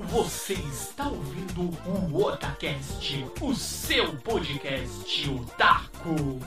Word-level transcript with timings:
Você 0.00 0.54
está 0.54 1.06
ouvindo 1.06 1.70
o 1.86 2.24
Otacast, 2.24 3.24
o 3.40 3.54
seu 3.54 4.16
podcast 4.16 5.30
otaku. 5.30 6.40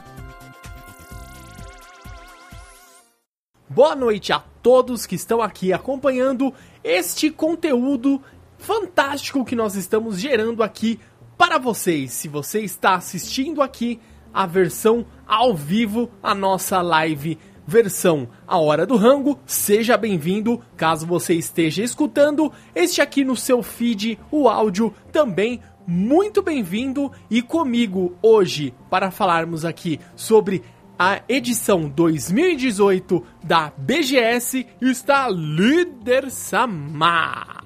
Boa 3.70 3.96
noite 3.96 4.34
a 4.34 4.39
todos 4.62 5.05
que 5.05 5.16
estão 5.16 5.41
aqui 5.41 5.71
acompanhando 5.71 6.54
este 6.84 7.32
conteúdo 7.32 8.21
fantástico 8.57 9.46
que 9.46 9.55
nós 9.55 9.75
estamos 9.75 10.20
gerando 10.20 10.61
aqui 10.61 11.00
para 11.38 11.57
vocês. 11.57 12.11
Se 12.11 12.27
você 12.27 12.59
está 12.59 12.95
assistindo 12.95 13.61
aqui 13.61 14.02
a 14.34 14.45
versão 14.45 15.05
ao 15.25 15.55
vivo, 15.55 16.11
a 16.21 16.36
nossa 16.36 16.82
live 16.82 17.39
versão 17.68 18.29
A 18.47 18.57
Hora 18.57 18.86
do 18.86 18.95
Rango, 18.95 19.38
seja 19.45 19.97
bem-vindo. 19.97 20.61
Caso 20.77 21.05
você 21.05 21.34
esteja 21.34 21.84
escutando 21.84 22.52
este 22.73 23.02
aqui 23.02 23.25
no 23.25 23.35
seu 23.35 23.62
feed, 23.62 24.17
o 24.31 24.48
áudio 24.48 24.94
também 25.12 25.59
muito 25.85 26.41
bem-vindo 26.41 27.11
e 27.30 27.41
comigo 27.41 28.16
hoje 28.22 28.73
para 28.89 29.11
falarmos 29.11 29.66
aqui 29.66 29.99
sobre 30.16 30.63
a 30.98 31.22
edição 31.30 31.88
2018 31.88 33.23
da 33.44 33.72
BGS 33.77 34.66
está 34.81 35.30
Líder 35.30 36.31
Samar. 36.31 37.63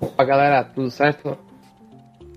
Opa 0.00 0.24
galera, 0.24 0.64
tudo 0.64 0.90
certo? 0.90 1.38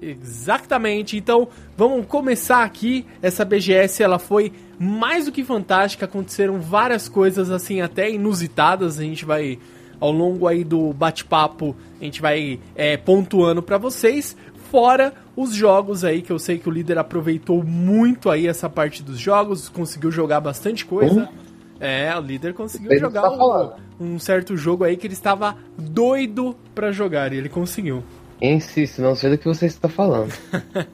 Exatamente. 0.02 1.18
Então, 1.18 1.48
vamos 1.76 2.06
começar 2.06 2.64
aqui. 2.64 3.06
Essa 3.22 3.44
BGS 3.44 4.02
ela 4.02 4.20
foi 4.20 4.54
mais 4.80 5.26
do 5.26 5.32
que 5.32 5.44
fantástica. 5.44 6.06
Aconteceram 6.06 6.60
várias 6.60 7.10
coisas 7.10 7.52
assim 7.52 7.82
até 7.82 8.10
inusitadas. 8.10 9.00
A 9.00 9.04
gente 9.04 9.26
vai 9.26 9.60
ao 10.00 10.12
longo 10.12 10.48
aí 10.48 10.64
do 10.64 10.94
bate-papo, 10.94 11.76
a 12.00 12.04
gente 12.04 12.22
vai 12.22 12.60
é, 12.76 12.96
pontuando 12.98 13.62
para 13.62 13.78
vocês. 13.78 14.36
Fora 14.72 15.14
os 15.36 15.54
jogos 15.54 16.04
aí 16.04 16.22
que 16.22 16.32
eu 16.32 16.40
sei 16.40 16.58
que 16.60 16.70
o 16.70 16.72
líder 16.72 16.98
aproveitou 16.98 17.64
muito 17.64 18.30
aí 18.30 18.48
essa 18.48 18.70
parte 18.70 19.02
dos 19.02 19.20
jogos, 19.20 19.68
conseguiu 19.68 20.12
jogar 20.12 20.40
bastante 20.40 20.86
coisa. 20.86 21.22
Uhum. 21.22 21.50
É, 21.80 22.16
o 22.18 22.22
líder 22.22 22.54
conseguiu 22.54 22.92
ele 22.92 23.00
jogar 23.00 23.32
um, 23.32 23.72
um 24.00 24.20
certo 24.20 24.56
jogo 24.56 24.84
aí 24.84 24.98
que 24.98 25.08
ele 25.08 25.14
estava 25.14 25.56
doido 25.78 26.56
para 26.76 26.92
jogar 26.92 27.34
e 27.34 27.38
ele 27.38 27.50
conseguiu. 27.50 28.04
Insisto, 28.42 29.02
não 29.02 29.16
sei 29.16 29.32
do 29.32 29.38
que 29.38 29.48
você 29.48 29.66
está 29.66 29.90
falando. 29.90 30.34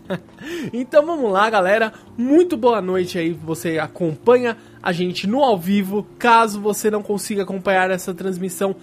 então 0.74 1.06
vamos 1.06 1.32
lá, 1.32 1.48
galera. 1.50 1.94
Muito 2.18 2.58
boa 2.58 2.82
noite 2.82 3.20
aí. 3.20 3.34
Você 3.34 3.78
acompanha 3.78 4.58
a 4.82 4.92
gente 4.92 5.28
no 5.28 5.44
ao 5.44 5.58
vivo. 5.58 6.08
Caso 6.18 6.60
você 6.60 6.90
não 6.90 7.04
consiga 7.04 7.44
acompanhar 7.44 7.92
essa 7.92 8.16
transmissão 8.16 8.76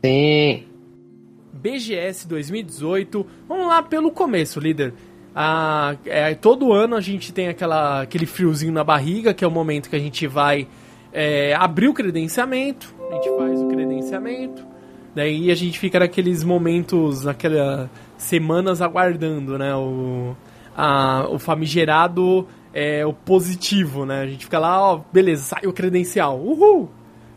Sim. 0.04 0.71
BGS 1.62 2.28
2018. 2.28 3.26
Vamos 3.48 3.68
lá 3.68 3.84
pelo 3.84 4.12
começo, 4.12 4.60
líder. 4.60 4.94
Ah, 5.36 5.96
é, 6.06 6.34
todo 6.36 6.74
ano 6.74 6.96
a 6.96 7.02
gente 7.02 7.32
tem 7.32 7.48
aquela, 7.48 8.02
aquele 8.02 8.26
friozinho 8.26 8.74
na 8.74 8.84
barriga, 8.84 9.34
que 9.34 9.46
é 9.46 9.48
o 9.48 9.52
momento 9.52 9.90
que 9.90 9.96
a 9.96 10.00
gente 10.00 10.28
vai 10.28 10.68
é, 11.14 11.54
abrir 11.54 11.88
o 11.88 11.94
credenciamento. 11.94 12.94
A 13.10 13.14
gente 13.14 13.30
faz 13.38 13.62
o 13.62 13.68
credenciamento. 13.68 14.66
Daí 15.14 15.52
a 15.52 15.56
gente 15.56 15.78
fica 15.78 16.00
naqueles 16.00 16.44
momentos, 16.44 17.26
naquelas 17.26 17.90
semanas 18.18 18.82
aguardando, 18.82 19.58
né? 19.58 19.76
O, 19.76 20.36
a, 20.76 21.28
o 21.30 21.38
famigerado 21.38 22.48
é, 22.74 23.06
o 23.06 23.14
positivo, 23.14 24.06
né? 24.06 24.22
A 24.22 24.28
gente 24.28 24.46
fica 24.46 24.60
lá, 24.60 24.82
ó, 24.82 25.02
beleza, 25.12 25.44
sai 25.44 25.66
o 25.66 25.74
credencial, 25.74 26.40
uhul! 26.40 26.90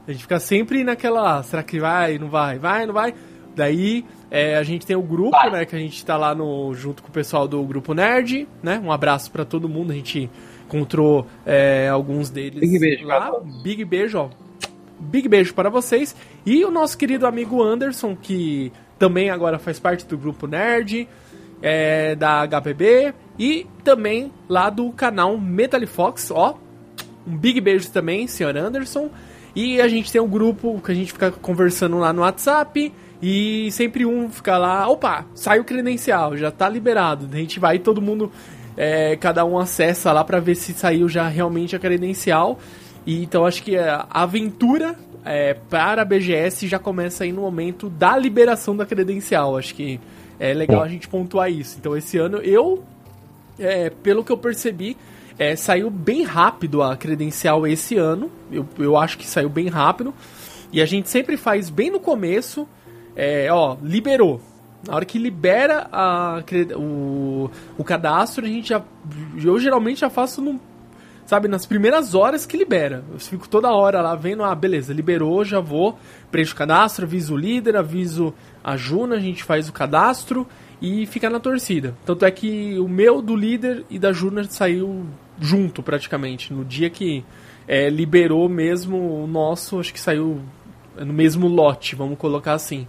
A 0.06 0.12
gente 0.12 0.22
fica 0.22 0.38
sempre 0.38 0.84
naquela, 0.84 1.42
será 1.42 1.62
que 1.62 1.80
vai, 1.80 2.18
não 2.18 2.28
vai, 2.28 2.58
vai, 2.58 2.86
não 2.86 2.94
vai? 2.94 3.14
Daí 3.54 4.04
é, 4.30 4.56
a 4.56 4.62
gente 4.62 4.84
tem 4.84 4.96
o 4.96 5.02
grupo, 5.02 5.36
né? 5.50 5.64
Que 5.64 5.76
a 5.76 5.78
gente 5.78 6.04
tá 6.04 6.16
lá 6.16 6.34
no, 6.34 6.74
junto 6.74 7.02
com 7.02 7.08
o 7.08 7.12
pessoal 7.12 7.46
do 7.46 7.62
Grupo 7.62 7.94
Nerd, 7.94 8.48
né? 8.62 8.80
Um 8.82 8.90
abraço 8.90 9.30
para 9.30 9.44
todo 9.44 9.68
mundo. 9.68 9.92
A 9.92 9.94
gente 9.94 10.28
encontrou 10.66 11.26
é, 11.46 11.88
alguns 11.88 12.30
deles 12.30 12.60
Big 12.60 12.78
beijo, 12.78 13.06
lá. 13.06 13.32
Big 13.62 13.84
beijo, 13.84 14.18
ó. 14.18 14.28
Big 14.98 15.28
beijo 15.28 15.54
para 15.54 15.70
vocês. 15.70 16.16
E 16.44 16.64
o 16.64 16.70
nosso 16.70 16.98
querido 16.98 17.26
amigo 17.26 17.62
Anderson, 17.62 18.16
que 18.16 18.72
também 18.98 19.30
agora 19.30 19.58
faz 19.58 19.78
parte 19.78 20.06
do 20.06 20.16
Grupo 20.18 20.46
Nerd, 20.46 21.08
é, 21.62 22.14
da 22.14 22.46
HPB. 22.46 23.14
E 23.38 23.66
também 23.82 24.32
lá 24.48 24.70
do 24.70 24.90
canal 24.90 25.38
Metalifox, 25.38 26.30
ó. 26.30 26.58
Um 27.26 27.36
big 27.36 27.60
beijo 27.60 27.90
também, 27.90 28.26
senhor 28.26 28.56
Anderson. 28.56 29.10
E 29.54 29.80
a 29.80 29.86
gente 29.86 30.10
tem 30.10 30.20
um 30.20 30.28
grupo 30.28 30.80
que 30.84 30.90
a 30.90 30.94
gente 30.94 31.12
fica 31.12 31.30
conversando 31.30 31.98
lá 31.98 32.12
no 32.12 32.22
WhatsApp. 32.22 32.92
E 33.26 33.72
sempre 33.72 34.04
um 34.04 34.28
fica 34.28 34.58
lá, 34.58 34.86
opa, 34.86 35.24
sai 35.34 35.58
o 35.58 35.64
credencial, 35.64 36.36
já 36.36 36.50
tá 36.50 36.68
liberado. 36.68 37.26
A 37.32 37.36
gente 37.38 37.58
vai 37.58 37.78
todo 37.78 38.02
mundo, 38.02 38.30
é, 38.76 39.16
cada 39.16 39.46
um 39.46 39.58
acessa 39.58 40.12
lá 40.12 40.22
para 40.22 40.38
ver 40.40 40.54
se 40.54 40.74
saiu 40.74 41.08
já 41.08 41.26
realmente 41.26 41.74
a 41.74 41.78
credencial. 41.78 42.58
E 43.06 43.22
então 43.22 43.46
acho 43.46 43.62
que 43.62 43.78
a 43.78 44.06
aventura 44.10 44.94
é, 45.24 45.54
para 45.54 46.02
a 46.02 46.04
BGS 46.04 46.68
já 46.68 46.78
começa 46.78 47.24
aí 47.24 47.32
no 47.32 47.40
momento 47.40 47.88
da 47.88 48.14
liberação 48.14 48.76
da 48.76 48.84
credencial. 48.84 49.56
Acho 49.56 49.74
que 49.74 49.98
é 50.38 50.52
legal 50.52 50.82
a 50.82 50.88
gente 50.88 51.08
pontuar 51.08 51.50
isso. 51.50 51.78
Então 51.80 51.96
esse 51.96 52.18
ano 52.18 52.36
eu, 52.42 52.84
é, 53.58 53.88
pelo 53.88 54.22
que 54.22 54.32
eu 54.32 54.36
percebi, 54.36 54.98
é, 55.38 55.56
saiu 55.56 55.88
bem 55.88 56.24
rápido 56.24 56.82
a 56.82 56.94
credencial 56.94 57.66
esse 57.66 57.96
ano. 57.96 58.30
Eu, 58.52 58.68
eu 58.78 58.98
acho 58.98 59.16
que 59.16 59.26
saiu 59.26 59.48
bem 59.48 59.68
rápido. 59.68 60.12
E 60.70 60.82
a 60.82 60.84
gente 60.84 61.08
sempre 61.08 61.38
faz 61.38 61.70
bem 61.70 61.90
no 61.90 62.00
começo 62.00 62.68
é, 63.16 63.48
ó, 63.50 63.76
liberou. 63.82 64.40
Na 64.86 64.96
hora 64.96 65.04
que 65.04 65.18
libera 65.18 65.88
a, 65.90 66.42
o, 66.76 67.50
o 67.78 67.84
cadastro, 67.84 68.44
a 68.44 68.48
gente 68.48 68.68
já. 68.68 68.82
Eu 69.42 69.58
geralmente 69.58 70.00
já 70.00 70.10
faço 70.10 70.42
no, 70.42 70.60
sabe, 71.26 71.48
nas 71.48 71.64
primeiras 71.66 72.14
horas 72.14 72.44
que 72.44 72.56
libera. 72.56 73.02
Eu 73.12 73.18
fico 73.18 73.48
toda 73.48 73.72
hora 73.72 74.00
lá 74.02 74.14
vendo, 74.14 74.42
ah, 74.42 74.54
beleza, 74.54 74.92
liberou, 74.92 75.44
já 75.44 75.60
vou, 75.60 75.98
preencho 76.30 76.52
o 76.52 76.56
cadastro, 76.56 77.06
aviso 77.06 77.34
o 77.34 77.36
líder, 77.36 77.76
aviso 77.76 78.34
a 78.62 78.76
Juna, 78.76 79.16
a 79.16 79.20
gente 79.20 79.42
faz 79.42 79.68
o 79.68 79.72
cadastro 79.72 80.46
e 80.80 81.06
fica 81.06 81.30
na 81.30 81.40
torcida. 81.40 81.94
Tanto 82.04 82.24
é 82.24 82.30
que 82.30 82.78
o 82.78 82.88
meu 82.88 83.22
do 83.22 83.34
líder 83.34 83.84
e 83.88 83.98
da 83.98 84.12
Juna 84.12 84.44
saiu 84.44 85.06
junto 85.40 85.82
praticamente. 85.82 86.52
No 86.52 86.64
dia 86.64 86.90
que 86.90 87.24
é, 87.66 87.88
liberou 87.88 88.48
mesmo 88.48 89.22
o 89.22 89.26
nosso, 89.26 89.80
acho 89.80 89.92
que 89.92 90.00
saiu 90.00 90.40
no 90.96 91.12
mesmo 91.12 91.48
lote, 91.48 91.96
vamos 91.96 92.18
colocar 92.18 92.52
assim. 92.52 92.86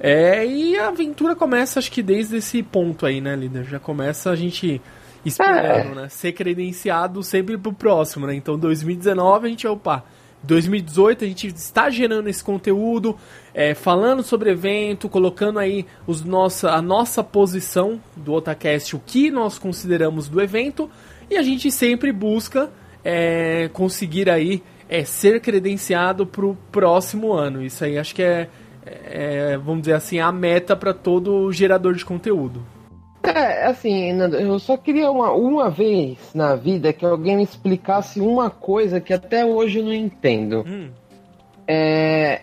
É, 0.00 0.46
e 0.46 0.78
a 0.78 0.88
aventura 0.88 1.34
começa, 1.34 1.78
acho 1.78 1.90
que 1.90 2.02
desde 2.02 2.36
esse 2.36 2.62
ponto 2.62 3.04
aí, 3.04 3.20
né, 3.20 3.34
líder? 3.34 3.64
Já 3.64 3.78
começa 3.78 4.30
a 4.30 4.36
gente 4.36 4.80
esperando, 5.24 5.92
é. 5.92 6.02
né? 6.02 6.08
Ser 6.08 6.32
credenciado 6.32 7.22
sempre 7.22 7.58
pro 7.58 7.72
próximo, 7.72 8.26
né? 8.26 8.34
Então, 8.34 8.56
2019 8.56 9.46
a 9.46 9.50
gente, 9.50 9.66
opa, 9.66 10.04
2018 10.42 11.24
a 11.24 11.26
gente 11.26 11.48
está 11.48 11.90
gerando 11.90 12.28
esse 12.28 12.42
conteúdo, 12.42 13.16
é, 13.52 13.74
falando 13.74 14.22
sobre 14.22 14.50
evento, 14.50 15.08
colocando 15.08 15.58
aí 15.58 15.84
os 16.06 16.24
nossa, 16.24 16.70
a 16.70 16.80
nossa 16.80 17.24
posição 17.24 18.00
do 18.16 18.32
Otacast, 18.32 18.94
o 18.94 19.02
que 19.04 19.30
nós 19.30 19.58
consideramos 19.58 20.28
do 20.28 20.40
evento, 20.40 20.88
e 21.28 21.36
a 21.36 21.42
gente 21.42 21.70
sempre 21.70 22.12
busca 22.12 22.70
é, 23.04 23.68
conseguir 23.72 24.30
aí 24.30 24.62
é, 24.88 25.04
ser 25.04 25.40
credenciado 25.40 26.24
pro 26.24 26.56
próximo 26.70 27.32
ano. 27.32 27.62
Isso 27.62 27.84
aí 27.84 27.98
acho 27.98 28.14
que 28.14 28.22
é 28.22 28.48
é, 29.10 29.58
vamos 29.58 29.82
dizer 29.82 29.94
assim, 29.94 30.18
a 30.18 30.30
meta 30.32 30.76
para 30.76 30.94
todo 30.94 31.52
gerador 31.52 31.94
de 31.94 32.04
conteúdo. 32.04 32.62
É, 33.22 33.66
assim, 33.66 34.10
eu 34.20 34.58
só 34.58 34.76
queria 34.76 35.10
uma, 35.10 35.32
uma 35.32 35.68
vez 35.68 36.18
na 36.34 36.54
vida 36.54 36.92
que 36.92 37.04
alguém 37.04 37.36
me 37.36 37.42
explicasse 37.42 38.20
uma 38.20 38.48
coisa 38.48 39.00
que 39.00 39.12
até 39.12 39.44
hoje 39.44 39.80
eu 39.80 39.84
não 39.84 39.92
entendo. 39.92 40.64
Hum. 40.66 40.90
É, 41.66 42.42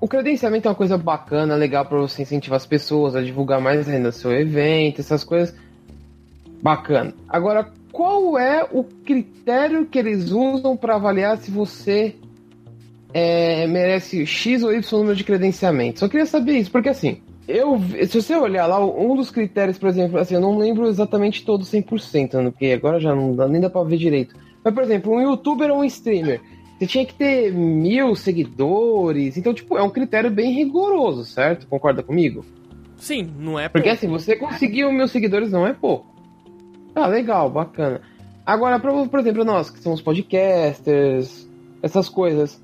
o 0.00 0.06
credenciamento 0.06 0.68
é 0.68 0.70
uma 0.70 0.76
coisa 0.76 0.96
bacana, 0.96 1.56
legal 1.56 1.84
para 1.84 1.98
você 1.98 2.22
incentivar 2.22 2.56
as 2.56 2.66
pessoas 2.66 3.16
a 3.16 3.22
divulgar 3.22 3.60
mais 3.60 3.88
ainda 3.88 4.12
seu 4.12 4.32
evento, 4.32 5.00
essas 5.00 5.24
coisas. 5.24 5.54
Bacana. 6.62 7.12
Agora, 7.28 7.68
qual 7.90 8.38
é 8.38 8.64
o 8.70 8.84
critério 8.84 9.86
que 9.86 9.98
eles 9.98 10.30
usam 10.30 10.76
para 10.76 10.94
avaliar 10.94 11.38
se 11.38 11.50
você 11.50 12.14
é, 13.12 13.66
merece 13.66 14.26
X 14.26 14.62
ou 14.62 14.72
Y 14.72 14.98
número 14.98 15.16
de 15.16 15.24
credenciamento? 15.24 16.00
Só 16.00 16.08
queria 16.08 16.26
saber 16.26 16.58
isso, 16.58 16.70
porque 16.70 16.88
assim, 16.88 17.20
eu, 17.46 17.80
se 18.06 18.20
você 18.20 18.36
olhar 18.36 18.66
lá, 18.66 18.84
um 18.84 19.16
dos 19.16 19.30
critérios, 19.30 19.78
por 19.78 19.88
exemplo, 19.88 20.18
assim, 20.18 20.34
eu 20.34 20.40
não 20.40 20.58
lembro 20.58 20.86
exatamente 20.86 21.44
todos 21.44 21.70
100%, 21.72 22.34
né, 22.34 22.50
porque 22.50 22.66
agora 22.66 23.00
já 23.00 23.14
não 23.14 23.34
dá, 23.34 23.48
nem 23.48 23.60
dá 23.60 23.70
pra 23.70 23.82
ver 23.82 23.96
direito. 23.96 24.36
Mas, 24.62 24.74
por 24.74 24.82
exemplo, 24.82 25.12
um 25.12 25.20
youtuber 25.20 25.70
ou 25.70 25.78
um 25.78 25.84
streamer, 25.84 26.40
você 26.78 26.86
tinha 26.86 27.06
que 27.06 27.14
ter 27.14 27.52
mil 27.52 28.14
seguidores, 28.14 29.36
então, 29.36 29.54
tipo, 29.54 29.78
é 29.78 29.82
um 29.82 29.90
critério 29.90 30.30
bem 30.30 30.52
rigoroso, 30.52 31.24
certo? 31.24 31.66
Concorda 31.66 32.02
comigo? 32.02 32.44
Sim, 32.96 33.30
não 33.38 33.58
é 33.58 33.68
Porque, 33.68 33.88
assim, 33.88 34.08
você 34.08 34.36
conseguiu 34.36 34.92
mil 34.92 35.08
seguidores 35.08 35.50
não 35.50 35.66
é 35.66 35.72
pouco. 35.72 36.14
Ah, 36.94 37.06
legal, 37.06 37.48
bacana. 37.48 38.02
Agora, 38.44 38.78
por 38.78 39.20
exemplo, 39.20 39.44
nós, 39.44 39.70
que 39.70 39.80
somos 39.80 40.02
podcasters, 40.02 41.48
essas 41.82 42.08
coisas, 42.08 42.62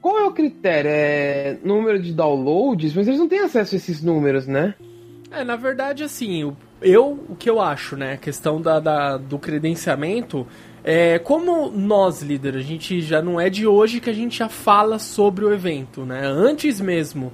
qual 0.00 0.18
é 0.18 0.24
o 0.24 0.32
critério? 0.32 0.90
É 0.92 1.56
número 1.64 2.00
de 2.00 2.12
downloads? 2.12 2.94
Mas 2.94 3.08
eles 3.08 3.20
não 3.20 3.28
têm 3.28 3.40
acesso 3.40 3.74
a 3.74 3.78
esses 3.78 4.02
números, 4.02 4.46
né? 4.46 4.74
É, 5.30 5.44
na 5.44 5.56
verdade, 5.56 6.02
assim, 6.02 6.54
eu, 6.80 7.18
o 7.28 7.36
que 7.36 7.50
eu 7.50 7.60
acho, 7.60 7.96
né, 7.96 8.14
a 8.14 8.16
questão 8.16 8.60
da, 8.60 8.80
da, 8.80 9.16
do 9.18 9.38
credenciamento, 9.38 10.46
é, 10.82 11.18
como 11.18 11.70
nós, 11.70 12.22
líder, 12.22 12.56
a 12.56 12.62
gente 12.62 13.00
já 13.02 13.20
não 13.20 13.38
é 13.38 13.50
de 13.50 13.66
hoje 13.66 14.00
que 14.00 14.08
a 14.08 14.12
gente 14.14 14.38
já 14.38 14.48
fala 14.48 14.98
sobre 14.98 15.44
o 15.44 15.52
evento, 15.52 16.06
né? 16.06 16.22
Antes 16.24 16.80
mesmo 16.80 17.30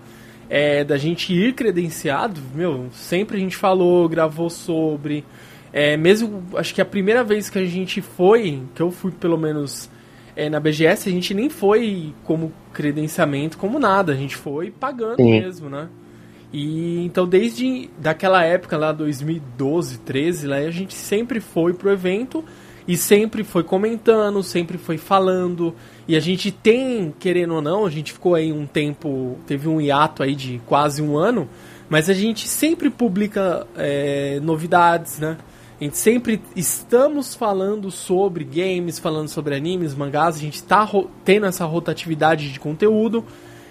é, 0.49 0.83
da 0.83 0.97
gente 0.97 1.33
ir 1.33 1.55
credenciado, 1.55 2.41
meu, 2.55 2.89
sempre 2.91 3.37
a 3.37 3.41
gente 3.41 3.57
falou, 3.57 4.09
gravou 4.09 4.51
sobre. 4.51 5.25
É, 5.73 5.97
mesmo, 5.97 6.43
acho 6.55 6.75
que 6.75 6.81
a 6.81 6.85
primeira 6.85 7.23
vez 7.23 7.51
que 7.51 7.59
a 7.59 7.65
gente 7.65 8.01
foi, 8.01 8.63
que 8.75 8.83
eu 8.83 8.91
fui 8.91 9.13
pelo 9.13 9.37
menos 9.37 9.91
é, 10.37 10.51
na 10.51 10.59
BGS, 10.59 11.09
a 11.09 11.13
gente 11.13 11.33
nem 11.33 11.49
foi 11.49 12.13
como 12.25 12.53
credenciamento, 12.73 13.57
como 13.57 13.79
nada, 13.79 14.13
a 14.13 14.17
gente 14.17 14.37
foi 14.37 14.71
pagando 14.71 15.17
Sim. 15.17 15.41
mesmo, 15.41 15.69
né? 15.69 15.89
E 16.53 17.05
então 17.05 17.27
desde 17.27 17.91
daquela 17.99 18.45
época 18.45 18.77
lá 18.77 18.93
2012, 18.93 19.99
13, 19.99 20.47
lá 20.47 20.57
a 20.57 20.71
gente 20.71 20.95
sempre 20.95 21.41
foi 21.41 21.75
pro 21.75 21.91
evento 21.91 22.45
e 22.87 22.97
sempre 22.97 23.43
foi 23.43 23.65
comentando, 23.65 24.43
sempre 24.43 24.79
foi 24.79 24.99
falando. 24.99 25.75
E 26.07 26.15
a 26.15 26.21
gente 26.21 26.53
tem, 26.53 27.15
querendo 27.19 27.55
ou 27.55 27.63
não, 27.63 27.87
a 27.87 27.91
gente 27.91 28.13
ficou 28.13 28.35
aí 28.35 28.53
um 28.53 28.67
tempo, 28.67 29.39
teve 29.47 29.69
um 29.69 29.81
hiato 29.81 30.23
aí 30.23 30.35
de 30.35 30.61
quase 30.67 31.03
um 31.03 31.17
ano, 31.17 31.49
mas 31.89 32.11
a 32.11 32.15
gente 32.15 32.47
sempre 32.47 32.91
publica 32.91 33.67
é, 33.77 34.39
novidades, 34.43 35.19
né? 35.19 35.39
A 35.81 35.83
gente 35.83 35.97
sempre 35.97 36.41
estamos 36.55 37.35
falando 37.35 37.91
sobre 37.91 38.45
games, 38.45 39.01
falando 39.01 39.29
sobre 39.29 39.57
animes, 39.57 39.93
mangás, 39.93 40.37
a 40.37 40.39
gente 40.39 40.55
está 40.55 40.89
tendo 41.25 41.47
essa 41.47 41.65
rotatividade 41.65 42.53
de 42.53 42.61
conteúdo. 42.61 43.25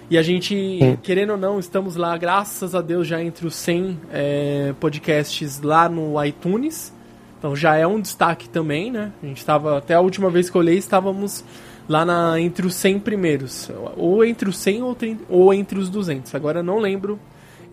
E 0.09 0.17
a 0.17 0.21
gente, 0.21 0.79
querendo 1.01 1.31
ou 1.31 1.37
não, 1.37 1.59
estamos 1.59 1.95
lá, 1.95 2.17
graças 2.17 2.75
a 2.75 2.81
Deus, 2.81 3.07
já 3.07 3.23
entre 3.23 3.47
os 3.47 3.55
100 3.55 3.99
é, 4.11 4.73
podcasts 4.79 5.61
lá 5.61 5.87
no 5.87 6.21
iTunes. 6.23 6.93
Então 7.39 7.55
já 7.55 7.77
é 7.77 7.87
um 7.87 8.01
destaque 8.01 8.49
também, 8.49 8.91
né? 8.91 9.13
A 9.23 9.25
gente 9.25 9.37
estava, 9.37 9.77
até 9.77 9.93
a 9.93 10.01
última 10.01 10.29
vez 10.29 10.49
que 10.49 10.57
eu 10.57 10.59
olhei, 10.59 10.77
estávamos 10.77 11.43
lá 11.87 12.05
na, 12.05 12.39
entre 12.39 12.67
os 12.67 12.75
100 12.75 12.99
primeiros. 12.99 13.71
Ou 13.95 14.25
entre 14.25 14.49
os 14.49 14.57
100 14.57 14.83
ou, 14.83 14.97
ou 15.29 15.53
entre 15.53 15.79
os 15.79 15.89
200. 15.89 16.35
Agora 16.35 16.61
não 16.61 16.79
lembro. 16.79 17.17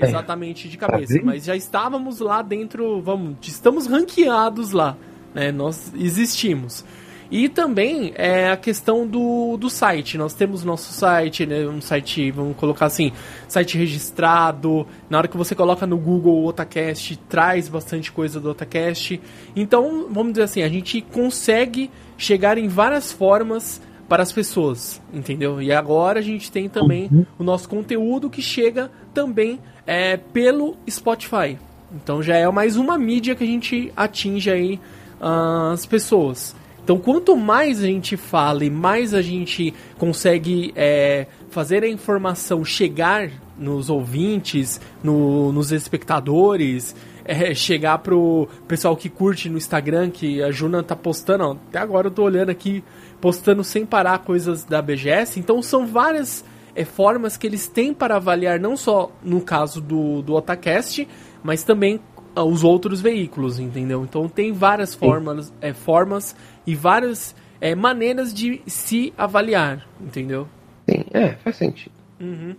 Exatamente 0.08 0.68
de 0.68 0.76
cabeça, 0.76 1.20
mas 1.22 1.44
já 1.44 1.56
estávamos 1.56 2.20
lá 2.20 2.42
dentro, 2.42 3.00
vamos, 3.00 3.36
estamos 3.42 3.86
ranqueados 3.86 4.72
lá, 4.72 4.96
né? 5.34 5.52
Nós 5.52 5.92
existimos. 5.94 6.84
E 7.30 7.48
também 7.48 8.12
é 8.16 8.50
a 8.50 8.56
questão 8.56 9.06
do, 9.06 9.56
do 9.56 9.70
site. 9.70 10.18
Nós 10.18 10.34
temos 10.34 10.64
nosso 10.64 10.92
site, 10.92 11.46
né, 11.46 11.64
um 11.64 11.80
site, 11.80 12.30
vamos 12.32 12.56
colocar 12.56 12.86
assim, 12.86 13.12
site 13.46 13.78
registrado. 13.78 14.84
Na 15.08 15.18
hora 15.18 15.28
que 15.28 15.36
você 15.36 15.54
coloca 15.54 15.86
no 15.86 15.96
Google 15.96 16.40
o 16.40 16.46
Otacast, 16.46 17.16
traz 17.28 17.68
bastante 17.68 18.10
coisa 18.10 18.40
do 18.40 18.50
Otacast. 18.50 19.20
Então, 19.54 20.08
vamos 20.10 20.32
dizer 20.32 20.42
assim, 20.42 20.62
a 20.62 20.68
gente 20.68 21.00
consegue 21.00 21.88
chegar 22.18 22.58
em 22.58 22.66
várias 22.66 23.12
formas 23.12 23.80
para 24.08 24.24
as 24.24 24.32
pessoas, 24.32 25.00
entendeu? 25.14 25.62
E 25.62 25.70
agora 25.70 26.18
a 26.18 26.22
gente 26.22 26.50
tem 26.50 26.68
também 26.68 27.08
uhum. 27.12 27.24
o 27.38 27.44
nosso 27.44 27.68
conteúdo 27.68 28.28
que 28.28 28.42
chega 28.42 28.90
também 29.14 29.60
é, 29.90 30.16
pelo 30.16 30.76
Spotify. 30.88 31.58
Então 31.92 32.22
já 32.22 32.36
é 32.36 32.48
mais 32.48 32.76
uma 32.76 32.96
mídia 32.96 33.34
que 33.34 33.42
a 33.42 33.46
gente 33.46 33.92
atinge 33.96 34.48
aí 34.48 34.80
uh, 35.20 35.72
as 35.72 35.84
pessoas. 35.84 36.54
Então, 36.82 36.96
quanto 36.96 37.36
mais 37.36 37.82
a 37.82 37.86
gente 37.86 38.16
fala 38.16 38.64
e 38.64 38.70
mais 38.70 39.12
a 39.12 39.20
gente 39.20 39.74
consegue 39.98 40.72
é, 40.74 41.26
fazer 41.50 41.82
a 41.84 41.88
informação 41.88 42.64
chegar 42.64 43.30
nos 43.58 43.90
ouvintes, 43.90 44.80
no, 45.02 45.52
nos 45.52 45.72
espectadores, 45.72 46.96
é, 47.24 47.52
chegar 47.54 47.98
pro 47.98 48.48
pessoal 48.66 48.96
que 48.96 49.08
curte 49.08 49.48
no 49.48 49.58
Instagram, 49.58 50.10
que 50.10 50.42
a 50.42 50.50
Juna 50.50 50.82
tá 50.82 50.96
postando, 50.96 51.44
ó, 51.44 51.52
até 51.52 51.78
agora 51.78 52.06
eu 52.06 52.10
tô 52.10 52.22
olhando 52.22 52.50
aqui, 52.50 52.82
postando 53.20 53.62
sem 53.62 53.84
parar 53.84 54.18
coisas 54.20 54.64
da 54.64 54.80
BGS. 54.80 55.38
Então, 55.38 55.60
são 55.62 55.86
várias 55.86 56.44
é, 56.74 56.84
formas 56.84 57.36
que 57.36 57.46
eles 57.46 57.66
têm 57.66 57.92
para 57.92 58.16
avaliar, 58.16 58.58
não 58.58 58.76
só 58.76 59.10
no 59.22 59.40
caso 59.40 59.80
do, 59.80 60.22
do 60.22 60.34
Otacast, 60.34 61.06
mas 61.42 61.62
também 61.62 62.00
ah, 62.34 62.44
os 62.44 62.62
outros 62.62 63.00
veículos, 63.00 63.58
entendeu? 63.58 64.04
Então 64.04 64.28
tem 64.28 64.52
várias 64.52 64.94
formas, 64.94 65.52
é, 65.60 65.72
formas 65.72 66.34
e 66.66 66.74
várias 66.74 67.34
é, 67.60 67.74
maneiras 67.74 68.32
de 68.32 68.62
se 68.66 69.12
avaliar, 69.16 69.86
entendeu? 70.00 70.46
Sim, 70.88 71.04
é, 71.12 71.30
faz 71.34 71.56
sentido. 71.56 71.92
Uhum. 72.20 72.54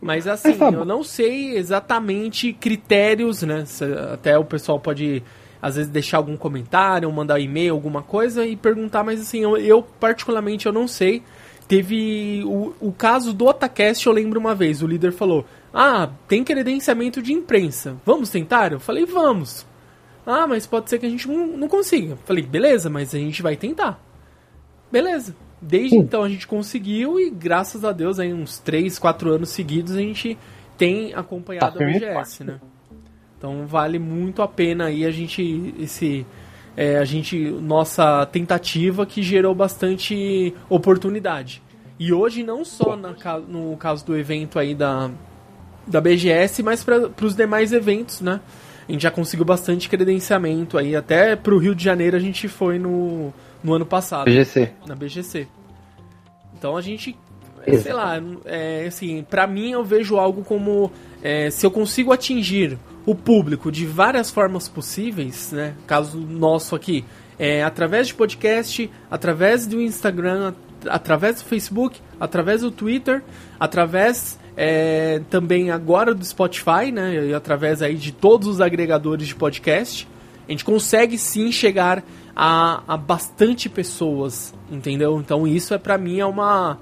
Mas 0.00 0.26
assim, 0.26 0.56
eu 0.60 0.84
não 0.84 1.02
sei 1.02 1.56
exatamente 1.56 2.52
critérios, 2.52 3.42
né? 3.42 3.64
Até 4.12 4.36
o 4.36 4.44
pessoal 4.44 4.78
pode 4.78 5.22
às 5.62 5.76
vezes 5.76 5.90
deixar 5.90 6.18
algum 6.18 6.36
comentário, 6.36 7.10
mandar 7.10 7.40
e-mail, 7.40 7.72
alguma 7.72 8.02
coisa 8.02 8.44
e 8.44 8.54
perguntar, 8.54 9.02
mas 9.02 9.18
assim, 9.18 9.38
eu, 9.38 9.56
eu 9.56 9.82
particularmente 9.82 10.66
eu 10.66 10.72
não 10.72 10.86
sei. 10.86 11.22
Teve 11.66 12.42
o, 12.44 12.74
o 12.80 12.92
caso 12.92 13.32
do 13.32 13.46
Otacast, 13.46 14.06
eu 14.06 14.12
lembro 14.12 14.38
uma 14.38 14.54
vez, 14.54 14.82
o 14.82 14.86
líder 14.86 15.12
falou: 15.12 15.46
"Ah, 15.72 16.10
tem 16.28 16.44
credenciamento 16.44 17.22
de 17.22 17.32
imprensa. 17.32 17.96
Vamos 18.04 18.30
tentar?" 18.30 18.72
Eu 18.72 18.80
falei: 18.80 19.06
"Vamos." 19.06 19.66
Ah, 20.26 20.46
mas 20.46 20.66
pode 20.66 20.88
ser 20.88 20.98
que 20.98 21.06
a 21.06 21.08
gente 21.08 21.28
não, 21.28 21.46
não 21.46 21.68
consiga. 21.68 22.16
Falei, 22.24 22.42
beleza, 22.42 22.88
mas 22.88 23.14
a 23.14 23.18
gente 23.18 23.42
vai 23.42 23.56
tentar. 23.56 24.00
Beleza. 24.90 25.36
Desde 25.60 25.96
então 25.96 26.22
a 26.22 26.28
gente 26.28 26.46
conseguiu 26.46 27.18
e 27.18 27.30
graças 27.30 27.84
a 27.84 27.92
Deus 27.92 28.18
aí 28.18 28.32
uns 28.32 28.58
3, 28.58 28.98
4 28.98 29.30
anos 29.30 29.48
seguidos 29.48 29.96
a 29.96 30.00
gente 30.00 30.36
tem 30.76 31.14
acompanhado 31.14 31.78
tá 31.78 31.84
a 31.84 31.86
BGS, 31.86 32.44
né? 32.44 32.60
Então 33.38 33.66
vale 33.66 33.98
muito 33.98 34.42
a 34.42 34.48
pena 34.48 34.86
aí 34.86 35.06
a 35.06 35.10
gente 35.10 35.74
esse 35.78 36.26
é, 36.76 36.98
a 36.98 37.04
gente 37.04 37.38
nossa 37.38 38.26
tentativa 38.26 39.06
que 39.06 39.22
gerou 39.22 39.54
bastante 39.54 40.54
oportunidade. 40.68 41.62
E 41.98 42.12
hoje 42.12 42.42
não 42.42 42.64
só 42.64 42.96
na, 42.96 43.14
no 43.48 43.76
caso 43.76 44.04
do 44.04 44.16
evento 44.16 44.58
aí 44.58 44.74
da 44.74 45.10
da 45.86 46.00
BGS, 46.00 46.62
mas 46.62 46.82
para 46.82 47.10
os 47.22 47.36
demais 47.36 47.72
eventos, 47.72 48.22
né? 48.22 48.40
a 48.88 48.92
gente 48.92 49.02
já 49.02 49.10
conseguiu 49.10 49.44
bastante 49.44 49.88
credenciamento 49.88 50.76
aí. 50.76 50.94
Até 50.94 51.34
pro 51.36 51.58
Rio 51.58 51.74
de 51.74 51.82
Janeiro 51.82 52.16
a 52.16 52.20
gente 52.20 52.48
foi 52.48 52.78
no, 52.78 53.32
no 53.62 53.74
ano 53.74 53.86
passado. 53.86 54.26
BGC. 54.26 54.70
Na 54.86 54.94
BGC. 54.94 55.48
Então 56.56 56.76
a 56.76 56.80
gente, 56.80 57.16
sei 57.82 57.92
lá, 57.92 58.22
é, 58.44 58.84
assim, 58.86 59.24
pra 59.28 59.46
mim 59.46 59.72
eu 59.72 59.84
vejo 59.84 60.16
algo 60.16 60.44
como 60.44 60.92
é, 61.22 61.50
se 61.50 61.64
eu 61.64 61.70
consigo 61.70 62.12
atingir 62.12 62.78
o 63.06 63.14
público 63.14 63.70
de 63.70 63.86
várias 63.86 64.30
formas 64.30 64.68
possíveis, 64.68 65.52
né? 65.52 65.74
Caso 65.86 66.18
nosso 66.18 66.74
aqui, 66.74 67.04
é, 67.38 67.62
através 67.62 68.08
de 68.08 68.14
podcast, 68.14 68.90
através 69.10 69.66
do 69.66 69.80
Instagram, 69.80 70.54
através 70.88 71.42
do 71.42 71.44
Facebook, 71.44 72.00
através 72.18 72.62
do 72.62 72.70
Twitter, 72.70 73.22
através 73.58 74.38
é, 74.56 75.20
também 75.30 75.70
agora 75.70 76.14
do 76.14 76.24
Spotify, 76.24 76.90
né? 76.92 77.28
E 77.28 77.34
através 77.34 77.82
aí 77.82 77.96
de 77.96 78.12
todos 78.12 78.48
os 78.48 78.60
agregadores 78.60 79.26
de 79.26 79.34
podcast, 79.34 80.08
a 80.46 80.50
gente 80.50 80.64
consegue 80.64 81.18
sim 81.18 81.50
chegar 81.50 82.02
a, 82.34 82.82
a 82.86 82.96
bastante 82.96 83.68
pessoas, 83.68 84.54
entendeu? 84.70 85.18
Então 85.20 85.46
isso 85.46 85.74
é 85.74 85.78
para 85.78 85.98
mim 85.98 86.20
é 86.20 86.26
uma, 86.26 86.78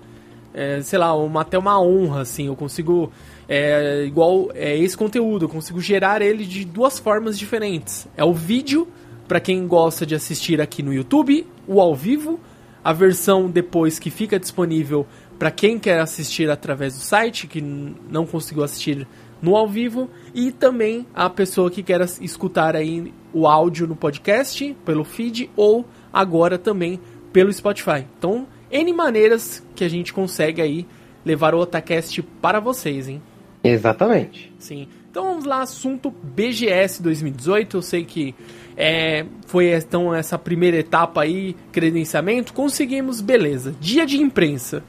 é, 0.53 0.81
sei 0.83 0.99
lá, 0.99 1.15
uma, 1.15 1.43
até 1.43 1.59
uma 1.59 1.81
honra, 1.81 2.23
assim. 2.23 2.47
Eu 2.47 2.57
consigo 2.57 3.11
é, 3.55 4.07
igual 4.07 4.49
é 4.55 4.75
esse 4.79 4.97
conteúdo, 4.97 5.45
eu 5.45 5.49
consigo 5.49 5.79
gerar 5.79 6.23
ele 6.23 6.47
de 6.47 6.65
duas 6.65 6.99
formas 6.99 7.39
diferentes. 7.39 8.09
É 8.17 8.25
o 8.25 8.33
vídeo 8.33 8.89
para 9.29 9.41
quem 9.41 9.67
gosta 9.67 10.07
de 10.07 10.15
assistir 10.15 10.59
aqui 10.59 10.83
no 10.83 10.91
YouTube, 10.91 11.47
o 11.69 11.79
ao 11.79 11.95
vivo, 11.95 12.41
a 12.83 12.95
versão 12.95 13.51
depois 13.51 13.99
que 13.99 14.09
fica 14.09 14.41
disponível 14.41 15.07
para 15.39 15.51
quem 15.51 15.79
quer 15.79 16.01
assistir 16.01 16.49
através 16.49 16.95
do 16.95 17.01
site, 17.01 17.47
que 17.47 17.61
não 17.61 18.25
conseguiu 18.25 18.65
assistir 18.65 19.07
no 19.43 19.55
ao 19.55 19.69
vivo, 19.69 20.09
e 20.33 20.51
também 20.51 21.07
a 21.13 21.29
pessoa 21.29 21.71
que 21.71 21.83
quer 21.83 22.01
escutar 22.23 22.75
aí 22.75 23.13
o 23.35 23.47
áudio 23.47 23.87
no 23.87 23.95
podcast, 23.95 24.75
pelo 24.83 25.05
feed, 25.05 25.51
ou 25.55 25.85
agora 26.11 26.57
também 26.57 26.99
pelo 27.35 27.53
Spotify. 27.53 28.07
Então, 28.19 28.47
N 28.71 28.95
maneiras 28.95 29.63
que 29.77 29.85
a 29.85 29.91
gente 29.91 30.11
consegue 30.11 30.63
aí 30.63 30.87
levar 31.23 31.55
o 31.55 31.59
Otacast 31.59 32.23
para 32.41 32.59
vocês, 32.59 33.09
hein? 33.09 33.21
Exatamente. 33.63 34.53
Sim. 34.59 34.89
Então 35.11 35.25
vamos 35.25 35.45
lá, 35.45 35.61
assunto 35.61 36.11
BGS 36.11 37.03
2018. 37.03 37.77
Eu 37.77 37.83
sei 37.83 38.05
que 38.05 38.35
é, 38.77 39.27
foi 39.47 39.73
então 39.75 40.15
essa 40.15 40.39
primeira 40.39 40.79
etapa 40.79 41.23
aí, 41.23 41.55
credenciamento. 41.71 42.53
Conseguimos, 42.53 43.21
beleza. 43.21 43.75
Dia 43.79 44.07
de 44.07 44.21
imprensa. 44.21 44.83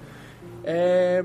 É... 0.63 1.23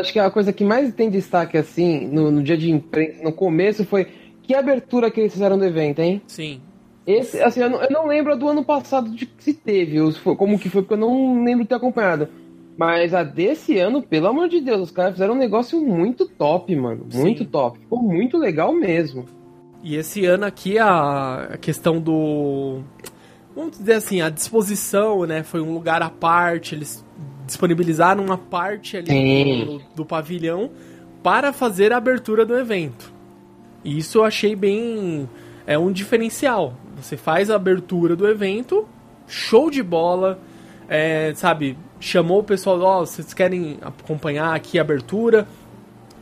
acho 0.00 0.12
que 0.12 0.18
a 0.18 0.30
coisa 0.30 0.52
que 0.52 0.64
mais 0.64 0.92
tem 0.94 1.10
destaque 1.10 1.58
assim 1.58 2.06
no, 2.06 2.30
no 2.30 2.42
dia 2.42 2.56
de 2.56 2.70
imprensa, 2.70 3.22
no 3.22 3.32
começo, 3.32 3.84
foi 3.84 4.06
que 4.42 4.54
abertura 4.54 5.10
que 5.10 5.20
eles 5.20 5.32
fizeram 5.32 5.58
do 5.58 5.64
evento, 5.64 6.00
hein? 6.00 6.22
Sim. 6.26 6.60
Esse, 7.06 7.40
assim, 7.42 7.60
eu 7.60 7.68
não, 7.68 7.82
eu 7.82 7.90
não 7.90 8.06
lembro 8.06 8.36
do 8.36 8.48
ano 8.48 8.64
passado 8.64 9.10
de 9.10 9.26
que 9.26 9.42
se 9.42 9.54
teve, 9.54 9.98
como 10.36 10.58
que 10.58 10.68
foi, 10.68 10.82
porque 10.82 10.94
eu 10.94 10.98
não 10.98 11.44
lembro 11.44 11.64
de 11.64 11.68
ter 11.68 11.74
acompanhado. 11.74 12.28
Mas 12.76 13.12
a 13.12 13.22
desse 13.22 13.78
ano, 13.78 14.02
pelo 14.02 14.28
amor 14.28 14.48
de 14.48 14.60
Deus, 14.60 14.80
os 14.82 14.90
caras 14.90 15.12
fizeram 15.12 15.34
um 15.34 15.38
negócio 15.38 15.80
muito 15.80 16.26
top, 16.26 16.74
mano. 16.74 17.06
Muito 17.12 17.44
Sim. 17.44 17.50
top. 17.50 17.78
Ficou 17.78 18.02
muito 18.02 18.38
legal 18.38 18.72
mesmo. 18.72 19.26
E 19.82 19.96
esse 19.96 20.24
ano 20.24 20.44
aqui 20.44 20.78
a, 20.78 21.58
questão 21.60 22.00
do. 22.00 22.80
Vamos 23.54 23.78
dizer 23.78 23.94
assim, 23.94 24.22
a 24.22 24.30
disposição, 24.30 25.26
né? 25.26 25.42
Foi 25.42 25.60
um 25.60 25.74
lugar 25.74 26.00
à 26.02 26.08
parte. 26.08 26.74
Eles 26.74 27.04
disponibilizaram 27.46 28.24
uma 28.24 28.38
parte 28.38 28.96
ali 28.96 29.64
do, 29.64 29.82
do, 29.96 30.04
pavilhão 30.06 30.70
para 31.22 31.52
fazer 31.52 31.92
a 31.92 31.96
abertura 31.96 32.46
do 32.46 32.56
evento. 32.56 33.12
E 33.84 33.98
isso 33.98 34.18
eu 34.18 34.24
achei 34.24 34.54
bem. 34.54 35.28
É 35.66 35.76
um 35.76 35.92
diferencial. 35.92 36.74
Você 36.96 37.16
faz 37.16 37.50
a 37.50 37.56
abertura 37.56 38.14
do 38.14 38.26
evento, 38.26 38.86
show 39.26 39.68
de 39.68 39.82
bola, 39.82 40.38
é, 40.88 41.32
sabe? 41.34 41.76
Chamou 42.02 42.40
o 42.40 42.44
pessoal, 42.44 42.80
ó, 42.80 43.00
oh, 43.00 43.06
vocês 43.06 43.32
querem 43.32 43.78
acompanhar 43.80 44.54
aqui 44.56 44.76
a 44.76 44.82
abertura? 44.82 45.46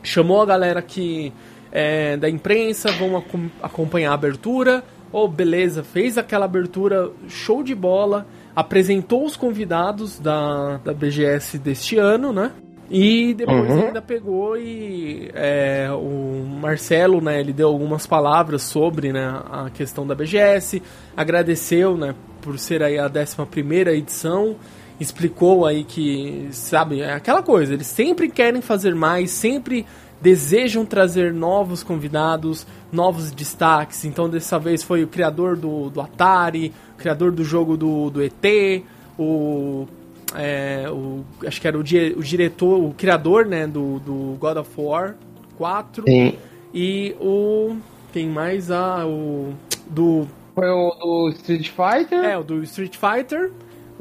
Chamou 0.03 0.39
a 0.39 0.45
galera 0.45 0.79
que 0.79 1.33
é, 1.71 2.15
da 2.17 2.29
imprensa, 2.29 2.91
vão 2.91 3.21
acompanhar 3.61 4.11
a 4.11 4.13
abertura. 4.13 4.83
Oh, 5.11 5.27
beleza, 5.27 5.83
fez 5.83 6.19
aquela 6.19 6.45
abertura 6.45 7.09
show 7.27 7.63
de 7.63 7.73
bola, 7.73 8.27
apresentou 8.55 9.25
os 9.25 9.35
convidados 9.35 10.19
da, 10.19 10.77
da 10.77 10.93
BGS 10.93 11.57
deste 11.57 11.97
ano, 11.97 12.31
né? 12.31 12.51
E 12.89 13.33
depois 13.33 13.69
uhum. 13.69 13.87
ainda 13.87 14.01
pegou 14.01 14.57
e 14.57 15.31
é, 15.33 15.89
o 15.91 16.45
Marcelo, 16.61 17.21
né, 17.21 17.39
ele 17.39 17.53
deu 17.53 17.69
algumas 17.69 18.05
palavras 18.05 18.63
sobre 18.63 19.13
né, 19.13 19.41
a 19.49 19.69
questão 19.69 20.05
da 20.05 20.13
BGS, 20.13 20.81
agradeceu, 21.15 21.95
né, 21.95 22.13
por 22.41 22.59
ser 22.59 22.83
aí 22.83 22.99
a 22.99 23.05
11 23.05 23.45
primeira 23.49 23.93
edição, 23.93 24.57
explicou 25.01 25.65
aí 25.65 25.83
que, 25.83 26.47
sabe, 26.51 27.01
é 27.01 27.13
aquela 27.13 27.41
coisa, 27.41 27.73
eles 27.73 27.87
sempre 27.87 28.29
querem 28.29 28.61
fazer 28.61 28.93
mais, 28.93 29.31
sempre 29.31 29.85
desejam 30.21 30.85
trazer 30.85 31.33
novos 31.33 31.81
convidados, 31.81 32.67
novos 32.91 33.31
destaques. 33.31 34.05
Então, 34.05 34.29
dessa 34.29 34.59
vez 34.59 34.83
foi 34.83 35.03
o 35.03 35.07
criador 35.07 35.57
do, 35.57 35.89
do 35.89 35.99
Atari, 35.99 36.71
o 36.93 36.97
criador 36.97 37.31
do 37.31 37.43
jogo 37.43 37.75
do, 37.75 38.11
do 38.11 38.21
ET, 38.21 38.83
o, 39.17 39.87
é, 40.35 40.87
o. 40.89 41.23
Acho 41.45 41.59
que 41.59 41.67
era 41.67 41.77
o, 41.77 41.81
o 41.81 41.83
diretor, 42.23 42.79
o 42.79 42.93
criador, 42.93 43.47
né, 43.47 43.65
do, 43.65 43.99
do 43.99 44.37
God 44.39 44.57
of 44.57 44.69
War 44.77 45.15
4. 45.57 46.03
Sim. 46.07 46.35
E 46.71 47.15
o. 47.19 47.75
Quem 48.13 48.29
mais? 48.29 48.69
Ah, 48.69 49.05
o. 49.07 49.53
Do. 49.87 50.27
Foi 50.53 50.69
o 50.69 50.91
do 50.99 51.29
Street 51.29 51.69
Fighter? 51.69 52.23
É, 52.23 52.37
o 52.37 52.43
do 52.43 52.61
Street 52.61 52.95
Fighter. 52.95 53.51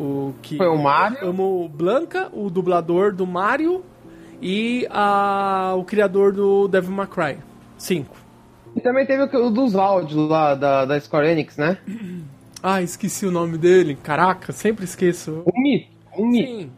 O 0.00 0.32
que 0.40 0.56
Foi 0.56 0.66
o 0.66 0.78
Mario? 0.78 1.28
Amo 1.28 1.68
Blanca, 1.68 2.30
o 2.32 2.48
dublador 2.48 3.12
do 3.12 3.26
Mario 3.26 3.84
e 4.40 4.86
a, 4.88 5.74
o 5.76 5.84
criador 5.84 6.32
do 6.32 6.66
Devil 6.66 6.90
May 6.90 7.06
Cry 7.06 7.36
5. 7.76 8.16
E 8.74 8.80
também 8.80 9.04
teve 9.04 9.24
o 9.36 9.50
dos 9.50 9.76
áudios 9.76 10.26
lá 10.26 10.54
da, 10.54 10.86
da 10.86 10.98
Square 10.98 11.28
Enix, 11.28 11.58
né? 11.58 11.76
Ah, 12.62 12.82
esqueci 12.82 13.24
o 13.24 13.30
nome 13.30 13.56
dele. 13.56 13.96
Caraca, 14.02 14.52
sempre 14.52 14.84
esqueço. 14.84 15.44
Um 15.46 15.62
mito, 15.62 15.88
mito. 16.18 16.46
Sim. 16.46 16.70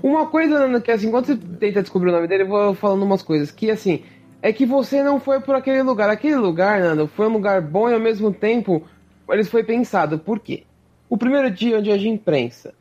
Uma 0.00 0.26
coisa 0.26 0.80
que 0.80 0.92
assim, 0.92 1.10
quando 1.10 1.26
você 1.26 1.36
tenta 1.36 1.82
descobrir 1.82 2.10
o 2.10 2.12
nome 2.12 2.28
dele, 2.28 2.44
eu 2.44 2.48
vou 2.48 2.72
falando 2.74 3.02
umas 3.02 3.20
coisas. 3.20 3.50
Que 3.50 3.68
assim, 3.68 4.04
é 4.40 4.52
que 4.52 4.64
você 4.64 5.02
não 5.02 5.18
foi 5.18 5.40
por 5.40 5.56
aquele 5.56 5.82
lugar. 5.82 6.08
Aquele 6.08 6.36
lugar, 6.36 6.78
Nando, 6.78 7.08
foi 7.08 7.26
um 7.26 7.32
lugar 7.32 7.60
bom 7.60 7.90
e 7.90 7.94
ao 7.94 7.98
mesmo 7.98 8.32
tempo 8.32 8.84
ele 9.28 9.42
foi 9.42 9.64
pensado. 9.64 10.20
Por 10.20 10.38
quê? 10.38 10.62
O 11.08 11.16
primeiro 11.16 11.50
dia 11.50 11.78
onde 11.78 11.90
é 11.90 11.96
de 11.96 12.08
imprensa. 12.08 12.74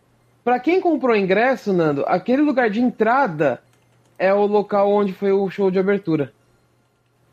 Para 0.44 0.60
quem 0.60 0.80
comprou 0.80 1.16
ingresso, 1.16 1.74
Nando, 1.74 2.04
aquele 2.08 2.42
lugar 2.42 2.70
de 2.70 2.82
entrada 2.82 3.62
é 4.18 4.34
o 4.34 4.46
local 4.46 4.92
onde 4.92 5.14
foi 5.14 5.32
o 5.32 5.50
show 5.50 5.70
de 5.70 5.80
abertura. 5.80 6.32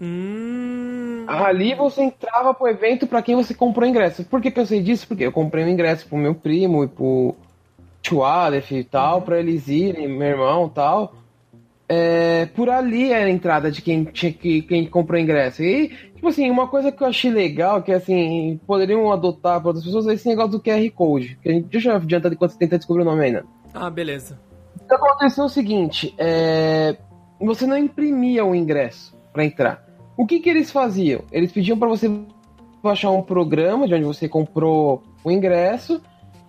Hum... 0.01 1.25
Ali 1.27 1.75
você 1.75 2.03
entrava 2.03 2.53
pro 2.53 2.69
evento 2.69 3.07
para 3.07 3.23
quem 3.23 3.35
você 3.35 3.55
comprou 3.55 3.89
ingresso. 3.89 4.25
Por 4.25 4.41
que, 4.41 4.51
que 4.51 4.61
eu 4.61 4.67
sei 4.67 4.83
disso? 4.83 5.07
Porque 5.07 5.25
eu 5.25 5.33
comprei 5.33 5.65
um 5.65 5.69
ingresso 5.69 6.07
pro 6.07 6.19
meu 6.19 6.35
primo 6.35 6.85
e 6.85 6.89
pro 6.89 7.35
tio 8.03 8.23
Aleph 8.23 8.73
e 8.73 8.85
tal, 8.85 9.19
uhum. 9.19 9.23
pra 9.23 9.39
eles 9.39 9.67
irem, 9.69 10.09
meu 10.09 10.29
irmão 10.29 10.67
e 10.67 10.71
tal. 10.75 11.15
É, 11.89 12.47
por 12.47 12.71
ali 12.71 13.13
era 13.13 13.27
a 13.27 13.31
entrada 13.31 13.71
de 13.71 13.83
quem, 13.83 14.05
tinha, 14.05 14.33
que, 14.33 14.63
quem 14.63 14.87
comprou 14.87 15.21
ingresso. 15.21 15.63
E 15.63 15.93
Tipo 16.25 16.31
assim, 16.31 16.51
uma 16.51 16.67
coisa 16.67 16.91
que 16.91 17.03
eu 17.03 17.07
achei 17.07 17.31
legal, 17.31 17.83
que 17.83 17.93
assim, 17.93 18.59
poderiam 18.67 19.13
adotar 19.13 19.61
para 19.61 19.69
outras 19.69 19.85
pessoas, 19.85 20.07
é 20.07 20.15
esse 20.15 20.27
negócio 20.27 20.53
do 20.53 20.59
QR 20.59 20.91
Code. 20.95 21.39
Que 21.43 21.51
a 21.51 21.53
gente, 21.53 21.67
deixa 21.67 21.91
eu 21.91 21.97
adiantar 21.97 22.31
de 22.31 22.37
quando 22.39 22.51
você 22.51 22.59
tenta 22.59 22.79
descobrir 22.79 23.03
o 23.03 23.05
nome 23.05 23.27
ainda. 23.27 23.45
Ah, 23.75 23.91
beleza. 23.91 24.41
O 24.83 24.89
que 24.89 24.95
aconteceu 24.95 25.45
é 25.45 25.47
o 25.47 25.51
seguinte, 25.51 26.15
é... 26.17 26.97
você 27.39 27.67
não 27.67 27.77
imprimia 27.77 28.43
o 28.43 28.55
ingresso 28.55 29.15
para 29.35 29.45
entrar. 29.45 29.85
O 30.17 30.25
que 30.25 30.41
que 30.41 30.49
eles 30.49 30.71
faziam? 30.71 31.21
Eles 31.31 31.53
pediam 31.53 31.79
para 31.79 31.89
você 31.89 32.11
baixar 32.83 33.11
um 33.11 33.21
programa 33.21 33.87
de 33.87 33.93
onde 33.93 34.05
você 34.05 34.27
comprou 34.27 35.03
o 35.23 35.31
ingresso 35.31 36.01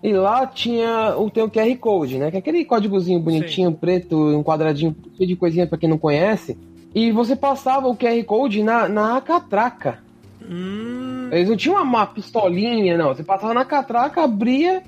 e 0.05 0.13
lá 0.13 0.45
tinha 0.45 1.15
o 1.17 1.31
teu 1.31 1.49
QR 1.49 1.75
Code, 1.77 2.19
né? 2.19 2.29
Que 2.29 2.37
é 2.37 2.39
aquele 2.39 2.63
códigozinho 2.63 3.19
bonitinho, 3.19 3.71
Sim. 3.71 3.75
preto, 3.75 4.15
um 4.15 4.43
quadradinho 4.43 4.95
cheio 5.17 5.27
de 5.27 5.35
coisinha 5.35 5.65
para 5.65 5.79
quem 5.79 5.89
não 5.89 5.97
conhece. 5.97 6.55
E 6.93 7.11
você 7.11 7.35
passava 7.35 7.87
o 7.87 7.97
QR 7.97 8.23
Code 8.23 8.61
na, 8.61 8.87
na 8.87 9.19
catraca. 9.19 9.97
Hum. 10.47 11.27
Eles 11.31 11.49
não 11.49 11.57
tinham 11.57 11.81
uma 11.81 12.05
pistolinha, 12.05 12.95
não. 12.95 13.15
Você 13.15 13.23
passava 13.23 13.51
na 13.55 13.65
catraca, 13.65 14.21
abria. 14.21 14.83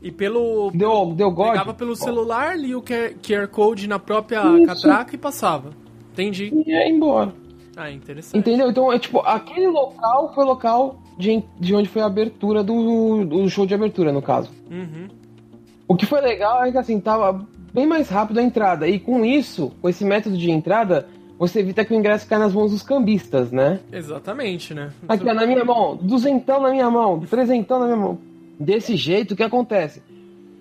E 0.00 0.10
pelo. 0.10 0.70
Deu, 0.72 1.12
deu 1.14 1.30
God. 1.30 1.50
Pegava 1.50 1.74
pelo 1.74 1.94
celular, 1.94 2.58
lia 2.58 2.78
o 2.78 2.82
QR 2.82 3.46
Code 3.50 3.86
na 3.86 3.98
própria 3.98 4.42
Isso. 4.56 4.66
catraca 4.68 5.14
e 5.14 5.18
passava. 5.18 5.68
Entendi. 6.14 6.50
E 6.50 6.70
ia 6.70 6.88
embora. 6.88 7.34
Ah, 7.76 7.90
interessante. 7.90 8.38
Entendeu? 8.38 8.70
Então, 8.70 8.90
é 8.90 8.98
tipo, 8.98 9.20
aquele 9.20 9.68
local 9.68 10.32
foi 10.34 10.44
o 10.44 10.46
local 10.46 11.01
de, 11.18 11.42
de 11.58 11.74
onde 11.74 11.88
foi 11.88 12.02
a 12.02 12.06
abertura 12.06 12.62
do, 12.62 13.24
do 13.24 13.48
show 13.48 13.66
de 13.66 13.74
abertura, 13.74 14.12
no 14.12 14.22
caso. 14.22 14.50
Uhum. 14.70 15.08
O 15.86 15.96
que 15.96 16.06
foi 16.06 16.20
legal 16.20 16.64
é 16.64 16.72
que 16.72 16.78
assim, 16.78 16.98
tava 17.00 17.46
bem 17.72 17.86
mais 17.86 18.08
rápido 18.08 18.38
a 18.38 18.42
entrada. 18.42 18.86
E 18.86 18.98
com 18.98 19.24
isso, 19.24 19.72
com 19.80 19.88
esse 19.88 20.04
método 20.04 20.36
de 20.36 20.50
entrada, 20.50 21.06
você 21.38 21.60
evita 21.60 21.84
que 21.84 21.92
o 21.92 21.96
ingresso 21.96 22.28
caia 22.28 22.40
nas 22.40 22.54
mãos 22.54 22.70
dos 22.70 22.82
cambistas, 22.82 23.50
né? 23.50 23.80
Exatamente, 23.92 24.74
né? 24.74 24.92
Aqui, 25.08 25.28
ó, 25.28 25.34
na 25.34 25.46
minha 25.46 25.64
mão, 25.64 25.96
duzentão 26.00 26.60
na 26.60 26.70
minha 26.70 26.90
mão, 26.90 27.20
trezentão 27.20 27.78
na 27.78 27.86
minha 27.86 27.96
mão. 27.96 28.18
Desse 28.58 28.96
jeito, 28.96 29.32
o 29.32 29.36
que 29.36 29.42
acontece? 29.42 30.02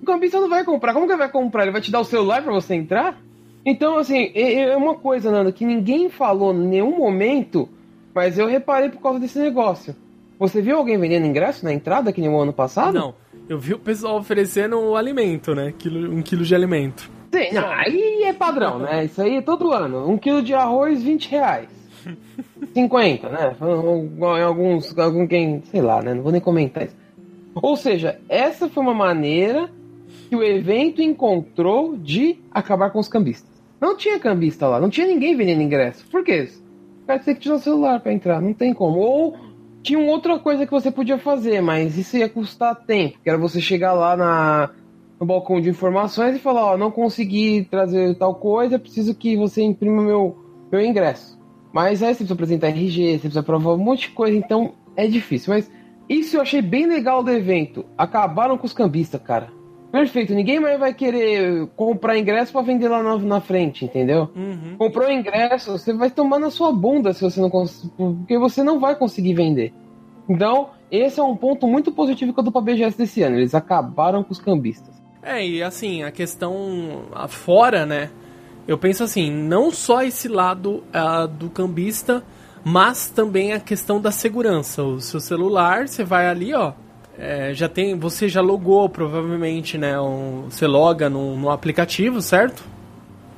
O 0.01 0.05
cambista 0.05 0.39
não 0.39 0.49
vai 0.49 0.63
comprar. 0.63 0.93
Como 0.93 1.05
que 1.05 1.11
ele 1.11 1.19
vai 1.19 1.29
comprar? 1.29 1.63
Ele 1.63 1.71
vai 1.71 1.81
te 1.81 1.91
dar 1.91 1.99
o 1.99 2.05
celular 2.05 2.41
para 2.41 2.51
você 2.51 2.73
entrar? 2.73 3.21
Então, 3.63 3.97
assim, 3.97 4.31
é 4.33 4.75
uma 4.75 4.95
coisa, 4.95 5.29
Nando, 5.29 5.53
que 5.53 5.65
ninguém 5.65 6.09
falou 6.09 6.53
em 6.53 6.67
nenhum 6.67 6.97
momento, 6.97 7.69
mas 8.13 8.39
eu 8.39 8.47
reparei 8.47 8.89
por 8.89 9.01
causa 9.01 9.19
desse 9.19 9.37
negócio. 9.37 9.95
Você 10.41 10.59
viu 10.59 10.77
alguém 10.77 10.97
vendendo 10.97 11.27
ingresso 11.27 11.63
na 11.63 11.71
entrada 11.71 12.11
que 12.11 12.19
nem 12.19 12.27
o 12.27 12.39
ano 12.39 12.51
passado? 12.51 12.95
Não. 12.95 13.13
Eu 13.47 13.59
vi 13.59 13.75
o 13.75 13.79
pessoal 13.79 14.17
oferecendo 14.17 14.75
o 14.79 14.95
alimento, 14.95 15.53
né? 15.53 15.71
um 15.85 16.23
quilo 16.23 16.43
de 16.43 16.55
alimento. 16.55 17.11
Sim, 17.31 17.53
não, 17.53 17.69
aí 17.69 18.23
é 18.23 18.33
padrão, 18.33 18.79
né? 18.79 19.05
Isso 19.05 19.21
aí 19.21 19.35
é 19.35 19.41
todo 19.43 19.71
ano. 19.71 20.09
Um 20.09 20.17
quilo 20.17 20.41
de 20.41 20.55
arroz, 20.55 21.03
20 21.03 21.29
reais. 21.29 21.69
50, 22.73 23.29
né? 23.29 23.55
Em 23.61 24.41
alguns, 24.41 24.97
algum 24.97 25.27
quem, 25.27 25.61
sei 25.65 25.79
lá, 25.79 26.01
né? 26.01 26.15
Não 26.15 26.23
vou 26.23 26.31
nem 26.31 26.41
comentar 26.41 26.85
isso. 26.85 26.95
Ou 27.53 27.77
seja, 27.77 28.19
essa 28.27 28.67
foi 28.67 28.81
uma 28.81 28.95
maneira 28.95 29.69
que 30.27 30.35
o 30.35 30.41
evento 30.41 31.03
encontrou 31.03 31.95
de 31.95 32.39
acabar 32.49 32.89
com 32.89 32.97
os 32.97 33.07
cambistas. 33.07 33.61
Não 33.79 33.95
tinha 33.95 34.17
cambista 34.17 34.67
lá, 34.67 34.79
não 34.79 34.89
tinha 34.89 35.05
ninguém 35.05 35.37
vendendo 35.37 35.61
ingresso. 35.61 36.03
Por 36.07 36.23
quê? 36.23 36.49
O 37.03 37.05
cara 37.05 37.19
tinha 37.19 37.35
que 37.35 37.41
tirar 37.41 37.55
o 37.55 37.59
celular 37.59 37.99
para 37.99 38.11
entrar, 38.11 38.41
não 38.41 38.53
tem 38.55 38.73
como. 38.73 38.97
Ou 38.97 39.50
tinha 39.81 39.99
outra 39.99 40.39
coisa 40.39 40.65
que 40.65 40.71
você 40.71 40.91
podia 40.91 41.17
fazer, 41.17 41.61
mas 41.61 41.97
isso 41.97 42.17
ia 42.17 42.29
custar 42.29 42.75
tempo, 42.75 43.19
que 43.23 43.29
era 43.29 43.37
você 43.37 43.59
chegar 43.59 43.93
lá 43.93 44.15
na 44.15 44.69
no 45.19 45.27
balcão 45.27 45.61
de 45.61 45.69
informações 45.69 46.35
e 46.35 46.39
falar, 46.39 46.65
ó, 46.65 46.77
não 46.77 46.89
consegui 46.89 47.67
trazer 47.69 48.15
tal 48.15 48.33
coisa, 48.33 48.79
preciso 48.79 49.13
que 49.13 49.37
você 49.37 49.61
imprima 49.61 50.01
meu, 50.01 50.35
meu 50.71 50.81
ingresso. 50.81 51.39
Mas 51.71 52.01
aí 52.01 52.09
você 52.09 52.17
precisa 52.17 52.33
apresentar 52.33 52.69
RG, 52.69 53.11
você 53.13 53.19
precisa 53.19 53.43
provar 53.43 53.73
um 53.75 53.77
monte 53.77 54.09
de 54.09 54.15
coisa, 54.15 54.35
então 54.35 54.73
é 54.95 55.05
difícil. 55.05 55.53
Mas 55.53 55.69
isso 56.09 56.37
eu 56.37 56.41
achei 56.41 56.59
bem 56.59 56.87
legal 56.87 57.23
do 57.23 57.29
evento. 57.29 57.85
Acabaram 57.95 58.57
com 58.57 58.65
os 58.65 58.73
cambistas, 58.73 59.21
cara. 59.21 59.51
Perfeito, 59.91 60.33
ninguém 60.33 60.59
mais 60.59 60.79
vai 60.79 60.93
querer 60.93 61.67
comprar 61.75 62.17
ingresso 62.17 62.53
para 62.53 62.61
vender 62.61 62.87
lá 62.87 63.03
na, 63.03 63.17
na, 63.17 63.41
frente, 63.41 63.83
entendeu? 63.83 64.29
Uhum. 64.33 64.75
Comprou 64.77 65.11
ingresso, 65.11 65.71
você 65.73 65.91
vai 65.91 66.09
tomar 66.09 66.39
na 66.39 66.49
sua 66.49 66.71
bunda 66.71 67.11
se 67.11 67.21
você 67.21 67.41
não 67.41 67.49
porque 67.49 68.37
você 68.37 68.63
não 68.63 68.79
vai 68.79 68.95
conseguir 68.95 69.33
vender. 69.33 69.73
Então, 70.29 70.69
esse 70.89 71.19
é 71.19 71.23
um 71.23 71.35
ponto 71.35 71.67
muito 71.67 71.91
positivo 71.91 72.33
que 72.33 72.39
eu 72.39 72.43
dou 72.43 72.53
pra 72.53 72.61
BGS 72.61 72.97
desse 72.97 73.21
ano. 73.21 73.35
Eles 73.35 73.53
acabaram 73.53 74.23
com 74.23 74.31
os 74.31 74.39
cambistas. 74.39 75.01
É, 75.21 75.45
e 75.45 75.61
assim, 75.61 76.03
a 76.03 76.11
questão 76.11 77.03
fora, 77.27 77.85
né? 77.85 78.09
Eu 78.67 78.77
penso 78.77 79.03
assim, 79.03 79.29
não 79.29 79.71
só 79.71 80.03
esse 80.03 80.27
lado 80.27 80.83
uh, 80.93 81.27
do 81.27 81.49
cambista, 81.49 82.23
mas 82.63 83.09
também 83.09 83.53
a 83.53 83.59
questão 83.59 83.99
da 83.99 84.11
segurança. 84.11 84.83
O 84.83 85.01
seu 85.01 85.19
celular, 85.19 85.87
você 85.87 86.03
vai 86.03 86.27
ali, 86.27 86.53
ó, 86.53 86.73
é, 87.21 87.53
já 87.53 87.69
tem, 87.69 87.95
você 87.95 88.27
já 88.27 88.41
logou 88.41 88.89
provavelmente, 88.89 89.77
né? 89.77 89.99
Um, 90.01 90.45
você 90.49 90.65
loga 90.65 91.07
no, 91.07 91.37
no 91.37 91.51
aplicativo, 91.51 92.19
certo? 92.19 92.63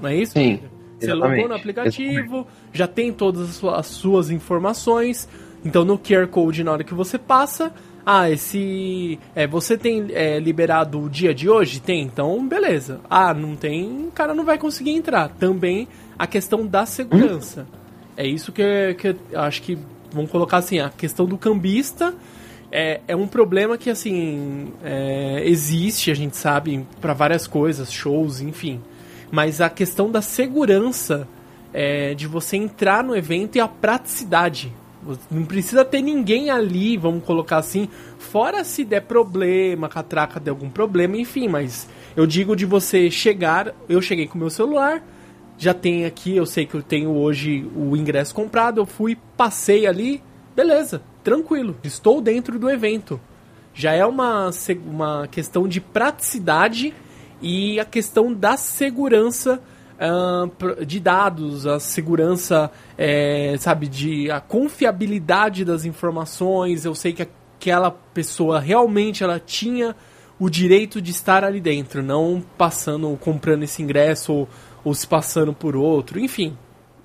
Não 0.02 0.08
é 0.10 0.16
isso? 0.16 0.32
Sim. 0.32 0.62
Você 0.98 1.08
exatamente. 1.08 1.36
logou 1.36 1.50
no 1.50 1.56
aplicativo, 1.56 2.36
exatamente. 2.38 2.48
já 2.72 2.88
tem 2.88 3.12
todas 3.12 3.62
as 3.62 3.88
suas 3.88 4.32
informações. 4.32 5.28
Então 5.66 5.84
no 5.84 6.00
QR 6.00 6.28
Code, 6.28 6.64
na 6.64 6.72
hora 6.72 6.84
que 6.86 6.94
você 6.94 7.18
passa, 7.18 7.74
ah, 8.06 8.32
esse. 8.32 9.20
É, 9.36 9.46
você 9.46 9.78
tem 9.78 10.08
é, 10.12 10.40
liberado 10.40 11.02
o 11.02 11.10
dia 11.10 11.34
de 11.34 11.50
hoje? 11.50 11.82
Tem, 11.82 12.04
então 12.04 12.48
beleza. 12.48 13.02
Ah, 13.10 13.34
não 13.34 13.54
tem, 13.54 14.08
o 14.08 14.12
cara 14.12 14.34
não 14.34 14.46
vai 14.46 14.58
conseguir 14.58 14.92
entrar. 14.92 15.28
Também 15.28 15.90
a 16.18 16.26
questão 16.26 16.66
da 16.66 16.86
segurança. 16.86 17.68
Hum? 17.70 17.78
É 18.16 18.26
isso 18.26 18.54
que, 18.54 18.94
que 18.98 19.10
eu 19.10 19.42
acho 19.42 19.62
que. 19.62 19.78
Vamos 20.10 20.32
colocar 20.32 20.58
assim, 20.58 20.80
a 20.80 20.90
questão 20.90 21.26
do 21.26 21.38
cambista 21.38 22.14
é, 22.76 23.02
é 23.08 23.16
um 23.16 23.28
problema 23.28 23.78
que, 23.78 23.88
assim, 23.88 24.74
é, 24.84 25.44
existe, 25.46 26.10
a 26.10 26.16
gente 26.16 26.36
sabe, 26.36 26.84
para 27.00 27.14
várias 27.14 27.46
coisas, 27.46 27.94
shows, 27.94 28.42
enfim. 28.42 28.82
Mas 29.32 29.62
a 29.62 29.70
questão 29.70 30.10
da 30.10 30.24
segurança 30.24 31.28
é, 31.72 32.16
de 32.16 32.26
você 32.26 32.58
entrar 32.58 33.04
no 33.04 33.16
evento 33.16 33.58
e 33.58 33.62
a 33.62 33.68
praticidade 33.68 34.74
não 35.30 35.46
precisa 35.46 35.86
ter 35.86 36.02
ninguém 36.02 36.50
ali, 36.50 36.98
vamos 36.98 37.24
colocar 37.24 37.58
assim, 37.58 37.88
fora 38.18 38.64
se 38.64 38.84
der 38.84 39.02
problema, 39.02 39.88
catraca 39.88 40.40
de 40.40 40.50
algum 40.50 40.70
problema, 40.70 41.16
enfim, 41.18 41.48
mas 41.48 41.88
eu 42.16 42.26
digo 42.26 42.56
de 42.56 42.66
você 42.66 43.12
chegar, 43.12 43.76
eu 43.88 44.02
cheguei 44.02 44.26
com 44.26 44.38
meu 44.38 44.50
celular, 44.50 45.04
já 45.60 45.74
tem 45.74 46.06
aqui, 46.06 46.36
eu 46.36 46.46
sei 46.46 46.66
que 46.66 46.74
eu 46.74 46.82
tenho 46.82 47.12
hoje 47.12 47.70
o 47.76 47.96
ingresso 47.96 48.34
comprado, 48.34 48.80
eu 48.80 48.86
fui, 48.86 49.16
passei 49.36 49.86
ali, 49.86 50.24
beleza, 50.56 51.04
tranquilo, 51.24 51.76
estou 51.84 52.22
dentro 52.22 52.60
do 52.60 52.70
evento. 52.70 53.20
Já 53.74 53.94
é 53.94 54.06
uma, 54.06 54.52
uma 54.86 55.28
questão 55.28 55.68
de 55.68 55.82
praticidade 55.82 56.94
e 57.42 57.80
a 57.80 57.86
questão 57.86 58.34
da 58.34 58.56
segurança 58.56 59.62
uh, 60.00 60.86
de 60.86 61.00
dados, 61.00 61.66
a 61.66 61.80
segurança, 61.80 62.72
é, 62.98 63.56
sabe, 63.60 63.88
de 63.88 64.30
a 64.30 64.40
confiabilidade 64.40 65.66
das 65.66 65.86
informações. 65.86 66.86
Eu 66.86 66.94
sei 66.94 67.14
que 67.14 67.24
aquela 67.24 67.92
pessoa 67.92 68.60
realmente 68.60 69.24
ela 69.24 69.40
tinha 69.40 69.96
o 70.40 70.50
direito 70.50 71.02
de 71.02 71.12
estar 71.12 71.44
ali 71.44 71.62
dentro, 71.62 72.04
não 72.04 72.44
passando, 72.58 73.16
comprando 73.18 73.64
esse 73.64 73.82
ingresso 73.82 74.34
ou, 74.34 74.50
ou 74.84 74.94
se 74.94 75.08
passando 75.08 75.54
por 75.54 75.76
outro, 75.76 76.20
enfim. 76.20 76.58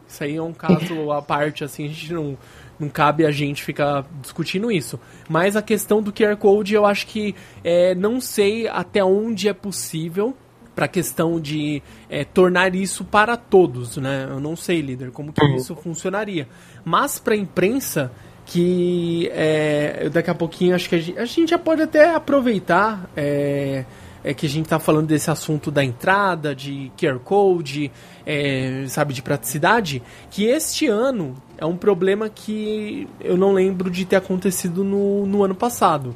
Isso 0.06 0.24
aí 0.24 0.36
é 0.36 0.42
um 0.42 0.54
caso 0.54 1.12
à 1.12 1.20
parte, 1.20 1.62
assim, 1.62 1.84
a 1.84 1.88
gente 1.88 2.12
não, 2.12 2.36
não 2.78 2.88
cabe 2.88 3.26
a 3.26 3.30
gente 3.30 3.62
ficar 3.62 4.06
discutindo 4.20 4.70
isso. 4.70 4.98
Mas 5.28 5.56
a 5.56 5.62
questão 5.62 6.02
do 6.02 6.12
QR 6.12 6.36
Code, 6.36 6.74
eu 6.74 6.86
acho 6.86 7.06
que 7.06 7.34
é, 7.64 7.94
não 7.94 8.20
sei 8.20 8.68
até 8.68 9.02
onde 9.04 9.48
é 9.48 9.52
possível 9.52 10.36
para 10.74 10.84
a 10.84 10.88
questão 10.88 11.40
de 11.40 11.82
é, 12.08 12.24
tornar 12.24 12.72
isso 12.74 13.04
para 13.04 13.36
todos, 13.36 13.96
né? 13.96 14.28
Eu 14.30 14.38
não 14.38 14.54
sei, 14.54 14.80
líder, 14.80 15.10
como 15.10 15.32
que 15.32 15.44
uhum. 15.44 15.56
isso 15.56 15.74
funcionaria. 15.74 16.46
Mas 16.84 17.18
para 17.18 17.34
a 17.34 17.36
imprensa, 17.36 18.12
que 18.46 19.28
é, 19.32 20.08
daqui 20.08 20.30
a 20.30 20.34
pouquinho 20.34 20.76
acho 20.76 20.88
que 20.88 20.94
a 20.94 21.00
gente, 21.00 21.18
a 21.18 21.24
gente 21.24 21.50
já 21.50 21.58
pode 21.58 21.82
até 21.82 22.14
aproveitar 22.14 23.10
é, 23.16 23.84
é, 24.22 24.32
que 24.32 24.46
a 24.46 24.48
gente 24.48 24.66
está 24.66 24.78
falando 24.78 25.08
desse 25.08 25.30
assunto 25.30 25.70
da 25.70 25.84
entrada, 25.84 26.54
de 26.54 26.92
QR 26.96 27.18
Code, 27.18 27.90
é, 28.24 28.84
sabe, 28.86 29.14
de 29.14 29.22
praticidade, 29.22 30.02
que 30.30 30.44
este 30.44 30.86
ano 30.86 31.34
é 31.58 31.66
um 31.66 31.76
problema 31.76 32.28
que 32.28 33.08
eu 33.20 33.36
não 33.36 33.52
lembro 33.52 33.90
de 33.90 34.04
ter 34.04 34.16
acontecido 34.16 34.84
no, 34.84 35.26
no 35.26 35.42
ano 35.42 35.54
passado. 35.54 36.14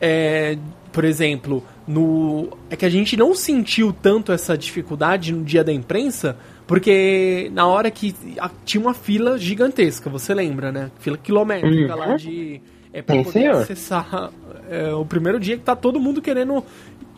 É, 0.00 0.58
por 0.92 1.04
exemplo, 1.04 1.62
no 1.86 2.48
é 2.68 2.76
que 2.76 2.84
a 2.84 2.90
gente 2.90 3.16
não 3.16 3.34
sentiu 3.34 3.92
tanto 3.92 4.32
essa 4.32 4.58
dificuldade 4.58 5.32
no 5.32 5.44
dia 5.44 5.62
da 5.62 5.72
imprensa, 5.72 6.36
porque 6.66 7.50
na 7.52 7.66
hora 7.66 7.90
que 7.90 8.14
a, 8.38 8.50
tinha 8.64 8.80
uma 8.80 8.94
fila 8.94 9.38
gigantesca, 9.38 10.10
você 10.10 10.34
lembra, 10.34 10.72
né? 10.72 10.90
Fila 10.98 11.16
quilométrica 11.16 11.94
uhum. 11.94 11.98
lá 11.98 12.16
de 12.16 12.60
é 12.92 13.00
para 13.00 13.16
poder 13.16 13.30
senhor. 13.30 13.56
acessar 13.56 14.30
é, 14.68 14.92
o 14.92 15.04
primeiro 15.04 15.38
dia 15.38 15.56
que 15.56 15.64
tá 15.64 15.74
todo 15.74 16.00
mundo 16.00 16.20
querendo 16.20 16.64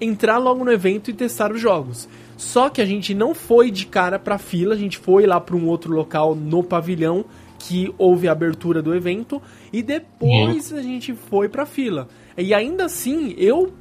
entrar 0.00 0.38
logo 0.38 0.62
no 0.62 0.72
evento 0.72 1.10
e 1.10 1.14
testar 1.14 1.52
os 1.52 1.60
jogos. 1.60 2.08
Só 2.36 2.68
que 2.68 2.82
a 2.82 2.86
gente 2.86 3.14
não 3.14 3.34
foi 3.34 3.70
de 3.70 3.86
cara 3.86 4.18
pra 4.18 4.36
fila, 4.38 4.74
a 4.74 4.78
gente 4.78 4.98
foi 4.98 5.26
lá 5.26 5.40
para 5.40 5.56
um 5.56 5.66
outro 5.66 5.92
local 5.92 6.34
no 6.34 6.62
pavilhão 6.62 7.24
que 7.66 7.92
houve 7.98 8.28
a 8.28 8.32
abertura 8.32 8.80
do 8.80 8.94
evento 8.94 9.42
e 9.72 9.82
depois 9.82 10.72
a 10.72 10.80
gente 10.80 11.14
foi 11.14 11.48
pra 11.48 11.66
fila. 11.66 12.06
E 12.38 12.54
ainda 12.54 12.84
assim, 12.84 13.34
eu 13.36 13.72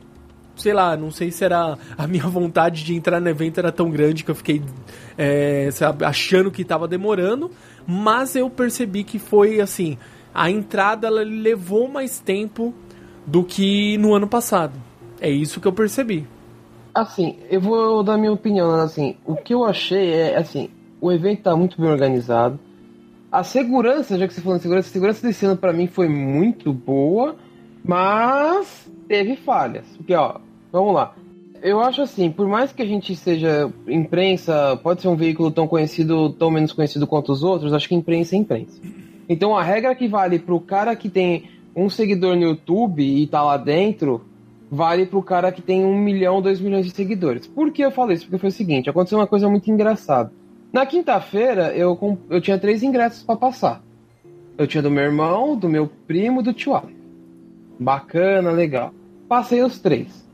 sei 0.55 0.73
lá, 0.73 0.95
não 0.95 1.11
sei 1.11 1.31
se 1.31 1.43
era 1.43 1.77
a 1.97 2.07
minha 2.07 2.23
vontade 2.23 2.83
de 2.83 2.95
entrar 2.95 3.19
no 3.19 3.29
evento 3.29 3.59
era 3.59 3.71
tão 3.71 3.91
grande 3.91 4.23
que 4.23 4.31
eu 4.31 4.35
fiquei 4.35 4.63
é, 5.17 5.69
sabe, 5.71 6.03
achando 6.03 6.49
que 6.49 6.61
estava 6.61 6.87
demorando, 6.87 7.51
mas 7.85 8.35
eu 8.35 8.49
percebi 8.49 9.03
que 9.03 9.19
foi 9.19 9.59
assim, 9.59 9.97
a 10.33 10.49
entrada 10.49 11.09
levou 11.09 11.87
mais 11.87 12.19
tempo 12.19 12.73
do 13.27 13.43
que 13.43 13.97
no 13.97 14.15
ano 14.15 14.27
passado. 14.27 14.73
É 15.19 15.29
isso 15.29 15.59
que 15.59 15.67
eu 15.67 15.73
percebi. 15.73 16.27
Assim, 16.93 17.37
eu 17.49 17.59
vou 17.59 18.03
dar 18.03 18.17
minha 18.17 18.31
opinião, 18.31 18.71
assim, 18.75 19.17
o 19.25 19.35
que 19.35 19.53
eu 19.53 19.65
achei 19.65 20.13
é 20.13 20.37
assim, 20.37 20.69
o 21.01 21.11
evento 21.11 21.39
está 21.39 21.55
muito 21.55 21.79
bem 21.79 21.91
organizado. 21.91 22.57
A 23.35 23.43
segurança, 23.43 24.17
já 24.17 24.29
que 24.29 24.33
você 24.33 24.39
falou 24.39 24.55
de 24.55 24.63
segurança, 24.63 24.87
a 24.87 24.91
segurança 24.93 25.27
desse 25.27 25.45
ano 25.45 25.57
para 25.57 25.73
mim 25.73 25.87
foi 25.87 26.07
muito 26.07 26.71
boa, 26.71 27.35
mas 27.83 28.89
teve 29.09 29.35
falhas. 29.35 29.85
Porque, 29.97 30.15
ó, 30.15 30.37
vamos 30.71 30.93
lá. 30.93 31.13
Eu 31.61 31.81
acho 31.81 32.01
assim, 32.01 32.31
por 32.31 32.47
mais 32.47 32.71
que 32.71 32.81
a 32.81 32.85
gente 32.85 33.13
seja 33.13 33.69
imprensa, 33.89 34.79
pode 34.81 35.01
ser 35.01 35.09
um 35.09 35.17
veículo 35.17 35.51
tão 35.51 35.67
conhecido, 35.67 36.29
tão 36.29 36.49
menos 36.49 36.71
conhecido 36.71 37.05
quanto 37.05 37.33
os 37.33 37.43
outros, 37.43 37.73
acho 37.73 37.89
que 37.89 37.95
imprensa 37.95 38.37
é 38.37 38.39
imprensa. 38.39 38.79
Então 39.27 39.53
a 39.53 39.61
regra 39.61 39.93
que 39.95 40.07
vale 40.07 40.39
pro 40.39 40.61
cara 40.61 40.95
que 40.95 41.09
tem 41.09 41.49
um 41.75 41.89
seguidor 41.89 42.37
no 42.37 42.43
YouTube 42.43 43.03
e 43.03 43.27
tá 43.27 43.43
lá 43.43 43.57
dentro, 43.57 44.21
vale 44.71 45.05
pro 45.05 45.21
cara 45.21 45.51
que 45.51 45.61
tem 45.61 45.83
um 45.83 45.99
milhão, 45.99 46.41
dois 46.41 46.61
milhões 46.61 46.85
de 46.85 46.93
seguidores. 46.93 47.45
Por 47.47 47.69
que 47.73 47.81
eu 47.81 47.91
falo 47.91 48.13
isso? 48.13 48.23
Porque 48.23 48.37
foi 48.37 48.47
o 48.47 48.53
seguinte, 48.53 48.89
aconteceu 48.89 49.19
uma 49.19 49.27
coisa 49.27 49.49
muito 49.49 49.69
engraçada. 49.69 50.31
Na 50.75 50.85
quinta-feira, 50.85 51.73
eu, 51.73 51.97
eu 52.29 52.41
tinha 52.41 52.59
três 52.59 52.83
ingressos 52.83 53.23
para 53.23 53.37
passar. 53.37 53.81
Eu 54.57 54.67
tinha 54.67 54.83
do 54.83 54.91
meu 54.91 55.05
irmão, 55.05 55.55
do 55.55 55.69
meu 55.69 55.87
primo 55.87 56.41
e 56.41 56.43
do 56.43 56.51
tio 56.51 56.75
Alex. 56.75 56.93
Bacana, 57.79 58.51
legal. 58.51 58.93
Passei 59.25 59.63
os 59.63 59.79
três. 59.79 60.27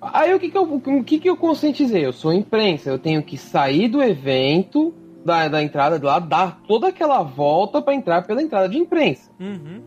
Aí 0.00 0.32
o 0.32 0.40
que 0.40 0.50
que 0.50 0.56
eu, 0.56 0.62
o 0.62 1.04
que 1.04 1.18
que 1.18 1.28
eu 1.28 1.36
conscientizei? 1.36 2.02
Eu 2.02 2.14
sou 2.14 2.32
imprensa, 2.32 2.88
eu 2.88 2.98
tenho 2.98 3.22
que 3.22 3.36
sair 3.36 3.88
do 3.88 4.02
evento, 4.02 4.94
da, 5.22 5.48
da 5.48 5.62
entrada 5.62 5.98
de 5.98 6.06
lá, 6.06 6.18
dar 6.18 6.62
toda 6.66 6.88
aquela 6.88 7.22
volta 7.22 7.82
para 7.82 7.94
entrar 7.94 8.26
pela 8.26 8.40
entrada 8.40 8.70
de 8.70 8.78
imprensa. 8.78 9.30
Uhum. 9.38 9.82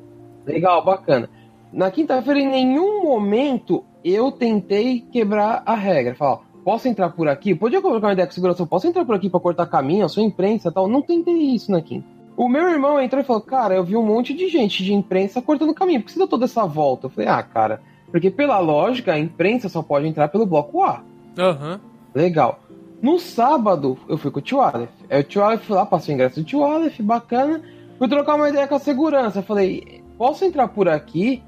Legal, 0.46 0.86
bacana. 0.86 1.28
Na 1.74 1.90
quinta-feira, 1.90 2.40
em 2.40 2.48
nenhum 2.48 3.04
momento 3.04 3.84
eu 4.04 4.32
tentei 4.32 5.04
quebrar 5.12 5.64
a 5.66 5.74
regra. 5.74 6.14
Falar, 6.14 6.42
posso 6.68 6.86
entrar 6.90 7.12
por 7.12 7.30
aqui? 7.30 7.56
Podia 7.56 7.82
colocar 7.82 8.08
uma 8.08 8.12
ideia 8.12 8.28
com 8.28 8.34
segurança, 8.34 8.62
eu 8.62 8.68
posso 8.68 8.86
entrar 8.86 9.06
por 9.06 9.16
aqui 9.16 9.30
para 9.30 9.40
cortar 9.40 9.66
caminho, 9.68 10.02
eu 10.02 10.10
sou 10.10 10.22
imprensa 10.22 10.70
tal. 10.70 10.86
Não 10.86 11.02
tentei 11.02 11.34
isso 11.34 11.72
na 11.72 11.82
quinta. 11.82 12.06
O 12.36 12.50
meu 12.50 12.68
irmão 12.70 13.00
entrou 13.00 13.22
e 13.22 13.26
falou, 13.26 13.42
cara, 13.42 13.74
eu 13.74 13.86
vi 13.86 13.96
um 13.96 14.04
monte 14.04 14.34
de 14.34 14.50
gente 14.50 14.84
de 14.84 14.94
imprensa 14.94 15.42
cortando 15.42 15.74
caminho, 15.74 16.02
por 16.02 16.08
que 16.08 16.12
você 16.12 16.20
deu 16.20 16.28
toda 16.28 16.44
essa 16.44 16.66
volta? 16.66 17.06
Eu 17.06 17.10
falei, 17.10 17.30
ah, 17.30 17.42
cara, 17.42 17.82
porque 18.12 18.30
pela 18.30 18.60
lógica, 18.60 19.14
a 19.14 19.18
imprensa 19.18 19.70
só 19.70 19.82
pode 19.82 20.08
entrar 20.08 20.28
pelo 20.28 20.46
bloco 20.46 20.84
A. 20.84 21.02
Aham. 21.40 21.72
Uhum. 21.72 21.80
Legal. 22.14 22.60
No 23.02 23.18
sábado, 23.18 23.98
eu 24.10 24.18
fui 24.18 24.30
com 24.30 24.40
o 24.40 24.42
tio 24.42 24.60
Aleph. 24.60 24.90
Aí 25.10 25.22
o 25.22 25.24
tio 25.24 25.42
Aleph 25.42 25.64
foi 25.64 25.76
lá, 25.78 25.86
passou 25.86 26.12
o 26.12 26.16
ingresso 26.16 26.42
do 26.42 26.46
tio 26.46 26.66
Aleph, 26.66 27.00
bacana. 27.00 27.62
Fui 27.98 28.10
trocar 28.10 28.36
uma 28.36 28.50
ideia 28.50 28.68
com 28.68 28.76
a 28.76 28.80
segurança. 28.80 29.42
Falei, 29.42 30.04
posso 30.18 30.44
entrar 30.44 30.68
por 30.68 30.90
aqui? 30.90 31.42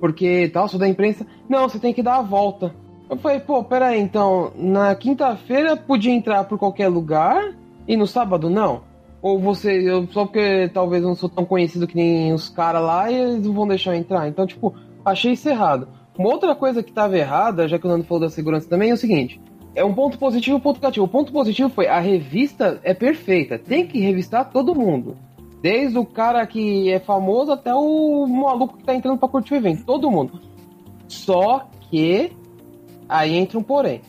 Porque 0.00 0.50
tal, 0.52 0.66
sou 0.66 0.80
da 0.80 0.88
imprensa. 0.88 1.24
Não, 1.48 1.68
você 1.68 1.78
tem 1.78 1.94
que 1.94 2.02
dar 2.02 2.16
a 2.16 2.22
volta. 2.22 2.74
Eu 3.14 3.18
falei, 3.18 3.38
pô, 3.38 3.62
peraí, 3.62 4.00
então, 4.00 4.50
na 4.56 4.92
quinta-feira 4.96 5.76
podia 5.76 6.12
entrar 6.12 6.42
por 6.44 6.58
qualquer 6.58 6.88
lugar 6.88 7.54
e 7.86 7.96
no 7.96 8.08
sábado 8.08 8.50
não? 8.50 8.82
Ou 9.22 9.38
você, 9.38 9.88
eu, 9.88 10.04
só 10.10 10.24
porque 10.24 10.68
talvez 10.74 11.00
eu 11.00 11.10
não 11.10 11.14
sou 11.14 11.28
tão 11.28 11.44
conhecido 11.44 11.86
que 11.86 11.94
nem 11.94 12.32
os 12.32 12.48
caras 12.48 12.82
lá 12.82 13.08
e 13.08 13.14
eles 13.14 13.46
não 13.46 13.54
vão 13.54 13.68
deixar 13.68 13.94
entrar. 13.94 14.26
Então, 14.26 14.44
tipo, 14.48 14.74
achei 15.04 15.34
isso 15.34 15.48
errado. 15.48 15.86
Uma 16.18 16.28
outra 16.28 16.56
coisa 16.56 16.82
que 16.82 16.90
tava 16.90 17.16
errada, 17.16 17.68
já 17.68 17.78
que 17.78 17.86
o 17.86 17.88
Nando 17.88 18.02
falou 18.02 18.22
da 18.22 18.28
segurança 18.28 18.68
também, 18.68 18.90
é 18.90 18.94
o 18.94 18.96
seguinte: 18.96 19.40
é 19.76 19.84
um 19.84 19.94
ponto 19.94 20.18
positivo 20.18 20.56
e 20.56 20.58
um 20.58 20.60
ponto 20.60 20.80
negativo. 20.80 21.06
O 21.06 21.08
ponto 21.08 21.32
positivo 21.32 21.68
foi 21.68 21.86
a 21.86 22.00
revista 22.00 22.80
é 22.82 22.92
perfeita, 22.92 23.60
tem 23.60 23.86
que 23.86 24.00
revistar 24.00 24.50
todo 24.50 24.74
mundo. 24.74 25.16
Desde 25.62 25.96
o 25.96 26.04
cara 26.04 26.44
que 26.48 26.90
é 26.90 26.98
famoso 26.98 27.52
até 27.52 27.72
o 27.72 28.26
maluco 28.26 28.76
que 28.76 28.82
tá 28.82 28.92
entrando 28.92 29.18
pra 29.18 29.28
curtir 29.28 29.54
o 29.54 29.56
evento, 29.56 29.84
todo 29.84 30.10
mundo. 30.10 30.40
Só 31.06 31.68
que 31.88 32.32
aí 33.08 33.34
entra 33.34 33.58
um 33.58 33.62
porém. 33.62 34.00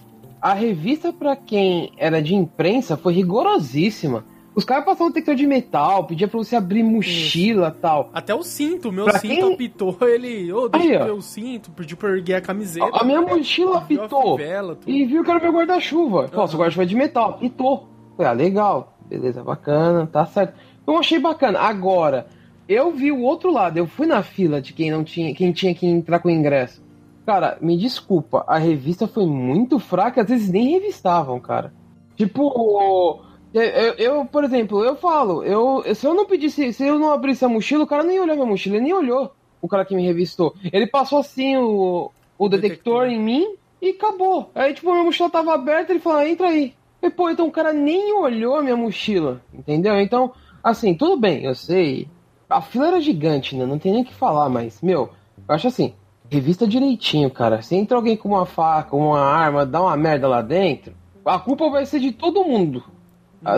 A 0.42 0.54
revista 0.54 1.12
para 1.12 1.36
quem 1.36 1.92
era 1.98 2.22
de 2.22 2.36
imprensa 2.36 2.96
foi 2.96 3.14
rigorosíssima. 3.14 4.24
Os 4.54 4.64
caras 4.64 4.86
passavam 4.86 5.08
detector 5.10 5.36
de 5.36 5.46
metal, 5.46 6.06
pedia 6.06 6.28
pra 6.30 6.38
você 6.38 6.56
abrir 6.56 6.82
mochila 6.82 7.74
e 7.76 7.82
tal. 7.82 8.10
Até 8.14 8.34
o 8.34 8.42
cinto, 8.42 8.90
meu 8.90 9.04
Pra 9.04 9.20
cinto 9.20 9.34
quem- 9.34 9.54
apitou, 9.54 9.98
ele. 10.08 10.52
Ô, 10.54 10.70
deixa 10.70 11.04
Aí, 11.04 11.10
eu 11.10 11.16
o 11.18 11.22
cinto, 11.22 11.72
pediu 11.72 11.98
pra 11.98 12.08
eu 12.10 12.16
erguer 12.16 12.36
a 12.36 12.42
camiseta. 12.42 12.86
A, 12.94 13.02
a 13.02 13.04
minha 13.04 13.22
mochila 13.22 13.82
viu 13.82 14.02
a 14.02 14.06
apitou. 14.06 14.38
fivela. 14.38 14.78
E 14.88 15.06
viu 15.06 15.24
que 15.26 15.32
era 15.32 15.40
meu 15.42 15.52
guarda-chuva. 15.52 16.30
Pô, 16.30 16.38
Aham. 16.40 16.48
seu 16.48 16.60
guarda-chuva 16.60 16.84
é 16.84 16.86
de 16.86 16.96
metal, 16.96 17.30
apitou. 17.32 17.88
Falei, 18.16 18.32
ah, 18.32 18.34
legal, 18.34 18.98
beleza, 19.10 19.44
bacana, 19.44 20.08
tá 20.08 20.26
certo. 20.26 20.54
Eu 20.88 20.98
achei 20.98 21.20
bacana. 21.20 21.60
Agora, 21.60 22.28
eu 22.70 22.92
vi 22.92 23.12
o 23.12 23.22
outro 23.24 23.52
lado, 23.52 23.78
eu 23.78 23.88
fui 23.88 24.08
na 24.08 24.24
fila 24.24 24.62
de 24.62 24.72
quem 24.72 24.90
não 24.90 25.04
tinha, 25.04 25.34
quem 25.36 25.52
tinha 25.52 25.76
que 25.76 25.86
entrar 25.86 26.20
com 26.20 26.30
o 26.30 26.32
ingresso. 26.32 26.82
Cara, 27.26 27.58
me 27.60 27.76
desculpa, 27.78 28.44
a 28.48 28.58
revista 28.58 29.08
foi 29.08 29.26
muito 29.26 29.80
fraca, 29.80 30.22
às 30.22 30.30
vezes 30.30 30.50
nem 30.52 30.72
revistavam, 30.72 31.40
cara. 31.40 31.74
Tipo, 32.16 33.20
eu, 33.54 33.64
eu- 33.98 34.26
por 34.26 34.44
exemplo, 34.44 34.84
eu 34.84 34.96
falo, 34.96 35.44
eu, 35.44 35.84
se 35.96 36.06
eu 36.06 36.14
não 36.14 36.26
pedisse, 36.26 36.72
se 36.72 36.86
eu 36.86 37.00
não 37.00 37.12
abrisse 37.12 37.44
a 37.44 37.50
mochila, 37.50 37.84
o 37.84 37.88
cara 37.88 38.04
nem 38.04 38.20
olhou 38.20 38.36
minha 38.36 38.48
mochila, 38.48 38.76
ele 38.76 38.84
nem 38.86 38.94
olhou 38.94 39.32
o 39.62 39.68
cara 39.68 39.84
que 39.86 39.96
me 39.96 40.06
revistou. 40.06 40.54
Ele 40.72 40.86
passou 40.86 41.18
assim 41.20 41.58
o, 41.58 42.12
o 42.38 42.50
detector, 42.50 43.06
detector. 43.06 43.08
em 43.08 43.20
mim 43.20 43.56
e 43.82 43.90
acabou. 43.90 44.52
Aí, 44.54 44.74
tipo, 44.74 44.92
minha 44.92 45.04
mochila 45.04 45.30
tava 45.30 45.54
aberta, 45.54 45.92
ele 45.92 46.00
falou, 46.00 46.20
ah, 46.20 46.30
entra 46.30 46.48
aí. 46.48 46.74
E, 47.02 47.10
pô, 47.10 47.30
então 47.30 47.48
o 47.48 47.52
cara 47.52 47.74
nem 47.74 48.14
olhou 48.14 48.56
a 48.56 48.62
minha 48.62 48.78
mochila, 48.78 49.42
entendeu? 49.54 50.00
Então, 50.00 50.32
assim, 50.64 50.94
tudo 50.94 51.18
bem, 51.18 51.44
eu 51.44 51.56
sei. 51.56 52.08
A 52.50 52.62
fila 52.62 52.88
era 52.88 53.02
gigante, 53.02 53.56
né? 53.56 53.66
Não 53.66 53.80
tem 53.80 53.92
nem 53.92 54.04
o 54.04 54.06
que 54.06 54.14
falar, 54.14 54.48
mas, 54.50 54.80
meu, 54.82 55.10
eu 55.48 55.56
acho 55.56 55.68
assim, 55.68 55.94
revista 56.36 56.68
direitinho, 56.68 57.30
cara. 57.32 57.62
Se 57.62 57.76
entra 57.76 57.98
alguém 57.98 58.16
com 58.18 58.30
uma 58.30 58.46
faca, 58.46 58.96
uma 58.96 59.20
arma, 59.20 59.66
dá 59.66 59.82
uma 59.82 59.96
merda 59.98 60.28
lá 60.28 60.42
dentro, 60.42 60.94
a 61.26 61.40
culpa 61.40 61.70
vai 61.70 61.86
ser 61.86 62.00
de 62.00 62.12
todo 62.12 62.44
mundo. 62.44 62.84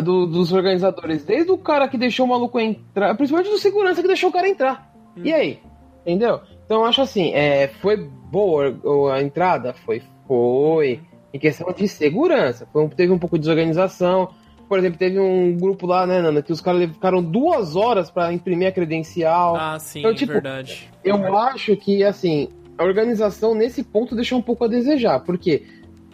Do- 0.04 0.26
dos 0.26 0.52
organizadores. 0.52 1.24
Desde 1.24 1.50
o 1.52 1.58
cara 1.58 1.88
que 1.88 1.98
deixou 1.98 2.26
o 2.26 2.30
maluco 2.30 2.60
entrar, 2.60 3.16
principalmente 3.16 3.50
do 3.50 3.58
segurança 3.58 4.02
que 4.02 4.08
deixou 4.08 4.30
o 4.30 4.34
cara 4.34 4.48
entrar. 4.50 4.92
E 5.16 5.34
aí? 5.34 5.60
Entendeu? 6.06 6.42
Então 6.66 6.82
eu 6.82 6.86
acho 6.86 7.02
assim, 7.02 7.32
é, 7.34 7.70
foi 7.82 7.96
boa 7.96 8.76
a 9.14 9.22
entrada? 9.22 9.74
Foi, 9.86 10.02
foi. 10.28 11.00
Em 11.34 11.40
questão 11.40 11.72
de 11.72 11.88
segurança. 11.88 12.68
Foi 12.74 12.86
teve 12.90 13.14
um 13.14 13.20
pouco 13.20 13.38
de 13.38 13.42
desorganização. 13.42 14.30
Por 14.68 14.78
exemplo, 14.78 15.00
teve 15.00 15.18
um 15.18 15.56
grupo 15.58 15.88
lá, 15.88 16.06
né, 16.06 16.22
Nana, 16.22 16.42
que 16.42 16.52
os 16.52 16.60
caras 16.60 16.84
ficaram 16.92 17.24
duas 17.24 17.78
horas 17.78 18.12
pra 18.12 18.34
imprimir 18.34 18.68
a 18.68 18.72
credencial. 18.74 19.56
Ah, 19.56 19.80
sim, 19.80 20.00
Então, 20.00 20.14
tipo, 20.14 20.34
verdade. 20.34 20.90
Eu 21.02 21.38
acho 21.38 21.78
que, 21.78 22.04
assim, 22.04 22.50
a 22.78 22.84
organização 22.84 23.56
nesse 23.56 23.84
ponto 23.84 24.16
deixou 24.16 24.38
um 24.38 24.42
pouco 24.42 24.66
a 24.66 24.68
desejar, 24.68 25.20
porque 25.22 25.64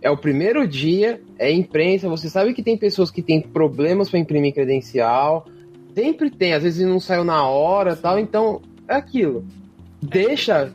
é 0.01 0.09
o 0.09 0.17
primeiro 0.17 0.67
dia, 0.67 1.21
é 1.37 1.51
imprensa, 1.51 2.09
você 2.09 2.29
sabe 2.29 2.53
que 2.53 2.63
tem 2.63 2.77
pessoas 2.77 3.09
que 3.09 3.21
têm 3.21 3.41
problemas 3.41 4.09
para 4.09 4.19
imprimir 4.19 4.53
credencial, 4.53 5.45
sempre 5.93 6.29
tem, 6.29 6.53
às 6.53 6.63
vezes 6.63 6.85
não 6.85 6.99
saiu 6.99 7.23
na 7.23 7.47
hora 7.47 7.95
tal, 7.95 8.19
então 8.19 8.61
é 8.87 8.95
aquilo. 8.95 9.45
Deixa 10.01 10.71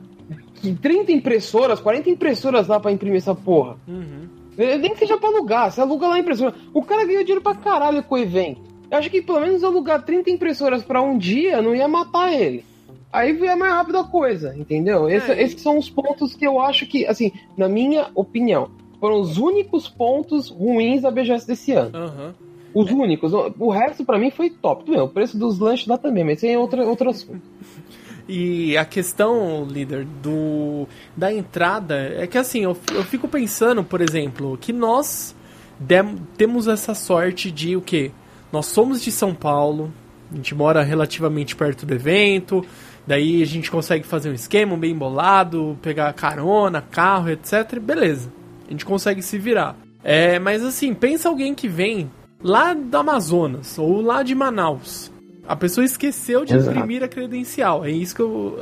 que 0.55 0.75
30 0.75 1.13
impressoras, 1.13 1.81
40 1.81 2.11
impressoras 2.11 2.67
lá 2.67 2.81
para 2.81 2.93
imprimir 2.93 3.19
essa 3.19 3.35
porra. 3.35 3.77
Uhum. 3.87 4.29
Nem 4.57 4.93
que 4.93 4.99
seja 4.99 5.17
pra 5.17 5.29
alugar, 5.29 5.71
você 5.71 5.81
aluga 5.81 6.09
lá 6.09 6.15
a 6.17 6.19
impressora. 6.19 6.55
O 6.75 6.83
cara 6.83 7.05
ganhou 7.05 7.23
dinheiro 7.23 7.43
pra 7.43 7.55
caralho 7.55 8.03
com 8.03 8.15
o 8.15 8.19
evento. 8.19 8.61
Eu 8.91 8.99
acho 8.99 9.11
que 9.11 9.23
pelo 9.23 9.41
menos 9.41 9.63
alugar 9.63 10.03
30 10.03 10.31
impressoras 10.31 10.83
pra 10.83 11.03
um 11.03 11.17
dia 11.17 11.63
não 11.63 11.75
ia 11.75 11.87
matar 11.87 12.33
ele. 12.33 12.65
Aí 13.13 13.33
ia 13.39 13.57
mais 13.57 13.73
rápido 13.73 13.99
a 13.99 14.05
coisa, 14.05 14.55
entendeu? 14.57 15.09
Esse- 15.09 15.33
É, 15.33 15.43
Esses 15.43 15.61
são 15.63 15.79
os 15.79 15.89
pontos 15.89 16.35
que 16.35 16.47
eu 16.47 16.61
acho 16.61 16.87
que, 16.87 17.07
assim, 17.07 17.33
na 17.57 17.69
minha 17.69 18.09
opinião, 18.15 18.71
foram 19.01 19.21
os 19.21 19.39
únicos 19.39 19.89
pontos 19.89 20.51
ruins 20.51 21.03
da 21.03 21.11
BGS 21.11 21.47
desse 21.47 21.73
ano. 21.73 21.97
Aham. 21.97 22.35
Os 22.75 22.91
únicos. 22.91 23.33
O- 23.33 23.71
resto 23.71 24.05
pra 24.05 24.19
mim 24.19 24.31
foi 24.31 24.51
top. 24.51 24.85
Tudo 24.85 24.95
bem, 24.95 25.03
o 25.03 25.09
preço 25.09 25.39
dos 25.39 25.59
lanches 25.59 25.87
lá 25.87 25.97
também, 25.97 26.23
mas 26.23 26.37
isso 26.39 26.47
aí 26.47 26.53
é 26.53 26.59
outra, 26.59 26.85
outro 26.87 27.09
assunto. 27.11 27.41
E 28.31 28.77
a 28.77 28.85
questão, 28.85 29.65
líder, 29.65 30.05
do 30.23 30.87
da 31.17 31.33
entrada 31.33 32.13
é 32.15 32.27
que 32.27 32.37
assim, 32.37 32.61
eu, 32.61 32.77
eu 32.95 33.03
fico 33.03 33.27
pensando, 33.27 33.83
por 33.83 34.03
exemplo, 34.03 34.59
que 34.61 34.71
nós 34.71 35.35
dem- 35.81 36.17
temos 36.37 36.69
essa 36.69 36.93
sorte 36.95 37.51
de 37.51 37.75
o 37.75 37.81
quê? 37.81 38.11
Nós 38.53 38.67
somos 38.67 39.03
de 39.03 39.11
São 39.11 39.35
Paulo, 39.35 39.91
a 40.31 40.37
gente 40.37 40.55
mora 40.55 40.83
relativamente 40.83 41.57
perto 41.57 41.87
do 41.87 41.95
evento, 41.95 42.63
daí 43.09 43.43
a 43.43 43.47
gente 43.47 43.71
consegue 43.71 44.07
fazer 44.07 44.31
um 44.31 44.35
esquema 44.35 44.77
bem 44.77 44.95
bolado, 44.95 45.79
pegar 45.81 46.13
carona, 46.13 46.83
carro, 46.83 47.31
etc. 47.31 47.81
Beleza, 47.81 48.31
a 48.67 48.71
gente 48.71 48.85
consegue 48.85 49.23
se 49.23 49.39
virar. 49.39 49.75
É, 50.05 50.39
mas 50.39 50.63
assim, 50.63 50.93
pensa 50.95 51.29
alguém 51.29 51.55
que 51.55 51.67
vem 51.67 52.11
lá 52.43 52.75
do 52.75 52.97
Amazonas 52.97 53.79
ou 53.79 54.01
lá 54.03 54.23
de 54.23 54.35
Manaus. 54.35 55.11
A 55.47 55.57
pessoa 55.57 55.85
esqueceu 55.85 56.45
de 56.45 56.55
Exato. 56.55 56.77
imprimir 56.77 57.03
a 57.03 57.09
credencial. 57.09 57.83
É 57.83 57.91
isso 57.91 58.15
que 58.15 58.21
eu. 58.21 58.59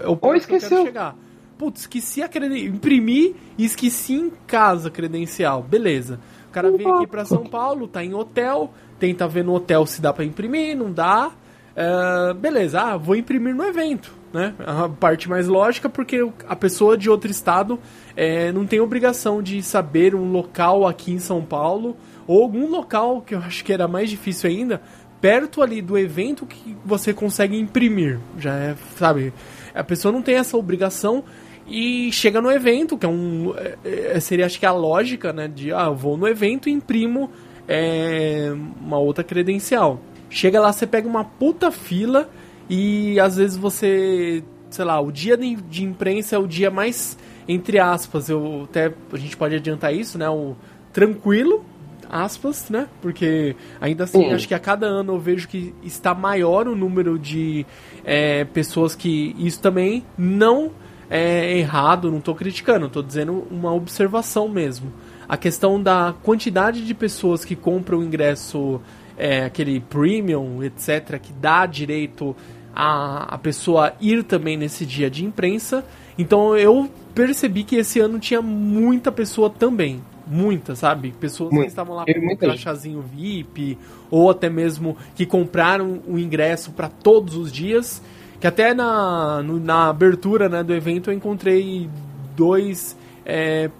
É 0.00 0.06
o 0.06 0.10
Ou 0.10 0.16
ponto 0.16 0.46
que 0.46 0.52
eu 0.52 0.56
esqueceu. 0.56 0.68
quero 0.68 0.86
chegar. 0.86 1.16
Putz, 1.58 1.80
esqueci 1.80 2.22
a 2.22 2.28
credencial. 2.28 2.74
Imprimi 2.74 3.34
e 3.58 3.64
esqueci 3.64 4.14
em 4.14 4.30
casa 4.46 4.86
a 4.86 4.90
credencial. 4.90 5.60
Beleza. 5.62 6.20
O 6.48 6.52
cara 6.52 6.70
vem 6.70 6.88
aqui 6.88 7.06
pra 7.08 7.24
São 7.24 7.44
Paulo, 7.44 7.88
tá 7.88 8.04
em 8.04 8.14
hotel, 8.14 8.72
tenta 9.00 9.26
ver 9.26 9.44
no 9.44 9.52
hotel 9.52 9.84
se 9.84 10.00
dá 10.00 10.12
pra 10.12 10.24
imprimir, 10.24 10.76
não 10.76 10.92
dá. 10.92 11.32
É, 11.80 12.34
beleza, 12.34 12.80
ah, 12.80 12.96
vou 12.96 13.14
imprimir 13.14 13.54
no 13.54 13.62
evento, 13.64 14.12
né? 14.32 14.52
A 14.66 14.88
parte 14.88 15.28
mais 15.28 15.46
lógica, 15.46 15.88
porque 15.88 16.28
a 16.48 16.56
pessoa 16.56 16.98
de 16.98 17.08
outro 17.08 17.30
estado 17.30 17.78
é, 18.16 18.50
não 18.50 18.66
tem 18.66 18.80
obrigação 18.80 19.40
de 19.40 19.62
saber 19.62 20.12
um 20.12 20.32
local 20.32 20.84
aqui 20.84 21.12
em 21.12 21.20
São 21.20 21.40
Paulo, 21.40 21.96
ou 22.26 22.42
algum 22.42 22.68
local, 22.68 23.22
que 23.22 23.32
eu 23.32 23.38
acho 23.38 23.64
que 23.64 23.72
era 23.72 23.86
mais 23.86 24.10
difícil 24.10 24.50
ainda, 24.50 24.82
perto 25.20 25.62
ali 25.62 25.80
do 25.80 25.96
evento 25.96 26.46
que 26.46 26.76
você 26.84 27.14
consegue 27.14 27.56
imprimir. 27.56 28.18
Já 28.36 28.54
é, 28.56 28.74
sabe? 28.96 29.32
A 29.72 29.84
pessoa 29.84 30.10
não 30.10 30.20
tem 30.20 30.34
essa 30.34 30.56
obrigação 30.56 31.22
e 31.64 32.10
chega 32.10 32.40
no 32.40 32.50
evento, 32.50 32.98
que 32.98 33.06
é 33.06 33.08
um. 33.08 33.54
é- 33.56 34.16
é- 34.16 34.20
seria 34.20 34.46
acho 34.46 34.58
que 34.58 34.66
a 34.66 34.72
lógica, 34.72 35.32
né? 35.32 35.46
De 35.46 35.72
ah, 35.72 35.90
vou 35.90 36.16
no 36.16 36.26
evento 36.26 36.68
e 36.68 36.72
imprimo 36.72 37.30
é, 37.68 38.50
uma 38.80 38.98
outra 38.98 39.22
credencial. 39.22 40.00
Chega 40.30 40.60
lá, 40.60 40.72
você 40.72 40.86
pega 40.86 41.08
uma 41.08 41.24
puta 41.24 41.70
fila 41.70 42.28
e 42.68 43.18
às 43.20 43.36
vezes 43.36 43.56
você. 43.56 44.42
Sei 44.70 44.84
lá, 44.84 45.00
o 45.00 45.10
dia 45.10 45.36
de, 45.36 45.82
imprensa 45.82 46.36
é 46.36 46.38
o 46.38 46.46
dia 46.46 46.70
mais, 46.70 47.16
entre 47.48 47.78
aspas, 47.78 48.28
eu 48.28 48.64
até 48.64 48.92
a 49.10 49.16
gente 49.16 49.34
pode 49.34 49.54
adiantar 49.54 49.94
isso, 49.94 50.18
né? 50.18 50.28
O 50.28 50.54
tranquilo, 50.92 51.64
aspas, 52.10 52.68
né? 52.68 52.86
Porque 53.00 53.56
ainda 53.80 54.04
assim, 54.04 54.18
Sim. 54.18 54.32
acho 54.32 54.46
que 54.46 54.54
a 54.54 54.58
cada 54.58 54.86
ano 54.86 55.14
eu 55.14 55.18
vejo 55.18 55.48
que 55.48 55.74
está 55.82 56.14
maior 56.14 56.68
o 56.68 56.76
número 56.76 57.18
de 57.18 57.64
é, 58.04 58.44
pessoas 58.44 58.94
que. 58.94 59.34
Isso 59.38 59.60
também 59.60 60.04
não 60.18 60.70
é 61.10 61.56
errado, 61.56 62.10
não 62.10 62.18
estou 62.18 62.34
criticando, 62.34 62.86
estou 62.86 63.02
dizendo 63.02 63.46
uma 63.50 63.72
observação 63.72 64.48
mesmo. 64.48 64.92
A 65.28 65.36
questão 65.36 65.82
da 65.82 66.14
quantidade 66.22 66.84
de 66.84 66.94
pessoas 66.94 67.44
que 67.44 67.56
compram 67.56 67.98
o 67.98 68.02
ingresso, 68.02 68.80
é, 69.18 69.44
aquele 69.44 69.80
premium, 69.80 70.62
etc., 70.62 71.18
que 71.20 71.32
dá 71.32 71.66
direito 71.66 72.34
a, 72.74 73.34
a 73.34 73.38
pessoa 73.38 73.92
ir 74.00 74.22
também 74.22 74.56
nesse 74.56 74.86
dia 74.86 75.10
de 75.10 75.24
imprensa. 75.24 75.84
Então 76.16 76.56
eu 76.56 76.88
percebi 77.14 77.64
que 77.64 77.76
esse 77.76 77.98
ano 78.00 78.18
tinha 78.18 78.40
muita 78.40 79.10
pessoa 79.12 79.50
também. 79.50 80.00
Muita, 80.30 80.76
sabe? 80.76 81.12
Pessoas 81.18 81.50
que 81.62 81.68
estavam 81.68 81.96
lá 81.96 82.04
com 82.04 82.10
um 82.12 82.36
crachazinho 82.48 83.00
VIP, 83.02 83.78
ou 84.10 84.28
até 84.30 84.50
mesmo 84.50 84.96
que 85.14 85.24
compraram 85.24 86.00
o 86.06 86.18
ingresso 86.18 86.70
para 86.72 86.88
todos 86.88 87.34
os 87.34 87.50
dias. 87.50 88.02
Que 88.38 88.46
até 88.46 88.74
na, 88.74 89.42
no- 89.42 89.58
na 89.58 89.88
abertura 89.88 90.48
né, 90.48 90.62
do 90.62 90.74
evento 90.74 91.10
eu 91.10 91.14
encontrei 91.14 91.88
dois. 92.36 92.94
é, 93.24 93.70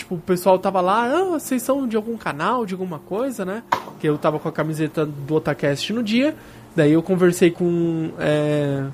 tipo, 0.00 0.14
o 0.16 0.18
pessoal 0.18 0.58
tava 0.58 0.80
lá, 0.80 1.04
ah, 1.04 1.24
vocês 1.24 1.62
são 1.62 1.86
de 1.86 1.96
algum 1.96 2.16
canal, 2.16 2.66
de 2.66 2.74
alguma 2.74 2.98
coisa, 2.98 3.44
né? 3.44 3.62
Que 4.00 4.08
eu 4.08 4.18
tava 4.18 4.38
com 4.38 4.48
a 4.48 4.52
camiseta 4.52 5.06
do 5.06 5.34
Otacast 5.34 5.92
no 5.92 6.02
dia. 6.02 6.34
Daí 6.74 6.92
eu 6.92 7.02
conversei 7.02 7.50
com. 7.50 8.10
é, 8.18 8.84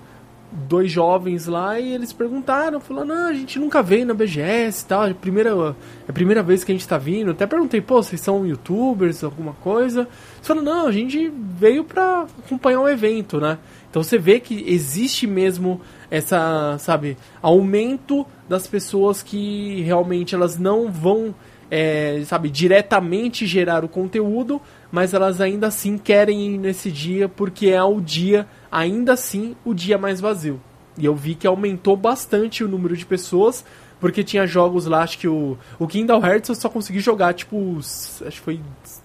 dois 0.52 0.90
jovens 0.90 1.46
lá 1.46 1.78
e 1.78 1.92
eles 1.92 2.12
perguntaram, 2.12 2.80
falaram, 2.80 3.08
não, 3.08 3.28
a 3.28 3.34
gente 3.34 3.58
nunca 3.58 3.82
veio 3.82 4.06
na 4.06 4.14
BGS 4.14 4.84
e 4.84 4.86
tal, 4.86 5.06
é 5.06 5.10
a 5.10 5.14
primeira, 5.14 5.50
é 5.50 6.10
a 6.10 6.12
primeira 6.12 6.42
vez 6.42 6.64
que 6.64 6.72
a 6.72 6.74
gente 6.74 6.86
tá 6.86 6.96
vindo. 6.96 7.32
Até 7.32 7.46
perguntei, 7.46 7.80
pô, 7.80 8.02
vocês 8.02 8.20
são 8.20 8.46
youtubers, 8.46 9.22
alguma 9.22 9.52
coisa? 9.54 10.00
Eles 10.00 10.46
falaram, 10.46 10.64
não, 10.64 10.86
a 10.86 10.92
gente 10.92 11.30
veio 11.58 11.84
pra 11.84 12.26
acompanhar 12.44 12.80
o 12.80 12.84
um 12.84 12.88
evento, 12.88 13.40
né? 13.40 13.58
Então 13.96 14.02
você 14.02 14.18
vê 14.18 14.38
que 14.38 14.62
existe 14.68 15.26
mesmo 15.26 15.80
essa, 16.10 16.76
sabe, 16.78 17.16
aumento 17.40 18.26
das 18.46 18.66
pessoas 18.66 19.22
que 19.22 19.80
realmente 19.84 20.34
elas 20.34 20.58
não 20.58 20.92
vão, 20.92 21.34
é, 21.70 22.20
sabe, 22.26 22.50
diretamente 22.50 23.46
gerar 23.46 23.86
o 23.86 23.88
conteúdo, 23.88 24.60
mas 24.92 25.14
elas 25.14 25.40
ainda 25.40 25.68
assim 25.68 25.96
querem 25.96 26.42
ir 26.46 26.58
nesse 26.58 26.92
dia 26.92 27.26
porque 27.26 27.68
é 27.68 27.82
o 27.82 27.98
dia, 27.98 28.46
ainda 28.70 29.14
assim, 29.14 29.56
o 29.64 29.72
dia 29.72 29.96
mais 29.96 30.20
vazio. 30.20 30.60
E 30.98 31.06
eu 31.06 31.14
vi 31.14 31.34
que 31.34 31.46
aumentou 31.46 31.96
bastante 31.96 32.62
o 32.62 32.68
número 32.68 32.94
de 32.94 33.06
pessoas, 33.06 33.64
porque 33.98 34.22
tinha 34.22 34.46
jogos 34.46 34.84
lá, 34.84 35.04
acho 35.04 35.18
que 35.18 35.26
o, 35.26 35.56
o 35.78 35.86
Kingdom 35.86 36.22
Hearts 36.22 36.50
eu 36.50 36.54
só 36.54 36.68
consegui 36.68 37.00
jogar, 37.00 37.32
tipo, 37.32 37.78
acho 37.78 38.20
que 38.20 38.40
foi. 38.40 38.60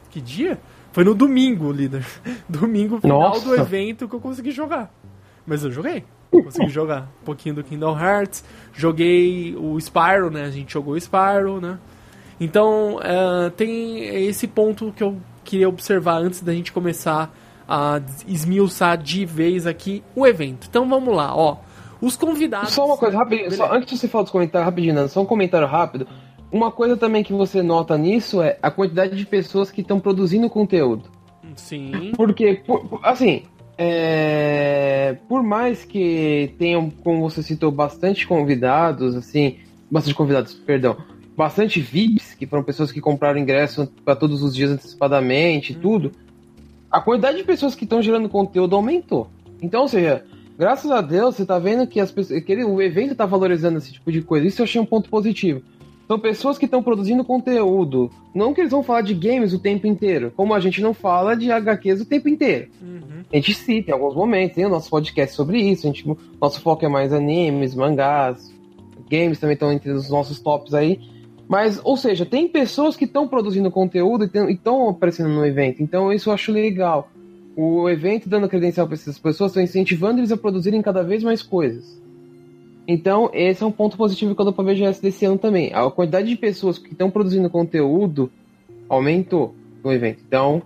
Que 0.10 0.20
dia? 0.20 0.60
Foi 0.92 1.04
no 1.04 1.16
domingo, 1.16 1.72
líder. 1.72 2.06
Domingo, 2.48 3.00
final 3.00 3.20
Nossa. 3.20 3.46
do 3.46 3.56
evento 3.56 4.08
que 4.08 4.16
eu 4.16 4.20
consegui 4.20 4.52
jogar. 4.52 4.92
Mas 5.46 5.64
eu 5.64 5.72
joguei. 5.72 6.04
Consegui 6.30 6.70
jogar 6.70 7.10
um 7.22 7.26
pouquinho 7.26 7.56
do 7.56 7.64
Kingdom 7.64 7.98
Hearts. 7.98 8.44
Joguei 8.74 9.56
o 9.56 9.80
Spyro, 9.80 10.30
né? 10.30 10.44
A 10.44 10.52
gente 10.52 10.74
jogou 10.74 10.94
o 10.94 10.98
Spyro, 10.98 11.62
né? 11.62 11.80
Então, 12.40 12.96
uh, 12.98 13.50
tem 13.52 14.04
esse 14.26 14.48
ponto 14.48 14.92
que 14.92 15.04
eu 15.04 15.18
queria 15.44 15.70
observar 15.70 16.18
antes 16.18 16.42
da 16.42 16.54
gente 16.54 16.72
começar 16.72 17.32
a 17.68 18.02
esmiuçar 18.28 18.98
de 18.98 19.26
vez 19.26 19.66
aqui 19.66 20.04
o 20.16 20.26
evento. 20.28 20.68
Então, 20.70 20.90
vamos 20.90 21.16
lá, 21.16 21.36
ó. 21.36 21.58
Os 22.02 22.18
convidados... 22.18 22.74
Só 22.74 22.86
uma 22.86 22.98
coisa, 22.98 23.18
rapidinho. 23.18 23.52
Só, 23.52 23.72
antes 23.72 23.92
de 23.92 23.98
você 23.98 24.08
falar 24.08 24.24
dos 24.24 24.32
comentários, 24.32 24.66
rapidinho, 24.66 25.08
só 25.08 25.22
um 25.22 25.26
comentário 25.26 25.68
rápido. 25.68 26.08
Uma 26.52 26.72
coisa 26.72 26.98
também 26.98 27.24
que 27.24 27.32
você 27.32 27.62
nota 27.62 27.98
nisso 27.98 28.42
é 28.42 28.58
a 28.62 28.70
quantidade 28.70 29.16
de 29.16 29.26
pessoas 29.26 29.72
que 29.72 29.82
estão 29.82 30.00
produzindo 30.00 30.50
conteúdo. 30.50 31.10
Sim. 31.56 32.12
Porque, 32.16 32.62
por, 32.66 33.00
assim, 33.04 33.44
é, 33.78 35.18
por 35.28 35.42
mais 35.42 35.86
que 35.86 36.54
tenham, 36.58 36.90
como 36.90 37.30
você 37.30 37.42
citou, 37.42 37.72
bastante 37.72 38.28
convidados, 38.28 39.16
assim, 39.16 39.58
bastante 39.90 40.16
convidados, 40.16 40.54
perdão, 40.54 40.98
bastante 41.36 41.80
VIPs, 41.80 42.34
que 42.34 42.46
foram 42.46 42.64
pessoas 42.64 42.92
que 42.92 43.00
compraram 43.00 43.40
ingresso 43.40 43.92
para 44.04 44.16
todos 44.16 44.44
os 44.44 44.54
dias 44.54 44.72
antecipadamente 44.72 45.74
e 45.74 45.78
hum. 45.78 45.80
tudo, 45.82 46.12
a 46.92 47.00
quantidade 47.00 47.38
de 47.38 47.44
pessoas 47.44 47.74
que 47.74 47.86
estão 47.86 48.02
gerando 48.02 48.28
conteúdo 48.28 48.76
aumentou. 48.76 49.30
Então, 49.62 49.84
ou 49.84 49.88
seja, 49.88 50.26
graças 50.58 50.92
a 50.92 51.02
Deus, 51.02 51.36
você 51.36 51.44
está 51.44 51.58
vendo 51.58 51.88
que, 51.88 52.00
as 52.00 52.12
pessoas, 52.12 52.44
que 52.44 52.52
ele, 52.52 52.66
o 52.66 52.82
evento 52.82 53.14
está 53.14 53.26
valorizando 53.26 53.78
esse 53.78 53.94
tipo 53.94 54.12
de 54.12 54.22
coisa. 54.22 54.46
Isso 54.46 54.62
eu 54.62 54.66
achei 54.66 54.82
um 54.82 54.86
ponto 54.86 55.10
positivo. 55.10 55.62
São 56.12 56.20
pessoas 56.20 56.58
que 56.58 56.66
estão 56.66 56.84
produzindo 56.84 57.24
conteúdo. 57.24 58.12
Não 58.36 58.54
que 58.54 58.60
eles 58.60 58.72
vão 58.72 58.84
falar 58.84 59.00
de 59.00 59.14
games 59.14 59.54
o 59.54 59.60
tempo 59.60 59.88
inteiro, 59.88 60.34
como 60.36 60.54
a 60.54 60.60
gente 60.60 60.82
não 60.82 60.94
fala 60.94 61.38
de 61.38 61.50
HQs 61.50 62.02
o 62.02 62.06
tempo 62.06 62.28
inteiro. 62.28 62.68
Uhum. 62.82 63.24
A 63.32 63.36
gente 63.38 63.54
cita 63.54 63.92
em 63.92 63.94
alguns 63.94 64.14
momentos, 64.14 64.56
tem 64.56 64.66
o 64.66 64.70
nosso 64.70 64.90
podcast 64.90 65.34
sobre 65.34 65.62
isso. 65.62 65.88
A 65.88 65.90
gente, 65.90 66.06
nosso 66.42 66.60
foco 66.60 66.84
é 66.84 66.90
mais 66.90 67.14
animes, 67.14 67.74
mangás, 67.74 68.54
games 69.10 69.40
também 69.40 69.54
estão 69.54 69.72
entre 69.72 69.90
os 69.90 70.10
nossos 70.10 70.42
tops 70.42 70.74
aí. 70.74 71.00
Mas, 71.48 71.80
ou 71.82 71.96
seja, 71.96 72.26
tem 72.26 72.46
pessoas 72.46 72.98
que 72.98 73.06
estão 73.06 73.26
produzindo 73.26 73.72
conteúdo 73.72 74.26
e 74.26 74.52
estão 74.52 74.90
aparecendo 74.90 75.30
no 75.30 75.46
evento. 75.46 75.82
Então, 75.82 76.12
isso 76.12 76.30
eu 76.30 76.34
acho 76.34 76.52
legal. 76.52 77.10
O 77.56 77.90
evento 77.90 78.28
dando 78.28 78.50
credencial 78.50 78.86
para 78.86 78.96
essas 78.96 79.18
pessoas 79.18 79.52
está 79.52 79.62
incentivando 79.62 80.20
eles 80.20 80.32
a 80.34 80.36
produzirem 80.36 80.82
cada 80.82 81.04
vez 81.04 81.24
mais 81.24 81.42
coisas. 81.42 82.01
Então, 82.88 83.30
esse 83.34 83.64
é 83.64 83.66
um 83.66 83.72
ponto 83.72 83.96
positivo 83.96 84.34
que 84.34 84.42
eu 84.42 84.46
dou 84.46 84.54
pra 84.54 84.64
BGS 84.64 85.02
desse 85.02 85.26
ano 85.26 85.38
também. 85.38 85.72
A 85.74 85.90
quantidade 85.90 86.28
de 86.28 86.36
pessoas 86.36 86.78
que 86.78 86.92
estão 86.92 87.10
produzindo 87.10 87.50
conteúdo 87.50 88.32
aumentou 88.90 89.56
no 89.84 89.92
evento. 89.92 90.22
Então, 90.28 90.62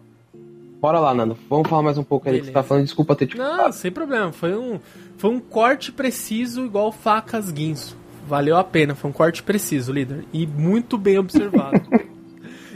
bora 0.81 0.99
lá, 0.99 1.13
Nando. 1.13 1.37
Vamos 1.49 1.69
falar 1.69 1.83
mais 1.83 1.97
um 1.97 2.03
pouco 2.03 2.29
aí 2.29 2.39
que 2.39 2.45
você 2.45 2.51
tá 2.51 2.63
falando. 2.63 2.85
Desculpa 2.85 3.15
ter 3.15 3.27
te 3.27 3.37
Não, 3.37 3.71
sem 3.71 3.91
problema. 3.91 4.31
Foi 4.31 4.55
um, 4.55 4.79
foi 5.17 5.29
um 5.29 5.39
corte 5.39 5.91
preciso 5.91 6.65
igual 6.65 6.91
facas 6.91 7.51
guinso. 7.51 7.97
Valeu 8.27 8.57
a 8.57 8.63
pena. 8.63 8.95
Foi 8.95 9.09
um 9.09 9.13
corte 9.13 9.43
preciso, 9.43 9.91
líder. 9.91 10.25
E 10.33 10.47
muito 10.47 10.97
bem 10.97 11.17
observado. 11.17 11.81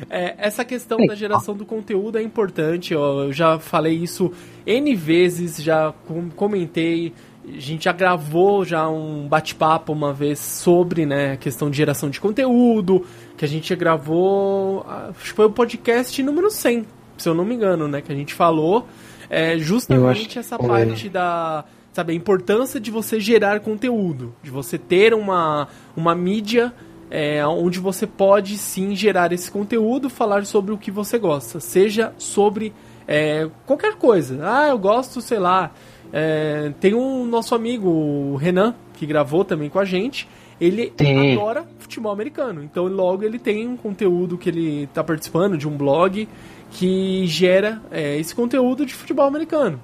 É, 0.09 0.35
essa 0.37 0.63
questão 0.63 0.97
da 1.05 1.13
geração 1.13 1.55
do 1.55 1.65
conteúdo 1.65 2.17
é 2.17 2.21
importante. 2.21 2.93
Eu 2.93 3.33
já 3.33 3.59
falei 3.59 3.95
isso 3.95 4.31
N 4.65 4.95
vezes, 4.95 5.61
já 5.61 5.93
comentei 6.35 7.13
a 7.47 7.59
gente 7.59 7.85
já 7.85 7.91
gravou 7.91 8.63
já 8.65 8.87
um 8.89 9.27
bate-papo 9.27 9.91
uma 9.93 10.13
vez 10.13 10.39
sobre 10.39 11.05
né, 11.05 11.33
a 11.33 11.37
questão 11.37 11.69
de 11.69 11.77
geração 11.77 12.09
de 12.09 12.19
conteúdo, 12.19 13.05
que 13.37 13.45
a 13.45 13.47
gente 13.47 13.75
gravou, 13.75 14.85
acho 15.09 15.31
que 15.31 15.35
foi 15.35 15.45
o 15.45 15.51
podcast 15.51 16.21
número 16.21 16.51
100, 16.51 16.85
se 17.17 17.29
eu 17.29 17.33
não 17.33 17.45
me 17.45 17.55
engano, 17.55 17.87
né, 17.87 18.01
que 18.01 18.11
a 18.11 18.15
gente 18.15 18.33
falou 18.33 18.87
é, 19.29 19.57
justamente 19.57 20.39
essa 20.39 20.57
parte 20.57 21.07
da 21.09 21.65
sabe, 21.91 22.13
a 22.13 22.15
importância 22.15 22.79
de 22.79 22.91
você 22.91 23.19
gerar 23.19 23.59
conteúdo, 23.59 24.33
de 24.43 24.49
você 24.49 24.77
ter 24.77 25.13
uma, 25.13 25.67
uma 25.95 26.15
mídia 26.15 26.73
é, 27.09 27.45
onde 27.45 27.79
você 27.79 28.05
pode 28.05 28.57
sim 28.57 28.95
gerar 28.95 29.33
esse 29.33 29.49
conteúdo, 29.49 30.09
falar 30.09 30.45
sobre 30.45 30.71
o 30.71 30.77
que 30.77 30.91
você 30.91 31.17
gosta, 31.17 31.59
seja 31.59 32.13
sobre 32.17 32.73
é, 33.07 33.49
qualquer 33.65 33.95
coisa. 33.95 34.39
Ah, 34.43 34.67
eu 34.67 34.77
gosto, 34.77 35.19
sei 35.19 35.39
lá, 35.39 35.71
é, 36.11 36.71
tem 36.79 36.93
um 36.93 37.25
nosso 37.25 37.53
amigo, 37.53 37.87
o 37.87 38.35
Renan, 38.35 38.75
que 38.93 39.05
gravou 39.05 39.45
também 39.45 39.69
com 39.69 39.79
a 39.79 39.85
gente. 39.85 40.27
Ele 40.59 40.91
Sim. 40.97 41.33
adora 41.33 41.65
futebol 41.77 42.11
americano. 42.11 42.63
Então, 42.63 42.85
logo, 42.87 43.23
ele 43.23 43.39
tem 43.39 43.67
um 43.67 43.77
conteúdo 43.77 44.37
que 44.37 44.49
ele 44.49 44.83
está 44.83 45.03
participando 45.03 45.57
de 45.57 45.67
um 45.67 45.77
blog 45.77 46.27
que 46.71 47.25
gera 47.25 47.81
é, 47.89 48.17
esse 48.17 48.35
conteúdo 48.35 48.85
de 48.85 48.93
futebol 48.93 49.25
americano. 49.25 49.79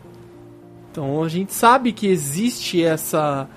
Então, 0.91 1.23
a 1.23 1.29
gente 1.29 1.53
sabe 1.53 1.91
que 1.91 2.07
existe 2.07 2.83
essa. 2.83 3.47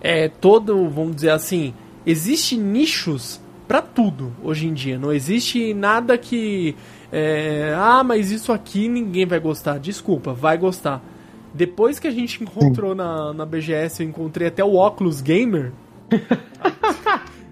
É, 0.00 0.28
todo, 0.28 0.88
vamos 0.90 1.16
dizer 1.16 1.30
assim, 1.30 1.72
existe 2.04 2.56
nichos 2.56 3.40
para 3.66 3.80
tudo 3.80 4.32
hoje 4.42 4.66
em 4.66 4.74
dia. 4.74 4.98
Não 4.98 5.12
existe 5.12 5.72
nada 5.74 6.18
que. 6.18 6.74
É, 7.12 7.72
ah, 7.76 8.02
mas 8.02 8.32
isso 8.32 8.52
aqui 8.52 8.88
ninguém 8.88 9.24
vai 9.24 9.38
gostar. 9.38 9.78
Desculpa, 9.78 10.32
vai 10.32 10.58
gostar 10.58 11.00
depois 11.54 12.00
que 12.00 12.08
a 12.08 12.10
gente 12.10 12.42
encontrou 12.42 12.96
na, 12.96 13.32
na 13.32 13.46
BGS, 13.46 14.02
eu 14.02 14.08
encontrei 14.08 14.48
até 14.48 14.64
o 14.64 14.74
óculos 14.74 15.20
gamer. 15.20 15.72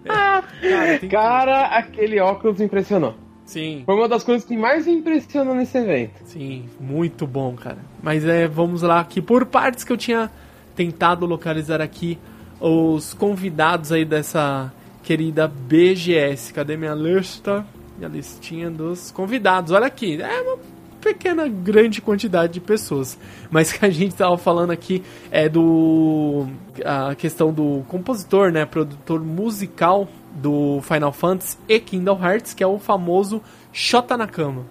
é, 0.05 0.99
cara, 0.99 1.09
cara 1.09 1.67
aquele 1.67 2.19
óculos 2.19 2.61
impressionou. 2.61 3.15
Sim. 3.45 3.83
Foi 3.87 3.95
uma 3.95 4.09
das 4.09 4.25
coisas 4.25 4.45
que 4.45 4.57
mais 4.57 4.89
impressionou 4.89 5.55
nesse 5.55 5.79
evento. 5.79 6.15
Sim, 6.25 6.65
muito 6.81 7.27
bom, 7.27 7.55
cara. 7.55 7.79
Mas 8.03 8.25
é, 8.25 8.49
vamos 8.49 8.83
lá 8.83 8.99
aqui 8.99 9.23
por 9.23 9.47
partes 9.47 9.85
que 9.85 9.93
eu 9.93 9.97
tinha 9.97 10.29
tentado 10.75 11.25
localizar 11.25 11.81
aqui 11.81 12.19
os 12.61 13.15
convidados 13.15 13.93
aí 13.93 14.05
dessa 14.05 14.73
querida 15.05 15.47
BGS. 15.47 16.53
Cadê 16.53 16.77
minha 16.77 16.95
lista? 16.95 17.65
Minha 17.97 18.09
listinha 18.09 18.69
dos 18.69 19.13
convidados. 19.13 19.71
Olha 19.71 19.87
aqui. 19.87 20.21
É 20.21 20.41
uma 20.41 20.59
pequena, 21.03 21.49
grande 21.49 22.01
quantidade 22.01 22.55
de 22.55 22.61
pessoas. 22.61 23.19
Mas 23.51 23.73
que 23.73 23.85
a 23.85 23.91
gente 23.91 24.13
estava 24.13 24.39
falando 24.39 24.71
aqui 24.71 25.03
é 25.31 25.49
do. 25.49 26.47
a 26.85 27.15
questão 27.15 27.53
do 27.53 27.85
compositor, 27.89 28.51
né? 28.53 28.65
Produtor 28.65 29.21
musical 29.21 30.09
do 30.35 30.81
Final 30.83 31.13
Fantasy 31.13 31.59
e 31.69 31.79
Kingdom 31.79 32.19
Hearts, 32.23 32.55
que 32.55 32.63
é 32.63 32.67
o 32.67 32.79
famoso 32.79 33.43
Shota 33.73 34.17
Nakama. 34.17 34.65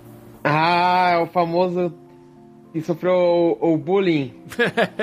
Ah, 0.44 1.12
é 1.12 1.18
o 1.20 1.28
famoso 1.28 1.94
que 2.74 2.82
sofreu 2.82 3.14
o, 3.14 3.74
o 3.74 3.78
bullying. 3.78 4.34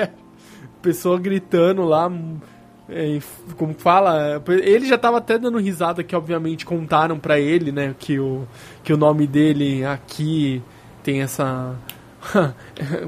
Pessoa 0.82 1.18
gritando 1.18 1.84
lá. 1.84 2.10
É, 2.90 3.18
como 3.58 3.74
fala, 3.74 4.42
ele 4.48 4.86
já 4.86 4.94
estava 4.94 5.18
até 5.18 5.38
dando 5.38 5.58
risada 5.58 6.02
que 6.02 6.16
obviamente 6.16 6.64
contaram 6.64 7.18
para 7.18 7.38
ele, 7.38 7.70
né, 7.70 7.94
que 7.98 8.18
o, 8.18 8.48
que 8.82 8.94
o 8.94 8.96
nome 8.96 9.26
dele 9.26 9.84
aqui 9.84 10.62
tem 11.08 11.22
essa, 11.22 11.74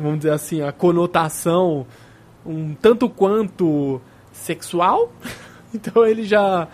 vamos 0.00 0.20
dizer 0.20 0.32
assim, 0.32 0.62
a 0.62 0.72
conotação 0.72 1.86
um 2.46 2.72
tanto 2.74 3.10
quanto 3.10 4.00
sexual. 4.32 5.12
Então 5.72 6.04
ele 6.04 6.24
já, 6.24 6.66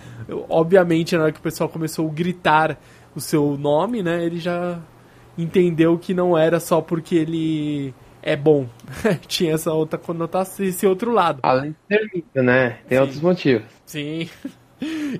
obviamente, 0.48 1.14
na 1.14 1.24
hora 1.24 1.32
que 1.32 1.38
o 1.38 1.42
pessoal 1.42 1.68
começou 1.68 2.08
a 2.08 2.10
gritar 2.10 2.78
o 3.14 3.20
seu 3.20 3.54
nome, 3.58 4.02
né, 4.02 4.24
ele 4.24 4.38
já 4.38 4.78
entendeu 5.36 5.98
que 5.98 6.14
não 6.14 6.34
era 6.34 6.58
só 6.58 6.80
porque 6.80 7.14
ele 7.14 7.94
é 8.22 8.34
bom. 8.34 8.66
Tinha 9.28 9.52
essa 9.52 9.70
outra 9.70 9.98
conotação, 9.98 10.64
esse 10.64 10.86
outro 10.86 11.12
lado. 11.12 11.40
Além 11.42 11.72
de 11.72 11.76
ser 11.94 12.10
lindo, 12.10 12.42
né? 12.42 12.78
Tem 12.88 12.96
Sim. 12.96 13.02
outros 13.02 13.20
motivos. 13.20 13.66
Sim. 13.84 14.30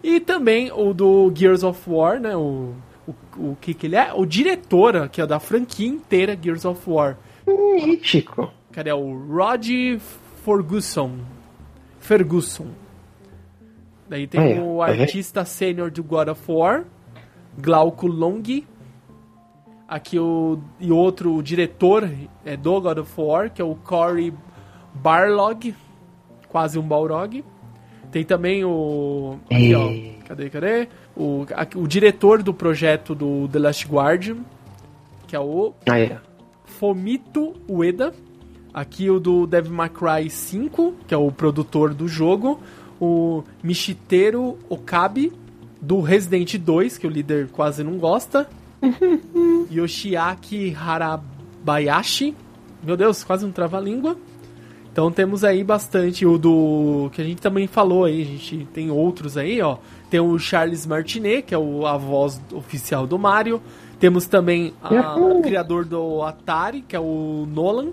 E 0.03 0.21
também 0.21 0.73
o 0.73 0.95
do 0.95 1.31
Gears 1.35 1.63
of 1.63 1.79
War, 1.87 2.19
né? 2.19 2.35
O 2.35 2.73
o, 3.07 3.51
o 3.51 3.57
que 3.61 3.75
que 3.75 3.87
ele 3.87 3.97
é? 3.97 4.13
O 4.13 4.27
diretor 4.27 4.97
aqui, 4.97 5.23
ó, 5.23 5.27
da 5.27 5.39
franquia 5.39 5.89
inteira 5.89 6.39
Gears 6.41 6.65
of 6.65 6.81
War. 6.89 7.17
Mítico. 7.47 8.51
Cadê? 8.73 8.93
O 8.93 9.15
Rod 9.29 9.69
Ferguson. 10.45 11.19
Ferguson. 12.01 12.69
Daí 14.09 14.27
tem 14.27 14.41
Aí, 14.41 14.61
o 14.61 14.79
tá 14.79 14.85
artista 14.85 15.45
sênior 15.45 15.91
do 15.91 16.03
God 16.03 16.29
of 16.29 16.41
War, 16.49 16.85
Glauco 17.59 18.07
Long. 18.07 18.43
Aqui 19.89 20.19
o 20.19 20.59
e 20.81 20.91
outro 20.91 21.35
o 21.35 21.43
diretor 21.43 22.09
é 22.45 22.57
do 22.57 22.81
God 22.81 22.99
of 22.99 23.13
War, 23.21 23.51
que 23.51 23.61
é 23.61 23.65
o 23.65 23.75
Cory 23.75 24.33
Barlog, 24.95 25.75
quase 26.49 26.79
um 26.79 26.83
Balrog. 26.83 27.45
Tem 28.11 28.25
também 28.25 28.65
o 28.65 29.39
aqui, 29.51 29.75
ó, 29.75 30.27
cadê, 30.27 30.51
cadê? 30.51 30.89
O, 31.17 31.47
aqui, 31.55 31.79
o 31.79 31.87
diretor 31.87 32.43
do 32.43 32.53
projeto 32.53 33.15
do 33.15 33.49
The 33.49 33.59
Last 33.59 33.87
Guardian, 33.87 34.39
que 35.27 35.35
é 35.35 35.41
o 35.41 35.73
Aí, 35.89 36.13
ó. 36.13 36.19
Fomito 36.65 37.55
Ueda. 37.69 38.13
Aqui 38.73 39.09
o 39.09 39.19
do 39.19 39.47
Devil 39.47 39.73
May 39.73 39.89
Cry 39.89 40.29
5, 40.29 40.95
que 41.07 41.15
é 41.15 41.17
o 41.17 41.33
produtor 41.33 41.95
do 41.95 42.07
jogo. 42.07 42.61
O 43.01 43.43
Michiteru 43.63 44.59
Okabe, 44.69 45.33
do 45.81 46.01
Resident 46.03 46.57
2, 46.59 46.99
que 46.99 47.07
o 47.07 47.11
líder 47.11 47.49
quase 47.49 47.83
não 47.83 47.97
gosta. 47.97 48.47
Yoshiaki 49.73 50.75
Harabayashi. 50.75 52.35
Meu 52.83 52.97
Deus, 52.97 53.25
quase 53.25 53.47
um 53.47 53.51
trava-língua. 53.51 54.17
Então 54.97 55.13
temos 55.13 55.45
aí 55.45 55.63
bastante 55.63 56.25
o 56.25 56.39
do. 56.39 57.11
que 57.13 57.21
a 57.21 57.25
gente 57.25 57.43
também 57.43 57.67
falou 57.67 58.07
aí, 58.07 58.23
a 58.23 58.25
gente 58.25 58.67
tem 58.73 58.91
outros 58.91 59.37
aí, 59.37 59.61
ó. 59.61 59.77
Tem 60.09 60.21
o 60.21 60.39
Charles 60.39 60.87
Martinet, 60.87 61.43
que 61.43 61.55
é 61.55 61.59
o, 61.59 61.85
a 61.87 61.99
voz 61.99 62.41
oficial 62.51 63.07
do 63.07 63.19
Mario. 63.19 63.61
Temos 64.01 64.25
também 64.25 64.73
a- 64.83 65.15
o 65.19 65.43
criador 65.43 65.85
do 65.85 66.23
Atari, 66.23 66.81
que 66.81 66.97
é 66.97 66.99
o 66.99 67.47
Nolan. 67.47 67.89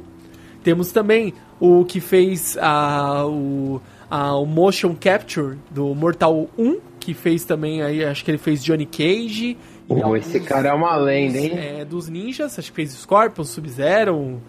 Temos 0.63 0.93
também 0.93 1.33
o 1.59 1.83
que 1.83 1.99
fez 1.99 2.57
a, 2.57 3.25
o, 3.27 3.81
a- 4.09 4.37
o 4.37 4.45
motion 4.45 4.95
capture 4.97 5.57
do 5.69 5.93
Mortal 5.93 6.47
1, 6.57 6.77
que 7.01 7.13
fez 7.13 7.43
também 7.43 7.81
aí, 7.81 8.05
acho 8.05 8.23
que 8.23 8.31
ele 8.31 8.37
fez 8.37 8.63
Johnny 8.63 8.85
Cage. 8.85 9.57
e 9.89 9.93
Pô, 10.01 10.15
esse 10.15 10.39
cara 10.39 10.69
é 10.69 10.73
uma 10.73 10.95
lenda, 10.95 11.37
hein? 11.37 11.51
é, 11.53 11.83
dos 11.83 12.07
ninjas, 12.07 12.57
acho 12.57 12.69
que 12.71 12.75
fez 12.77 12.91
Scorpion, 12.93 13.43
Sub-Zero 13.43 14.41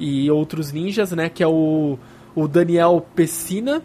e 0.00 0.30
outros 0.30 0.72
ninjas, 0.72 1.12
né? 1.12 1.28
Que 1.28 1.42
é 1.42 1.46
o, 1.46 1.98
o 2.34 2.48
Daniel 2.48 3.06
Pessina. 3.14 3.82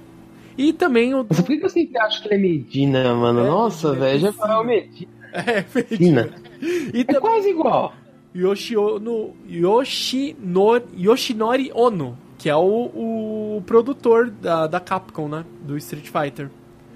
E 0.58 0.71
também 0.71 1.13
o. 1.13 1.25
Mas 1.30 1.41
por 1.41 1.47
que 1.47 1.65
eu 1.65 1.69
sempre 1.69 1.99
acho 1.99 2.23
que 2.23 2.30
ele 2.30 2.36
é 2.36 2.38
Medina, 2.38 3.13
mano? 3.13 3.41
É, 3.41 3.47
Nossa, 3.47 3.89
Medina, 3.89 4.06
velho, 4.06 4.19
já 4.21 4.34
falou 4.34 4.63
Medina. 4.63 5.13
É, 5.36 5.65
Medina. 5.75 6.30
e 6.93 7.01
É 7.01 7.04
também 7.04 7.19
quase 7.19 7.49
igual. 7.49 7.93
Yoshiono, 8.34 9.34
Yoshinori, 9.49 10.86
Yoshinori 10.97 11.71
Ono, 11.73 12.17
que 12.38 12.49
é 12.49 12.56
o, 12.56 13.58
o 13.58 13.63
produtor 13.65 14.30
da, 14.30 14.65
da 14.65 14.80
Capcom, 14.80 15.28
né? 15.28 15.43
Do 15.62 15.75
Street 15.75 16.08
Fighter. 16.08 16.49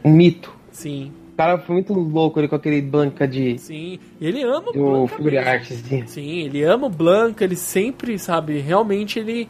Um 0.06 0.12
mito. 0.12 0.54
Sim, 0.72 1.12
cara 1.39 1.58
foi 1.58 1.75
muito 1.75 1.93
louco 1.93 2.38
ali 2.38 2.49
com 2.49 2.56
aquele 2.58 2.82
Blanca 2.82 3.25
de. 3.25 3.58
sim. 3.58 3.97
Ele 4.19 4.43
ama 4.43 4.71
o 4.71 4.73
Blanca 4.73 5.15
Figure. 5.15 5.38
Arts. 5.38 5.84
Sim, 6.08 6.43
ele 6.43 6.63
ama 6.63 6.88
o 6.88 6.89
Blanca, 6.89 7.45
ele 7.45 7.56
sempre, 7.56 8.19
sabe, 8.19 8.60
realmente 8.60 9.19
ele 9.19 9.47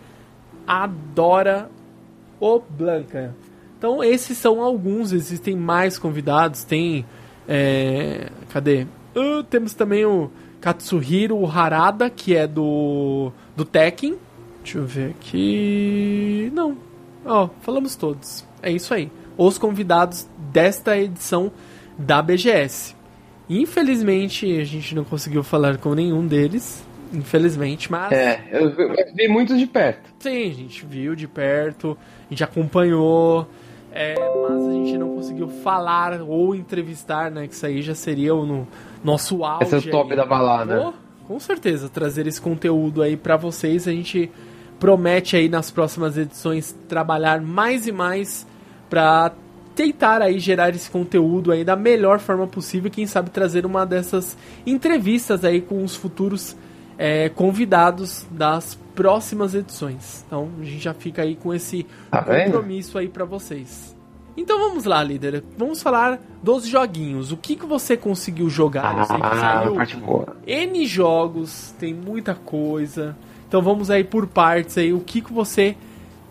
adora 0.67 1.67
o 2.39 2.59
Blanca. 2.59 3.35
Então 3.75 4.03
esses 4.03 4.37
são 4.37 4.61
alguns, 4.61 5.11
existem 5.11 5.55
mais 5.55 5.97
convidados, 5.97 6.63
tem... 6.63 7.03
é, 7.47 8.29
cadê? 8.53 8.85
Ah, 9.15 9.43
temos 9.49 9.73
também 9.73 10.05
o 10.05 10.29
Katsuhiro 10.61 11.43
Harada, 11.47 12.07
que 12.07 12.35
é 12.35 12.45
do, 12.45 13.31
do 13.55 13.65
Tekken. 13.65 14.15
Deixa 14.61 14.77
eu 14.77 14.85
ver 14.85 15.09
aqui... 15.09 16.51
Não, 16.53 16.77
ó, 17.25 17.49
falamos 17.61 17.95
todos. 17.95 18.45
É 18.61 18.71
isso 18.71 18.93
aí. 18.93 19.09
Os 19.35 19.57
convidados 19.57 20.27
desta 20.51 20.95
edição 20.95 21.51
da 21.99 22.21
BGS. 22.21 22.95
Infelizmente, 23.49 24.59
a 24.59 24.63
gente 24.63 24.95
não 24.95 25.03
conseguiu 25.03 25.43
falar 25.43 25.77
com 25.77 25.93
nenhum 25.93 26.25
deles. 26.25 26.83
Infelizmente, 27.11 27.91
mas. 27.91 28.11
É, 28.11 28.43
eu 28.51 28.69
vi- 28.75 28.83
eu 28.83 28.95
vi 29.15 29.27
muitos 29.27 29.57
de 29.59 29.65
perto. 29.65 30.09
Sim, 30.19 30.49
a 30.49 30.53
gente 30.53 30.85
viu 30.85 31.15
de 31.15 31.27
perto, 31.27 31.97
a 32.27 32.29
gente 32.33 32.43
acompanhou. 32.43 33.47
é, 33.91 34.13
mas 34.19 34.67
a 34.67 34.71
gente 34.71 34.97
não 34.99 35.15
conseguiu 35.15 35.47
falar 35.49 36.21
ou 36.21 36.53
entrevistar, 36.53 37.31
né? 37.31 37.47
Que 37.47 37.55
isso 37.55 37.65
aí 37.65 37.81
já 37.81 37.95
seria 37.95 38.35
o 38.35 38.45
no- 38.45 38.67
nosso 39.03 39.43
auge. 39.43 39.63
Esse 39.63 39.87
é 39.87 39.89
o 39.89 39.91
top 39.91 40.11
aí. 40.11 40.15
da 40.17 40.25
balada. 40.27 40.93
Com 41.27 41.39
certeza, 41.39 41.89
trazer 41.89 42.27
esse 42.27 42.39
conteúdo 42.39 43.01
aí 43.01 43.17
pra 43.17 43.35
vocês. 43.35 43.87
A 43.87 43.91
gente 43.91 44.29
promete 44.79 45.35
aí 45.35 45.49
nas 45.49 45.71
próximas 45.71 46.15
edições 46.19 46.75
trabalhar 46.87 47.41
mais 47.41 47.87
e 47.87 47.91
mais 47.91 48.45
pra 48.91 49.31
tentar 49.79 50.21
aí 50.21 50.39
gerar 50.39 50.75
esse 50.75 50.91
conteúdo 50.91 51.53
aí 51.53 51.63
da 51.63 51.73
melhor 51.73 52.19
forma 52.19 52.45
possível. 52.45 52.91
Quem 52.91 53.07
sabe 53.07 53.29
trazer 53.29 53.65
uma 53.65 53.85
dessas 53.85 54.37
entrevistas 54.65 55.45
aí 55.45 55.61
com 55.61 55.81
os 55.85 55.95
futuros 55.95 56.53
é, 56.97 57.29
convidados 57.29 58.27
das 58.29 58.77
próximas 58.93 59.55
edições. 59.55 60.25
Então 60.27 60.49
a 60.59 60.65
gente 60.65 60.79
já 60.79 60.93
fica 60.93 61.21
aí 61.21 61.37
com 61.37 61.53
esse 61.53 61.87
Tá 62.11 62.21
compromisso 62.21 62.97
aí 62.97 63.07
pra 63.07 63.23
vocês. 63.23 63.95
Então 64.35 64.59
vamos 64.59 64.83
lá, 64.83 65.01
líder. 65.01 65.45
Vamos 65.57 65.81
falar 65.81 66.19
dos 66.43 66.67
joguinhos. 66.67 67.31
O 67.31 67.37
que, 67.37 67.55
que 67.55 67.65
você 67.65 67.95
conseguiu 67.95 68.49
jogar? 68.49 68.97
Eu 68.97 69.05
sei 69.05 69.15
que 69.15 69.25
Ah, 69.25 69.61
saiu 69.61 69.75
parte 69.75 69.95
boa. 69.95 70.35
N 70.45 70.85
jogos, 70.85 71.73
tem 71.79 71.93
muita 71.93 72.35
coisa. 72.35 73.15
Então 73.47 73.61
vamos 73.61 73.89
aí 73.89 74.03
por 74.03 74.27
partes 74.27 74.77
aí. 74.77 74.91
O 74.91 74.99
que 74.99 75.21
que 75.21 75.31
você 75.31 75.77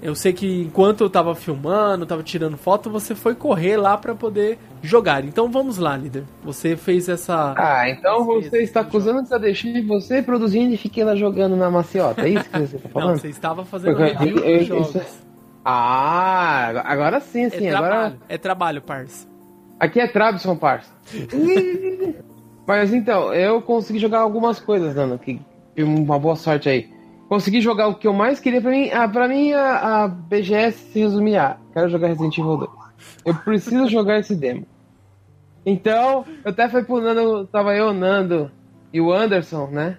eu 0.00 0.14
sei 0.14 0.32
que 0.32 0.62
enquanto 0.62 1.02
eu 1.02 1.10
tava 1.10 1.34
filmando, 1.34 2.06
tava 2.06 2.22
tirando 2.22 2.56
foto, 2.56 2.88
você 2.90 3.14
foi 3.14 3.34
correr 3.34 3.76
lá 3.76 3.96
pra 3.98 4.14
poder 4.14 4.58
jogar. 4.82 5.24
Então 5.24 5.50
vamos 5.50 5.76
lá, 5.78 5.96
líder. 5.96 6.24
Você 6.44 6.76
fez 6.76 7.08
essa 7.08 7.54
Ah, 7.56 7.88
então 7.90 8.24
você 8.24 8.62
está 8.62 8.80
acusando 8.80 9.26
que 9.26 9.34
eu 9.34 9.38
deixei 9.40 9.82
você 9.84 10.22
produzindo 10.22 10.72
e 10.72 10.76
fiquei 10.76 11.02
lá 11.04 11.16
jogando 11.16 11.56
na 11.56 11.70
maciota. 11.70 12.22
É 12.22 12.28
isso 12.30 12.48
que 12.48 12.58
você 12.58 12.76
está 12.76 12.88
Não, 12.88 12.92
falando? 13.00 13.18
você 13.20 13.28
estava 13.28 13.64
fazendo 13.64 13.96
Porque 13.96 14.12
review 14.12 14.38
eu- 14.38 14.58
dos 14.58 14.68
eu- 14.70 14.82
jogos. 14.92 15.18
Ah, 15.64 16.82
agora 16.84 17.20
sim, 17.20 17.44
É 17.44 17.50
sim. 17.50 17.68
trabalho, 17.68 17.94
agora. 17.94 18.16
é 18.28 18.38
trabalho, 18.38 18.80
parça. 18.82 19.26
Aqui 19.78 20.00
é 20.00 20.06
Trabson, 20.06 20.56
parça. 20.56 20.90
Mas 22.66 22.92
então, 22.92 23.32
eu 23.32 23.62
consegui 23.62 23.98
jogar 23.98 24.20
algumas 24.20 24.60
coisas, 24.60 24.94
Nano, 24.94 25.18
que 25.18 25.40
uma 25.78 26.18
boa 26.18 26.36
sorte 26.36 26.68
aí. 26.68 26.88
Consegui 27.28 27.60
jogar 27.60 27.88
o 27.88 27.94
que 27.94 28.06
eu 28.06 28.12
mais 28.12 28.40
queria 28.40 28.60
pra 28.60 28.70
mim. 28.70 28.90
Ah, 28.90 29.06
pra 29.08 29.28
mim, 29.28 29.52
a, 29.52 30.04
a 30.04 30.08
BGS 30.08 30.92
se 30.92 31.00
resumia 31.00 31.42
a 31.42 31.56
quero 31.72 31.88
jogar 31.90 32.08
Resident 32.08 32.38
Evil 32.38 32.56
2. 32.56 32.70
Eu 33.24 33.34
preciso 33.34 33.88
jogar 33.88 34.18
esse 34.18 34.34
demo. 34.34 34.66
Então, 35.64 36.24
eu 36.44 36.50
até 36.50 36.68
fui 36.68 36.82
pro 36.82 37.00
Nando, 37.00 37.46
tava 37.46 37.74
eu, 37.74 37.92
Nando 37.92 38.50
e 38.92 39.00
o 39.00 39.12
Anderson, 39.12 39.66
né? 39.66 39.98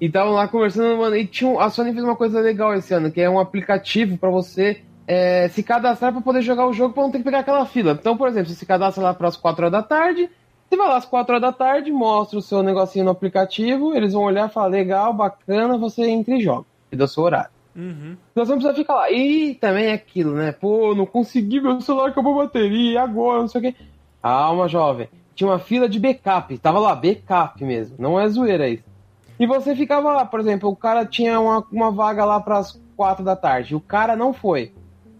E 0.00 0.06
estavam 0.06 0.32
lá 0.32 0.48
conversando, 0.48 0.98
mano. 0.98 1.14
E 1.14 1.24
tinha, 1.24 1.60
a 1.60 1.70
Sony 1.70 1.92
fez 1.92 2.04
uma 2.04 2.16
coisa 2.16 2.40
legal 2.40 2.74
esse 2.74 2.92
ano, 2.92 3.12
que 3.12 3.20
é 3.20 3.30
um 3.30 3.38
aplicativo 3.38 4.18
pra 4.18 4.28
você 4.28 4.82
é, 5.06 5.48
se 5.48 5.62
cadastrar 5.62 6.12
pra 6.12 6.20
poder 6.20 6.42
jogar 6.42 6.66
o 6.66 6.72
jogo 6.72 6.92
pra 6.92 7.04
não 7.04 7.10
ter 7.10 7.18
que 7.18 7.24
pegar 7.24 7.40
aquela 7.40 7.64
fila. 7.66 7.92
Então, 7.92 8.16
por 8.16 8.28
exemplo, 8.28 8.48
você 8.48 8.56
se 8.56 8.66
cadastra 8.66 9.04
lá 9.04 9.14
para 9.14 9.28
as 9.28 9.36
4 9.36 9.66
horas 9.66 9.72
da 9.72 9.82
tarde, 9.82 10.28
você 10.74 10.76
vai 10.76 10.88
lá 10.88 10.96
às 10.96 11.04
4 11.04 11.32
horas 11.32 11.42
da 11.42 11.52
tarde, 11.52 11.92
mostra 11.92 12.38
o 12.38 12.42
seu 12.42 12.62
negocinho 12.62 13.04
no 13.04 13.12
aplicativo, 13.12 13.94
eles 13.94 14.12
vão 14.12 14.24
olhar 14.24 14.48
e 14.48 14.52
falar, 14.52 14.66
legal, 14.66 15.12
bacana, 15.12 15.78
você 15.78 16.02
entra 16.08 16.34
e 16.34 16.40
joga. 16.40 16.66
E 16.90 16.96
dá 16.96 17.06
seu 17.06 17.22
horário. 17.22 17.50
Uhum. 17.76 18.16
Então 18.32 18.44
você 18.44 18.50
não 18.50 18.58
precisa 18.58 18.74
ficar 18.74 18.94
lá. 18.94 19.10
E 19.10 19.54
também 19.54 19.86
é 19.86 19.92
aquilo, 19.92 20.34
né? 20.34 20.52
Pô, 20.52 20.94
não 20.94 21.06
consegui, 21.06 21.60
meu 21.60 21.80
celular 21.80 22.08
acabou 22.08 22.40
a 22.40 22.44
bateria, 22.44 22.92
e 22.92 22.96
agora, 22.96 23.40
não 23.40 23.48
sei 23.48 23.60
o 23.60 23.62
quê. 23.62 23.74
Calma, 24.20 24.68
jovem. 24.68 25.08
Tinha 25.34 25.48
uma 25.48 25.58
fila 25.58 25.88
de 25.88 25.98
backup. 25.98 26.56
Tava 26.58 26.78
lá, 26.78 26.94
backup 26.94 27.62
mesmo. 27.64 27.96
Não 27.98 28.18
é 28.18 28.28
zoeira 28.28 28.68
isso. 28.68 28.84
E 29.38 29.46
você 29.46 29.74
ficava 29.74 30.12
lá, 30.12 30.24
por 30.24 30.40
exemplo, 30.40 30.70
o 30.70 30.76
cara 30.76 31.04
tinha 31.04 31.38
uma, 31.40 31.64
uma 31.70 31.90
vaga 31.90 32.24
lá 32.24 32.40
pras 32.40 32.80
quatro 32.96 33.24
da 33.24 33.34
tarde. 33.34 33.74
O 33.74 33.80
cara 33.80 34.16
não 34.16 34.32
foi. 34.32 34.72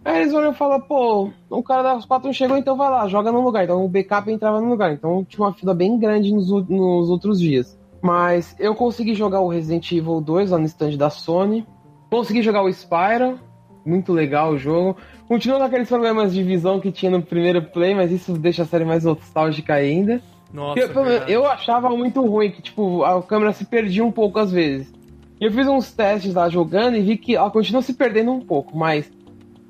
Aí 0.04 0.20
eles 0.20 0.34
olham 0.34 0.52
e 0.52 0.54
falam, 0.54 0.80
pô, 0.80 1.30
o 1.48 1.62
cara 1.62 1.82
das 1.82 2.04
quatro 2.04 2.26
não 2.26 2.32
chegou, 2.34 2.56
então 2.58 2.76
vai 2.76 2.90
lá, 2.90 3.08
joga 3.08 3.32
no 3.32 3.40
lugar. 3.40 3.64
Então 3.64 3.82
o 3.84 3.88
backup 3.88 4.30
entrava 4.30 4.60
no 4.60 4.68
lugar. 4.68 4.92
Então 4.92 5.24
tinha 5.24 5.44
uma 5.46 5.52
fila 5.54 5.72
bem 5.74 5.98
grande 5.98 6.32
nos, 6.32 6.50
nos 6.50 7.08
outros 7.08 7.40
dias. 7.40 7.78
Mas 8.02 8.54
eu 8.58 8.74
consegui 8.74 9.14
jogar 9.14 9.40
o 9.40 9.48
Resident 9.48 9.90
Evil 9.90 10.20
2 10.20 10.50
lá 10.50 10.58
no 10.58 10.66
stand 10.66 10.96
da 10.96 11.08
Sony. 11.08 11.66
Consegui 12.10 12.42
jogar 12.42 12.62
o 12.62 12.68
Spyro. 12.68 13.40
Muito 13.84 14.12
legal 14.12 14.52
o 14.52 14.58
jogo. 14.58 14.96
Continua 15.26 15.58
com 15.58 15.64
aqueles 15.64 15.88
problemas 15.88 16.34
de 16.34 16.42
visão 16.42 16.80
que 16.80 16.92
tinha 16.92 17.10
no 17.10 17.22
primeiro 17.22 17.62
play, 17.62 17.94
mas 17.94 18.12
isso 18.12 18.34
deixa 18.34 18.62
a 18.62 18.66
série 18.66 18.84
mais 18.84 19.04
nostálgica 19.04 19.74
ainda. 19.74 20.20
Nossa, 20.52 20.80
Eu, 20.80 20.88
verdade. 20.88 21.32
eu 21.32 21.46
achava 21.46 21.88
muito 21.90 22.24
ruim 22.24 22.50
que, 22.50 22.62
tipo, 22.62 23.02
a 23.04 23.22
câmera 23.22 23.52
se 23.52 23.64
perdia 23.64 24.04
um 24.04 24.12
pouco 24.12 24.38
às 24.38 24.52
vezes. 24.52 24.92
E 25.40 25.46
eu 25.46 25.50
fiz 25.50 25.66
uns 25.66 25.92
testes 25.92 26.34
lá 26.34 26.48
jogando 26.48 26.96
e 26.96 27.00
vi 27.02 27.16
que 27.16 27.34
ela 27.34 27.50
continua 27.50 27.82
se 27.82 27.94
perdendo 27.94 28.30
um 28.32 28.40
pouco, 28.40 28.76
mas 28.76 29.10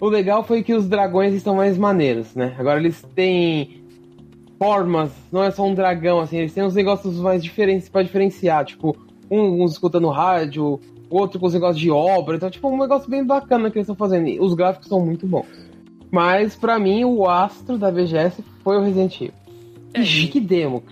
o 0.00 0.08
legal 0.08 0.44
foi 0.44 0.62
que 0.62 0.74
os 0.74 0.88
dragões 0.88 1.34
estão 1.34 1.56
mais 1.56 1.78
maneiros, 1.78 2.34
né? 2.34 2.54
Agora 2.58 2.78
eles 2.78 3.02
têm 3.14 3.82
formas, 4.58 5.10
não 5.32 5.42
é 5.42 5.50
só 5.50 5.64
um 5.66 5.74
dragão, 5.74 6.20
assim, 6.20 6.38
eles 6.38 6.52
têm 6.52 6.64
uns 6.64 6.74
negócios 6.74 7.18
mais 7.18 7.42
diferentes 7.42 7.88
pra 7.88 8.02
diferenciar, 8.02 8.64
tipo, 8.64 8.96
um, 9.30 9.62
uns 9.62 9.72
escutando 9.72 10.08
rádio, 10.08 10.80
outro 11.10 11.38
com 11.38 11.46
os 11.46 11.54
negócios 11.54 11.80
de 11.80 11.90
obra, 11.90 12.36
então, 12.36 12.50
tipo, 12.50 12.68
um 12.68 12.78
negócio 12.78 13.08
bem 13.08 13.24
bacana 13.24 13.70
que 13.70 13.78
eles 13.78 13.88
estão 13.88 13.96
fazendo. 13.96 14.28
E 14.28 14.40
os 14.40 14.54
gráficos 14.54 14.88
são 14.88 15.04
muito 15.04 15.26
bons. 15.26 15.46
Mas 16.10 16.54
pra 16.54 16.78
mim 16.78 17.04
o 17.04 17.28
astro 17.28 17.76
da 17.76 17.90
BGS 17.90 18.42
foi 18.62 18.76
o 18.76 18.82
Resident 18.82 19.20
Evil. 19.20 19.34
É, 19.92 20.00
Ixi, 20.00 20.28
que 20.28 20.40
demo. 20.40 20.82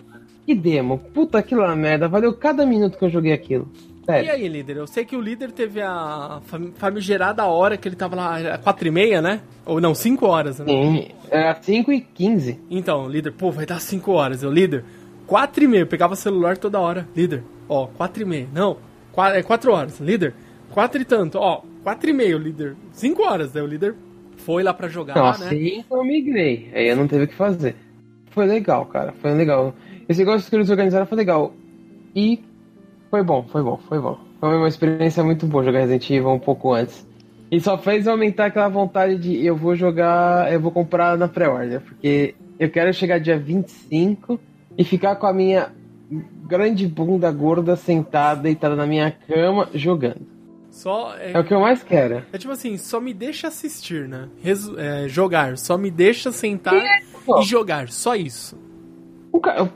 Que 0.45 0.55
demo. 0.55 0.99
Puta 0.99 1.39
aquilo 1.39 1.63
é 1.63 1.67
uma 1.67 1.77
merda. 1.77 2.09
Valeu 2.09 2.33
cada 2.35 2.67
minuto 2.67 2.99
que 2.99 3.05
eu 3.05 3.11
joguei 3.11 3.33
aquilo. 3.33 3.69
E 4.03 4.07
Sério. 4.07 4.33
aí, 4.33 4.49
líder? 4.49 4.77
Eu 4.79 4.87
sei 4.87 5.05
que 5.05 5.15
o 5.17 5.21
líder 5.21 5.53
teve 5.53 5.81
a 5.81 6.41
fam- 6.47 6.73
famigerada 6.75 7.45
hora 7.47 7.77
que 7.77 7.87
ele 7.89 7.95
tava 7.95 8.17
lá, 8.17 8.41
era 8.41 8.59
quatro 8.59 8.89
e 8.89 8.91
meia, 8.91 9.23
né? 9.23 9.41
Ou 9.65 9.81
não, 9.81 9.95
cinco 9.95 10.27
horas, 10.27 10.59
né? 10.59 10.67
Sim, 10.67 11.09
era 11.31 11.55
5 11.63 11.93
e 11.93 12.01
15. 12.01 12.59
Então, 12.69 13.09
líder, 13.09 13.31
pô, 13.33 13.51
vai 13.53 13.65
dar 13.65 13.81
5 13.81 14.11
horas. 14.13 14.43
Eu, 14.43 14.51
líder, 14.53 14.85
4 15.27 15.63
e 15.63 15.69
meia. 15.69 15.83
Eu 15.83 15.87
pegava 15.87 16.17
celular 16.17 16.57
toda 16.59 16.81
hora. 16.81 17.07
Líder, 17.15 17.45
ó, 17.69 17.87
4 17.87 18.23
e 18.23 18.27
meia. 18.27 18.49
Não, 18.53 18.77
4, 19.13 19.39
é 19.39 19.43
4 19.45 19.73
horas. 19.73 20.01
Líder, 20.01 20.35
4 20.73 21.01
e 21.01 21.05
tanto. 21.05 21.39
Ó, 21.39 21.63
4 21.85 22.11
e 22.11 22.13
meia, 22.13 22.37
o 22.37 22.41
líder. 22.41 22.75
5 22.91 23.23
horas. 23.23 23.53
Daí 23.53 23.63
o 23.63 23.67
líder 23.67 23.95
foi 24.39 24.65
lá 24.65 24.75
pra 24.75 24.89
jogar, 24.89 25.15
Não, 25.15 25.23
né? 25.25 25.31
assim 25.31 25.85
eu 25.89 26.05
migrei. 26.05 26.69
Aí 26.75 26.89
eu 26.89 26.97
não 26.97 27.07
teve 27.07 27.25
o 27.25 27.29
que 27.29 27.35
fazer. 27.37 27.77
Foi 28.33 28.47
legal, 28.47 28.85
cara. 28.87 29.13
Foi 29.13 29.31
legal. 29.33 29.73
Esse 30.09 30.19
negócio 30.25 30.51
que 30.51 30.57
eles 30.57 30.69
organizaram 30.71 31.07
foi 31.07 31.17
legal. 31.19 31.55
E 32.17 32.41
foi 33.13 33.23
bom, 33.23 33.45
foi 33.45 33.63
bom, 33.63 33.79
foi 33.89 34.01
bom. 34.01 34.19
Foi 34.41 34.57
uma 34.57 34.67
experiência 34.69 35.23
muito 35.23 35.47
boa 35.47 35.63
jogar 35.63 35.81
Resident 35.81 36.09
Evil 36.11 36.31
um 36.31 36.39
pouco 36.39 36.73
antes. 36.73 37.07
E 37.51 37.61
só 37.61 37.77
fez 37.77 38.09
aumentar 38.09 38.47
aquela 38.47 38.69
vontade 38.69 39.19
de 39.19 39.45
eu 39.45 39.55
vou 39.55 39.77
jogar, 39.77 40.51
eu 40.51 40.59
vou 40.59 40.73
comprar 40.73 41.19
na 41.19 41.29
pré-order, 41.29 41.83
porque 41.83 42.35
eu 42.59 42.71
quero 42.71 42.93
chegar 42.95 43.19
dia 43.21 43.39
25 43.39 44.41
e 44.79 44.83
ficar 44.83 45.17
com 45.17 45.27
a 45.27 45.33
minha 45.35 45.71
grande 46.49 46.87
bunda 46.87 47.31
gorda 47.31 47.77
sentada, 47.77 48.41
deitada 48.41 48.75
na 48.75 48.87
minha 48.87 49.11
cama, 49.11 49.69
jogando. 49.75 50.27
Só, 50.71 51.15
é, 51.19 51.33
É 51.33 51.39
o 51.39 51.45
que 51.45 51.53
eu 51.53 51.61
mais 51.61 51.83
quero. 51.83 52.23
é 52.33 52.39
tipo 52.39 52.51
assim, 52.55 52.79
só 52.79 52.99
me 52.99 53.13
deixa 53.13 53.49
assistir, 53.49 54.09
né? 54.09 54.29
Resu- 54.43 54.79
é, 54.81 55.07
jogar, 55.07 55.59
só 55.59 55.77
me 55.77 55.91
deixa 55.91 56.33
sentar 56.33 56.83
pô. 57.27 57.41
e 57.41 57.43
jogar, 57.45 57.91
só 57.91 58.17
isso. 58.17 58.59
O 59.31 59.39
ca- 59.39 59.57
eu 59.59 59.69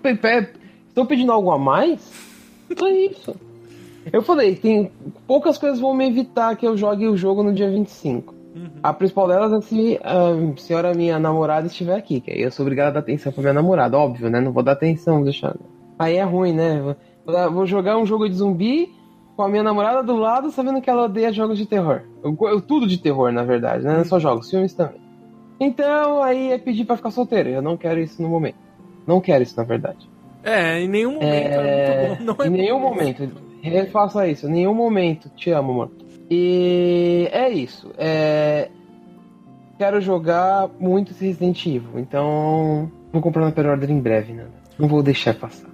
Estou 0.89 1.05
pedindo 1.05 1.30
algo 1.30 1.51
a 1.51 1.59
mais? 1.59 2.26
Só 2.77 2.89
isso. 2.89 3.37
Eu 4.12 4.23
falei, 4.23 4.55
tem 4.55 4.91
poucas 5.27 5.59
coisas 5.59 5.81
vão 5.81 5.95
me 5.95 6.07
evitar 6.07 6.55
que 6.57 6.67
eu 6.67 6.77
jogue 6.77 7.07
o 7.09 7.17
jogo 7.17 7.43
no 7.43 7.53
dia 7.53 7.71
25. 7.71 8.35
A 8.83 8.93
principal 8.93 9.29
delas 9.29 9.53
é 9.53 9.61
se 9.61 10.01
a 10.03 10.57
senhora 10.57 10.95
minha 10.95 11.19
namorada 11.19 11.67
estiver 11.67 11.95
aqui, 11.97 12.21
que 12.21 12.31
aí 12.31 12.41
eu 12.41 12.51
sou 12.51 12.64
obrigado 12.64 12.89
a 12.89 12.93
dar 12.93 13.01
atenção 13.01 13.31
pra 13.33 13.43
minha 13.43 13.53
namorada, 13.53 13.99
óbvio, 13.99 14.31
né? 14.31 14.41
Não 14.41 14.53
vou 14.53 14.62
dar 14.62 14.73
atenção, 14.73 15.23
deixar. 15.23 15.55
Aí 15.99 16.17
é 16.17 16.23
ruim, 16.23 16.53
né? 16.55 16.97
Vou, 17.53 17.67
jogar 17.67 17.99
um 17.99 18.07
jogo 18.07 18.29
de 18.29 18.37
zumbi 18.37 18.91
com 19.37 19.43
a 19.43 19.49
minha 19.49 19.62
namorada 19.62 20.03
do 20.03 20.17
lado, 20.17 20.51
sabendo 20.51 20.81
que 20.81 20.89
ela 20.89 21.05
odeia 21.05 21.33
jogos 21.33 21.59
de 21.59 21.67
terror. 21.67 22.03
Eu, 22.25 22.37
eu- 22.49 22.61
tudo 22.61 22.87
de 22.87 22.97
terror, 22.97 23.31
na 23.33 23.43
verdade, 23.43 23.85
né? 23.85 23.99
Não 23.99 24.05
só 24.05 24.19
jogos, 24.19 24.49
filmes 24.49 24.73
também. 24.73 25.01
Então, 25.61 26.23
aí 26.23 26.53
é 26.53 26.59
pedir 26.59 26.85
pra 26.85 26.97
ficar 26.97 27.11
solteiro. 27.11 27.51
Eu 27.51 27.61
não 27.62 27.77
quero 27.77 28.01
isso 28.01 28.23
no 28.23 28.29
momento. 28.29 28.57
Não 29.07 29.21
quero 29.21 29.43
isso, 29.43 29.57
na 29.57 29.64
verdade. 29.64 30.09
É, 30.47 30.80
em 30.80 30.88
nenhum 30.88 31.14
momento 31.14 31.26
é, 31.26 32.05
É, 32.05 32.09
muito 32.09 32.18
bom. 32.18 32.24
Não 32.24 32.44
é 32.44 32.47
em 32.47 32.51
nenhum 32.51 32.80
bom. 32.80 32.88
momento. 32.90 33.32
Refaça 33.62 34.28
isso. 34.28 34.47
Em 34.47 34.53
nenhum 34.53 34.74
momento. 34.74 35.28
Te 35.30 35.51
amo, 35.51 35.74
mano. 35.74 35.92
E 36.30 37.28
é 37.32 37.51
isso. 37.51 37.90
É... 37.99 38.68
Quero 39.76 40.01
jogar 40.01 40.68
muito 40.78 41.11
esse 41.12 41.26
Resident 41.26 41.66
Evil. 41.66 41.99
Então, 41.99 42.90
vou 43.12 43.20
comprar 43.20 43.44
na 43.44 43.53
pré-order 43.53 43.90
em 43.90 44.01
breve, 44.01 44.32
né? 44.32 44.47
Não 44.78 44.88
vou 44.88 45.03
deixar 45.03 45.34
passar. 45.34 45.68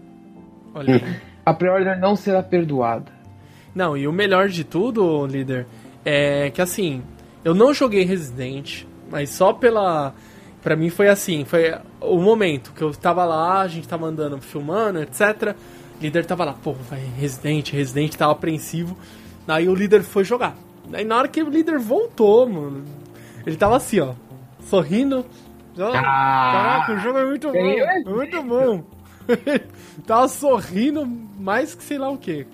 Olha. 0.74 1.00
A 1.44 1.52
pré-order 1.52 1.98
não 2.00 2.16
será 2.16 2.42
perdoada. 2.42 3.12
Não, 3.74 3.96
e 3.96 4.06
o 4.06 4.12
melhor 4.12 4.48
de 4.48 4.64
tudo, 4.64 5.26
líder, 5.26 5.66
é 6.04 6.50
que 6.50 6.62
assim, 6.62 7.02
eu 7.44 7.54
não 7.54 7.74
joguei 7.74 8.04
Resident, 8.04 8.84
mas 9.10 9.30
só 9.30 9.52
pela. 9.52 10.14
Pra 10.62 10.76
mim 10.76 10.90
foi 10.90 11.08
assim, 11.08 11.44
foi 11.44 11.74
o 12.00 12.18
momento 12.18 12.72
que 12.72 12.82
eu 12.82 12.92
tava 12.94 13.24
lá, 13.24 13.60
a 13.62 13.68
gente 13.68 13.88
tava 13.88 14.06
andando, 14.06 14.40
filmando, 14.40 15.02
etc. 15.02 15.54
O 15.98 16.02
líder 16.02 16.24
tava 16.24 16.44
lá, 16.44 16.52
pô, 16.54 16.72
vai, 16.72 17.00
Resident, 17.18 17.70
Resident, 17.72 18.14
tava 18.14 18.32
apreensivo. 18.32 18.96
Aí 19.48 19.68
o 19.68 19.74
líder 19.74 20.02
foi 20.02 20.22
jogar. 20.24 20.56
Aí 20.92 21.04
na 21.04 21.16
hora 21.18 21.28
que 21.28 21.42
o 21.42 21.48
líder 21.50 21.78
voltou, 21.78 22.48
mano, 22.48 22.84
ele 23.44 23.56
tava 23.56 23.76
assim, 23.76 23.98
ó, 24.00 24.12
sorrindo. 24.60 25.26
Ó, 25.78 25.90
Caraca, 25.90 26.92
o 26.92 26.98
jogo 26.98 27.18
é 27.18 27.24
muito 27.26 27.50
bom, 27.50 27.58
é 27.58 28.00
muito 28.04 28.42
bom. 28.42 28.84
tava 30.06 30.28
sorrindo 30.28 31.04
mais 31.38 31.74
que 31.74 31.82
sei 31.82 31.98
lá 31.98 32.08
o 32.10 32.18
que. 32.18 32.46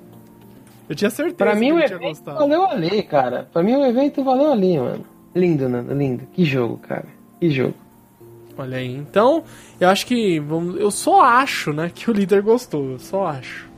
Eu 0.89 0.95
tinha 0.95 1.11
certeza 1.11 1.37
Pra 1.37 1.53
que 1.53 1.61
mim, 1.61 1.73
o 1.73 1.79
ele 1.79 1.87
tinha 1.87 1.97
evento 1.99 2.09
gostado. 2.25 2.39
valeu 2.39 2.65
ali, 2.67 3.03
cara. 3.03 3.49
Pra 3.53 3.63
mim, 3.63 3.75
o 3.77 3.85
evento 3.85 4.25
valeu 4.25 4.51
ali, 4.53 4.79
mano. 4.79 5.05
Lindo, 5.35 5.69
Nando, 5.69 5.93
lindo. 5.95 6.27
Que 6.33 6.45
jogo, 6.47 6.79
cara. 6.79 7.05
Que 7.39 7.51
jogo. 7.51 7.75
Olha 8.59 8.79
aí. 8.79 8.93
Então, 8.93 9.45
eu 9.81 9.89
acho 9.89 10.05
que. 10.05 10.41
Vamos, 10.41 10.81
eu 10.81 10.91
só 10.91 11.23
acho, 11.23 11.73
né, 11.73 11.91
que 11.95 12.11
o 12.11 12.13
líder 12.13 12.43
gostou. 12.43 12.91
Eu 12.91 12.99
só 12.99 13.27
acho. 13.27 13.69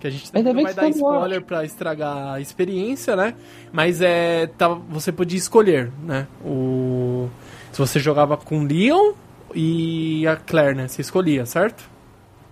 Que 0.00 0.06
a 0.06 0.10
gente 0.10 0.32
não 0.32 0.54
vai 0.54 0.72
dar 0.72 0.82
não 0.84 0.88
spoiler 0.88 1.42
pra 1.42 1.62
estragar 1.62 2.32
a 2.32 2.40
experiência, 2.40 3.14
né? 3.14 3.34
Mas 3.70 4.00
é. 4.00 4.46
Tá, 4.46 4.68
você 4.68 5.12
podia 5.12 5.38
escolher, 5.38 5.92
né? 6.02 6.26
O. 6.42 7.28
Se 7.70 7.78
você 7.78 8.00
jogava 8.00 8.38
com 8.38 8.64
Leon 8.64 9.12
e 9.54 10.26
a 10.26 10.36
Claire, 10.36 10.74
né? 10.74 10.88
Você 10.88 11.02
escolhia, 11.02 11.44
certo? 11.44 11.88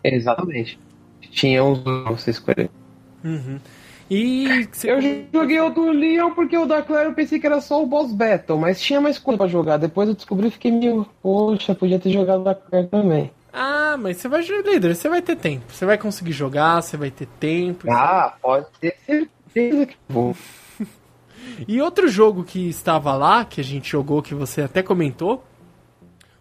Exatamente. 0.05 0.79
Tinha 1.31 1.65
uns 1.65 1.79
pra 1.79 2.11
você 2.11 2.31
escolher. 2.31 2.71
Uhum. 3.25 3.59
E. 4.11 4.67
você- 4.73 4.91
Eu 4.91 5.01
joguei 5.33 5.61
o 5.61 5.71
do 5.71 5.91
Leon 5.91 6.31
porque 6.35 6.57
o 6.57 6.65
da 6.67 6.83
Claire 6.83 7.09
eu 7.11 7.15
pensei 7.15 7.39
que 7.39 7.47
era 7.47 7.61
só 7.61 7.83
o 7.83 7.87
boss 7.87 8.13
battle, 8.13 8.59
mas 8.59 8.81
tinha 8.81 9.01
mais 9.01 9.19
coisa 9.19 9.39
pra 9.39 9.47
jogar. 9.47 9.77
Depois 9.77 10.09
eu 10.09 10.15
descobri 10.15 10.49
e 10.49 10.51
fiquei 10.51 10.71
meio, 10.73 11.07
poxa, 11.23 11.75
podia 11.75 11.99
ter 11.99 12.11
jogado 12.11 12.43
da 12.43 12.55
Claire 12.55 12.89
também. 12.89 13.31
Ah, 13.53 13.97
mas 13.99 14.19
você 14.19 14.29
vai 14.29 14.43
jogar 14.43 14.71
líder, 14.71 14.95
você 14.95 15.09
vai 15.09 15.21
ter 15.23 15.37
tempo. 15.37 15.65
Você 15.69 15.85
vai 15.85 15.99
conseguir 15.99 16.33
jogar, 16.33 16.81
você 16.83 16.97
vai 16.97 17.11
ter 17.11 17.27
tempo. 17.41 17.91
Ah, 17.91 18.35
pode 18.41 18.67
ter 18.81 18.95
certeza 19.05 19.87
que 19.87 19.97
vou. 20.09 20.35
E 21.67 21.81
outro 21.83 22.07
jogo 22.09 22.45
que 22.45 22.69
estava 22.69 23.15
lá, 23.17 23.45
que 23.45 23.61
a 23.61 23.65
gente 23.65 23.91
jogou, 23.91 24.23
que 24.23 24.35
você 24.35 24.63
até 24.63 24.81
comentou, 24.83 25.43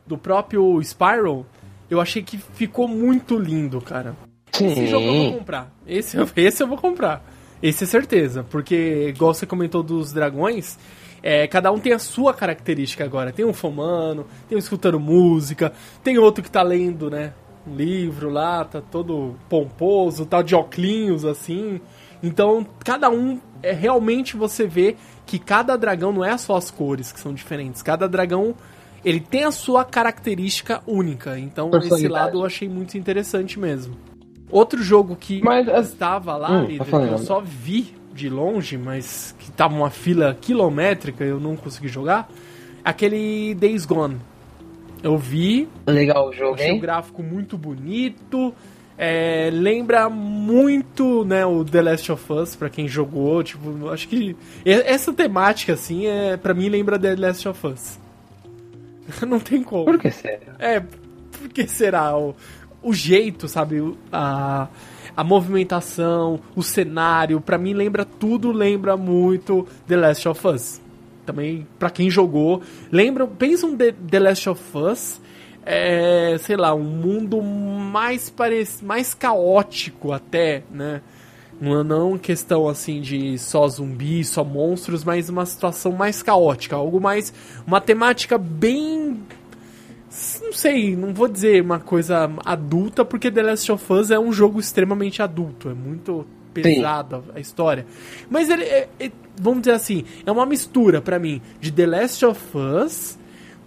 do 0.06 0.18
próprio 0.18 0.80
Spyro, 0.82 1.46
eu 1.90 2.00
achei 2.00 2.22
que 2.22 2.38
ficou 2.38 2.88
muito 2.88 3.38
lindo, 3.38 3.82
cara. 3.82 4.16
Esse 4.54 4.86
jogo 4.88 5.06
eu 5.08 5.14
vou 5.14 5.24
Sim. 5.32 5.38
comprar. 5.40 5.72
Esse, 5.88 6.18
esse 6.36 6.62
eu 6.62 6.68
vou 6.68 6.78
comprar. 6.78 7.24
Esse 7.62 7.84
é 7.84 7.88
certeza. 7.88 8.44
Porque, 8.44 9.08
igual 9.10 9.34
você 9.34 9.46
comentou 9.46 9.82
dos 9.84 10.14
dragões, 10.14 10.78
é, 11.22 11.48
cada 11.48 11.72
um 11.72 11.80
tem 11.80 11.94
a 11.94 12.00
sua 12.00 12.34
característica 12.34 13.04
agora. 13.04 13.32
Tem 13.32 13.46
um 13.46 13.54
fumando, 13.54 14.26
tem 14.48 14.56
um 14.56 14.60
escutando 14.60 15.00
música, 15.00 15.74
tem 16.04 16.18
outro 16.18 16.44
que 16.44 16.52
tá 16.52 16.62
lendo, 16.62 17.10
né? 17.10 17.34
Um 17.68 17.76
livro 17.76 18.30
lá, 18.30 18.64
tá 18.64 18.82
todo 18.82 19.36
pomposo, 19.50 20.26
tá 20.26 20.42
de 20.42 20.56
óculos 20.56 21.26
assim. 21.26 21.82
Então, 22.24 22.66
cada 22.84 23.10
um, 23.10 23.40
é 23.62 23.72
realmente 23.74 24.38
você 24.38 24.66
vê 24.66 24.96
que 25.26 25.38
cada 25.38 25.78
dragão 25.78 26.12
não 26.12 26.24
é 26.24 26.38
só 26.38 26.56
as 26.56 26.72
cores 26.72 27.12
que 27.12 27.20
são 27.20 27.34
diferentes. 27.34 27.82
Cada 27.82 28.08
dragão, 28.08 28.56
ele 29.04 29.20
tem 29.20 29.44
a 29.44 29.52
sua 29.52 29.84
característica 29.84 30.82
única. 30.88 31.38
Então, 31.38 31.70
esse 31.74 32.08
lado 32.08 32.40
eu 32.40 32.46
achei 32.46 32.70
muito 32.70 32.98
interessante 32.98 33.60
mesmo. 33.60 33.96
Outro 34.50 34.82
jogo 34.82 35.16
que 35.16 35.42
Mas 35.44 35.68
as- 35.68 35.90
estava 35.90 36.38
lá, 36.38 36.50
Hum, 36.52 36.66
líder, 36.66 36.86
tá 36.86 36.98
eu 37.02 37.18
só 37.18 37.42
vi 37.42 37.94
de 38.14 38.30
longe, 38.30 38.78
mas 38.78 39.36
que 39.38 39.52
tava 39.52 39.76
uma 39.76 39.90
fila 39.90 40.36
quilométrica 40.40 41.24
eu 41.24 41.40
não 41.40 41.56
consegui 41.56 41.88
jogar, 41.88 42.30
aquele 42.84 43.54
Days 43.56 43.86
Gone. 43.86 44.18
Eu 45.04 45.18
vi, 45.18 45.68
Legal 45.86 46.30
o 46.30 46.34
jogo, 46.34 46.56
achei 46.56 46.72
o 46.72 46.74
hein? 46.76 46.80
gráfico 46.80 47.22
muito 47.22 47.56
bonito, 47.58 48.52
é, 48.98 49.50
lembra 49.54 50.10
muito 50.10 51.24
né, 51.24 51.46
o 51.46 51.64
The 51.64 51.82
Last 51.84 52.12
of 52.12 52.34
Us, 52.34 52.56
pra 52.56 52.68
quem 52.70 52.88
jogou, 52.88 53.44
tipo, 53.44 53.90
acho 53.90 54.08
que 54.08 54.36
essa 54.66 55.14
temática, 55.14 55.74
assim, 55.74 56.08
é, 56.08 56.36
pra 56.38 56.54
mim 56.56 56.68
lembra 56.70 56.98
The 56.98 57.16
Last 57.16 57.48
of 57.48 57.68
Us. 57.68 58.00
não 59.28 59.40
tem 59.40 59.62
como. 59.62 59.86
Por 59.86 60.00
que 60.00 60.10
sério? 60.10 60.48
É, 60.58 60.80
por 60.80 61.50
que 61.54 61.68
será? 61.68 62.18
O, 62.18 62.36
o 62.82 62.94
jeito, 62.94 63.48
sabe? 63.48 63.96
A, 64.12 64.68
a 65.16 65.24
movimentação, 65.24 66.40
o 66.56 66.62
cenário, 66.62 67.42
pra 67.42 67.58
mim 67.58 67.74
lembra 67.74 68.06
tudo, 68.06 68.52
lembra 68.52 68.96
muito 68.96 69.68
The 69.88 69.96
Last 69.96 70.28
of 70.30 70.48
Us. 70.48 70.82
Também, 71.26 71.68
pra 71.78 71.90
quem 71.90 72.10
jogou, 72.10 72.62
lembra, 72.92 73.28
pensa 73.28 73.66
um 73.66 73.76
The, 73.76 73.92
The 73.92 74.20
Last 74.20 74.50
of 74.50 74.62
Us, 74.78 75.22
é, 75.66 76.38
sei 76.40 76.56
lá, 76.56 76.74
um 76.74 76.84
mundo 76.84 77.42
mais 77.42 78.30
parec 78.30 78.84
mais 78.84 79.14
caótico 79.14 80.14
até, 80.14 80.64
né? 80.72 81.02
Não, 81.60 81.84
não 81.84 82.18
questão 82.18 82.70
assim 82.70 83.02
de 83.02 83.38
só 83.38 83.68
zumbi, 83.68 84.24
só 84.24 84.44
monstros, 84.44 85.04
mas 85.04 85.28
uma 85.28 85.46
situação 85.46 85.92
mais 85.92 86.22
caótica, 86.22 86.76
algo 86.76 87.02
mais. 87.02 87.34
Uma 87.66 87.82
temática 87.82 88.38
bem 88.38 89.20
não 90.42 90.54
sei, 90.54 90.96
não 90.96 91.14
vou 91.14 91.28
dizer 91.28 91.62
uma 91.62 91.80
coisa 91.80 92.30
adulta, 92.46 93.06
porque 93.06 93.30
The 93.32 93.44
Last 93.44 93.72
of 93.72 93.94
Us 93.94 94.12
é 94.12 94.20
um 94.20 94.32
jogo 94.32 94.60
extremamente 94.60 95.22
adulto, 95.22 95.70
é 95.70 95.74
muito 95.74 96.26
pesado 96.54 97.24
a 97.36 97.40
história. 97.40 97.86
Mas 98.30 98.50
ele 98.50 98.64
é, 98.64 98.90
é- 99.00 99.12
vamos 99.40 99.62
dizer 99.62 99.74
assim, 99.74 100.04
é 100.26 100.32
uma 100.32 100.46
mistura 100.46 101.02
pra 101.02 101.20
mim 101.20 101.42
de 101.60 101.72
The 101.72 101.86
Last 101.86 102.26
of 102.26 102.42
Us 102.58 103.18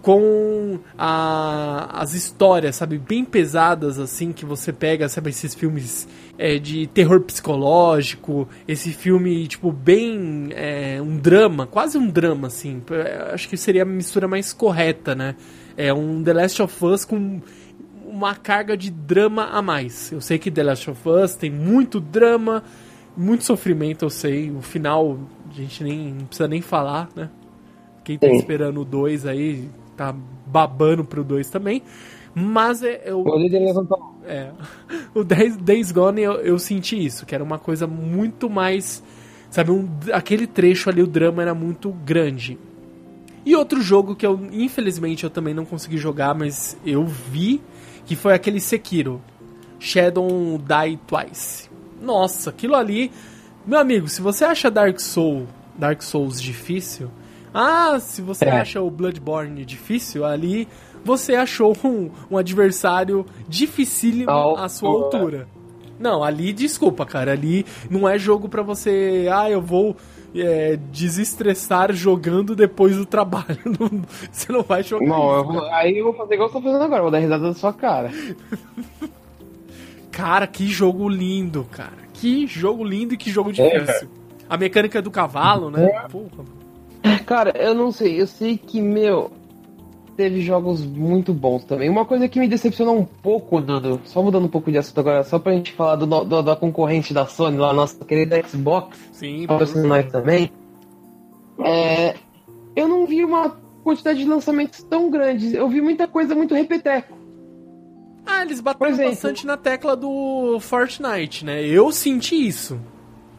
com 0.01 0.79
a, 0.97 2.01
as 2.01 2.13
histórias, 2.13 2.75
sabe, 2.75 2.97
bem 2.97 3.23
pesadas, 3.23 3.99
assim, 3.99 4.31
que 4.31 4.45
você 4.45 4.73
pega, 4.73 5.07
sabe, 5.07 5.29
esses 5.29 5.53
filmes 5.53 6.07
é, 6.39 6.57
de 6.57 6.87
terror 6.87 7.21
psicológico, 7.21 8.49
esse 8.67 8.91
filme, 8.91 9.47
tipo, 9.47 9.71
bem 9.71 10.49
é, 10.51 10.99
um 11.01 11.17
drama, 11.17 11.67
quase 11.67 11.97
um 11.99 12.09
drama, 12.09 12.47
assim, 12.47 12.81
acho 13.31 13.47
que 13.47 13.55
seria 13.55 13.83
a 13.83 13.85
mistura 13.85 14.27
mais 14.27 14.51
correta, 14.51 15.13
né? 15.13 15.35
É 15.77 15.93
um 15.93 16.23
The 16.23 16.33
Last 16.33 16.61
of 16.61 16.85
Us 16.85 17.05
com 17.05 17.41
uma 18.05 18.35
carga 18.35 18.75
de 18.75 18.91
drama 18.91 19.45
a 19.45 19.61
mais. 19.61 20.11
Eu 20.11 20.21
sei 20.21 20.37
que 20.37 20.51
The 20.51 20.63
Last 20.63 20.89
of 20.89 21.09
Us 21.09 21.35
tem 21.35 21.49
muito 21.49 21.99
drama, 21.99 22.63
muito 23.15 23.43
sofrimento, 23.43 24.03
eu 24.05 24.09
sei. 24.09 24.51
O 24.51 24.61
final, 24.61 25.17
a 25.49 25.53
gente 25.53 25.83
nem 25.83 26.13
não 26.13 26.25
precisa 26.25 26.47
nem 26.47 26.61
falar, 26.61 27.09
né? 27.15 27.29
Quem 28.03 28.17
tá 28.17 28.27
Sim. 28.27 28.35
esperando 28.35 28.81
o 28.81 28.85
2 28.85 29.25
aí 29.25 29.69
tá 29.95 30.13
babando 30.45 31.05
pro 31.05 31.23
2 31.23 31.49
também. 31.49 31.83
Mas 32.33 32.83
é, 32.83 33.01
eu. 33.05 33.23
É, 34.25 34.51
o 35.13 35.23
Days, 35.23 35.57
Days 35.57 35.91
Gone 35.91 36.21
eu, 36.21 36.33
eu 36.33 36.59
senti 36.59 37.03
isso, 37.03 37.25
que 37.25 37.35
era 37.35 37.43
uma 37.43 37.59
coisa 37.59 37.85
muito 37.87 38.49
mais. 38.49 39.03
Sabe, 39.49 39.71
um, 39.71 39.87
aquele 40.13 40.47
trecho 40.47 40.89
ali, 40.89 41.01
o 41.01 41.07
drama 41.07 41.41
era 41.41 41.53
muito 41.53 41.91
grande. 41.91 42.57
E 43.45 43.55
outro 43.55 43.81
jogo 43.81 44.15
que 44.15 44.25
eu, 44.25 44.39
infelizmente, 44.51 45.23
eu 45.23 45.29
também 45.29 45.53
não 45.53 45.65
consegui 45.65 45.97
jogar, 45.97 46.35
mas 46.35 46.77
eu 46.85 47.05
vi, 47.05 47.61
que 48.05 48.15
foi 48.15 48.33
aquele 48.33 48.59
Sekiro. 48.59 49.21
Shadow 49.79 50.59
Die 50.59 50.99
Twice. 51.07 51.69
Nossa, 51.99 52.51
aquilo 52.51 52.75
ali. 52.75 53.11
Meu 53.65 53.79
amigo, 53.79 54.07
se 54.07 54.21
você 54.21 54.45
acha 54.45 54.69
Dark 54.69 54.99
Soul, 54.99 55.47
Dark 55.75 56.03
Souls 56.03 56.39
difícil, 56.39 57.09
ah, 57.53 57.99
se 57.99 58.21
você 58.21 58.45
é. 58.45 58.51
acha 58.51 58.79
o 58.79 58.91
Bloodborne 58.91 59.65
difícil, 59.65 60.23
ali 60.23 60.67
você 61.03 61.35
achou 61.35 61.75
um, 61.83 62.09
um 62.29 62.37
adversário 62.37 63.25
dificílimo 63.49 64.31
oh, 64.31 64.55
à 64.55 64.69
sua 64.69 64.89
altura. 64.89 65.47
Não, 65.99 66.23
ali, 66.23 66.53
desculpa, 66.53 67.05
cara, 67.05 67.31
ali 67.31 67.65
não 67.89 68.07
é 68.07 68.17
jogo 68.17 68.47
para 68.47 68.63
você. 68.63 69.27
Ah, 69.31 69.49
eu 69.49 69.61
vou 69.61 69.95
é, 70.35 70.77
desestressar 70.91 71.93
jogando 71.93 72.55
depois 72.55 72.95
do 72.95 73.05
trabalho. 73.05 73.59
Não, 73.79 74.03
você 74.31 74.51
não 74.51 74.63
vai 74.63 74.83
jogar. 74.83 75.05
Não, 75.05 75.27
isso, 75.27 75.35
eu 75.35 75.43
vou, 75.45 75.65
aí 75.73 75.97
eu 75.97 76.05
vou 76.05 76.13
fazer 76.13 76.33
igual 76.35 76.49
eu 76.49 76.53
tô 76.53 76.61
fazendo 76.61 76.83
agora, 76.83 77.01
vou 77.01 77.11
dar 77.11 77.19
risada 77.19 77.43
da 77.43 77.53
sua 77.53 77.73
cara. 77.73 78.11
cara, 80.11 80.47
que 80.47 80.67
jogo 80.67 81.09
lindo, 81.09 81.65
cara. 81.71 82.01
Que 82.13 82.45
jogo 82.47 82.83
lindo 82.83 83.13
e 83.13 83.17
que 83.17 83.29
jogo 83.31 83.51
difícil. 83.51 84.07
É, 84.07 84.07
A 84.49 84.57
mecânica 84.57 85.01
do 85.01 85.11
cavalo, 85.11 85.69
né? 85.71 85.85
É. 85.85 86.07
Porra. 86.07 86.45
Cara, 87.25 87.51
eu 87.57 87.73
não 87.73 87.91
sei. 87.91 88.21
Eu 88.21 88.27
sei 88.27 88.57
que, 88.57 88.81
meu, 88.81 89.31
teve 90.15 90.41
jogos 90.41 90.85
muito 90.85 91.33
bons 91.33 91.63
também. 91.63 91.89
Uma 91.89 92.05
coisa 92.05 92.27
que 92.27 92.39
me 92.39 92.47
decepcionou 92.47 92.97
um 92.97 93.05
pouco, 93.05 93.61
Dudu, 93.61 94.01
só 94.05 94.21
mudando 94.21 94.45
um 94.45 94.49
pouco 94.49 94.71
de 94.71 94.77
assunto 94.77 94.99
agora, 94.99 95.23
só 95.23 95.39
pra 95.39 95.53
gente 95.53 95.71
falar 95.73 95.95
do, 95.95 96.05
do 96.05 96.41
da 96.41 96.55
concorrente 96.55 97.13
da 97.13 97.25
Sony, 97.25 97.57
lá, 97.57 97.73
nossa 97.73 98.03
querida 98.05 98.41
Xbox, 98.47 98.97
Sim, 99.11 99.47
nós 99.47 100.11
também. 100.11 100.51
É, 101.63 102.15
eu 102.75 102.87
não 102.87 103.05
vi 103.05 103.23
uma 103.23 103.57
quantidade 103.83 104.19
de 104.19 104.25
lançamentos 104.25 104.83
tão 104.83 105.09
grandes. 105.09 105.53
Eu 105.53 105.67
vi 105.69 105.81
muita 105.81 106.07
coisa 106.07 106.35
muito 106.35 106.53
repeteco. 106.53 107.17
Ah, 108.25 108.43
eles 108.43 108.61
bateram 108.61 108.91
exemplo, 108.91 109.11
bastante 109.11 109.45
na 109.45 109.57
tecla 109.57 109.95
do 109.95 110.59
Fortnite, 110.59 111.43
né? 111.43 111.63
Eu 111.63 111.91
senti 111.91 112.35
isso. 112.47 112.79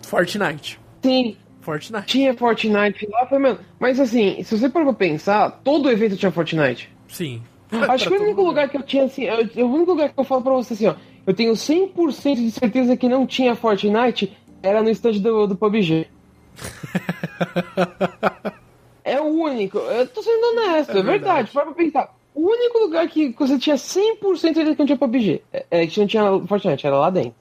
Fortnite. 0.02 0.80
Sim, 1.02 1.36
Fortnite. 1.62 2.06
Tinha 2.06 2.34
Fortnite 2.34 3.08
lá, 3.08 3.26
foi 3.26 3.38
mesmo. 3.38 3.60
Mas 3.78 3.98
assim, 3.98 4.42
se 4.42 4.58
você 4.58 4.68
for 4.68 4.84
pra 4.84 4.92
pensar, 4.92 5.50
todo 5.64 5.90
evento 5.90 6.16
tinha 6.16 6.30
Fortnite. 6.30 6.90
Sim. 7.08 7.42
Acho 7.88 8.10
que 8.10 8.16
o 8.16 8.22
único 8.22 8.42
lugar 8.42 8.68
que 8.68 8.76
eu 8.76 8.82
tinha 8.82 9.04
assim, 9.04 9.24
eu, 9.24 9.66
o 9.66 9.74
único 9.74 9.92
lugar 9.92 10.10
que 10.10 10.20
eu 10.20 10.24
falo 10.24 10.42
pra 10.42 10.52
você 10.52 10.74
assim, 10.74 10.88
ó, 10.88 10.94
eu 11.26 11.32
tenho 11.32 11.52
100% 11.52 12.34
de 12.34 12.50
certeza 12.50 12.96
que 12.96 13.08
não 13.08 13.26
tinha 13.26 13.54
Fortnite 13.54 14.36
era 14.62 14.82
no 14.82 14.90
stand 14.90 15.20
do, 15.20 15.46
do 15.46 15.56
PUBG. 15.56 16.06
é 19.04 19.20
o 19.20 19.24
único. 19.24 19.78
Eu 19.78 20.06
tô 20.08 20.22
sendo 20.22 20.44
honesto, 20.48 20.96
é, 20.96 21.00
é 21.00 21.02
verdade. 21.02 21.50
Para 21.50 21.64
pra 21.64 21.74
pensar. 21.74 22.14
O 22.34 22.48
único 22.48 22.78
lugar 22.78 23.06
que 23.08 23.34
você 23.38 23.58
tinha 23.58 23.76
100% 23.76 24.32
de 24.32 24.40
certeza 24.40 24.72
que 24.72 24.78
não 24.78 24.86
tinha 24.86 24.98
PUBG 24.98 25.42
é, 25.52 25.64
é 25.70 25.86
que 25.86 26.00
não 26.00 26.06
tinha 26.06 26.22
Fortnite, 26.46 26.86
era 26.86 26.98
lá 26.98 27.08
dentro. 27.08 27.34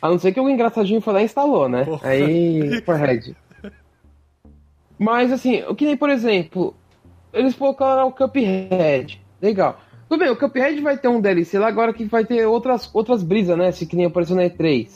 A 0.00 0.08
não 0.08 0.18
ser 0.18 0.32
que 0.32 0.40
o 0.40 0.48
engraçadinho 0.48 1.00
foi 1.00 1.12
lá 1.12 1.22
e 1.22 1.24
instalou, 1.24 1.68
né? 1.68 1.84
Porra. 1.84 2.08
Aí, 2.08 2.60
Red. 2.86 3.34
Mas 4.98 5.32
assim, 5.32 5.62
o 5.62 5.74
que 5.74 5.84
nem, 5.84 5.96
por 5.96 6.10
exemplo, 6.10 6.74
eles 7.32 7.54
colocaram 7.54 8.08
o 8.08 8.12
Cuphead. 8.12 9.20
Legal. 9.40 9.78
Tudo 10.08 10.20
bem, 10.20 10.30
o 10.30 10.36
Cuphead 10.36 10.80
vai 10.80 10.96
ter 10.96 11.08
um 11.08 11.20
DLC 11.20 11.58
lá 11.58 11.68
agora 11.68 11.92
que 11.92 12.04
vai 12.04 12.24
ter 12.24 12.46
outras, 12.46 12.90
outras 12.94 13.22
brisas, 13.22 13.56
né? 13.56 13.70
Se 13.70 13.86
que 13.86 13.94
nem 13.94 14.06
apareceu 14.06 14.34
na 14.34 14.44
E3. 14.44 14.88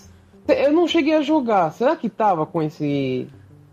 Eu 0.49 0.73
não 0.73 0.89
cheguei 0.89 1.15
a 1.15 1.23
jogar. 1.23 1.71
Será 1.73 1.95
que 1.95 2.09
tava 2.09 2.47
com 2.47 2.63
esse. 2.63 3.29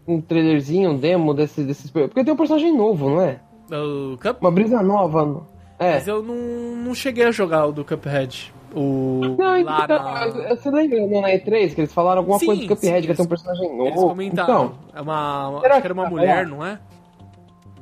Um 0.08 0.20
trailerzinho, 0.20 0.92
um 0.92 0.98
demo 0.98 1.34
desse, 1.34 1.64
desses. 1.64 1.90
Porque 1.90 2.24
tem 2.24 2.34
um 2.34 2.38
personagem 2.38 2.76
novo, 2.76 3.10
não 3.10 3.22
é? 3.22 3.40
O 3.72 4.18
Cup... 4.18 4.42
Uma 4.42 4.52
brisa 4.52 4.82
nova. 4.82 5.48
É. 5.78 5.94
Mas 5.94 6.08
eu 6.08 6.22
não, 6.22 6.36
não 6.76 6.96
cheguei 6.96 7.26
a 7.26 7.32
jogar 7.32 7.68
o 7.68 7.72
do 7.72 7.86
Cuphead. 7.86 8.54
O. 8.76 9.36
Não, 9.38 9.58
então, 9.58 9.88
na... 9.88 10.56
você 10.56 10.70
lembra 10.70 11.00
na 11.08 11.30
E3 11.30 11.74
que 11.74 11.82
eles 11.82 11.94
falaram 11.94 12.20
alguma 12.20 12.38
sim, 12.38 12.46
coisa 12.46 12.62
do 12.62 12.68
Cuphead, 12.68 13.02
sim, 13.02 13.08
que 13.08 13.16
tem 13.16 13.26
um 13.26 13.30
personagem 13.30 13.70
novo? 13.70 13.88
Eles 13.88 14.02
comentaram. 14.02 14.66
Então, 14.66 14.74
é 14.94 15.02
uma. 15.02 15.60
Acho 15.60 15.82
que 15.82 15.88
era 15.88 15.94
uma 15.94 16.10
mulher, 16.10 16.48
não 16.48 16.66
é? 16.66 16.80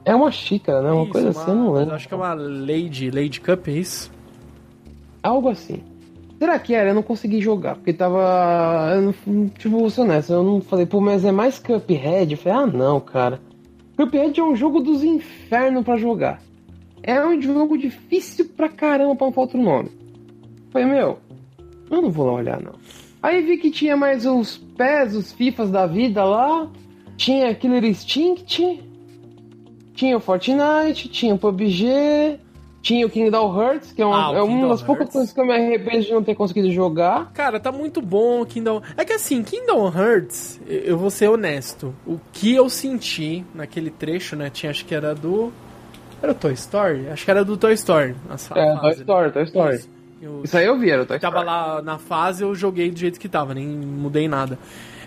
É 0.06 0.16
uma 0.16 0.32
xícara, 0.32 0.82
né? 0.82 0.92
Uma 0.92 1.04
isso, 1.04 1.12
coisa 1.12 1.32
uma, 1.32 1.42
assim, 1.42 1.52
não 1.52 1.74
lembro. 1.74 1.96
Acho 1.96 2.08
que 2.08 2.14
é 2.14 2.18
uma 2.18 2.34
Lady, 2.34 3.12
Lady 3.12 3.42
Cup, 3.42 3.68
é 3.68 3.72
isso? 3.72 4.10
Algo 5.22 5.50
assim. 5.50 5.84
Será 6.40 6.58
que 6.60 6.74
era? 6.74 6.92
Eu 6.92 6.96
não 6.96 7.04
consegui 7.04 7.42
jogar, 7.42 7.76
porque 7.76 7.92
tava. 7.92 8.94
Eu 8.96 9.02
não, 9.02 9.50
tipo, 9.50 9.78
vou 9.78 9.90
ser 9.90 10.02
honesto, 10.02 10.32
eu 10.32 10.44
não 10.44 10.62
falei, 10.62 10.86
pô, 10.86 11.02
mas 11.02 11.26
é 11.26 11.32
mais 11.32 11.60
Cuphead? 11.60 12.32
Eu 12.32 12.38
falei, 12.38 12.60
ah, 12.60 12.68
não, 12.68 13.00
cara. 13.02 13.42
Cuphead 13.98 14.40
é 14.40 14.44
um 14.44 14.56
jogo 14.56 14.80
dos 14.80 15.04
infernos 15.04 15.84
para 15.84 15.98
jogar. 15.98 16.40
É 17.04 17.26
um 17.26 17.42
jogo 17.42 17.78
difícil 17.78 18.46
pra 18.56 18.70
caramba 18.70 19.16
pra 19.16 19.28
não 19.28 19.34
falar 19.34 19.46
outro 19.46 19.62
nome. 19.62 19.90
Falei, 20.78 20.86
meu, 20.86 21.18
eu 21.90 22.02
não 22.04 22.12
vou 22.12 22.28
lá 22.28 22.34
olhar, 22.34 22.62
não. 22.62 22.74
Aí 23.24 23.42
vi 23.42 23.58
que 23.58 23.72
tinha 23.72 23.98
mais 23.98 24.28
os 24.28 24.58
pés, 24.78 25.16
os 25.16 25.32
FIFAs 25.32 25.72
da 25.72 25.88
vida 25.88 26.24
lá. 26.24 26.68
Tinha 27.16 27.56
Killer 27.56 27.84
Instinct. 27.84 28.84
Tinha 29.96 30.18
o 30.18 30.20
Fortnite, 30.20 31.10
tinha 31.10 31.34
o 31.34 31.40
PUBG. 31.40 32.40
Tinha 32.84 33.08
o 33.08 33.10
Kingdom 33.10 33.60
Hearts, 33.60 33.92
que 33.92 34.04
é 34.04 34.06
uma, 34.06 34.30
ah, 34.30 34.38
é 34.38 34.42
uma 34.42 34.70
das 34.70 34.84
poucas 34.84 35.10
coisas 35.10 35.34
que 35.34 35.42
eu 35.42 35.46
me 35.46 35.52
arrependo 35.52 36.06
de 36.06 36.14
não 36.14 36.24
ter 36.24 36.36
conseguido 36.36 36.72
jogar. 36.72 37.32
Cara, 37.34 37.60
tá 37.60 37.72
muito 37.72 38.00
bom 38.02 38.42
o 38.42 38.46
Kingdom... 38.46 38.82
É 38.96 39.04
que 39.04 39.12
assim, 39.12 39.44
Kingdom 39.44 39.92
Hearts, 39.92 40.62
eu 40.68 40.96
vou 40.96 41.10
ser 41.10 41.28
honesto. 41.28 41.94
O 42.06 42.20
que 42.32 42.54
eu 42.54 42.70
senti 42.70 43.44
naquele 43.54 43.90
trecho, 43.90 44.36
né? 44.36 44.52
Tinha, 44.52 44.70
acho 44.70 44.86
que 44.86 44.94
era 44.94 45.16
do... 45.16 45.52
Era 46.22 46.32
o 46.32 46.36
Toy 46.36 46.54
Story? 46.54 47.10
Acho 47.10 47.26
que 47.26 47.32
era 47.32 47.44
do 47.44 47.58
Toy 47.58 47.74
Story. 47.74 48.16
é, 48.30 48.36
fase, 48.36 48.80
Toy 48.80 48.92
Story, 48.92 49.26
né? 49.26 49.32
Toy 49.32 49.44
Story. 49.44 49.76
Isso. 49.76 49.97
Eu, 50.22 50.42
Isso 50.44 50.58
aí 50.58 50.66
eu 50.66 50.78
vi, 50.78 50.90
era 50.90 51.04
o 51.04 51.06
Toy 51.06 51.20
Tava 51.20 51.44
lá 51.44 51.82
na 51.82 51.98
fase, 51.98 52.44
eu 52.44 52.56
joguei 52.56 52.90
do 52.90 52.98
jeito 52.98 53.20
que 53.20 53.30
tava, 53.30 53.54
nem 53.54 53.68
mudei 53.68 54.28
nada. 54.28 54.58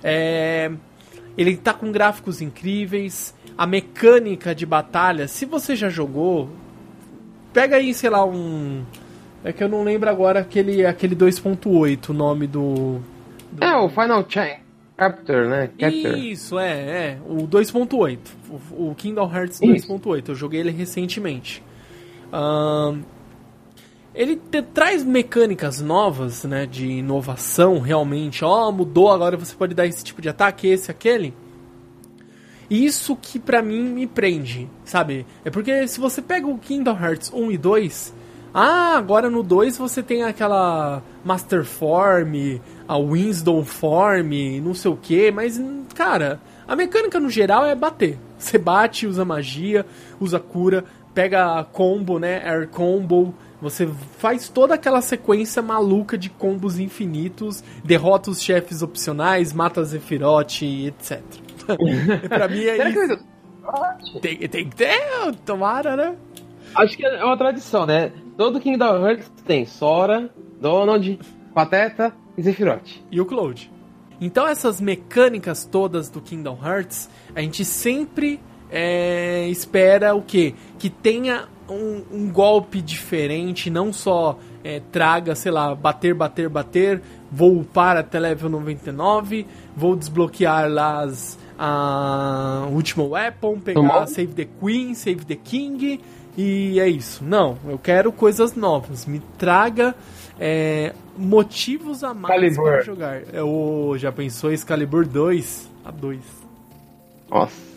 É, 0.02 0.70
ele 1.36 1.56
tá 1.56 1.74
com 1.74 1.90
gráficos 1.90 2.40
incríveis, 2.40 3.34
a 3.56 3.66
mecânica 3.66 4.54
de 4.54 4.64
batalha, 4.64 5.26
se 5.26 5.44
você 5.44 5.74
já 5.74 5.88
jogou, 5.88 6.48
pega 7.52 7.76
aí, 7.76 7.92
sei 7.92 8.10
lá, 8.10 8.24
um... 8.24 8.84
É 9.42 9.52
que 9.52 9.64
eu 9.64 9.68
não 9.68 9.82
lembro 9.82 10.08
agora 10.10 10.40
aquele, 10.40 10.84
aquele 10.84 11.16
2.8, 11.16 12.10
o 12.10 12.12
nome 12.12 12.46
do, 12.46 13.00
do... 13.50 13.64
É, 13.64 13.74
o 13.76 13.88
Final 13.88 14.24
Chain. 14.28 14.58
Capture, 15.00 15.48
né? 15.48 15.70
Capture. 15.78 16.30
Isso, 16.30 16.58
é, 16.58 16.72
é. 16.72 17.18
O 17.26 17.48
2.8. 17.48 18.18
O, 18.50 18.90
o 18.90 18.94
Kingdom 18.94 19.34
Hearts 19.34 19.58
2.8. 19.58 20.28
Eu 20.28 20.34
joguei 20.34 20.60
ele 20.60 20.70
recentemente. 20.70 21.64
Um, 22.30 23.00
ele 24.20 24.36
te, 24.36 24.60
traz 24.60 25.02
mecânicas 25.02 25.80
novas, 25.80 26.44
né, 26.44 26.66
de 26.66 26.86
inovação 26.86 27.78
realmente. 27.78 28.44
Ó, 28.44 28.68
oh, 28.68 28.72
mudou, 28.72 29.10
agora 29.10 29.34
você 29.34 29.54
pode 29.54 29.74
dar 29.74 29.86
esse 29.86 30.04
tipo 30.04 30.20
de 30.20 30.28
ataque, 30.28 30.68
esse, 30.68 30.90
aquele. 30.90 31.32
Isso 32.68 33.16
que 33.16 33.38
pra 33.38 33.62
mim 33.62 33.80
me 33.80 34.06
prende, 34.06 34.68
sabe? 34.84 35.24
É 35.42 35.48
porque 35.48 35.88
se 35.88 35.98
você 35.98 36.20
pega 36.20 36.46
o 36.46 36.58
Kingdom 36.58 36.98
Hearts 37.00 37.32
1 37.32 37.50
e 37.50 37.56
2, 37.56 38.14
ah, 38.52 38.94
agora 38.98 39.30
no 39.30 39.42
2 39.42 39.78
você 39.78 40.02
tem 40.02 40.22
aquela 40.22 41.02
Master 41.24 41.64
Form, 41.64 42.60
a 42.86 42.98
Winston 42.98 43.64
Form, 43.64 44.60
não 44.62 44.74
sei 44.74 44.90
o 44.90 44.98
que, 44.98 45.30
mas, 45.30 45.58
cara, 45.94 46.38
a 46.68 46.76
mecânica 46.76 47.18
no 47.18 47.30
geral 47.30 47.64
é 47.64 47.74
bater. 47.74 48.18
Você 48.38 48.58
bate, 48.58 49.06
usa 49.06 49.24
magia, 49.24 49.86
usa 50.20 50.38
cura, 50.38 50.84
pega 51.14 51.64
combo, 51.72 52.18
né? 52.18 52.46
Air 52.46 52.68
combo 52.68 53.34
você 53.60 53.88
faz 54.18 54.48
toda 54.48 54.74
aquela 54.74 55.00
sequência 55.02 55.60
maluca 55.60 56.16
de 56.16 56.30
combos 56.30 56.78
infinitos, 56.78 57.62
derrota 57.84 58.30
os 58.30 58.42
chefes 58.42 58.82
opcionais, 58.82 59.52
mata 59.52 59.84
Zephyroth, 59.84 60.62
etc. 60.62 61.20
pra 62.28 62.48
mim 62.48 62.64
é 62.64 62.88
isso. 62.88 63.24
Tem, 64.20 64.36
tem 64.36 64.68
que 64.68 64.76
ter, 64.76 65.34
tomara, 65.44 65.96
né? 65.96 66.16
Acho 66.74 66.96
que 66.96 67.04
é 67.04 67.24
uma 67.24 67.36
tradição, 67.36 67.84
né? 67.84 68.12
Todo 68.36 68.60
Kingdom 68.60 69.06
Hearts 69.06 69.30
tem 69.44 69.66
Sora, 69.66 70.30
Donald, 70.60 71.18
Pateta 71.54 72.14
e 72.36 72.42
Sephiroth. 72.42 73.02
E 73.10 73.20
o 73.20 73.26
Cloud. 73.26 73.70
Então 74.20 74.46
essas 74.46 74.80
mecânicas 74.80 75.64
todas 75.64 76.08
do 76.08 76.20
Kingdom 76.20 76.58
Hearts, 76.62 77.10
a 77.34 77.40
gente 77.40 77.64
sempre 77.64 78.40
é, 78.70 79.48
espera 79.48 80.14
o 80.14 80.22
quê? 80.22 80.54
Que 80.78 80.88
tenha 80.88 81.48
um, 81.70 82.02
um 82.12 82.30
golpe 82.30 82.80
diferente, 82.80 83.70
não 83.70 83.92
só 83.92 84.38
é, 84.62 84.80
traga, 84.92 85.34
sei 85.34 85.52
lá, 85.52 85.74
bater, 85.74 86.14
bater, 86.14 86.48
bater, 86.48 87.02
vou 87.30 87.60
upar 87.60 87.96
até 87.96 88.18
level 88.18 88.50
99, 88.50 89.46
vou 89.76 89.96
desbloquear 89.96 90.68
lá 90.70 91.02
as, 91.02 91.38
a 91.58 92.66
última 92.70 93.04
weapon, 93.04 93.58
pegar 93.60 93.80
Tomou? 93.80 94.06
Save 94.06 94.34
the 94.34 94.48
Queen, 94.60 94.94
Save 94.94 95.24
the 95.24 95.36
King 95.36 96.00
e 96.36 96.78
é 96.80 96.88
isso. 96.88 97.24
Não, 97.24 97.58
eu 97.68 97.78
quero 97.78 98.12
coisas 98.12 98.54
novas. 98.54 99.06
Me 99.06 99.20
traga 99.36 99.94
é, 100.38 100.94
motivos 101.16 102.02
a 102.02 102.14
mais 102.14 102.42
Excalibur. 102.42 102.72
para 102.72 102.82
jogar. 102.82 103.22
Eu 103.32 103.94
já 103.96 104.10
pensou 104.10 104.52
Excalibur 104.52 105.06
2 105.06 105.70
a 105.84 105.90
2. 105.90 106.20
Nossa. 107.28 107.69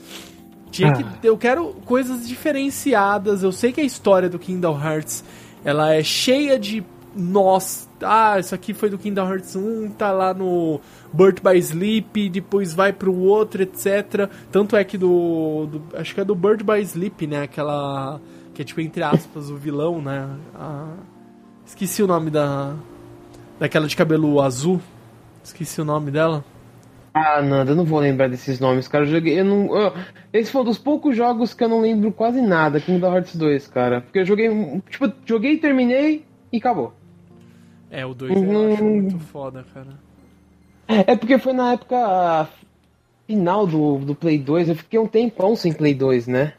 Tinha 0.73 0.89
Ah. 0.89 0.91
que, 0.93 1.27
eu 1.27 1.37
quero 1.37 1.67
coisas 1.85 2.27
diferenciadas. 2.27 3.43
Eu 3.43 3.51
sei 3.51 3.71
que 3.71 3.79
a 3.79 3.83
história 3.83 4.27
do 4.27 4.39
Kingdom 4.39 4.77
Hearts 4.81 5.23
ela 5.63 5.93
é 5.93 6.03
cheia 6.03 6.57
de 6.59 6.83
nós. 7.15 7.87
Ah, 8.01 8.39
isso 8.39 8.55
aqui 8.55 8.73
foi 8.73 8.89
do 8.89 8.97
Kingdom 8.97 9.29
Hearts 9.29 9.55
1, 9.55 9.91
tá 9.91 10.11
lá 10.11 10.33
no 10.33 10.81
Birth 11.13 11.41
by 11.43 11.57
Sleep, 11.59 12.27
depois 12.29 12.73
vai 12.73 12.91
pro 12.91 13.15
outro, 13.15 13.61
etc. 13.61 14.27
Tanto 14.51 14.75
é 14.75 14.83
que 14.83 14.97
do, 14.97 15.67
do- 15.67 15.83
acho 15.97 16.13
que 16.15 16.19
é 16.19 16.25
do 16.25 16.33
Birth 16.35 16.63
by 16.63 16.81
Sleep, 16.81 17.27
né? 17.27 17.43
Aquela 17.43 18.19
que 18.53 18.61
é 18.63 18.65
tipo 18.65 18.81
entre 18.81 19.03
aspas 19.03 19.49
o 19.51 19.55
vilão, 19.55 20.01
né? 20.01 20.27
A- 20.55 20.87
esqueci 21.65 22.01
o 22.01 22.07
nome 22.07 22.29
da 22.31 22.73
daquela 23.59 23.87
de 23.87 23.95
cabelo 23.95 24.41
azul. 24.41 24.81
Esqueci 25.43 25.79
o 25.81 25.85
nome 25.85 26.09
dela. 26.09 26.43
Ah, 27.13 27.41
Nanda, 27.43 27.71
eu 27.71 27.75
não 27.75 27.85
vou 27.85 27.99
lembrar 27.99 28.27
desses 28.27 28.59
nomes, 28.59 28.87
cara. 28.87 29.03
Eu 29.05 29.09
joguei. 29.11 29.39
Eu 29.39 29.45
não, 29.45 29.75
eu- 29.77 29.93
esse 30.31 30.51
foi 30.51 30.61
um 30.61 30.65
dos 30.65 30.79
poucos 30.79 31.15
jogos 31.15 31.53
que 31.53 31.63
eu 31.63 31.69
não 31.69 31.81
lembro 31.81 32.11
quase 32.11 32.41
nada, 32.41 32.79
Kingdom 32.79 33.13
Hearts 33.13 33.35
2, 33.35 33.67
cara. 33.67 34.01
Porque 34.01 34.19
eu 34.19 34.25
joguei. 34.25 34.49
Tipo, 34.89 35.11
joguei, 35.25 35.57
terminei 35.57 36.25
e 36.51 36.57
acabou. 36.57 36.93
É, 37.91 38.03
o 38.03 38.15
2 38.15 38.31
eu 38.35 38.39
acho 38.73 38.83
Uhum. 38.83 38.93
muito 39.01 39.19
foda, 39.19 39.63
cara. 39.73 39.89
É 40.87 41.15
porque 41.15 41.37
foi 41.37 41.53
na 41.53 41.73
época 41.73 42.49
final 43.27 43.67
do, 43.67 43.99
do 43.99 44.15
Play 44.15 44.39
2. 44.39 44.69
Eu 44.69 44.75
fiquei 44.75 44.97
um 44.99 45.07
tempão 45.07 45.55
sem 45.55 45.71
Play 45.71 45.93
2, 45.93 46.27
né? 46.27 46.53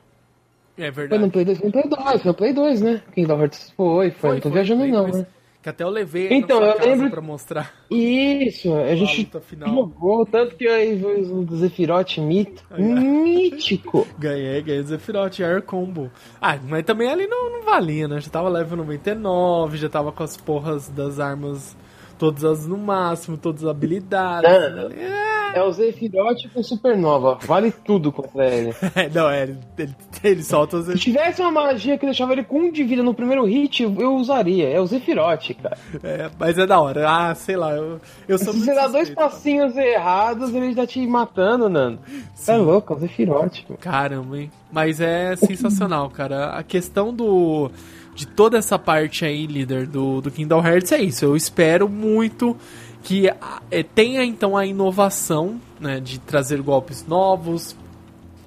É 0.78 0.84
Foi 0.90 1.02
verdade. 1.02 1.22
no 1.24 1.30
Play 1.30 1.44
2, 1.44 1.58
foi 1.58 1.66
no 1.66 1.72
Play 1.72 1.88
2, 1.88 2.22
foi 2.22 2.30
no 2.30 2.34
Play 2.34 2.52
2, 2.52 2.80
né? 2.80 3.02
Kingdom 3.12 3.40
Hearts 3.40 3.70
foi, 3.76 4.10
foi. 4.12 4.30
não 4.34 4.40
tô 4.40 4.50
viajando, 4.50 4.80
Play 4.80 4.92
não, 4.92 5.08
né? 5.08 5.26
Que 5.64 5.70
até 5.70 5.82
eu 5.82 5.88
levei 5.88 6.28
Então, 6.30 6.62
eu 6.62 6.74
casa 6.74 6.88
lembro- 6.90 7.10
pra 7.10 7.20
mostrar 7.22 7.72
Isso, 7.90 8.70
a 8.74 8.94
gente 8.94 9.30
final. 9.40 9.74
jogou, 9.74 10.26
tanto 10.26 10.54
que 10.56 10.68
aí 10.68 11.00
foi 11.00 11.22
o 11.22 11.56
Zephyroth 11.56 12.18
mito. 12.18 12.62
Ó. 12.70 12.76
Mítico! 12.78 14.06
Ganhei, 14.18 14.60
ganhei 14.62 14.82
o 14.82 14.86
Sephiroth 14.86 15.40
Air 15.40 15.62
Combo. 15.62 16.10
Ah, 16.40 16.58
mas 16.68 16.84
também 16.84 17.08
ali 17.08 17.26
não, 17.26 17.50
não 17.50 17.62
valia, 17.62 18.06
né? 18.06 18.20
Já 18.20 18.30
tava 18.30 18.50
level 18.50 18.76
99, 18.76 19.78
já 19.78 19.88
tava 19.88 20.12
com 20.12 20.22
as 20.22 20.36
porras 20.36 20.88
das 20.90 21.18
armas 21.18 21.74
todas 22.18 22.44
as 22.44 22.66
no 22.66 22.76
máximo, 22.76 23.36
todas 23.36 23.64
as 23.64 23.70
habilidades. 23.70 24.50
Não. 24.50 24.90
É, 24.90 25.58
É 25.58 25.62
o 25.62 25.70
Zephyroth 25.70 26.48
com 26.52 26.62
Supernova. 26.62 27.38
Vale 27.46 27.70
tudo 27.70 28.10
contra 28.10 28.46
ele. 28.46 28.74
não, 29.14 29.30
é, 29.30 29.44
ele, 29.44 29.58
ele, 29.78 29.96
ele 30.22 30.42
solta 30.42 30.78
os... 30.78 30.86
Se 30.86 30.98
tivesse 30.98 31.40
uma 31.40 31.50
magia 31.50 31.96
que 31.96 32.04
deixava 32.04 32.32
ele 32.32 32.42
com 32.42 32.58
um 32.58 32.72
de 32.72 32.82
vida 32.82 33.02
no 33.02 33.14
primeiro 33.14 33.44
hit, 33.44 33.82
eu 33.82 34.16
usaria. 34.16 34.68
É 34.68 34.80
o 34.80 34.86
Zephyroth, 34.86 35.54
cara. 35.62 35.78
É, 36.02 36.30
mas 36.38 36.58
é 36.58 36.66
da 36.66 36.80
hora. 36.80 37.08
Ah, 37.08 37.34
sei 37.34 37.56
lá, 37.56 37.72
eu, 37.72 38.00
eu 38.26 38.38
sou 38.38 38.52
Se 38.52 38.64
você 38.64 38.74
dá 38.74 38.88
dois 38.88 39.10
passinhos 39.10 39.76
errados, 39.76 40.52
ele 40.54 40.74
tá 40.74 40.86
te 40.86 41.06
matando, 41.06 41.68
Nando. 41.68 42.00
É 42.08 42.22
Sim. 42.34 42.56
louco, 42.58 42.92
é 42.92 42.96
o 42.96 42.98
Zephyroth. 42.98 43.62
pô. 43.68 43.74
Caramba, 43.74 44.38
hein? 44.38 44.50
Mas 44.72 45.00
é 45.00 45.36
sensacional, 45.36 46.10
cara. 46.10 46.50
A 46.50 46.62
questão 46.64 47.14
do. 47.14 47.70
De 48.14 48.26
toda 48.26 48.58
essa 48.58 48.78
parte 48.78 49.24
aí, 49.24 49.46
líder, 49.46 49.86
do, 49.86 50.20
do 50.20 50.30
Kingdom 50.30 50.64
Hearts 50.64 50.92
é 50.92 51.02
isso. 51.02 51.24
Eu 51.24 51.36
espero 51.36 51.88
muito 51.88 52.56
que 53.02 53.28
é, 53.70 53.82
tenha 53.82 54.24
então 54.24 54.56
a 54.56 54.64
inovação, 54.64 55.60
né? 55.80 56.00
De 56.00 56.18
trazer 56.18 56.62
golpes 56.62 57.04
novos, 57.06 57.76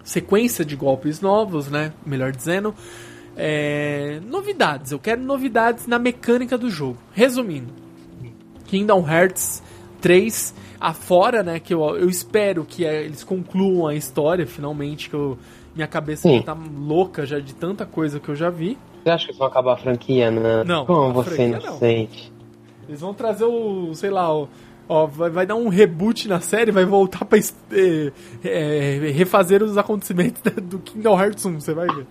sequência 0.04 0.64
de 0.64 0.76
golpes 0.76 1.20
novos, 1.20 1.68
né? 1.68 1.94
Melhor 2.06 2.32
dizendo. 2.32 2.74
É, 3.36 4.20
novidades. 4.26 4.92
Eu 4.92 5.00
quero 5.00 5.22
novidades 5.22 5.86
na 5.86 6.00
mecânica 6.00 6.58
do 6.58 6.70
jogo. 6.70 6.98
Resumindo, 7.14 7.72
Kingdom 8.66 9.08
Hearts 9.08 9.62
3 10.02 10.56
afora, 10.80 11.44
né, 11.44 11.60
que 11.60 11.74
eu, 11.74 11.84
eu 11.98 12.10
espero 12.10 12.64
que 12.64 12.86
eh, 12.86 13.04
eles 13.04 13.24
concluam 13.24 13.88
a 13.88 13.96
história 13.96 14.46
finalmente, 14.46 15.10
que 15.10 15.16
eu, 15.16 15.38
minha 15.76 15.88
cabeça 15.88 16.24
Sim. 16.24 16.38
já 16.38 16.44
tá 16.44 16.54
louca 16.54 17.26
já 17.26 17.40
de 17.40 17.54
tanta 17.54 17.86
coisa 17.86 18.20
que 18.20 18.30
eu 18.30 18.36
já 18.36 18.50
vi. 18.50 18.78
Você 19.08 19.12
acha 19.12 19.26
que 19.26 19.32
eles 19.32 19.40
vão 19.40 19.48
acabar 19.48 19.74
a 19.74 19.78
franquia, 19.78 20.30
Nando? 20.30 20.66
Não, 20.68 20.86
Como 20.86 21.14
você 21.14 21.30
é 21.30 21.36
franquia 21.36 21.48
não. 21.60 21.66
inocente. 21.68 22.34
Eles 22.90 23.00
vão 23.02 23.14
trazer 23.14 23.46
o, 23.46 23.94
sei 23.94 24.10
lá, 24.10 24.34
o, 24.36 24.50
ó, 24.90 25.06
vai, 25.06 25.30
vai 25.30 25.46
dar 25.46 25.56
um 25.56 25.70
reboot 25.70 26.28
na 26.28 26.42
série, 26.42 26.72
vai 26.72 26.84
voltar 26.86 27.24
pra 27.26 27.38
eh, 27.40 28.12
eh, 28.44 29.12
refazer 29.14 29.64
os 29.64 29.78
acontecimentos 29.78 30.42
do 30.64 30.80
Kingdom 30.80 31.18
Hearts 31.22 31.46
1, 31.46 31.60
você 31.60 31.74
vai 31.74 31.88
ver. 31.88 32.06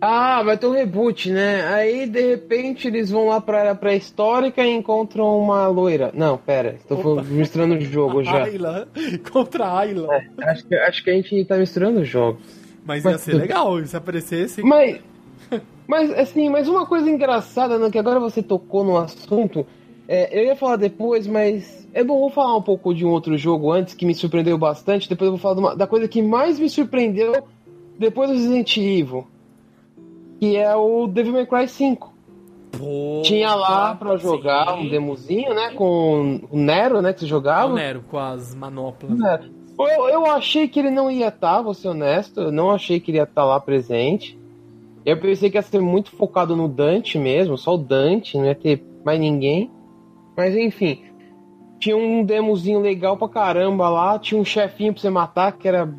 Ah, 0.00 0.42
vai 0.42 0.58
ter 0.58 0.66
um 0.66 0.72
reboot, 0.72 1.30
né? 1.30 1.66
Aí, 1.72 2.06
de 2.08 2.20
repente, 2.20 2.86
eles 2.88 3.08
vão 3.10 3.28
lá 3.28 3.40
pra 3.40 3.60
área 3.60 3.74
pré-histórica 3.74 4.62
e 4.62 4.70
encontram 4.74 5.38
uma 5.38 5.66
loira. 5.68 6.10
Não, 6.12 6.36
pera, 6.36 6.74
estou 6.78 6.98
Opa. 7.14 7.22
misturando 7.22 7.74
o 7.76 7.80
jogo 7.80 8.22
já. 8.24 8.42
Ayla 8.44 8.88
contra 9.32 9.64
a 9.64 9.78
Ayla. 9.78 10.08
Acho 10.42 10.66
que, 10.66 10.74
acho 10.74 11.04
que 11.04 11.10
a 11.10 11.14
gente 11.14 11.44
tá 11.46 11.56
misturando 11.56 12.00
os 12.00 12.08
jogos. 12.08 12.42
Mas 12.84 13.02
Mas 13.04 13.12
ia 13.14 13.18
ser 13.18 13.30
tudo- 13.32 13.40
legal 13.40 13.84
se 13.86 13.96
aparecesse. 13.96 14.62
Mas, 14.62 15.00
mas 15.86 16.10
assim, 16.12 16.48
mas 16.48 16.68
uma 16.68 16.86
coisa 16.86 17.08
engraçada, 17.10 17.78
né, 17.78 17.90
que 17.90 17.98
agora 17.98 18.18
você 18.20 18.42
tocou 18.42 18.84
no 18.84 18.96
assunto, 18.96 19.66
é, 20.08 20.38
eu 20.38 20.44
ia 20.44 20.56
falar 20.56 20.76
depois, 20.76 21.26
mas 21.26 21.86
é 21.92 22.02
bom, 22.04 22.18
vou 22.18 22.30
falar 22.30 22.56
um 22.56 22.62
pouco 22.62 22.94
de 22.94 23.04
um 23.04 23.10
outro 23.10 23.36
jogo 23.36 23.70
antes 23.72 23.94
que 23.94 24.06
me 24.06 24.14
surpreendeu 24.14 24.56
bastante, 24.58 25.08
depois 25.08 25.26
eu 25.26 25.32
vou 25.32 25.40
falar 25.40 25.58
uma- 25.58 25.76
da 25.76 25.86
coisa 25.86 26.06
que 26.08 26.22
mais 26.22 26.58
me 26.58 26.68
surpreendeu 26.68 27.32
depois 27.98 28.28
do 28.30 28.36
Resident 28.36 28.76
Evil, 28.76 29.26
que 30.38 30.56
é 30.56 30.74
o 30.76 31.06
Devil 31.06 31.32
May 31.32 31.46
Cry 31.46 31.68
5. 31.68 32.14
Pô, 32.76 33.22
Tinha 33.24 33.54
lá 33.54 33.94
pra 33.94 34.16
jogar 34.18 34.74
sim. 34.74 34.86
um 34.86 34.88
demozinho, 34.90 35.54
né, 35.54 35.70
com 35.70 36.40
o 36.50 36.56
Nero, 36.58 37.00
né, 37.00 37.12
que 37.12 37.20
você 37.20 37.26
jogava. 37.26 37.72
O 37.72 37.74
Nero 37.76 38.04
com 38.10 38.18
as 38.18 38.54
manoplas. 38.54 39.18
É. 39.20 39.40
Eu, 39.78 40.08
eu 40.08 40.26
achei 40.26 40.68
que 40.68 40.78
ele 40.78 40.90
não 40.90 41.10
ia 41.10 41.28
estar, 41.28 41.60
vou 41.62 41.74
ser 41.74 41.88
honesto. 41.88 42.40
Eu 42.40 42.52
não 42.52 42.70
achei 42.70 42.98
que 42.98 43.10
ele 43.10 43.18
ia 43.18 43.24
estar 43.24 43.44
lá 43.44 43.60
presente. 43.60 44.38
Eu 45.06 45.16
pensei 45.18 45.48
que 45.48 45.56
ia 45.56 45.62
ser 45.62 45.80
muito 45.80 46.10
focado 46.10 46.56
no 46.56 46.66
Dante 46.68 47.16
mesmo, 47.18 47.56
só 47.56 47.74
o 47.74 47.78
Dante, 47.78 48.36
não 48.36 48.44
ia 48.44 48.54
ter 48.56 48.84
mais 49.04 49.20
ninguém. 49.20 49.70
Mas 50.36 50.54
enfim, 50.56 51.00
tinha 51.78 51.96
um 51.96 52.24
demozinho 52.24 52.80
legal 52.80 53.16
pra 53.16 53.28
caramba 53.28 53.88
lá, 53.88 54.18
tinha 54.18 54.40
um 54.40 54.44
chefinho 54.44 54.92
pra 54.92 55.00
você 55.00 55.08
matar 55.08 55.52
que 55.52 55.68
era. 55.68 55.94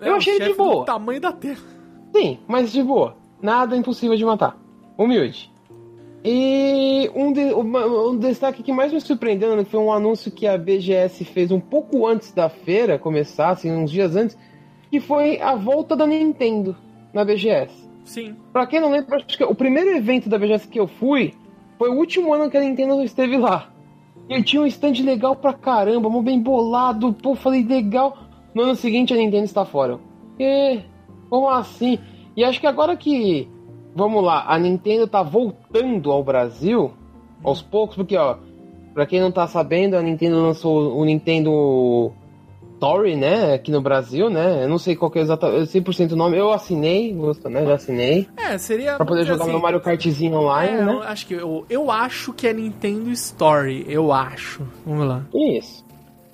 É, 0.00 0.08
Eu 0.08 0.14
achei 0.16 0.34
ele 0.34 0.40
de 0.40 0.46
chefe 0.46 0.58
do 0.58 0.64
boa. 0.64 0.84
tamanho 0.86 1.20
da 1.20 1.30
Terra. 1.30 1.60
Sim, 2.16 2.38
mas 2.48 2.72
de 2.72 2.82
boa. 2.82 3.16
Nada 3.42 3.76
impossível 3.76 4.16
de 4.16 4.24
matar. 4.24 4.56
Humilde. 4.96 5.52
E 6.24 7.08
um, 7.14 7.32
de- 7.32 7.54
um 7.54 8.16
destaque 8.18 8.62
que 8.62 8.72
mais 8.72 8.92
me 8.92 9.00
surpreendeu 9.00 9.54
né, 9.56 9.64
foi 9.64 9.78
um 9.78 9.92
anúncio 9.92 10.32
que 10.32 10.46
a 10.46 10.58
BGS 10.58 11.24
fez 11.24 11.52
um 11.52 11.60
pouco 11.60 12.06
antes 12.06 12.32
da 12.32 12.48
feira 12.48 12.98
começar, 12.98 13.50
assim, 13.50 13.70
uns 13.70 13.90
dias 13.90 14.16
antes, 14.16 14.36
que 14.90 14.98
foi 15.00 15.40
a 15.40 15.54
volta 15.54 15.94
da 15.94 16.06
Nintendo 16.06 16.74
na 17.12 17.24
BGS. 17.24 17.87
Sim. 18.08 18.34
Pra 18.54 18.66
quem 18.66 18.80
não 18.80 18.90
lembra, 18.90 19.16
acho 19.16 19.36
que 19.36 19.44
o 19.44 19.54
primeiro 19.54 19.90
evento 19.90 20.30
da 20.30 20.38
BGS 20.38 20.66
que 20.66 20.80
eu 20.80 20.88
fui 20.88 21.34
foi 21.76 21.90
o 21.90 21.94
último 21.94 22.32
ano 22.32 22.50
que 22.50 22.56
a 22.56 22.60
Nintendo 22.60 23.02
esteve 23.02 23.36
lá. 23.36 23.70
E 24.30 24.42
tinha 24.42 24.62
um 24.62 24.66
stand 24.66 25.04
legal 25.04 25.36
pra 25.36 25.52
caramba, 25.52 26.08
mó 26.08 26.22
bem 26.22 26.40
bolado, 26.40 27.12
pô, 27.12 27.34
falei 27.34 27.62
legal. 27.62 28.16
No 28.54 28.62
ano 28.62 28.74
seguinte 28.74 29.12
a 29.12 29.16
Nintendo 29.16 29.44
está 29.44 29.66
fora. 29.66 29.98
E 30.40 30.80
como 31.28 31.50
assim? 31.50 31.98
E 32.34 32.42
acho 32.42 32.58
que 32.58 32.66
agora 32.66 32.96
que, 32.96 33.46
vamos 33.94 34.24
lá, 34.24 34.46
a 34.48 34.58
Nintendo 34.58 35.06
tá 35.06 35.22
voltando 35.22 36.10
ao 36.10 36.24
Brasil, 36.24 36.92
aos 37.44 37.60
poucos, 37.60 37.94
porque 37.94 38.16
ó, 38.16 38.38
pra 38.94 39.04
quem 39.04 39.20
não 39.20 39.30
tá 39.30 39.46
sabendo, 39.46 39.96
a 39.96 40.02
Nintendo 40.02 40.40
lançou 40.40 40.96
o 40.98 41.04
Nintendo 41.04 42.10
Story, 42.78 43.16
né, 43.16 43.54
aqui 43.54 43.72
no 43.72 43.80
Brasil, 43.80 44.30
né? 44.30 44.62
Eu 44.62 44.68
não 44.68 44.78
sei 44.78 44.94
qual 44.94 45.10
que 45.10 45.18
é 45.18 45.22
exatamente, 45.22 45.68
100% 45.68 46.12
o 46.12 46.16
nome. 46.16 46.38
Eu 46.38 46.52
assinei, 46.52 47.12
gosto, 47.12 47.50
né? 47.50 47.66
Já 47.66 47.74
assinei. 47.74 48.28
É, 48.36 48.56
seria. 48.56 48.94
Pra 48.96 49.04
poder 49.04 49.24
jogar 49.24 49.42
assim, 49.42 49.52
meu 49.52 49.60
Mario 49.60 49.80
Kartzinho 49.80 50.38
online, 50.38 50.78
é, 50.78 50.82
eu 50.82 51.00
né? 51.00 51.06
acho 51.06 51.26
que 51.26 51.34
eu, 51.34 51.66
eu 51.68 51.90
acho 51.90 52.32
que 52.32 52.46
é 52.46 52.52
Nintendo 52.52 53.10
Story. 53.10 53.84
Eu 53.88 54.12
acho. 54.12 54.62
Vamos 54.86 55.08
lá. 55.08 55.24
Isso. 55.34 55.84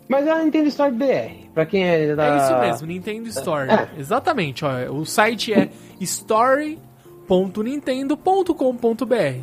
Mas 0.07 0.27
é 0.27 0.33
a 0.33 0.45
Nintendo 0.45 0.69
Store 0.69 0.93
BR, 0.93 1.49
pra 1.55 1.65
quem 1.65 1.83
é 1.83 2.15
da... 2.15 2.27
É 2.27 2.37
isso 2.37 2.59
mesmo, 2.59 2.87
Nintendo 2.89 3.27
Store. 3.31 3.71
É. 3.71 3.89
Exatamente, 3.99 4.63
ó. 4.65 4.93
O 4.93 5.07
site 5.07 5.55
é 5.55 5.71
story.nintendo.br. 5.99 6.85
store.nintendo.com.br. 7.27 9.39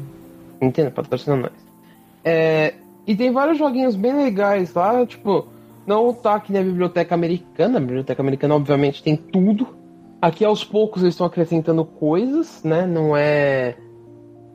Nintendo 0.61 0.91
patrocina 0.91 1.35
nós. 1.35 1.51
É, 2.23 2.75
e 3.07 3.15
tem 3.15 3.31
vários 3.31 3.57
joguinhos 3.57 3.95
bem 3.95 4.15
legais 4.15 4.71
lá, 4.73 5.05
tipo, 5.05 5.47
não 5.91 6.13
tá 6.13 6.35
aqui 6.35 6.53
na 6.53 6.61
biblioteca 6.61 7.13
americana. 7.13 7.77
A 7.77 7.81
biblioteca 7.81 8.21
americana, 8.21 8.55
obviamente, 8.55 9.03
tem 9.03 9.15
tudo. 9.15 9.67
Aqui 10.21 10.45
aos 10.45 10.63
poucos 10.63 11.01
eles 11.01 11.13
estão 11.13 11.27
acrescentando 11.27 11.83
coisas, 11.83 12.63
né? 12.63 12.85
Não 12.85 13.15
é 13.17 13.75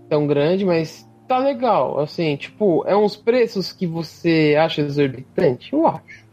tão 0.08 0.26
grande, 0.26 0.64
mas 0.64 1.06
tá 1.28 1.38
legal. 1.38 2.00
Assim, 2.00 2.36
tipo, 2.36 2.84
é 2.86 2.96
uns 2.96 3.16
preços 3.16 3.72
que 3.72 3.86
você 3.86 4.56
acha 4.58 4.80
exorbitante? 4.80 5.72
Eu 5.72 5.86
acho. 5.86 6.24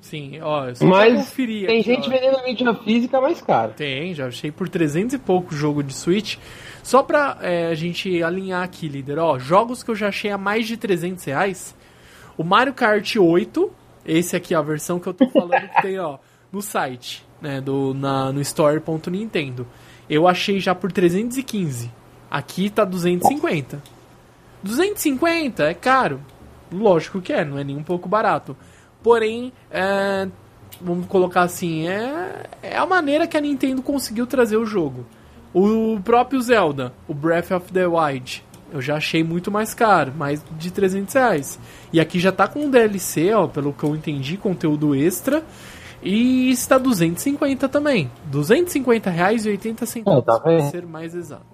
Sim, 0.00 0.40
ó, 0.40 0.72
só 0.74 0.86
Mas 0.86 1.14
conferir 1.26 1.66
tem 1.66 1.80
aqui, 1.80 1.94
gente 1.94 2.08
ó. 2.08 2.10
vendendo 2.10 2.42
mídia 2.42 2.74
física 2.74 3.20
mais 3.20 3.42
cara. 3.42 3.72
Tem, 3.72 4.14
já 4.14 4.26
achei 4.26 4.50
por 4.50 4.68
300 4.68 5.14
e 5.14 5.18
pouco 5.18 5.54
jogo 5.54 5.82
de 5.82 5.92
Switch. 5.92 6.36
Só 6.82 7.02
pra 7.02 7.36
é, 7.42 7.66
a 7.66 7.74
gente 7.74 8.22
alinhar 8.22 8.62
aqui, 8.62 8.88
líder, 8.88 9.18
ó, 9.18 9.38
jogos 9.38 9.82
que 9.82 9.90
eu 9.90 9.94
já 9.94 10.08
achei 10.08 10.30
a 10.30 10.38
mais 10.38 10.66
de 10.66 10.78
300 10.78 11.22
reais. 11.24 11.76
O 12.38 12.44
Mario 12.44 12.72
Kart 12.72 13.16
8, 13.16 13.70
esse 14.08 14.34
aqui 14.34 14.54
é 14.54 14.56
a 14.56 14.62
versão 14.62 14.98
que 14.98 15.06
eu 15.06 15.12
tô 15.12 15.28
falando 15.28 15.68
que 15.68 15.82
tem, 15.82 15.98
ó, 15.98 16.18
no 16.50 16.62
site, 16.62 17.24
né, 17.42 17.60
do, 17.60 17.92
na, 17.92 18.32
no 18.32 18.40
store.nintendo. 18.40 19.66
Eu 20.08 20.26
achei 20.26 20.58
já 20.58 20.74
por 20.74 20.90
315. 20.90 21.92
Aqui 22.30 22.70
tá 22.70 22.84
250. 22.84 23.82
250 24.62 25.62
é 25.62 25.74
caro. 25.74 26.20
Lógico 26.72 27.20
que 27.20 27.32
é, 27.32 27.44
não 27.44 27.58
é 27.58 27.64
nem 27.64 27.76
um 27.76 27.82
pouco 27.82 28.08
barato. 28.08 28.56
Porém, 29.02 29.52
é, 29.70 30.26
vamos 30.80 31.06
colocar 31.06 31.42
assim, 31.42 31.86
é, 31.86 32.46
é 32.62 32.76
a 32.78 32.86
maneira 32.86 33.26
que 33.26 33.36
a 33.36 33.40
Nintendo 33.40 33.82
conseguiu 33.82 34.26
trazer 34.26 34.56
o 34.56 34.64
jogo. 34.64 35.06
O 35.52 36.00
próprio 36.02 36.40
Zelda, 36.40 36.92
o 37.06 37.14
Breath 37.14 37.50
of 37.50 37.72
the 37.72 37.86
Wild, 37.86 38.44
eu 38.72 38.82
já 38.82 38.96
achei 38.96 39.24
muito 39.24 39.50
mais 39.50 39.72
caro, 39.72 40.12
mais 40.16 40.44
de 40.58 40.70
300 40.70 41.14
reais. 41.14 41.58
E 41.92 42.00
aqui 42.00 42.18
já 42.20 42.30
tá 42.32 42.46
com 42.46 42.60
um 42.60 42.70
DLC, 42.70 43.32
ó, 43.32 43.46
pelo 43.46 43.72
que 43.72 43.84
eu 43.84 43.94
entendi, 43.96 44.36
conteúdo 44.36 44.94
extra. 44.94 45.42
E 46.02 46.50
está 46.50 46.78
250 46.78 47.68
também. 47.68 48.10
250 48.26 49.10
reais 49.10 49.44
e 49.46 49.48
80 49.48 49.84
centavos, 49.86 50.22
É, 50.22 50.24
tá 50.26 50.38
para 50.40 50.60
ser 50.70 50.86
mais 50.86 51.14
exato. 51.14 51.44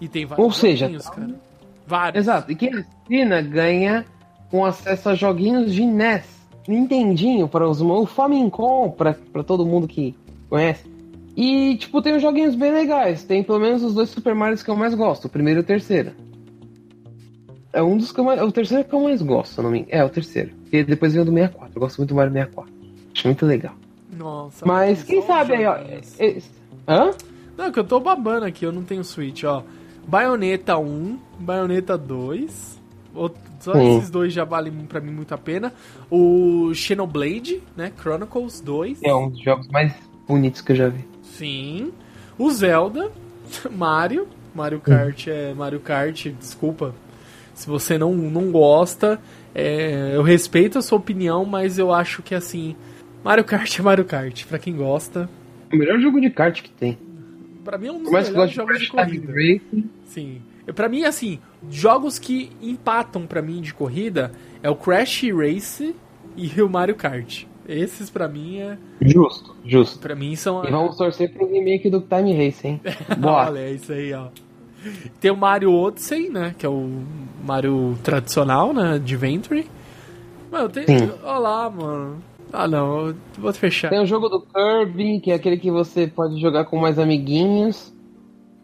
E 0.00 0.08
tem 0.08 0.26
vários 0.26 0.44
Ou 0.44 0.52
seja, 0.52 0.86
joguinhos, 0.86 1.04
tá- 1.04 1.10
cara. 1.12 1.40
Vários. 1.86 2.24
Exato. 2.24 2.52
E 2.52 2.54
quem 2.54 2.70
assina 2.74 3.40
ganha 3.40 4.04
com 4.50 4.64
acesso 4.64 5.08
a 5.08 5.14
joguinhos 5.14 5.72
de 5.72 5.84
NES. 5.86 6.24
Nintendinho 6.68 7.48
para 7.48 7.68
os 7.68 7.80
o 7.80 8.06
Famicom 8.06 8.88
para 8.90 9.14
para 9.14 9.42
todo 9.42 9.66
mundo 9.66 9.88
que 9.88 10.14
conhece. 10.48 10.84
E 11.36 11.76
tipo 11.76 12.00
tem 12.00 12.14
uns 12.14 12.22
joguinhos 12.22 12.54
bem 12.54 12.70
legais. 12.72 13.24
Tem 13.24 13.42
pelo 13.42 13.58
menos 13.58 13.82
os 13.82 13.94
dois 13.94 14.10
Super 14.10 14.34
Marios 14.34 14.62
que 14.62 14.70
eu 14.70 14.76
mais 14.76 14.94
gosto, 14.94 15.24
o 15.24 15.28
primeiro 15.28 15.60
e 15.60 15.62
o 15.62 15.66
terceiro. 15.66 16.12
É 17.72 17.82
um 17.82 17.96
dos 17.96 18.12
que 18.12 18.20
eu 18.20 18.24
mais, 18.24 18.40
o 18.42 18.52
terceiro 18.52 18.84
que 18.84 18.94
eu 18.94 19.00
mais 19.00 19.22
gosto, 19.22 19.62
não 19.62 19.70
me 19.70 19.78
engano. 19.80 19.92
É 19.94 20.04
o 20.04 20.08
terceiro. 20.10 20.50
E 20.70 20.82
depois 20.84 21.12
vem 21.12 21.22
o 21.22 21.24
do 21.24 21.32
64. 21.32 21.70
Eu 21.76 21.80
gosto 21.80 21.98
muito 21.98 22.08
do 22.10 22.14
Mario 22.14 22.32
64. 22.32 22.72
Acho 23.14 23.26
muito 23.28 23.46
legal. 23.46 23.74
Nossa. 24.16 24.66
Mas 24.66 25.02
quem 25.02 25.22
sabe 25.22 25.54
aí, 25.54 25.64
ó. 25.66 25.74
é- 25.76 26.00
é- 26.18 26.38
Hã? 26.86 27.10
Não, 27.56 27.64
é 27.66 27.70
que 27.72 27.78
eu 27.78 27.84
tô 27.84 27.98
babando 28.00 28.44
aqui, 28.44 28.64
eu 28.66 28.72
não 28.72 28.82
tenho 28.82 29.02
Switch, 29.04 29.44
ó. 29.44 29.62
Bayonetta 30.06 30.76
1, 30.78 31.18
Bayonetta 31.38 31.96
2. 31.96 32.80
outro- 33.14 33.40
Só 33.60 33.74
esses 33.80 34.10
dois 34.10 34.32
já 34.32 34.42
valem 34.44 34.72
pra 34.88 35.00
mim 35.00 35.12
muito 35.12 35.32
a 35.32 35.38
pena. 35.38 35.72
O 36.10 36.72
Xenoblade, 36.74 37.62
né? 37.76 37.92
Chronicles 38.00 38.60
2. 38.60 38.98
É 39.04 39.14
um 39.14 39.28
dos 39.30 39.40
jogos 39.40 39.68
mais 39.68 39.94
bonitos 40.26 40.60
que 40.62 40.72
eu 40.72 40.76
já 40.76 40.88
vi. 40.88 41.04
Sim. 41.22 41.92
O 42.36 42.50
Zelda, 42.50 43.12
Mario. 43.70 44.26
Mario 44.54 44.80
Kart 44.80 45.28
é 45.28 45.54
Mario 45.54 45.78
Kart, 45.80 46.26
desculpa. 46.40 46.92
Se 47.54 47.66
você 47.66 47.98
não, 47.98 48.14
não 48.14 48.50
gosta, 48.50 49.20
é, 49.54 50.12
eu 50.14 50.22
respeito 50.22 50.78
a 50.78 50.82
sua 50.82 50.98
opinião, 50.98 51.44
mas 51.44 51.78
eu 51.78 51.92
acho 51.92 52.22
que 52.22 52.34
assim. 52.34 52.74
Mario 53.22 53.44
Kart 53.44 53.78
é 53.78 53.82
Mario 53.82 54.04
Kart, 54.04 54.44
pra 54.46 54.58
quem 54.58 54.76
gosta. 54.76 55.28
O 55.72 55.76
melhor 55.76 55.98
jogo 56.00 56.20
de 56.20 56.30
kart 56.30 56.60
que 56.60 56.70
tem. 56.70 56.98
Pra 57.64 57.78
mim 57.78 57.86
é 57.86 57.92
um 57.92 58.02
dos 58.02 58.10
melhores 58.10 58.52
jogos 58.52 58.78
de 58.78 58.88
corrida. 58.88 59.32
Racing. 59.32 59.90
Sim. 60.04 60.42
Pra 60.74 60.88
mim, 60.88 61.04
assim, 61.04 61.38
jogos 61.70 62.18
que 62.18 62.50
empatam 62.60 63.26
pra 63.26 63.42
mim 63.42 63.60
de 63.60 63.74
corrida 63.74 64.32
é 64.62 64.70
o 64.70 64.76
Crash 64.76 65.22
Race 65.32 65.94
e 66.36 66.62
o 66.62 66.68
Mario 66.68 66.94
Kart. 66.94 67.44
Esses 67.68 68.10
pra 68.10 68.28
mim 68.28 68.58
é. 68.58 68.76
Justo, 69.00 69.56
justo. 69.64 69.98
Pra 70.00 70.14
mim 70.14 70.34
são. 70.34 70.64
E 70.64 70.70
vamos 70.70 70.96
torcer 70.96 71.32
pro 71.32 71.50
remake 71.50 71.88
do 71.88 72.00
Time 72.00 72.32
Race, 72.32 72.66
hein? 72.66 72.80
Boa. 73.18 73.46
Olha, 73.46 73.60
é 73.60 73.72
isso 73.72 73.92
aí, 73.92 74.12
ó. 74.12 74.28
Tem 75.20 75.30
o 75.30 75.36
Mario 75.36 75.72
Odyssey, 75.72 76.28
né? 76.28 76.54
Que 76.58 76.66
é 76.66 76.68
o 76.68 77.02
Mario 77.44 77.98
tradicional, 78.02 78.72
né? 78.72 78.94
Adventure. 78.94 79.66
Mano, 80.50 80.68
tem. 80.68 80.86
Sim. 80.86 81.10
Olha 81.22 81.38
lá, 81.38 81.70
mano. 81.70 82.22
Ah, 82.52 82.68
não. 82.68 83.08
eu 83.08 83.16
Vou 83.38 83.52
fechar. 83.52 83.88
Tem 83.88 84.00
o 84.02 84.06
jogo 84.06 84.28
do 84.28 84.40
Kirby, 84.40 85.20
que 85.20 85.30
é 85.30 85.34
aquele 85.34 85.56
que 85.56 85.70
você 85.70 86.06
pode 86.06 86.40
jogar 86.40 86.66
com 86.66 86.78
mais 86.78 86.98
amiguinhos. 86.98 87.92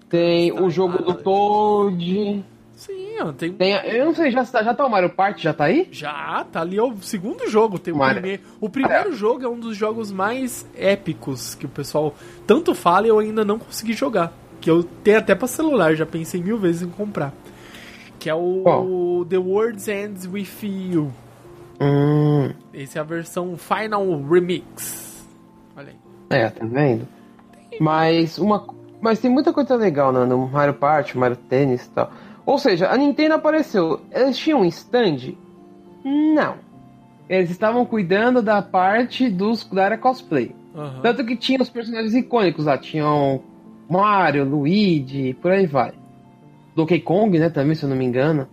Tem 0.09 0.53
o 0.53 0.69
jogo 0.71 1.03
do 1.03 1.15
Toad. 1.15 2.45
Sim, 2.75 3.19
ó. 3.21 3.33
Tem. 3.33 3.53
Tem, 3.53 3.73
eu 3.73 4.07
não 4.07 4.15
sei, 4.15 4.31
já, 4.31 4.45
tá- 4.45 4.63
já 4.63 4.73
tá 4.75 4.87
o 4.87 4.91
Mario 4.91 5.11
Party? 5.11 5.43
Já 5.43 5.53
tá 5.53 5.65
aí? 5.65 5.89
Já, 5.91 6.45
tá 6.51 6.61
ali 6.61 6.77
é 6.79 6.83
o 6.83 6.95
segundo 7.01 7.49
jogo. 7.49 7.79
Tem 7.79 7.93
o, 7.93 7.97
Mario. 7.97 8.21
primeiro, 8.21 8.43
o 8.61 8.69
primeiro 8.71 9.13
jogo 9.15 9.45
é 9.45 9.49
um 9.49 9.59
dos 9.59 9.77
jogos 9.77 10.13
mais 10.13 10.67
épicos 10.77 11.55
que 11.55 11.67
o 11.67 11.69
pessoal 11.69 12.15
tanto 12.47 12.75
fala 12.75 13.07
e 13.07 13.11
eu 13.11 13.19
ainda 13.19 13.45
não 13.45 13.59
consegui 13.59 13.95
jogar. 13.95 14.33
Que 14.69 14.73
eu 14.73 14.85
tenho 14.85 15.17
até 15.17 15.35
pra 15.35 15.49
celular, 15.49 15.95
já 15.95 16.05
pensei 16.05 16.43
mil 16.43 16.59
vezes 16.59 16.83
em 16.83 16.91
comprar. 16.91 17.33
Que 18.19 18.29
é 18.29 18.35
o 18.35 18.61
Qual? 18.63 19.25
The 19.25 19.39
World 19.39 19.91
Ends 19.91 20.27
With 20.31 20.47
You. 20.63 21.11
Hum, 21.81 22.51
Essa 22.75 22.99
é 22.99 23.01
a 23.01 23.03
versão 23.03 23.57
Final 23.57 24.23
Remix. 24.29 25.27
Olha 25.75 25.89
aí. 25.89 26.39
é, 26.39 26.51
tá 26.51 26.67
vendo? 26.67 27.09
Mas 27.81 28.37
uma, 28.37 28.67
mas 29.01 29.19
tem 29.21 29.31
muita 29.31 29.55
coisa 29.55 29.75
legal 29.75 30.13
né, 30.13 30.27
no 30.27 30.47
Mario 30.47 30.75
Party, 30.75 31.17
Mario 31.17 31.39
Tennis 31.49 31.87
e 31.87 31.89
tal. 31.89 32.13
Ou 32.45 32.59
seja, 32.59 32.91
a 32.91 32.97
Nintendo 32.99 33.37
apareceu. 33.37 34.03
Eles 34.13 34.37
tinham 34.37 34.61
um 34.61 34.65
stand? 34.67 35.33
Não. 36.05 36.57
Eles 37.27 37.49
estavam 37.49 37.87
cuidando 37.87 38.43
da 38.43 38.61
parte 38.61 39.31
dos 39.31 39.65
da 39.65 39.87
área 39.87 39.97
cosplay. 39.97 40.55
Aham. 40.77 41.01
Tanto 41.01 41.25
que 41.25 41.37
tinha 41.37 41.59
os 41.63 41.71
personagens 41.71 42.15
icônicos 42.15 42.67
lá, 42.67 42.77
tinham 42.77 43.41
Mario, 43.89 44.45
Luigi, 44.45 45.35
por 45.35 45.53
aí 45.53 45.67
vai. 45.67 45.93
Donkey 46.77 47.01
Kong, 47.01 47.39
né, 47.39 47.49
também, 47.51 47.75
se 47.75 47.85
eu 47.85 47.89
não 47.89 47.97
me 47.97 48.05
engano. 48.05 48.47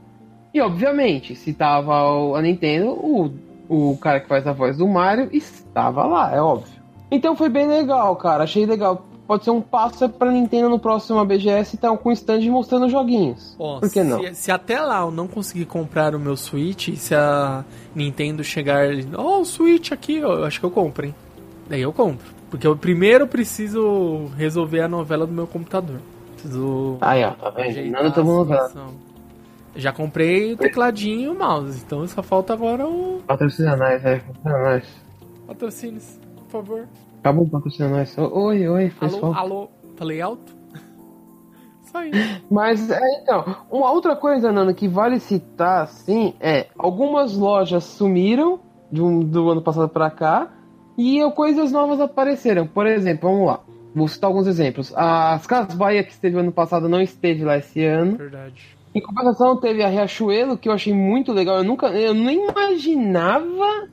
E 0.54 0.62
obviamente, 0.62 1.36
se 1.36 1.54
tava 1.54 1.94
a 2.38 2.42
Nintendo, 2.42 2.92
o, 2.92 3.32
o 3.68 3.98
cara 3.98 4.20
que 4.20 4.28
faz 4.28 4.48
a 4.48 4.54
voz 4.54 4.78
do 4.78 4.88
Mario 4.88 5.30
estava 5.32 6.06
lá, 6.06 6.34
é 6.34 6.42
óbvio. 6.42 6.82
Então 7.12 7.36
foi 7.36 7.50
bem 7.50 7.68
legal, 7.68 8.16
cara, 8.16 8.44
achei 8.46 8.66
legal. 8.66 9.06
Pode 9.28 9.44
ser 9.44 9.50
um 9.50 9.62
passo 9.62 10.08
pra 10.08 10.32
Nintendo 10.32 10.70
no 10.70 10.78
próximo 10.78 11.24
BGS 11.26 11.76
estar 11.76 11.96
com 11.98 12.10
o 12.10 12.12
stand 12.12 12.42
mostrando 12.52 12.88
joguinhos. 12.88 13.56
Ó, 13.58 13.80
Por 13.80 13.92
que 13.92 14.04
não? 14.04 14.22
Se, 14.22 14.36
se 14.36 14.52
até 14.52 14.80
lá 14.80 15.02
eu 15.02 15.10
não 15.10 15.28
conseguir 15.28 15.66
comprar 15.66 16.14
o 16.14 16.20
meu 16.20 16.38
Switch, 16.38 16.96
se 16.96 17.16
a 17.16 17.66
Nintendo 17.96 18.44
chegar, 18.44 18.86
ó, 19.18 19.40
o 19.40 19.46
Switch 19.46 19.92
aqui, 19.92 20.18
eu 20.18 20.46
acho 20.46 20.60
que 20.60 20.66
eu 20.66 20.72
compro, 20.72 21.08
hein? 21.08 21.16
Daí 21.68 21.82
eu 21.82 21.92
compro. 21.92 22.35
Porque 22.50 22.66
eu 22.68 22.76
primeiro 22.78 23.28
preciso 23.28 24.28
resolver 24.38 24.82
a 24.82 24.88
novela 24.88 25.26
do 25.26 25.34
meu 25.34 25.48
computador. 25.48 25.98
Preciso 26.34 26.98
Aí, 27.02 27.24
ó, 27.24 27.32
tá 27.32 27.50
vendo? 27.50 27.68
ajeitar 27.70 27.92
Nada 27.92 28.08
a 28.08 28.12
tamo 28.12 28.34
no 28.36 28.44
situação. 28.44 28.88
Já 29.76 29.92
comprei 29.92 30.54
o 30.54 30.58
tecladinho 30.58 31.22
e 31.22 31.28
o 31.28 31.38
mouse, 31.38 31.82
então 31.86 32.08
só 32.08 32.24
falta 32.24 32.54
agora 32.54 32.88
o 32.88 33.22
Patrocina 33.28 33.76
nós, 33.76 34.06
é, 34.06 34.20
patrocina 34.20 34.58
nós. 34.64 34.88
patrocínios, 35.48 36.20
por 36.36 36.46
favor. 36.50 36.88
Acabou 37.20 37.48
patrocina 37.50 37.90
nós. 37.90 38.18
Oi, 38.18 38.68
oi, 38.70 38.84
Alô, 39.02 39.12
pessoal. 39.12 39.34
alô, 39.34 39.70
falei 39.98 40.22
alto? 40.22 40.54
Só 41.92 42.04
isso. 42.06 42.42
Mas, 42.50 42.90
é, 42.90 43.02
então, 43.22 43.44
uma 43.70 43.92
outra 43.92 44.16
coisa, 44.16 44.50
Nando, 44.52 44.74
que 44.74 44.88
vale 44.88 45.20
citar, 45.20 45.84
assim, 45.84 46.34
é 46.40 46.68
algumas 46.78 47.36
lojas 47.36 47.84
sumiram 47.84 48.60
de 48.92 49.02
um- 49.02 49.20
do 49.20 49.50
ano 49.50 49.62
passado 49.62 49.90
pra 49.90 50.10
cá 50.10 50.48
e 50.98 51.20
coisas 51.32 51.72
novas 51.72 52.00
apareceram. 52.00 52.66
Por 52.68 52.88
exemplo, 52.88 53.30
vamos 53.30 53.48
lá, 53.48 53.60
vou 53.94 54.08
citar 54.08 54.30
alguns 54.30 54.48
exemplos. 54.48 54.94
As 54.96 55.46
Casas 55.46 55.74
Bahia, 55.76 56.04
que 56.04 56.12
esteve 56.12 56.38
ano 56.40 56.52
passado, 56.52 56.88
não 56.90 57.02
esteve 57.02 57.44
lá 57.44 57.58
esse 57.58 57.84
ano. 57.84 58.18
Verdade. 58.18 58.76
Em 58.94 59.02
compensação, 59.02 59.58
teve 59.60 59.84
a 59.84 59.90
Riachuelo, 59.90 60.58
que 60.58 60.70
eu 60.70 60.74
achei 60.74 60.94
muito 60.94 61.34
legal. 61.34 61.58
Eu 61.58 61.64
nunca, 61.66 61.88
eu 61.88 62.14
nem 62.14 62.48
imaginava, 62.50 63.90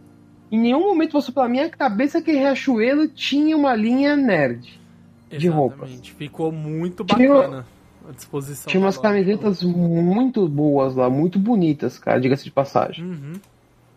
em 0.50 0.60
nenhum 0.60 0.80
momento 0.80 1.12
passou 1.12 1.34
pela 1.34 1.48
minha 1.48 1.68
cabeça 1.68 2.22
que 2.22 2.30
Riachuelo 2.32 3.08
tinha 3.08 3.56
uma 3.56 3.74
linha 3.74 4.14
nerd. 4.16 4.80
De 5.28 5.48
roupas. 5.48 5.88
Exatamente. 5.88 6.12
Ficou 6.14 6.52
muito 6.52 7.04
Tinha- 7.04 7.28
bacana 7.34 7.66
a 8.08 8.12
disposição. 8.12 8.70
Tinha 8.70 8.80
umas 8.82 8.96
loja. 8.96 9.08
camisetas 9.08 9.62
muito 9.62 10.46
boas 10.48 10.94
lá, 10.94 11.08
muito 11.08 11.38
bonitas, 11.38 11.98
cara, 11.98 12.20
diga-se 12.20 12.44
de 12.44 12.50
passagem. 12.50 13.04
Uhum. 13.04 13.32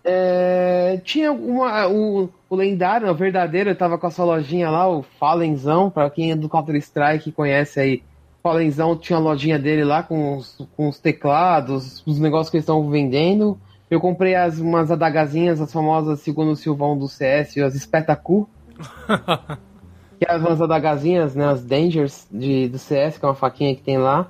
É, 0.08 1.02
tinha 1.04 1.32
uma, 1.32 1.88
o, 1.88 2.30
o 2.48 2.56
lendário, 2.56 3.10
o 3.10 3.16
verdadeiro, 3.16 3.74
tava 3.74 3.98
com 3.98 4.06
a 4.06 4.12
sua 4.12 4.26
lojinha 4.26 4.70
lá, 4.70 4.88
o 4.88 5.02
Fallenzão, 5.02 5.90
pra 5.90 6.10
quem 6.12 6.32
é 6.32 6.36
do 6.36 6.48
Counter-Strike 6.48 7.32
conhece 7.32 7.80
aí, 7.80 8.04
Falenzão 8.46 8.96
tinha 8.96 9.18
a 9.18 9.20
lojinha 9.20 9.58
dele 9.58 9.84
lá 9.84 10.04
com 10.04 10.38
os, 10.38 10.56
com 10.78 10.88
os 10.88 11.00
teclados, 11.00 12.04
os 12.06 12.20
negócios 12.20 12.52
que 12.52 12.58
eles 12.58 12.64
estão 12.64 12.88
vendendo. 12.88 13.60
Eu 13.90 14.00
comprei 14.00 14.36
as, 14.36 14.60
umas 14.60 14.92
adagazinhas, 14.92 15.60
as 15.60 15.74
famosas, 15.74 16.20
segundo 16.20 16.52
o 16.52 16.56
Silvão 16.56 16.96
do 16.96 17.08
CS, 17.08 17.58
as 17.58 17.74
Espetacu. 17.74 18.48
que 20.20 20.28
é 20.28 20.38
umas 20.38 20.62
adagazinhas, 20.62 21.34
né? 21.34 21.48
As 21.48 21.64
Dangers 21.64 22.28
de, 22.32 22.70
do 22.70 22.78
CS, 22.78 23.18
que 23.18 23.26
é 23.26 23.28
uma 23.28 23.34
faquinha 23.34 23.76
que 23.76 23.82
tem 23.82 23.98
lá. 23.98 24.30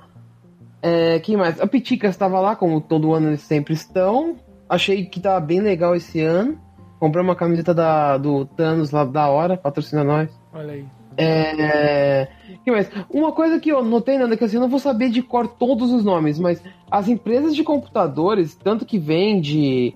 É, 0.80 1.18
que 1.18 1.36
mais? 1.36 1.60
A 1.60 1.66
Piticas 1.66 2.12
estava 2.12 2.40
lá, 2.40 2.56
como 2.56 2.80
todo 2.80 3.12
ano 3.12 3.28
eles 3.28 3.42
sempre 3.42 3.74
estão. 3.74 4.36
Achei 4.68 5.04
que 5.04 5.20
tava 5.20 5.40
bem 5.40 5.60
legal 5.60 5.94
esse 5.94 6.20
ano. 6.20 6.58
Comprei 6.98 7.22
uma 7.22 7.36
camiseta 7.36 7.74
da, 7.74 8.16
do 8.16 8.46
Thanos 8.46 8.90
lá 8.90 9.04
da 9.04 9.28
hora, 9.28 9.56
patrocina 9.56 10.02
nós. 10.02 10.30
Olha 10.52 10.72
aí. 10.72 10.86
É. 11.18 12.28
que 12.64 12.70
mais? 12.70 12.90
Uma 13.08 13.32
coisa 13.32 13.58
que 13.58 13.70
eu 13.70 13.82
notei, 13.84 14.18
Nanda, 14.18 14.36
que 14.36 14.44
assim, 14.44 14.56
eu 14.56 14.60
não 14.60 14.68
vou 14.68 14.78
saber 14.78 15.08
de 15.08 15.22
cor 15.22 15.48
todos 15.48 15.90
os 15.92 16.04
nomes, 16.04 16.38
mas 16.38 16.62
as 16.90 17.08
empresas 17.08 17.54
de 17.54 17.62
computadores, 17.62 18.54
tanto 18.54 18.84
que 18.84 18.98
vende 18.98 19.94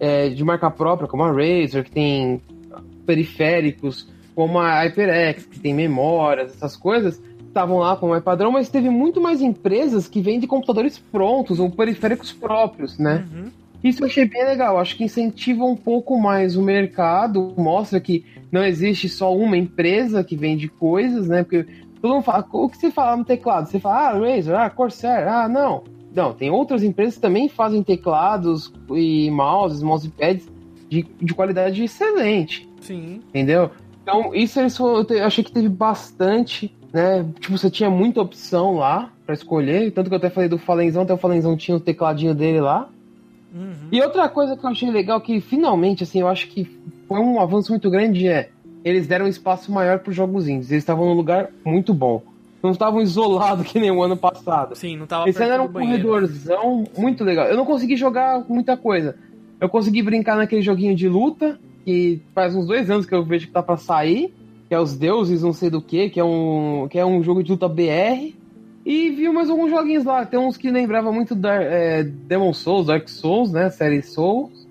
é, 0.00 0.28
de 0.30 0.42
marca 0.44 0.70
própria, 0.70 1.08
como 1.08 1.22
a 1.22 1.30
Razer, 1.30 1.84
que 1.84 1.90
tem 1.90 2.40
periféricos, 3.04 4.08
como 4.34 4.58
a 4.58 4.82
HyperX, 4.84 5.44
que 5.46 5.60
tem 5.60 5.74
memórias, 5.74 6.54
essas 6.54 6.76
coisas, 6.76 7.20
estavam 7.46 7.78
lá 7.78 7.96
como 7.96 8.14
é 8.14 8.20
padrão, 8.20 8.50
mas 8.50 8.70
teve 8.70 8.88
muito 8.88 9.20
mais 9.20 9.42
empresas 9.42 10.08
que 10.08 10.22
vendem 10.22 10.48
computadores 10.48 10.98
prontos 10.98 11.60
ou 11.60 11.70
periféricos 11.70 12.32
próprios, 12.32 12.98
né? 12.98 13.26
Uhum. 13.30 13.50
Isso 13.82 14.02
eu 14.02 14.06
achei 14.06 14.24
bem 14.24 14.44
legal. 14.44 14.78
Acho 14.78 14.96
que 14.96 15.04
incentiva 15.04 15.64
um 15.64 15.76
pouco 15.76 16.18
mais 16.18 16.56
o 16.56 16.62
mercado, 16.62 17.54
mostra 17.56 18.00
que 18.00 18.24
não 18.50 18.64
existe 18.64 19.08
só 19.08 19.34
uma 19.34 19.56
empresa 19.56 20.22
que 20.22 20.36
vende 20.36 20.68
coisas, 20.68 21.28
né? 21.28 21.42
Porque 21.42 21.66
todo 22.00 22.14
mundo 22.14 22.22
fala, 22.22 22.46
o 22.52 22.68
que 22.68 22.76
você 22.76 22.90
fala 22.90 23.16
no 23.16 23.24
teclado? 23.24 23.68
Você 23.68 23.80
fala, 23.80 24.10
ah, 24.10 24.18
Razer, 24.18 24.54
ah, 24.54 24.70
Corsair, 24.70 25.26
ah, 25.26 25.48
não. 25.48 25.84
Não, 26.14 26.34
tem 26.34 26.50
outras 26.50 26.82
empresas 26.82 27.14
que 27.14 27.20
também 27.22 27.48
fazem 27.48 27.82
teclados 27.82 28.72
e 28.90 29.30
mouses, 29.30 29.82
mousepads 29.82 30.46
de, 30.88 31.06
de 31.20 31.34
qualidade 31.34 31.82
excelente. 31.82 32.68
Sim. 32.80 33.20
Entendeu? 33.28 33.70
Então, 34.02 34.34
isso 34.34 34.60
eu 34.60 35.24
achei 35.24 35.42
que 35.42 35.52
teve 35.52 35.68
bastante, 35.68 36.74
né? 36.92 37.24
Tipo, 37.40 37.56
você 37.56 37.70
tinha 37.70 37.88
muita 37.88 38.20
opção 38.20 38.74
lá 38.74 39.10
para 39.24 39.34
escolher. 39.34 39.90
Tanto 39.92 40.08
que 40.08 40.14
eu 40.14 40.18
até 40.18 40.28
falei 40.28 40.48
do 40.48 40.58
Falenzão, 40.58 41.02
até 41.02 41.14
o 41.14 41.18
Falenzão 41.18 41.56
tinha 41.56 41.76
o 41.76 41.80
tecladinho 41.80 42.34
dele 42.34 42.60
lá. 42.60 42.90
Uhum. 43.54 43.88
E 43.90 44.00
outra 44.00 44.28
coisa 44.28 44.56
que 44.56 44.64
eu 44.64 44.70
achei 44.70 44.90
legal, 44.90 45.20
que 45.20 45.40
finalmente, 45.40 46.02
assim, 46.02 46.20
eu 46.20 46.28
acho 46.28 46.48
que 46.48 46.64
foi 47.06 47.20
um 47.20 47.40
avanço 47.40 47.70
muito 47.70 47.90
grande, 47.90 48.26
é 48.26 48.50
eles 48.84 49.06
deram 49.06 49.26
um 49.26 49.28
espaço 49.28 49.70
maior 49.70 50.00
para 50.00 50.10
os 50.10 50.16
jogos 50.16 50.48
indies. 50.48 50.70
Eles 50.70 50.82
estavam 50.82 51.06
num 51.06 51.14
lugar 51.14 51.50
muito 51.64 51.94
bom. 51.94 52.22
Não 52.62 52.70
estavam 52.70 53.00
isolados 53.00 53.66
que 53.70 53.78
nem 53.78 53.90
o 53.90 54.02
ano 54.02 54.16
passado. 54.16 54.74
Sim, 54.74 54.96
não 54.96 55.06
tava 55.06 55.28
Esse 55.28 55.42
ano 55.42 55.52
era 55.52 55.62
um 55.62 55.68
banheiro. 55.68 56.08
corredorzão 56.08 56.84
muito 56.96 57.24
legal. 57.24 57.46
Eu 57.46 57.56
não 57.56 57.64
consegui 57.64 57.96
jogar 57.96 58.44
muita 58.48 58.76
coisa. 58.76 59.16
Eu 59.60 59.68
consegui 59.68 60.02
brincar 60.02 60.36
naquele 60.36 60.62
joguinho 60.62 60.94
de 60.94 61.08
luta, 61.08 61.58
que 61.84 62.20
faz 62.34 62.54
uns 62.54 62.66
dois 62.66 62.90
anos 62.90 63.06
que 63.06 63.14
eu 63.14 63.24
vejo 63.24 63.46
que 63.46 63.52
tá 63.52 63.62
para 63.62 63.76
sair, 63.76 64.34
que 64.68 64.74
é 64.74 64.80
os 64.80 64.96
deuses 64.96 65.42
não 65.42 65.52
sei 65.52 65.70
do 65.70 65.80
que, 65.80 66.10
que 66.10 66.18
é 66.18 66.24
um 66.24 66.88
que 66.90 66.98
é 66.98 67.06
um 67.06 67.22
jogo 67.22 67.42
de 67.42 67.52
luta 67.52 67.68
BR. 67.68 68.34
E 68.84 69.10
vi 69.10 69.28
mais 69.28 69.48
alguns 69.48 69.70
joguinhos 69.70 70.04
lá. 70.04 70.26
Tem 70.26 70.38
uns 70.38 70.56
que 70.56 70.70
lembrava 70.70 71.12
muito 71.12 71.34
da 71.34 71.54
é, 71.54 72.02
Demon 72.02 72.52
Souls, 72.52 72.86
Dark 72.86 73.08
Souls, 73.08 73.52
né? 73.52 73.70
Série 73.70 74.02
Souls. 74.02 74.66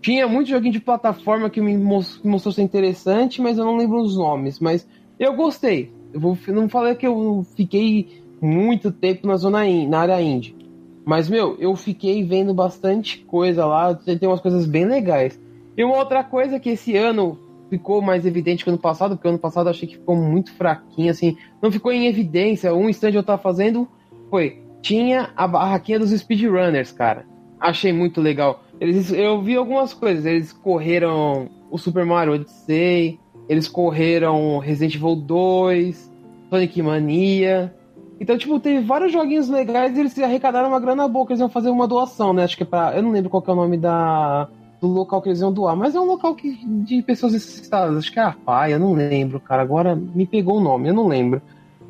Tinha 0.00 0.26
muito 0.26 0.48
joguinho 0.48 0.72
de 0.72 0.80
plataforma 0.80 1.50
que 1.50 1.60
me 1.60 1.76
mostrou 1.76 2.52
ser 2.52 2.62
interessante, 2.62 3.40
mas 3.40 3.58
eu 3.58 3.64
não 3.64 3.76
lembro 3.76 4.00
os 4.00 4.16
nomes. 4.16 4.58
Mas 4.58 4.88
eu 5.18 5.34
gostei. 5.34 5.92
Eu 6.12 6.20
vou, 6.20 6.38
não 6.48 6.68
falei 6.68 6.94
que 6.94 7.06
eu 7.06 7.46
fiquei 7.54 8.22
muito 8.40 8.90
tempo 8.90 9.26
na 9.26 9.36
zona 9.36 9.66
in, 9.66 9.86
na 9.86 10.00
área 10.00 10.20
indie. 10.20 10.56
Mas, 11.04 11.28
meu, 11.28 11.56
eu 11.58 11.76
fiquei 11.76 12.24
vendo 12.24 12.54
bastante 12.54 13.18
coisa 13.26 13.66
lá. 13.66 13.94
Tem 13.94 14.28
umas 14.28 14.40
coisas 14.40 14.66
bem 14.66 14.86
legais. 14.86 15.38
E 15.76 15.84
uma 15.84 15.96
outra 15.96 16.24
coisa 16.24 16.58
que 16.58 16.70
esse 16.70 16.96
ano 16.96 17.38
ficou 17.72 18.02
mais 18.02 18.26
evidente 18.26 18.64
que 18.64 18.68
ano 18.68 18.78
passado, 18.78 19.16
porque 19.16 19.26
ano 19.26 19.38
passado 19.38 19.66
eu 19.66 19.70
achei 19.70 19.88
que 19.88 19.96
ficou 19.96 20.14
muito 20.14 20.52
fraquinho, 20.52 21.10
assim, 21.10 21.38
não 21.62 21.72
ficou 21.72 21.90
em 21.90 22.06
evidência. 22.06 22.74
Um 22.74 22.90
stand 22.90 23.12
eu 23.12 23.22
tava 23.22 23.40
fazendo 23.40 23.88
foi, 24.28 24.60
tinha 24.82 25.30
a 25.34 25.48
barraquinha 25.48 25.98
dos 25.98 26.10
speedrunners, 26.10 26.92
cara. 26.92 27.24
Achei 27.58 27.90
muito 27.90 28.20
legal. 28.20 28.62
Eles, 28.78 29.10
eu 29.10 29.40
vi 29.40 29.56
algumas 29.56 29.94
coisas, 29.94 30.26
eles 30.26 30.52
correram 30.52 31.48
o 31.70 31.78
Super 31.78 32.04
Mario 32.04 32.34
Odyssey, 32.34 33.18
eles 33.48 33.68
correram 33.68 34.58
Resident 34.58 34.96
Evil 34.96 35.16
2, 35.16 36.12
Sonic 36.50 36.82
Mania. 36.82 37.74
Então, 38.20 38.36
tipo, 38.36 38.60
teve 38.60 38.84
vários 38.84 39.12
joguinhos 39.12 39.48
legais 39.48 39.96
e 39.96 40.00
eles 40.00 40.18
arrecadaram 40.18 40.68
uma 40.68 40.80
grana 40.80 41.08
boa, 41.08 41.24
que 41.24 41.32
eles 41.32 41.40
iam 41.40 41.48
fazer 41.48 41.70
uma 41.70 41.88
doação, 41.88 42.34
né? 42.34 42.44
Acho 42.44 42.54
que 42.54 42.64
é 42.64 42.66
pra. 42.66 42.94
Eu 42.94 43.02
não 43.02 43.12
lembro 43.12 43.30
qual 43.30 43.42
é 43.46 43.50
o 43.50 43.54
nome 43.54 43.78
da 43.78 44.46
do 44.82 44.88
local 44.88 45.22
que 45.22 45.28
eles 45.28 45.40
iam 45.40 45.52
doar, 45.52 45.76
mas 45.76 45.94
é 45.94 46.00
um 46.00 46.04
local 46.04 46.34
que, 46.34 46.58
de 46.66 47.00
pessoas 47.02 47.32
necessitadas, 47.32 47.96
acho 47.96 48.12
que 48.12 48.18
é 48.18 48.22
a 48.22 48.32
PAI, 48.32 48.76
não 48.78 48.92
lembro, 48.92 49.38
cara, 49.38 49.62
agora 49.62 49.94
me 49.94 50.26
pegou 50.26 50.58
o 50.58 50.60
nome, 50.60 50.88
eu 50.88 50.94
não 50.94 51.06
lembro. 51.06 51.40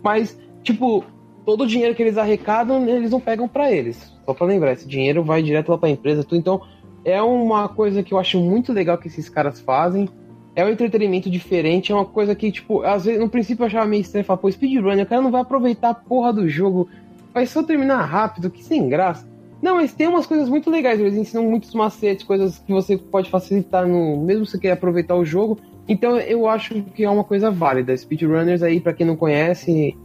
Mas, 0.02 0.38
tipo, 0.62 1.02
todo 1.46 1.64
o 1.64 1.66
dinheiro 1.66 1.94
que 1.94 2.02
eles 2.02 2.18
arrecadam, 2.18 2.86
eles 2.86 3.10
não 3.10 3.18
pegam 3.18 3.48
para 3.48 3.72
eles. 3.72 4.12
Só 4.26 4.34
pra 4.34 4.46
lembrar, 4.46 4.74
esse 4.74 4.86
dinheiro 4.86 5.24
vai 5.24 5.42
direto 5.42 5.70
lá 5.70 5.78
pra 5.78 5.88
empresa, 5.88 6.22
tudo. 6.22 6.38
Então, 6.38 6.60
é 7.02 7.20
uma 7.22 7.66
coisa 7.66 8.02
que 8.02 8.12
eu 8.12 8.18
acho 8.18 8.38
muito 8.38 8.74
legal 8.74 8.98
que 8.98 9.08
esses 9.08 9.26
caras 9.26 9.58
fazem. 9.58 10.06
É 10.54 10.62
um 10.62 10.68
entretenimento 10.68 11.30
diferente, 11.30 11.92
é 11.92 11.94
uma 11.94 12.04
coisa 12.04 12.34
que, 12.34 12.52
tipo, 12.52 12.82
às 12.82 13.06
vezes, 13.06 13.18
no 13.18 13.30
princípio 13.30 13.62
eu 13.62 13.68
achava 13.68 13.86
meio 13.86 14.02
estranho, 14.02 14.26
falar, 14.26 14.36
pô, 14.36 14.52
speedrun, 14.52 15.00
o 15.00 15.06
cara 15.06 15.22
não 15.22 15.30
vai 15.30 15.40
aproveitar 15.40 15.88
a 15.88 15.94
porra 15.94 16.30
do 16.30 16.46
jogo, 16.46 16.90
vai 17.32 17.46
só 17.46 17.62
terminar 17.62 18.04
rápido, 18.04 18.50
que 18.50 18.62
sem 18.62 18.86
graça. 18.86 19.31
Não, 19.62 19.76
mas 19.76 19.94
tem 19.94 20.08
umas 20.08 20.26
coisas 20.26 20.48
muito 20.48 20.68
legais. 20.68 20.98
Eles 20.98 21.14
ensinam 21.14 21.44
muitos 21.44 21.72
macetes, 21.72 22.26
coisas 22.26 22.58
que 22.58 22.72
você 22.72 22.98
pode 22.98 23.30
facilitar 23.30 23.86
no. 23.86 24.16
Mesmo 24.16 24.44
se 24.44 24.52
você 24.52 24.58
quer 24.58 24.72
aproveitar 24.72 25.14
o 25.14 25.24
jogo. 25.24 25.56
Então 25.88 26.18
eu 26.18 26.48
acho 26.48 26.82
que 26.82 27.04
é 27.04 27.08
uma 27.08 27.22
coisa 27.22 27.48
válida. 27.48 27.96
Speedrunners 27.96 28.62
aí, 28.62 28.80
para 28.80 28.92
quem 28.92 29.06
não 29.06 29.16
conhece, 29.16 29.96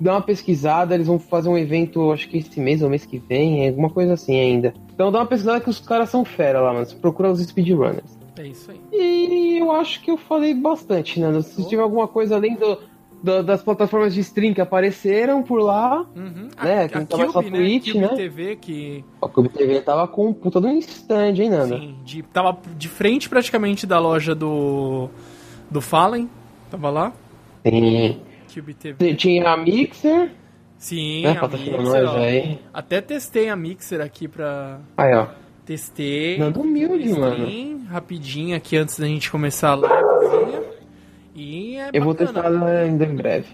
dá 0.00 0.14
uma 0.14 0.22
pesquisada. 0.22 0.96
Eles 0.96 1.06
vão 1.06 1.18
fazer 1.18 1.48
um 1.48 1.56
evento, 1.56 2.10
acho 2.10 2.28
que 2.28 2.38
esse 2.38 2.58
mês 2.58 2.82
ou 2.82 2.90
mês 2.90 3.06
que 3.06 3.18
vem, 3.18 3.68
alguma 3.68 3.88
coisa 3.88 4.14
assim 4.14 4.36
ainda. 4.36 4.74
Então 4.92 5.12
dá 5.12 5.20
uma 5.20 5.26
pesquisada 5.26 5.60
que 5.60 5.70
os 5.70 5.78
caras 5.78 6.10
são 6.10 6.24
fera 6.24 6.60
lá, 6.60 6.74
mas 6.74 6.92
procura 6.92 7.30
os 7.30 7.40
speedrunners. 7.40 8.18
É 8.36 8.46
isso 8.48 8.70
aí. 8.70 8.80
E 8.92 9.58
eu 9.58 9.70
acho 9.70 10.02
que 10.02 10.10
eu 10.10 10.16
falei 10.16 10.54
bastante, 10.54 11.20
né? 11.20 11.40
Se 11.42 11.68
tiver 11.68 11.82
alguma 11.82 12.08
coisa 12.08 12.34
além 12.34 12.56
do, 12.56 12.78
do, 13.22 13.42
das 13.42 13.62
plataformas 13.62 14.14
de 14.14 14.20
stream 14.20 14.54
que 14.54 14.60
apareceram 14.60 15.42
por 15.42 15.60
lá, 15.60 16.06
Uhum. 16.16 16.48
né? 16.62 16.84
A, 16.84 16.88
Que 16.88 16.98
a 16.98 17.04
tava 17.06 17.26
só 17.26 17.32
Cube, 17.42 17.50
né? 17.50 17.58
Twitch, 17.58 17.86
Cube 17.92 17.98
né? 17.98 18.08
TV, 18.08 18.56
que 18.56 19.04
A 19.22 19.28
Cube 19.28 19.48
TV 19.48 19.80
tava 19.80 20.06
com 20.08 20.28
um 20.28 20.32
puta 20.32 20.60
do 20.60 20.68
stand, 20.70 21.34
hein, 21.38 21.50
Nanda? 21.50 21.78
sim, 21.78 21.96
de, 22.04 22.22
tava 22.22 22.56
de 22.76 22.88
frente 22.88 23.28
praticamente 23.28 23.86
da 23.86 23.98
loja 23.98 24.34
do 24.34 25.08
do 25.70 25.80
Fallen. 25.80 26.28
Tava 26.70 26.90
lá. 26.90 27.12
Sim. 27.66 28.20
Cube 28.54 28.74
TV. 28.74 29.14
Tinha 29.14 29.50
a 29.50 29.56
Mixer, 29.56 30.30
Sim, 30.78 31.22
né? 31.24 31.36
a 31.40 31.48
Mixer, 31.48 31.82
nós 31.82 32.08
ó. 32.08 32.16
aí. 32.18 32.58
Até 32.72 33.00
testei 33.00 33.48
a 33.48 33.56
Mixer 33.56 34.00
aqui 34.00 34.26
pra. 34.28 34.80
Aí, 34.96 35.14
ó. 35.14 35.26
Testei. 35.66 36.38
Nando 36.38 36.60
humilde, 36.62 37.08
Stream, 37.10 37.20
mano. 37.20 37.84
Rapidinho 37.90 38.56
aqui 38.56 38.76
antes 38.76 38.98
da 38.98 39.06
gente 39.06 39.30
começar 39.30 39.74
a 39.74 39.76
livezinha. 39.76 40.62
E 41.38 41.76
é 41.76 41.90
Eu 41.92 42.02
vou 42.02 42.14
bacana. 42.14 42.32
testar 42.32 42.46
ela 42.48 42.70
ainda 42.80 43.04
em 43.04 43.14
breve. 43.14 43.46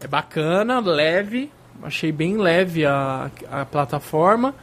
É 0.00 0.06
bacana, 0.06 0.80
leve. 0.80 1.50
Achei 1.82 2.12
bem 2.12 2.36
leve 2.36 2.84
a, 2.84 3.30
a 3.50 3.64
plataforma. 3.64 4.54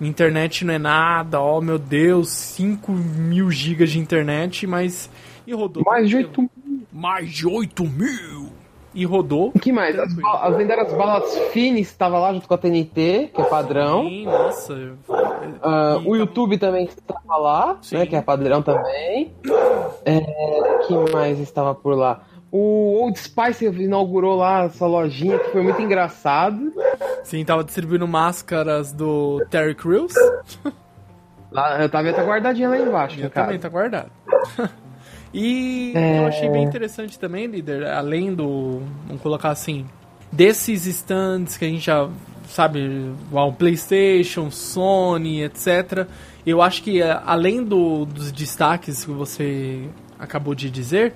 Internet 0.00 0.64
não 0.64 0.74
é 0.74 0.78
nada, 0.78 1.40
ó 1.40 1.60
meu 1.60 1.78
Deus, 1.78 2.30
5 2.30 2.90
mil 2.92 3.50
gigas 3.50 3.90
de 3.90 3.98
internet, 3.98 4.66
mas. 4.66 5.10
E 5.46 5.52
rodou. 5.52 5.82
Mais 5.84 6.08
de 6.08 6.16
tranquilo. 6.24 6.50
8 6.66 6.88
Mais 6.92 7.30
de 7.30 7.46
8 7.46 7.84
mil! 7.84 8.52
E 8.94 9.04
rodou. 9.04 9.50
O 9.54 9.58
que 9.58 9.72
mais? 9.72 9.98
As, 9.98 10.12
as 10.42 10.56
lendárias 10.56 10.92
balas 10.92 11.36
Finis 11.52 11.88
estava 11.88 12.18
lá 12.18 12.32
junto 12.32 12.46
com 12.46 12.54
a 12.54 12.58
TNT, 12.58 13.30
que 13.34 13.40
é 13.40 13.44
padrão. 13.44 14.04
Sim, 14.04 14.24
nossa. 14.26 14.72
E 14.74 14.86
o 15.08 15.56
tá- 15.60 16.00
YouTube 16.04 16.58
também 16.58 16.84
estava 16.84 17.36
lá, 17.36 17.78
né? 17.92 18.06
Que 18.06 18.14
é 18.16 18.22
padrão 18.22 18.62
também. 18.62 19.32
É, 20.04 20.20
que 20.86 21.12
mais 21.12 21.40
estava 21.40 21.74
por 21.74 21.96
lá? 21.96 22.22
O 22.52 23.00
Old 23.02 23.18
Spice 23.18 23.64
inaugurou 23.66 24.36
lá 24.36 24.64
essa 24.66 24.86
lojinha 24.86 25.40
que 25.40 25.50
foi 25.50 25.60
muito 25.62 25.82
engraçado. 25.82 26.72
Sim, 27.24 27.44
tava 27.44 27.64
distribuindo 27.64 28.06
máscaras 28.06 28.92
do 28.92 29.44
Terry 29.50 29.74
Crews. 29.74 30.14
Lá, 31.50 31.82
eu 31.82 31.88
tava 31.88 32.10
até 32.10 32.22
guardadinha 32.24 32.68
lá 32.68 32.78
embaixo, 32.78 33.18
Eu 33.18 33.28
caso. 33.30 33.46
também, 33.46 33.58
tá 33.58 33.68
guardado. 33.68 34.10
e 35.34 35.92
É. 35.96 36.20
eu 36.20 36.26
achei 36.26 36.48
bem 36.48 36.62
interessante 36.64 37.18
também, 37.18 37.46
líder, 37.46 37.84
além 37.86 38.32
do. 38.34 38.80
Vamos 39.06 39.20
colocar 39.20 39.50
assim. 39.50 39.84
Desses 40.32 40.86
stands 40.86 41.56
que 41.56 41.64
a 41.64 41.68
gente 41.68 41.84
já 41.84 42.08
sabe, 42.48 43.10
o 43.32 43.52
PlayStation, 43.52 44.50
Sony, 44.50 45.42
etc. 45.42 46.06
Eu 46.46 46.62
acho 46.62 46.82
que 46.82 47.02
eh, 47.02 47.20
além 47.26 47.62
do- 47.64 48.04
dos 48.04 48.30
destaques 48.32 49.04
que 49.04 49.10
você 49.10 49.88
acabou 50.18 50.54
de 50.54 50.70
dizer, 50.70 51.12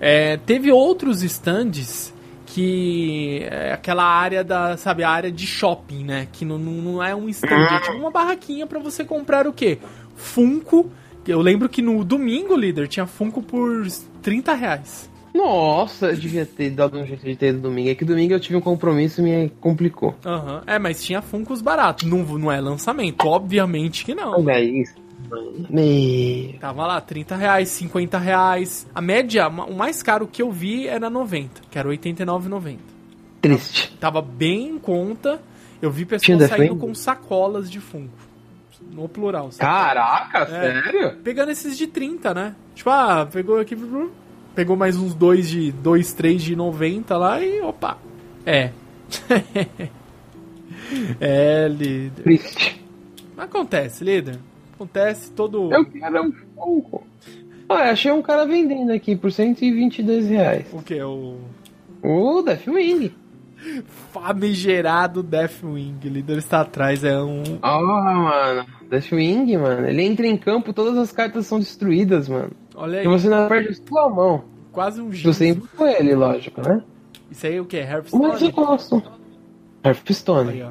eh, 0.00 0.38
teve 0.44 0.70
outros 0.70 1.22
stands 1.22 2.12
que 2.46 3.40
é 3.50 3.72
aquela 3.72 4.04
área 4.04 4.44
da, 4.44 4.76
sabe, 4.76 5.02
a 5.02 5.10
área 5.10 5.30
de 5.32 5.46
shopping, 5.46 6.04
né? 6.04 6.28
Que 6.32 6.44
não, 6.44 6.58
não 6.58 7.02
é 7.02 7.14
um 7.14 7.28
stand, 7.28 7.50
é 7.56 7.80
tipo 7.80 7.96
uma 7.96 8.10
barraquinha 8.10 8.66
para 8.66 8.78
você 8.78 9.04
comprar 9.04 9.46
o 9.46 9.52
quê? 9.52 9.78
Funko. 10.14 10.90
Eu 11.26 11.40
lembro 11.40 11.68
que 11.68 11.80
no 11.80 12.04
domingo, 12.04 12.56
líder, 12.56 12.88
tinha 12.88 13.06
Funko 13.06 13.42
por 13.42 13.86
30 14.22 14.54
reais. 14.54 15.10
Nossa, 15.34 16.06
eu 16.06 16.16
devia 16.16 16.46
ter 16.46 16.70
dado 16.70 16.96
um 16.96 17.04
jeito 17.04 17.24
de 17.24 17.34
ter 17.34 17.52
domingo. 17.52 17.88
É 17.88 17.94
que 17.94 18.04
domingo 18.04 18.34
eu 18.34 18.40
tive 18.40 18.56
um 18.56 18.60
compromisso 18.60 19.20
e 19.20 19.24
me 19.24 19.48
complicou. 19.60 20.14
Aham. 20.24 20.56
Uhum. 20.56 20.62
É, 20.64 20.78
mas 20.78 21.02
tinha 21.02 21.20
Funkos 21.20 21.60
baratos. 21.60 22.08
Não, 22.08 22.22
não 22.38 22.52
é 22.52 22.60
lançamento, 22.60 23.26
obviamente 23.26 24.04
que 24.04 24.14
não. 24.14 24.38
Olha 24.38 24.60
isso. 24.60 24.94
Me... 25.68 26.56
Tava 26.60 26.86
lá, 26.86 27.00
30 27.00 27.34
reais, 27.34 27.68
50 27.70 28.18
reais. 28.18 28.86
A 28.94 29.00
média, 29.00 29.48
o 29.48 29.74
mais 29.74 30.02
caro 30.02 30.28
que 30.28 30.40
eu 30.40 30.52
vi 30.52 30.86
era 30.86 31.10
90, 31.10 31.62
que 31.68 31.78
era 31.78 31.88
89,90. 31.88 32.76
Triste. 33.40 33.96
Tava 33.98 34.22
bem 34.22 34.68
em 34.68 34.78
conta. 34.78 35.40
Eu 35.82 35.90
vi 35.90 36.04
pessoas 36.04 36.48
saindo 36.48 36.76
com 36.76 36.94
sacolas 36.94 37.68
de 37.68 37.80
Funko. 37.80 38.23
No 38.94 39.08
plural. 39.08 39.50
Sabe? 39.50 39.68
Caraca, 39.68 40.38
é, 40.38 40.46
sério? 40.46 41.16
Pegando 41.24 41.50
esses 41.50 41.76
de 41.76 41.88
30, 41.88 42.32
né? 42.32 42.54
Tipo, 42.74 42.90
ah, 42.90 43.28
pegou 43.30 43.58
aqui. 43.58 43.76
Pegou 44.54 44.76
mais 44.76 44.96
uns 44.96 45.14
dois 45.14 45.48
de. 45.50 45.72
dois, 45.72 46.12
três 46.12 46.42
de 46.42 46.54
90 46.54 47.16
lá 47.16 47.42
e. 47.42 47.60
opa! 47.60 47.98
É. 48.46 48.70
é, 51.20 51.68
líder. 51.68 52.22
Triste. 52.22 52.84
Acontece, 53.36 54.04
líder. 54.04 54.38
Acontece 54.74 55.32
todo. 55.32 55.72
Eu 55.72 55.84
quero 55.84 56.22
um 56.22 56.32
Funko. 56.54 57.04
Ah, 57.68 57.90
achei 57.90 58.12
um 58.12 58.22
cara 58.22 58.46
vendendo 58.46 58.92
aqui 58.92 59.16
por 59.16 59.32
122 59.32 60.28
reais. 60.28 60.66
O 60.72 60.82
que? 60.82 61.02
O. 61.02 61.40
O 62.02 62.42
Deathwing. 62.42 63.12
Famigerado 64.12 65.22
Deathwing. 65.22 65.96
O 66.04 66.08
líder 66.08 66.38
está 66.38 66.60
atrás, 66.60 67.02
é 67.02 67.18
um. 67.20 67.42
Ah, 67.62 67.78
oh, 67.78 67.86
mano. 67.86 68.66
Deathwing, 68.94 69.56
mano. 69.56 69.86
Ele 69.88 70.02
entra 70.02 70.26
em 70.26 70.36
campo, 70.36 70.72
todas 70.72 70.96
as 70.96 71.12
cartas 71.12 71.46
são 71.46 71.58
destruídas, 71.58 72.28
mano. 72.28 72.50
Olha 72.74 73.00
aí. 73.00 73.04
E 73.04 73.08
você 73.08 73.28
não 73.28 73.48
perde 73.48 73.74
sua 73.86 74.08
mão. 74.08 74.44
Quase 74.72 75.00
um 75.00 75.12
giro. 75.12 75.32
Você 75.32 75.48
empurrou 75.48 75.88
ele, 75.88 76.14
lógico, 76.14 76.60
né? 76.60 76.82
Isso 77.30 77.46
aí 77.46 77.56
é 77.56 77.60
o 77.60 77.64
que? 77.64 77.76
Hearthstone? 77.76 78.26
Mas 78.26 78.42
eu 78.42 78.52
gosto. 78.52 79.02
Hearthstone. 79.84 80.50
Aí, 80.50 80.62
ó. 80.62 80.70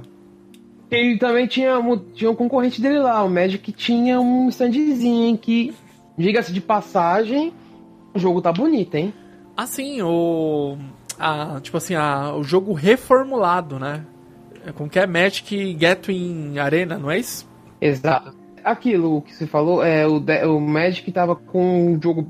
E 0.92 1.18
também 1.18 1.48
tinha, 1.48 1.80
tinha 2.14 2.30
um 2.30 2.36
concorrente 2.36 2.80
dele 2.82 3.00
lá, 3.00 3.24
o 3.24 3.30
Magic 3.30 3.72
tinha 3.72 4.20
um 4.20 4.48
standzinho 4.50 5.36
que, 5.38 5.74
diga-se 6.18 6.54
de 6.54 6.62
passagem, 6.62 7.52
o 8.14 8.20
jogo 8.20 8.42
tá 8.42 8.52
bonito, 8.52 8.94
hein? 8.96 9.14
Assim, 9.58 10.02
o. 10.02 10.78
A, 11.18 11.60
tipo 11.62 11.78
assim, 11.78 11.96
a, 11.96 12.36
o 12.36 12.44
jogo 12.44 12.74
reformulado, 12.74 13.80
né? 13.80 14.06
É 14.66 14.72
com 14.72 14.88
que 14.88 15.00
é 15.00 15.08
Magic 15.08 15.74
Gateway 15.74 16.60
Arena, 16.60 16.98
não 16.98 17.10
é 17.10 17.20
isso? 17.20 17.48
Exato. 17.84 18.34
Aquilo 18.64 19.22
que 19.22 19.34
você 19.34 19.46
falou, 19.46 19.84
é, 19.84 20.08
o, 20.08 20.24
o 20.56 20.62
Magic 20.62 21.12
tava 21.12 21.36
com 21.36 21.94
o 21.94 22.02
jogo. 22.02 22.28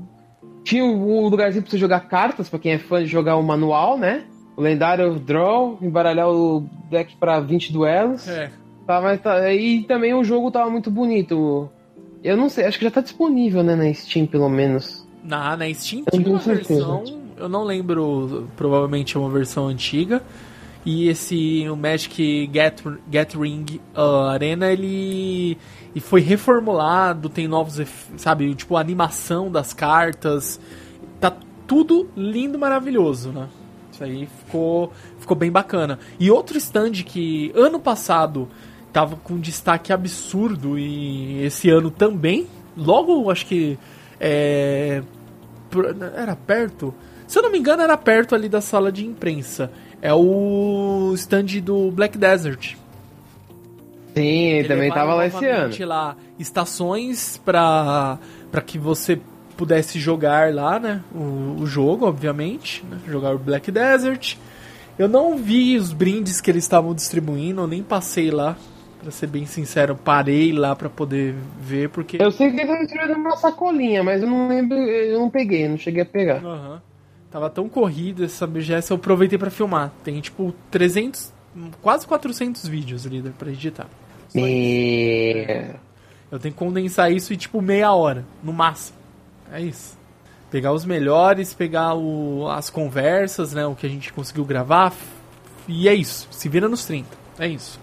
Tinha 0.64 0.84
o 0.84 1.28
lugarzinho 1.28 1.62
pra 1.62 1.70
você 1.70 1.78
jogar 1.78 2.00
cartas, 2.00 2.48
pra 2.48 2.58
quem 2.58 2.72
é 2.72 2.78
fã 2.78 3.00
de 3.02 3.06
jogar 3.06 3.36
o 3.36 3.42
manual, 3.42 3.98
né? 3.98 4.24
O 4.56 4.62
lendário 4.62 5.18
Draw, 5.18 5.78
embaralhar 5.80 6.28
o 6.28 6.64
deck 6.90 7.16
para 7.16 7.38
20 7.40 7.72
duelos. 7.72 8.26
É. 8.26 8.50
Tá, 8.86 9.00
mas 9.00 9.20
tá, 9.20 9.52
e 9.52 9.82
também 9.84 10.12
o 10.14 10.24
jogo 10.24 10.50
tava 10.50 10.70
muito 10.70 10.90
bonito. 10.90 11.70
Eu 12.22 12.36
não 12.36 12.48
sei, 12.48 12.64
acho 12.64 12.78
que 12.78 12.84
já 12.84 12.90
tá 12.90 13.00
disponível, 13.00 13.62
né, 13.62 13.74
na 13.74 13.92
Steam, 13.92 14.26
pelo 14.26 14.48
menos. 14.48 15.06
Na, 15.22 15.56
na 15.56 15.72
Steam 15.72 16.04
tinha 16.10 16.28
uma 16.28 16.38
versão, 16.38 17.04
eu 17.36 17.48
não 17.48 17.64
lembro, 17.64 18.48
provavelmente 18.56 19.16
é 19.16 19.20
uma 19.20 19.30
versão 19.30 19.68
antiga. 19.68 20.22
E 20.84 21.08
esse, 21.08 21.66
o 21.68 21.76
Magic 21.76 22.50
Gathering 23.08 23.80
uh, 23.96 24.28
Arena, 24.28 24.70
ele, 24.70 25.56
ele 25.92 26.00
foi 26.00 26.20
reformulado, 26.20 27.30
tem 27.30 27.48
novos, 27.48 27.80
sabe, 28.18 28.54
tipo, 28.54 28.76
a 28.76 28.80
animação 28.80 29.50
das 29.50 29.72
cartas. 29.72 30.60
Tá 31.18 31.34
tudo 31.66 32.08
lindo, 32.14 32.58
maravilhoso, 32.58 33.30
né? 33.30 33.48
Isso 33.90 34.04
aí 34.04 34.28
ficou, 34.44 34.92
ficou 35.18 35.36
bem 35.36 35.50
bacana. 35.50 35.98
E 36.20 36.30
outro 36.30 36.58
stand 36.58 36.92
que 37.04 37.50
ano 37.54 37.80
passado 37.80 38.48
tava 38.92 39.16
com 39.16 39.38
destaque 39.38 39.92
absurdo 39.92 40.78
e 40.78 41.42
esse 41.44 41.70
ano 41.70 41.90
também, 41.90 42.46
logo 42.76 43.30
acho 43.30 43.46
que 43.46 43.78
é, 44.20 45.02
era 46.16 46.36
perto, 46.36 46.94
se 47.26 47.38
eu 47.38 47.42
não 47.42 47.50
me 47.50 47.58
engano 47.58 47.82
era 47.82 47.96
perto 47.96 48.34
ali 48.34 48.48
da 48.48 48.60
sala 48.60 48.92
de 48.92 49.04
imprensa. 49.04 49.70
É 50.04 50.12
o 50.12 51.14
stand 51.14 51.62
do 51.62 51.90
Black 51.90 52.18
Desert. 52.18 52.74
Sim, 54.14 54.22
ele 54.22 54.68
também 54.68 54.92
tava 54.92 55.14
lá 55.14 55.26
esse 55.26 55.46
ano. 55.46 55.74
lá 55.86 56.14
estações 56.38 57.40
para 57.42 58.18
para 58.52 58.60
que 58.60 58.78
você 58.78 59.18
pudesse 59.56 59.98
jogar 59.98 60.52
lá, 60.52 60.78
né? 60.78 61.00
O, 61.10 61.62
o 61.62 61.66
jogo, 61.66 62.06
obviamente. 62.06 62.84
Né, 62.84 62.98
jogar 63.08 63.34
o 63.34 63.38
Black 63.38 63.70
Desert. 63.70 64.36
Eu 64.98 65.08
não 65.08 65.38
vi 65.38 65.78
os 65.78 65.90
brindes 65.90 66.38
que 66.38 66.50
eles 66.50 66.64
estavam 66.64 66.92
distribuindo, 66.94 67.62
eu 67.62 67.66
nem 67.66 67.82
passei 67.82 68.30
lá. 68.30 68.58
Pra 69.00 69.10
ser 69.10 69.26
bem 69.26 69.46
sincero, 69.46 69.96
parei 69.96 70.52
lá 70.52 70.76
pra 70.76 70.90
poder 70.90 71.34
ver, 71.58 71.88
porque. 71.88 72.22
Eu 72.22 72.30
sei 72.30 72.50
que 72.50 72.60
eles 72.60 72.88
distribuindo 72.88 73.16
uma 73.16 73.38
sacolinha, 73.38 74.02
mas 74.02 74.22
eu 74.22 74.28
não 74.28 74.48
lembro, 74.48 74.76
eu 74.76 75.18
não 75.18 75.30
peguei, 75.30 75.66
não 75.66 75.78
cheguei 75.78 76.02
a 76.02 76.06
pegar. 76.06 76.44
Uhum. 76.44 76.78
Tava 77.34 77.50
tão 77.50 77.68
corrido 77.68 78.24
essa 78.24 78.46
BGS, 78.46 78.92
eu 78.92 78.96
aproveitei 78.96 79.36
para 79.36 79.50
filmar. 79.50 79.90
Tem 80.04 80.20
tipo 80.20 80.54
300, 80.70 81.32
quase 81.82 82.06
400 82.06 82.68
vídeos 82.68 83.04
ali 83.04 83.20
pra 83.36 83.50
editar. 83.50 83.88
Me... 84.32 85.32
É. 85.32 85.74
Eu 86.30 86.38
tenho 86.38 86.54
que 86.54 86.58
condensar 86.60 87.10
isso 87.10 87.34
em 87.34 87.36
tipo 87.36 87.60
meia 87.60 87.92
hora, 87.92 88.24
no 88.40 88.52
máximo. 88.52 88.96
É 89.50 89.60
isso. 89.60 89.98
Pegar 90.48 90.72
os 90.72 90.84
melhores, 90.84 91.52
pegar 91.52 91.96
o, 91.96 92.48
as 92.48 92.70
conversas, 92.70 93.52
né? 93.52 93.66
O 93.66 93.74
que 93.74 93.84
a 93.84 93.90
gente 93.90 94.12
conseguiu 94.12 94.44
gravar. 94.44 94.92
E 95.66 95.88
é 95.88 95.94
isso. 95.94 96.28
Se 96.30 96.48
vira 96.48 96.68
nos 96.68 96.84
30. 96.84 97.08
É 97.40 97.48
isso. 97.48 97.80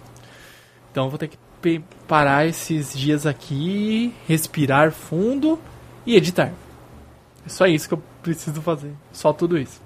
Então 0.89 1.03
eu 1.03 1.09
vou 1.09 1.19
ter 1.19 1.27
que 1.27 1.83
parar 2.07 2.47
esses 2.47 2.97
dias 2.97 3.25
aqui, 3.25 4.13
respirar 4.29 4.93
fundo 4.93 5.59
e 6.05 6.15
editar. 6.15 6.53
É 7.45 7.49
só 7.49 7.65
isso 7.65 7.89
que 7.89 7.95
eu 7.95 8.10
preciso 8.21 8.61
fazer. 8.61 8.93
Só 9.11 9.33
tudo 9.33 9.57
isso. 9.57 9.81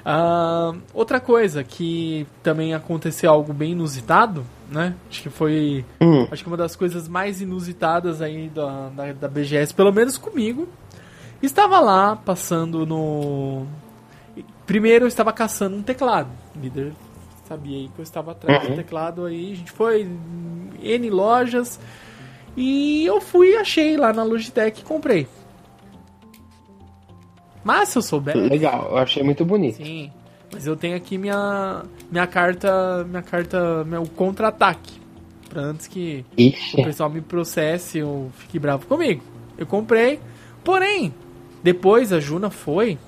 Uh, 0.00 0.80
outra 0.94 1.20
coisa 1.20 1.62
que 1.62 2.26
também 2.42 2.72
aconteceu 2.72 3.30
algo 3.30 3.52
bem 3.52 3.72
inusitado, 3.72 4.44
né? 4.70 4.94
Acho 5.10 5.22
que 5.22 5.30
foi. 5.30 5.84
Hum. 6.00 6.26
Acho 6.30 6.42
que 6.42 6.48
uma 6.48 6.56
das 6.56 6.74
coisas 6.74 7.06
mais 7.06 7.40
inusitadas 7.40 8.22
aí 8.22 8.48
da, 8.48 8.88
da, 8.88 9.12
da 9.12 9.28
BGS, 9.28 9.74
pelo 9.74 9.92
menos 9.92 10.16
comigo, 10.16 10.66
Estava 11.42 11.80
lá, 11.80 12.16
passando 12.16 12.84
no. 12.84 13.66
Primeiro 14.66 15.04
eu 15.04 15.08
estava 15.08 15.32
caçando 15.32 15.76
um 15.76 15.82
teclado. 15.82 16.28
O 16.54 16.60
líder 16.60 16.92
sabia 17.48 17.78
aí 17.78 17.88
que 17.88 17.98
eu 17.98 18.02
estava 18.02 18.32
atrás 18.32 18.62
uhum. 18.62 18.70
do 18.70 18.76
teclado 18.76 19.24
aí. 19.24 19.52
A 19.52 19.56
gente 19.56 19.72
foi 19.72 20.02
em 20.02 20.70
N 20.82 21.10
lojas. 21.10 21.80
E 22.56 23.06
eu 23.06 23.20
fui 23.20 23.52
e 23.52 23.56
achei 23.56 23.96
lá 23.96 24.12
na 24.12 24.22
Logitech 24.22 24.80
e 24.80 24.84
comprei. 24.84 25.26
Mas 27.64 27.90
se 27.90 27.98
eu 27.98 28.02
souber. 28.02 28.36
Legal, 28.36 28.88
eu 28.90 28.98
achei 28.98 29.22
muito 29.22 29.44
bonito. 29.44 29.76
Sim. 29.76 30.10
Mas 30.52 30.66
eu 30.66 30.76
tenho 30.76 30.96
aqui 30.96 31.16
minha, 31.18 31.84
minha 32.10 32.26
carta. 32.26 33.04
Minha 33.08 33.22
carta. 33.22 33.84
Meu 33.84 34.04
contra-ataque. 34.04 35.00
Pra 35.48 35.62
antes 35.62 35.86
que 35.88 36.24
Ixi. 36.36 36.80
o 36.80 36.84
pessoal 36.84 37.10
me 37.10 37.20
processe 37.20 38.02
ou 38.02 38.30
fique 38.36 38.58
bravo 38.58 38.86
comigo. 38.86 39.22
Eu 39.58 39.66
comprei. 39.66 40.20
Porém, 40.62 41.12
depois 41.62 42.12
a 42.12 42.20
Juna 42.20 42.50
foi 42.50 42.98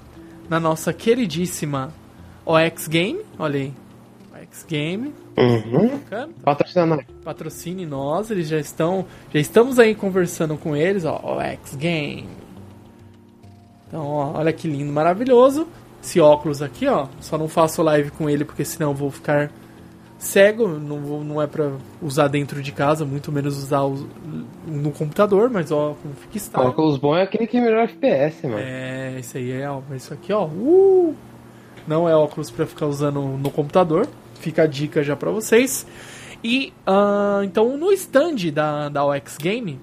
na 0.49 0.59
nossa 0.59 0.93
queridíssima 0.93 1.93
OX 2.45 2.89
Game, 2.89 3.21
olha 3.39 3.61
aí. 3.61 3.73
OX 4.43 4.65
Game. 4.69 5.15
Uhum. 5.37 5.99
Patrocina 6.43 7.07
Patrocine 7.25 7.87
nós, 7.87 8.31
eles 8.31 8.49
já 8.49 8.59
estão. 8.59 9.07
Já 9.33 9.41
estamos 9.41 9.79
aí 9.79 9.95
conversando 9.95 10.57
com 10.57 10.77
eles, 10.77 11.05
ó. 11.05 11.39
OX 11.39 11.75
Game. 11.77 12.27
Então, 13.93 14.07
ó, 14.07 14.39
olha 14.39 14.51
que 14.55 14.67
lindo, 14.67 14.91
maravilhoso. 14.91 15.69
Esse 16.03 16.19
óculos 16.19 16.63
aqui, 16.63 16.89
ó. 16.89 17.09
Só 17.21 17.37
não 17.37 17.47
faço 17.47 17.83
live 17.83 18.11
com 18.11 18.29
ele 18.29 18.43
porque 18.43 18.65
senão 18.65 18.93
eu 18.93 18.95
vou 18.95 19.11
ficar 19.11 19.53
cego, 20.19 20.67
não, 20.67 21.01
vou, 21.01 21.23
não 21.23 21.43
é 21.43 21.47
para 21.47 21.73
usar 22.01 22.29
dentro 22.29 22.63
de 22.63 22.73
casa, 22.73 23.05
muito 23.05 23.31
menos 23.31 23.59
usar 23.59 23.83
o, 23.83 24.09
no 24.67 24.93
computador, 24.93 25.51
mas 25.51 25.71
ó, 25.71 25.95
como 26.01 26.15
fica 26.15 26.39
estável. 26.39 26.71
Óculos 26.71 26.97
bom 26.97 27.15
é 27.15 27.23
aquele 27.23 27.47
que 27.47 27.59
é 27.59 27.61
melhor 27.61 27.85
FPS, 27.85 28.47
mano. 28.47 28.59
É, 28.59 29.19
isso 29.19 29.37
aí 29.37 29.51
é, 29.51 29.69
ó, 29.69 29.83
isso 29.95 30.15
aqui, 30.15 30.33
ó, 30.33 30.47
uh, 30.47 31.15
não 31.87 32.09
é 32.09 32.15
óculos 32.15 32.51
para 32.51 32.65
ficar 32.65 32.87
usando 32.87 33.21
no 33.21 33.51
computador, 33.51 34.09
fica 34.37 34.63
a 34.63 34.67
dica 34.67 35.03
já 35.03 35.15
para 35.17 35.31
vocês. 35.31 35.87
E, 36.43 36.73
uh, 36.87 37.43
então, 37.45 37.77
no 37.77 37.93
stand 37.93 38.53
da, 38.53 38.89
da 38.89 39.05
OX 39.05 39.37
Game, 39.37 39.79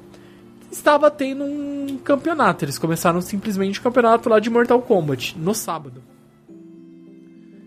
estava 0.72 1.10
tendo 1.10 1.44
um 1.44 1.98
campeonato, 2.04 2.66
eles 2.66 2.78
começaram 2.78 3.22
simplesmente 3.22 3.80
o 3.80 3.82
um 3.82 3.84
campeonato 3.84 4.30
lá 4.30 4.40
de 4.40 4.50
Mortal 4.50 4.82
Kombat, 4.82 5.38
no 5.38 5.54
sábado. 5.54 6.02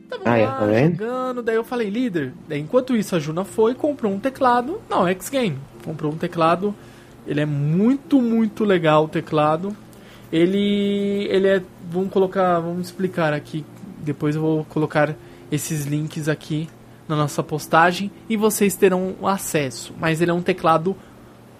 Tava 0.09 0.23
Ah, 0.25 0.39
é, 0.39 0.47
lá 0.47 0.59
tá 0.59 0.83
jogando, 0.85 1.43
daí 1.43 1.57
eu 1.57 1.65
falei, 1.65 1.89
líder. 1.89 2.35
Daí, 2.49 2.61
enquanto 2.61 2.97
isso, 2.97 3.17
a 3.17 3.19
Juna 3.19 3.45
foi 3.45 3.73
e 3.73 3.75
comprou 3.75 4.13
um 4.13 4.19
teclado. 4.19 4.81
Não, 4.89 5.07
X 5.09 5.29
Game. 5.29 5.59
Comprou 5.85 6.13
um 6.13 6.17
teclado. 6.17 6.75
Ele 7.27 7.41
é 7.41 7.47
muito, 7.47 8.21
muito 8.21 8.65
legal 8.65 9.05
o 9.05 9.09
teclado. 9.09 9.75
Ele. 10.31 11.27
Ele 11.31 11.49
é. 11.49 11.63
Vamos 11.91 12.11
colocar. 12.11 12.61
Vamos 12.61 12.89
explicar 12.89 13.33
aqui. 13.33 13.65
Depois 13.99 14.37
eu 14.37 14.43
vou 14.43 14.65
colocar 14.67 15.15
esses 15.51 15.87
links 15.87 16.29
aqui 16.29 16.69
na 17.09 17.17
nossa 17.17 17.43
postagem 17.43 18.11
e 18.29 18.37
vocês 18.37 18.75
terão 18.75 19.15
acesso. 19.23 19.95
Mas 19.99 20.21
ele 20.21 20.31
é 20.31 20.35
um 20.35 20.43
teclado. 20.43 20.97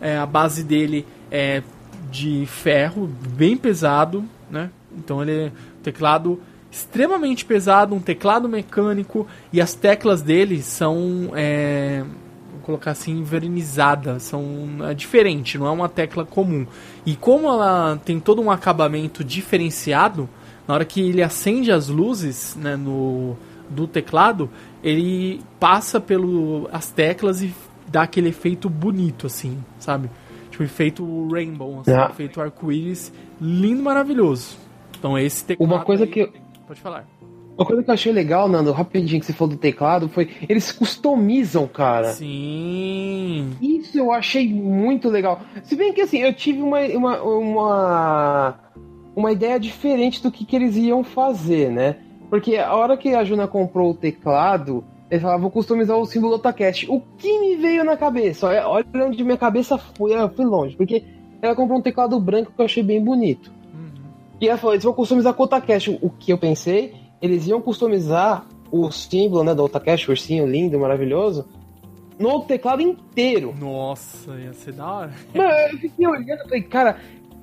é, 0.01 0.19
a 0.19 0.27
base 0.27 0.65
dele 0.65 1.07
é 1.33 1.63
de 2.11 2.45
ferro, 2.45 3.11
bem 3.31 3.57
pesado, 3.57 4.23
né? 4.51 4.69
Então 4.95 5.23
ele 5.23 5.47
é 5.47 5.47
um 5.47 5.83
teclado 5.83 6.39
extremamente 6.71 7.45
pesado, 7.45 7.95
um 7.95 8.01
teclado 8.01 8.49
mecânico 8.49 9.27
e 9.51 9.61
as 9.61 9.73
teclas 9.73 10.21
dele 10.21 10.63
são, 10.63 11.31
é, 11.35 12.05
vou 12.53 12.61
colocar 12.63 12.91
assim, 12.91 13.23
vernizadas, 13.23 14.25
são 14.25 14.45
é 14.83 14.93
diferente, 14.93 15.57
não 15.57 15.67
é 15.67 15.71
uma 15.71 15.89
tecla 15.89 16.27
comum. 16.27 16.67
E 17.07 17.17
como 17.17 17.49
ela 17.49 17.99
tem 18.05 18.21
todo 18.21 18.43
um 18.43 18.51
acabamento 18.51 19.25
diferenciado, 19.25 20.29
na 20.69 20.75
hora 20.75 20.85
que 20.85 21.01
ele 21.01 21.23
acende 21.23 21.73
as 21.73 21.89
luzes 21.89 22.55
né, 22.57 22.77
no, 22.77 23.37
do 23.71 23.87
teclado, 23.87 24.51
ele 24.85 25.41
passa 25.59 25.99
pelas 25.99 26.91
teclas 26.91 27.43
e 27.43 27.55
dá 27.89 28.03
aquele 28.03 28.29
efeito 28.29 28.69
bonito, 28.69 29.27
assim, 29.27 29.59
sabe? 29.79 30.11
Tipo, 30.53 30.63
efeito 30.65 31.29
rainbow, 31.33 31.81
assim, 31.81 31.91
Ah. 31.93 32.09
efeito 32.13 32.41
arco-íris, 32.41 33.13
lindo, 33.41 33.83
maravilhoso. 33.83 34.57
Então 34.97 35.19
esse 35.19 35.45
teclado 35.45 35.69
Uma 35.69 35.85
coisa 35.85 36.05
aí- 36.05 36.11
que 36.11 36.31
Pode 36.69 36.81
falar. 36.81 37.05
Uma 37.57 37.67
coisa 37.67 37.83
que 37.83 37.91
eu 37.91 37.95
achei 37.95 38.13
legal, 38.13 38.49
Nando, 38.49 38.71
rapidinho 38.73 39.21
que 39.21 39.27
você 39.27 39.33
falou 39.33 39.55
do 39.55 39.59
teclado, 39.61 40.09
foi 40.09 40.31
eles 40.49 40.71
customizam, 40.73 41.67
cara. 41.67 42.13
Sim. 42.13 43.51
Isso 43.61 43.99
eu 43.99 44.11
achei 44.13 44.49
muito 44.53 45.09
legal. 45.09 45.41
Se 45.63 45.75
bem 45.77 45.93
que 45.93 46.01
assim, 46.03 46.19
eu 46.19 46.33
tive 46.33 46.63
uma, 46.63 46.79
uma, 46.81 47.23
uma, 47.23 48.55
uma 49.17 49.33
ideia 49.33 49.59
diferente 49.61 50.23
do 50.23 50.31
que, 50.31 50.45
que 50.47 50.57
eles 50.57 50.77
iam 50.77 51.03
fazer, 51.05 51.71
né? 51.71 51.97
Porque 52.31 52.57
a 52.57 52.75
hora 52.75 52.97
que 52.97 53.15
a 53.15 53.23
Juna 53.25 53.47
comprou 53.47 53.91
o 53.91 53.95
teclado, 53.95 54.83
eles 55.13 55.21
falavam, 55.21 55.43
vou 55.43 55.51
customizar 55.51 55.95
o 55.99 56.07
símbolo 56.07 56.37
Otacast. 56.37 56.91
O 56.91 56.99
que 57.19 57.39
me 57.39 57.55
veio 57.57 57.85
na 57.85 57.99
cabeça? 57.99 58.47
Olha, 58.47 58.87
onde 59.05 59.23
minha 59.23 59.37
cabeça 59.37 59.77
foi, 59.77 60.15
eu 60.15 60.31
fui 60.31 60.47
longe. 60.47 60.75
Porque 60.75 61.05
ela 61.43 61.55
comprou 61.55 61.79
um 61.79 61.83
teclado 61.83 62.19
branco 62.19 62.51
que 62.51 62.59
eu 62.59 62.65
achei 62.65 62.83
bem 62.83 63.05
bonito. 63.05 63.53
Uhum. 63.75 63.91
E 64.41 64.49
ela 64.49 64.57
falou, 64.57 64.73
eles 64.73 64.85
vão 64.85 64.95
customizar 64.95 65.35
com 65.35 65.43
o 65.43 65.45
Otacast. 65.45 65.99
O 66.01 66.09
que 66.09 66.33
eu 66.33 66.39
pensei, 66.39 66.95
eles 67.21 67.47
iam 67.47 67.61
customizar 67.61 68.47
o 68.71 68.91
símbolo 68.91 69.45
né, 69.45 69.55
do 69.55 69.63
Otacast, 69.63 70.09
o 70.09 70.13
ursinho 70.13 70.47
lindo, 70.47 70.81
maravilhoso, 70.81 71.47
no 72.19 72.41
teclado 72.45 72.81
inteiro. 72.81 73.55
Nossa, 73.61 74.35
ia 74.39 74.55
ser 74.55 74.73
da 74.73 74.91
hora. 74.91 75.13
Mano, 75.37 75.51
eu 75.73 75.79
fiquei 75.79 76.07
olhando 76.07 76.45
falei, 76.45 76.63
cara, 76.63 76.97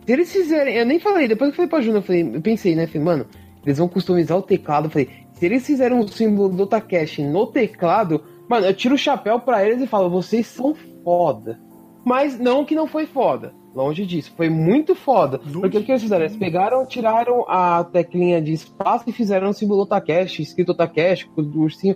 se 0.08 0.12
eles 0.12 0.32
fizerem. 0.32 0.76
Eu 0.76 0.88
nem 0.88 1.00
falei, 1.00 1.28
depois 1.28 1.52
que 1.52 1.54
eu 1.54 1.56
falei 1.58 1.70
pra 1.70 1.82
Juna, 1.82 2.00
eu, 2.00 2.02
falei, 2.02 2.32
eu 2.34 2.42
pensei, 2.42 2.74
né? 2.74 2.88
Falei, 2.88 3.04
mano, 3.04 3.28
eles 3.64 3.78
vão 3.78 3.88
customizar 3.88 4.36
o 4.36 4.42
teclado. 4.42 4.86
Eu 4.86 4.90
falei, 4.90 5.08
se 5.40 5.46
eles 5.46 5.66
fizerem 5.66 5.98
um 5.98 6.06
símbolo 6.06 6.50
do 6.50 6.68
Takeshi 6.68 7.24
no 7.24 7.48
teclado, 7.48 8.22
mano, 8.50 8.66
eu 8.66 8.74
tiro 8.74 8.96
o 8.96 8.98
chapéu 8.98 9.40
pra 9.40 9.66
eles 9.66 9.82
e 9.82 9.88
falo, 9.88 10.10
vocês 10.10 10.46
são 10.46 10.76
foda. 11.02 11.58
Mas 12.04 12.38
não 12.38 12.66
que 12.66 12.76
não 12.76 12.86
foi 12.86 13.06
foda. 13.06 13.54
Longe 13.74 14.06
disso, 14.06 14.34
foi 14.36 14.50
muito 14.50 14.96
foda. 14.96 15.38
Longe 15.38 15.62
Porque 15.62 15.78
o 15.78 15.84
que 15.84 15.94
eles 15.94 16.02
fizeram? 16.02 16.26
Eles 16.26 16.36
pegaram, 16.36 16.86
tiraram 16.86 17.46
a 17.48 17.86
teclinha 17.86 18.42
de 18.42 18.52
espaço 18.52 19.10
e 19.10 19.14
fizeram 19.14 19.50
um 19.50 19.54
símbolo 19.54 19.86
Takeshi, 19.86 20.42
escrito 20.42 20.74
Takeshi, 20.74 21.30
o 21.38 21.42
ursinho. 21.62 21.96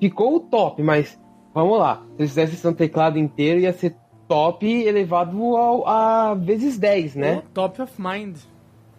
Ficou 0.00 0.36
o 0.36 0.40
top, 0.40 0.82
mas 0.82 1.20
vamos 1.52 1.78
lá. 1.78 2.02
Se 2.16 2.22
eles 2.22 2.30
fizessem 2.30 2.54
esse 2.54 2.74
teclado 2.74 3.18
inteiro, 3.18 3.60
ia 3.60 3.74
ser 3.74 3.94
top 4.26 4.66
elevado 4.66 5.36
ao, 5.54 5.86
a 5.86 6.34
vezes 6.34 6.78
10, 6.78 7.16
né? 7.16 7.42
O 7.46 7.50
Top 7.52 7.82
of 7.82 7.92
Mind. 8.00 8.38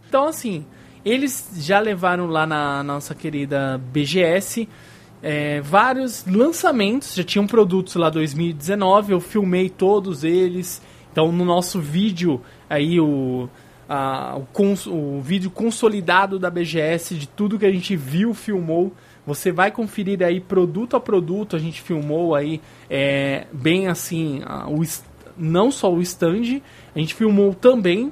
Então, 0.08 0.28
assim, 0.28 0.66
eles 1.06 1.50
já 1.58 1.80
levaram 1.80 2.28
lá 2.28 2.46
na 2.46 2.84
nossa 2.84 3.14
querida 3.16 3.80
BGS 3.92 4.68
é, 5.24 5.62
vários 5.62 6.26
lançamentos, 6.26 7.14
já 7.16 7.24
tinham 7.24 7.46
produtos 7.46 7.96
lá 7.96 8.10
2019, 8.10 9.14
eu 9.14 9.20
filmei 9.20 9.70
todos 9.70 10.24
eles. 10.24 10.82
Então, 11.12 11.32
no 11.32 11.46
nosso 11.46 11.80
vídeo, 11.80 12.42
aí 12.70 13.00
o, 13.00 13.48
a- 13.88 14.36
o, 14.38 14.46
cons- 14.52 14.88
o 14.88 15.20
vídeo 15.22 15.52
consolidado 15.52 16.40
da 16.40 16.50
BGS, 16.50 17.16
de 17.16 17.28
tudo 17.28 17.60
que 17.60 17.66
a 17.66 17.72
gente 17.72 17.96
viu, 17.96 18.34
filmou. 18.34 18.92
Você 19.28 19.52
vai 19.52 19.70
conferir 19.70 20.24
aí 20.24 20.40
produto 20.40 20.96
a 20.96 21.00
produto, 21.00 21.56
a 21.56 21.60
gente 21.60 21.82
filmou 21.82 22.34
aí 22.34 22.60
é, 22.90 23.46
bem 23.54 23.88
assim, 23.88 24.42
a- 24.46 24.68
o, 24.68 24.82
não 25.38 25.70
só 25.70 25.94
o 25.94 26.02
stand, 26.02 26.62
a 26.96 27.00
gente 27.00 27.14
filmou 27.14 27.54
também 27.54 28.12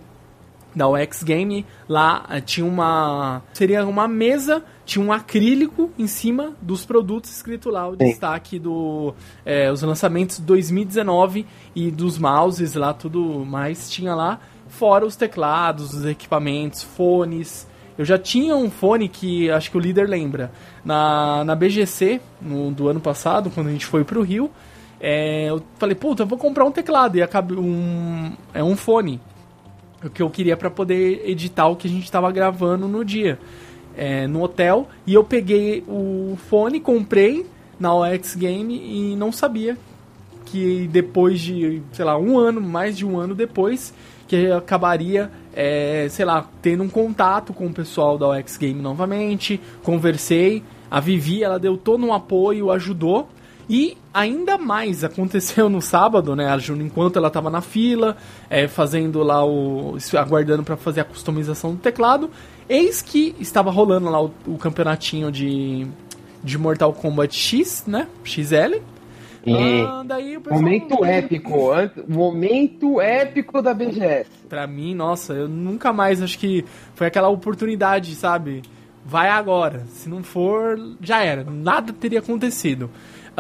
da 0.76 0.88
UX 0.88 1.24
Game, 1.24 1.66
lá 1.88 2.26
eh, 2.30 2.42
tinha 2.42 2.66
uma. 2.66 3.42
Seria 3.54 3.86
uma 3.86 4.08
mesa, 4.08 4.64
tinha 4.86 5.04
um 5.04 5.12
acrílico 5.12 5.92
em 5.98 6.08
cima 6.08 6.54
dos 6.62 6.86
produtos 6.86 7.32
escrito 7.32 7.70
lá, 7.70 7.88
o 7.88 7.96
destaque 7.96 8.60
do. 8.60 9.14
eh, 9.46 9.72
os 9.72 9.82
lançamentos 9.82 10.38
de 10.38 10.44
2019 10.44 11.46
e 11.76 11.90
dos 11.92 12.18
mouses 12.18 12.76
lá, 12.76 12.94
tudo 12.94 13.46
mais 13.46 13.90
tinha 13.90 14.14
lá, 14.14 14.40
fora 14.68 15.06
os 15.06 15.16
teclados, 15.16 15.94
os 15.94 16.06
equipamentos, 16.06 16.84
fones. 16.84 17.68
Eu 17.98 18.06
já 18.06 18.18
tinha 18.18 18.56
um 18.56 18.70
fone 18.70 19.10
que 19.10 19.52
acho 19.52 19.70
que 19.70 19.78
o 19.78 19.80
líder 19.80 20.08
lembra. 20.08 20.52
Na, 20.86 21.44
na 21.44 21.54
BGC, 21.54 22.22
no, 22.42 22.72
do 22.72 22.88
ano 22.88 23.02
passado, 23.02 23.50
quando 23.50 23.68
a 23.68 23.72
gente 23.72 23.86
foi 23.86 24.06
pro 24.06 24.22
Rio, 24.22 24.50
eh, 25.02 25.48
eu 25.50 25.62
falei, 25.78 25.96
puta, 25.96 26.24
eu 26.24 26.28
vou 26.28 26.38
comprar 26.38 26.64
um 26.64 26.72
teclado 26.72 27.18
e 27.18 27.22
acabei 27.22 27.58
um. 27.58 28.32
É 28.54 28.64
um 28.64 28.76
fone 28.78 29.20
o 30.04 30.10
que 30.10 30.22
eu 30.22 30.30
queria 30.30 30.56
para 30.56 30.70
poder 30.70 31.22
editar 31.26 31.68
o 31.68 31.76
que 31.76 31.88
a 31.88 31.90
gente 31.90 32.04
estava 32.04 32.32
gravando 32.32 32.88
no 32.88 33.04
dia 33.04 33.40
é, 33.96 34.28
no 34.28 34.42
hotel. 34.42 34.88
E 35.06 35.14
eu 35.14 35.24
peguei 35.24 35.84
o 35.88 36.38
fone 36.50 36.80
comprei 36.80 37.46
na 37.80 37.94
OX 37.94 38.36
Game 38.36 38.74
e 38.74 39.16
não 39.16 39.32
sabia 39.32 39.78
que 40.46 40.88
depois 40.92 41.40
de 41.40 41.82
sei 41.92 42.06
lá 42.06 42.18
um 42.18 42.38
ano 42.38 42.60
mais 42.60 42.98
de 42.98 43.06
um 43.06 43.18
ano 43.18 43.36
depois 43.36 43.94
que 44.28 44.52
acabaria 44.52 45.32
é, 45.54 46.08
sei 46.10 46.26
lá 46.26 46.48
tendo 46.62 46.84
um 46.84 46.90
contato 46.90 47.54
com 47.54 47.68
o 47.68 47.74
pessoal 47.74 48.18
da 48.18 48.28
OX 48.28 48.58
Game 48.58 48.82
novamente. 48.82 49.60
Conversei 49.84 50.64
a 50.90 51.00
Vivi 51.00 51.44
ela 51.44 51.60
deu 51.60 51.78
todo 51.78 52.06
um 52.06 52.14
apoio 52.14 52.72
ajudou 52.72 53.30
e 53.70 53.96
ainda 54.14 54.58
mais 54.58 55.04
aconteceu 55.04 55.70
no 55.70 55.82
sábado, 55.82 56.36
né? 56.36 56.48
A 56.48 56.58
Juna, 56.58 56.84
enquanto 56.84 57.18
ela 57.18 57.30
tava 57.30 57.50
na 57.50 57.62
fila, 57.62 58.18
é, 58.50 58.68
fazendo 58.68 59.22
lá 59.22 59.46
o. 59.46 59.96
aguardando 60.18 60.64
para 60.64 60.76
fazer 60.76 61.02
a 61.02 61.06
customização 61.06 61.74
do 61.74 61.78
teclado, 61.80 62.30
eis 62.68 63.02
que 63.02 63.36
estava 63.40 63.70
rolando 63.70 64.10
lá 64.10 64.22
o, 64.24 64.32
o 64.48 64.58
campeonatinho 64.58 65.32
de, 65.32 65.86
de 66.44 66.58
Mortal 66.58 66.92
Kombat 66.94 67.36
X, 67.38 67.84
né? 67.86 68.08
XL. 68.24 68.82
E 69.46 69.54
Ah, 69.82 70.04
pessoal- 70.06 70.62
momento 70.62 71.06
épico, 71.06 71.60
momento 72.08 73.00
épico 73.00 73.62
da 73.62 73.74
BGS. 73.74 74.30
Pra 74.50 74.68
mim, 74.68 74.94
nossa, 74.94 75.34
eu 75.34 75.48
nunca 75.48 75.94
mais 75.94 76.22
acho 76.22 76.38
que 76.38 76.66
foi 76.96 77.08
aquela 77.08 77.30
oportunidade, 77.30 78.14
sabe? 78.16 78.64
Vai 79.06 79.30
agora. 79.30 79.86
Se 79.94 80.10
não 80.10 80.22
for, 80.24 80.78
já 81.02 81.24
era. 81.24 81.44
Nada 81.50 81.94
teria 81.94 82.20
acontecido. 82.20 82.90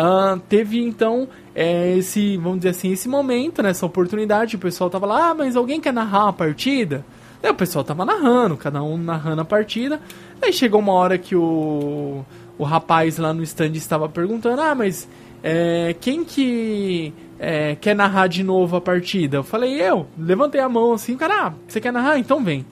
Ah, 0.01 0.39
teve 0.47 0.81
então 0.81 1.27
é, 1.53 1.97
esse, 1.97 2.38
vamos 2.38 2.59
dizer 2.59 2.69
assim, 2.69 2.93
esse 2.93 3.09
momento, 3.09 3.61
né, 3.61 3.71
essa 3.71 3.85
oportunidade. 3.85 4.55
O 4.55 4.59
pessoal 4.59 4.89
tava 4.89 5.05
lá, 5.05 5.31
ah, 5.31 5.34
mas 5.34 5.57
alguém 5.57 5.81
quer 5.81 5.91
narrar 5.91 6.23
uma 6.23 6.34
partida? 6.34 7.03
Aí 7.43 7.49
o 7.49 7.53
pessoal 7.53 7.84
tava 7.84 8.05
narrando, 8.05 8.55
cada 8.55 8.81
um 8.81 8.95
narrando 8.95 9.41
a 9.41 9.45
partida. 9.45 9.99
Aí 10.41 10.53
chegou 10.53 10.80
uma 10.80 10.93
hora 10.93 11.17
que 11.17 11.35
o, 11.35 12.23
o 12.57 12.63
rapaz 12.63 13.17
lá 13.17 13.34
no 13.34 13.43
stand 13.43 13.73
estava 13.73 14.07
perguntando: 14.07 14.61
ah, 14.61 14.73
mas 14.73 15.05
é, 15.43 15.93
quem 15.99 16.23
que 16.23 17.13
é, 17.38 17.76
quer 17.76 17.93
narrar 17.93 18.27
de 18.27 18.41
novo 18.41 18.77
a 18.77 18.81
partida? 18.81 19.35
Eu 19.35 19.43
falei, 19.43 19.81
eu. 19.81 20.07
Levantei 20.17 20.61
a 20.61 20.69
mão 20.69 20.93
assim, 20.93 21.17
cara, 21.17 21.47
ah, 21.47 21.53
você 21.67 21.81
quer 21.81 21.91
narrar? 21.91 22.17
Então 22.17 22.41
vem. 22.41 22.65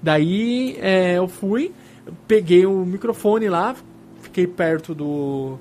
Daí 0.00 0.78
é, 0.80 1.18
eu 1.18 1.26
fui, 1.26 1.72
peguei 2.28 2.66
o 2.66 2.86
microfone 2.86 3.48
lá, 3.48 3.74
fiquei 4.22 4.46
perto 4.46 4.94
do, 4.94 5.58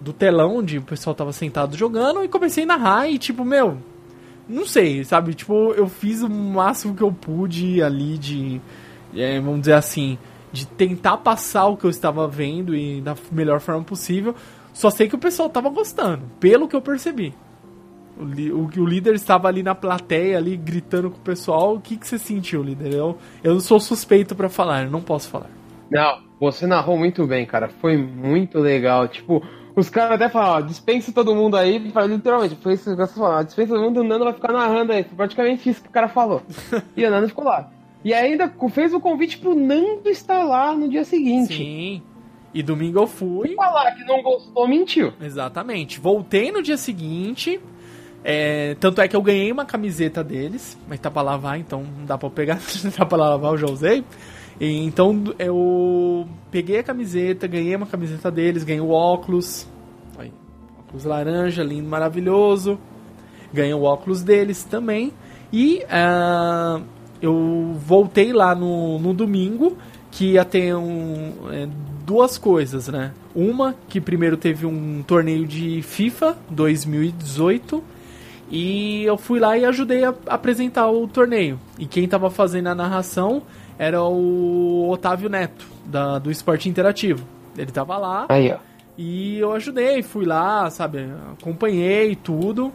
do 0.00 0.12
telão 0.12 0.56
onde 0.56 0.78
o 0.78 0.82
pessoal 0.82 1.14
tava 1.14 1.32
sentado 1.32 1.76
jogando 1.76 2.24
e 2.24 2.28
comecei 2.28 2.64
a 2.64 2.66
narrar 2.66 3.08
e 3.08 3.18
tipo, 3.18 3.44
meu, 3.44 3.76
não 4.48 4.66
sei, 4.66 5.04
sabe? 5.04 5.34
Tipo, 5.34 5.72
eu 5.74 5.88
fiz 5.88 6.22
o 6.22 6.28
máximo 6.28 6.94
que 6.94 7.02
eu 7.02 7.12
pude 7.12 7.82
ali 7.82 8.18
de, 8.18 8.60
é, 9.14 9.38
vamos 9.40 9.60
dizer 9.60 9.74
assim, 9.74 10.18
de 10.52 10.66
tentar 10.66 11.18
passar 11.18 11.66
o 11.66 11.76
que 11.76 11.84
eu 11.84 11.90
estava 11.90 12.26
vendo 12.26 12.74
e 12.74 13.00
da 13.00 13.14
melhor 13.30 13.60
forma 13.60 13.84
possível. 13.84 14.34
Só 14.72 14.90
sei 14.90 15.08
que 15.08 15.14
o 15.14 15.18
pessoal 15.18 15.48
tava 15.48 15.68
gostando, 15.68 16.22
pelo 16.38 16.66
que 16.66 16.74
eu 16.74 16.82
percebi. 16.82 17.34
O, 18.18 18.24
o, 18.24 18.82
o 18.82 18.86
líder 18.86 19.14
estava 19.14 19.48
ali 19.48 19.62
na 19.62 19.74
plateia, 19.74 20.36
ali 20.36 20.56
gritando 20.56 21.10
com 21.10 21.18
o 21.18 21.22
pessoal. 21.22 21.76
O 21.76 21.80
que, 21.80 21.96
que 21.96 22.06
você 22.06 22.18
sentiu, 22.18 22.62
líder? 22.62 22.94
Eu, 22.94 23.18
eu 23.42 23.54
não 23.54 23.60
sou 23.60 23.80
suspeito 23.80 24.34
pra 24.34 24.48
falar, 24.48 24.88
não 24.88 25.00
posso 25.00 25.28
falar. 25.28 25.50
Não, 25.90 26.20
Você 26.40 26.66
narrou 26.66 26.96
muito 26.96 27.26
bem, 27.26 27.44
cara. 27.46 27.68
Foi 27.68 27.96
muito 27.96 28.58
legal. 28.58 29.08
Tipo, 29.08 29.42
os 29.76 29.88
caras 29.88 30.12
até 30.12 30.28
falam, 30.28 30.56
ó, 30.56 30.60
dispensa 30.60 31.12
todo 31.12 31.34
mundo 31.34 31.56
aí, 31.56 31.78
literalmente, 31.78 32.56
foi 32.56 32.74
isso 32.74 32.96
que 32.96 33.06
falou, 33.06 33.44
dispensa 33.44 33.74
todo 33.74 33.82
mundo, 33.82 34.00
o 34.00 34.04
Nando 34.04 34.24
vai 34.24 34.34
ficar 34.34 34.52
narrando 34.52 34.92
aí. 34.92 35.04
Foi 35.04 35.16
praticamente 35.16 35.68
isso 35.68 35.82
que 35.82 35.88
o 35.88 35.92
cara 35.92 36.08
falou. 36.08 36.42
e 36.96 37.04
o 37.04 37.10
Nando 37.10 37.28
ficou 37.28 37.44
lá. 37.44 37.70
E 38.04 38.14
ainda 38.14 38.52
fez 38.70 38.94
o 38.94 39.00
convite 39.00 39.38
pro 39.38 39.54
Nando 39.54 40.08
estar 40.08 40.42
lá 40.42 40.74
no 40.74 40.88
dia 40.88 41.04
seguinte. 41.04 41.56
Sim. 41.56 42.02
E 42.52 42.62
domingo 42.62 42.98
eu 42.98 43.06
fui. 43.06 43.52
E 43.52 43.54
falar 43.54 43.92
que 43.92 44.04
não 44.04 44.22
gostou, 44.22 44.66
mentiu. 44.66 45.12
Exatamente. 45.20 46.00
Voltei 46.00 46.50
no 46.50 46.62
dia 46.62 46.76
seguinte. 46.76 47.60
É, 48.24 48.74
tanto 48.80 49.00
é 49.00 49.08
que 49.08 49.16
eu 49.16 49.22
ganhei 49.22 49.50
uma 49.50 49.64
camiseta 49.64 50.22
deles, 50.22 50.78
mas 50.86 51.00
tá 51.00 51.10
pra 51.10 51.22
lavar, 51.22 51.58
então 51.58 51.82
não 51.82 52.04
dá 52.04 52.18
pra 52.18 52.26
eu 52.26 52.30
pegar, 52.30 52.58
não 52.84 52.90
dá 52.90 53.06
pra 53.06 53.16
lavar, 53.16 53.52
eu 53.52 53.58
já 53.58 53.66
usei. 53.66 54.04
E, 54.60 54.84
então 54.84 55.24
eu 55.38 56.28
peguei 56.50 56.78
a 56.78 56.82
camiseta, 56.82 57.46
ganhei 57.46 57.74
uma 57.74 57.86
camiseta 57.86 58.30
deles, 58.30 58.62
ganhei 58.62 58.82
o 58.82 58.90
óculos. 58.90 59.66
Aí, 60.18 60.30
óculos 60.78 61.04
laranja, 61.04 61.62
lindo, 61.62 61.88
maravilhoso. 61.88 62.78
Ganhei 63.52 63.72
o 63.72 63.82
óculos 63.82 64.22
deles 64.22 64.62
também. 64.62 65.12
E 65.50 65.82
uh, 65.84 66.84
eu 67.22 67.74
voltei 67.78 68.32
lá 68.32 68.54
no, 68.54 68.98
no 68.98 69.14
domingo, 69.14 69.76
que 70.10 70.32
ia 70.32 70.44
ter 70.44 70.74
um, 70.76 71.32
é, 71.50 71.68
duas 72.04 72.36
coisas, 72.36 72.88
né? 72.88 73.12
Uma, 73.34 73.74
que 73.88 74.00
primeiro 74.00 74.36
teve 74.36 74.66
um 74.66 75.02
torneio 75.02 75.46
de 75.46 75.80
FIFA 75.82 76.36
2018 76.50 77.82
e 78.50 79.04
eu 79.04 79.16
fui 79.16 79.38
lá 79.38 79.56
e 79.56 79.64
ajudei 79.64 80.04
a 80.04 80.12
apresentar 80.26 80.90
o 80.90 81.06
torneio. 81.06 81.58
E 81.78 81.86
quem 81.86 82.04
estava 82.04 82.28
fazendo 82.30 82.66
a 82.66 82.74
narração 82.74 83.42
era 83.80 84.02
o 84.02 84.90
Otávio 84.90 85.30
Neto, 85.30 85.64
da, 85.86 86.18
do 86.18 86.30
Esporte 86.30 86.68
Interativo. 86.68 87.26
Ele 87.56 87.72
tava 87.72 87.96
lá. 87.96 88.26
Aí, 88.28 88.52
ó. 88.52 88.58
E 88.98 89.38
eu 89.38 89.52
ajudei, 89.52 90.02
fui 90.02 90.26
lá, 90.26 90.68
sabe, 90.68 91.08
acompanhei 91.32 92.14
tudo. 92.14 92.70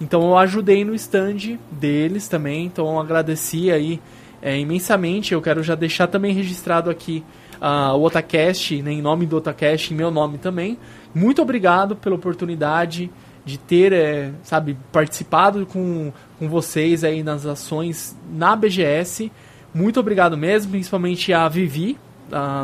Então 0.00 0.20
eu 0.22 0.36
ajudei 0.36 0.84
no 0.84 0.96
stand 0.96 1.60
deles 1.70 2.26
também. 2.26 2.66
Então 2.66 2.88
eu 2.88 2.98
agradeci 2.98 3.70
aí 3.70 4.00
é, 4.42 4.58
imensamente. 4.58 5.32
Eu 5.32 5.40
quero 5.40 5.62
já 5.62 5.76
deixar 5.76 6.08
também 6.08 6.34
registrado 6.34 6.90
aqui 6.90 7.22
uh, 7.62 7.94
o 7.96 8.02
Otacast, 8.02 8.82
né, 8.82 8.90
em 8.90 9.00
nome 9.00 9.26
do 9.26 9.36
Otacast, 9.36 9.94
em 9.94 9.96
meu 9.96 10.10
nome 10.10 10.38
também. 10.38 10.76
Muito 11.14 11.40
obrigado 11.40 11.94
pela 11.94 12.16
oportunidade 12.16 13.08
de 13.44 13.58
ter, 13.58 13.92
é, 13.92 14.32
sabe, 14.42 14.76
participado 14.90 15.64
com, 15.66 16.12
com 16.36 16.48
vocês 16.48 17.04
aí 17.04 17.22
nas 17.22 17.46
ações 17.46 18.18
na 18.28 18.56
BGS. 18.56 19.30
Muito 19.74 20.00
obrigado 20.00 20.36
mesmo, 20.36 20.72
principalmente 20.72 21.32
a 21.32 21.48
Vivi, 21.48 21.98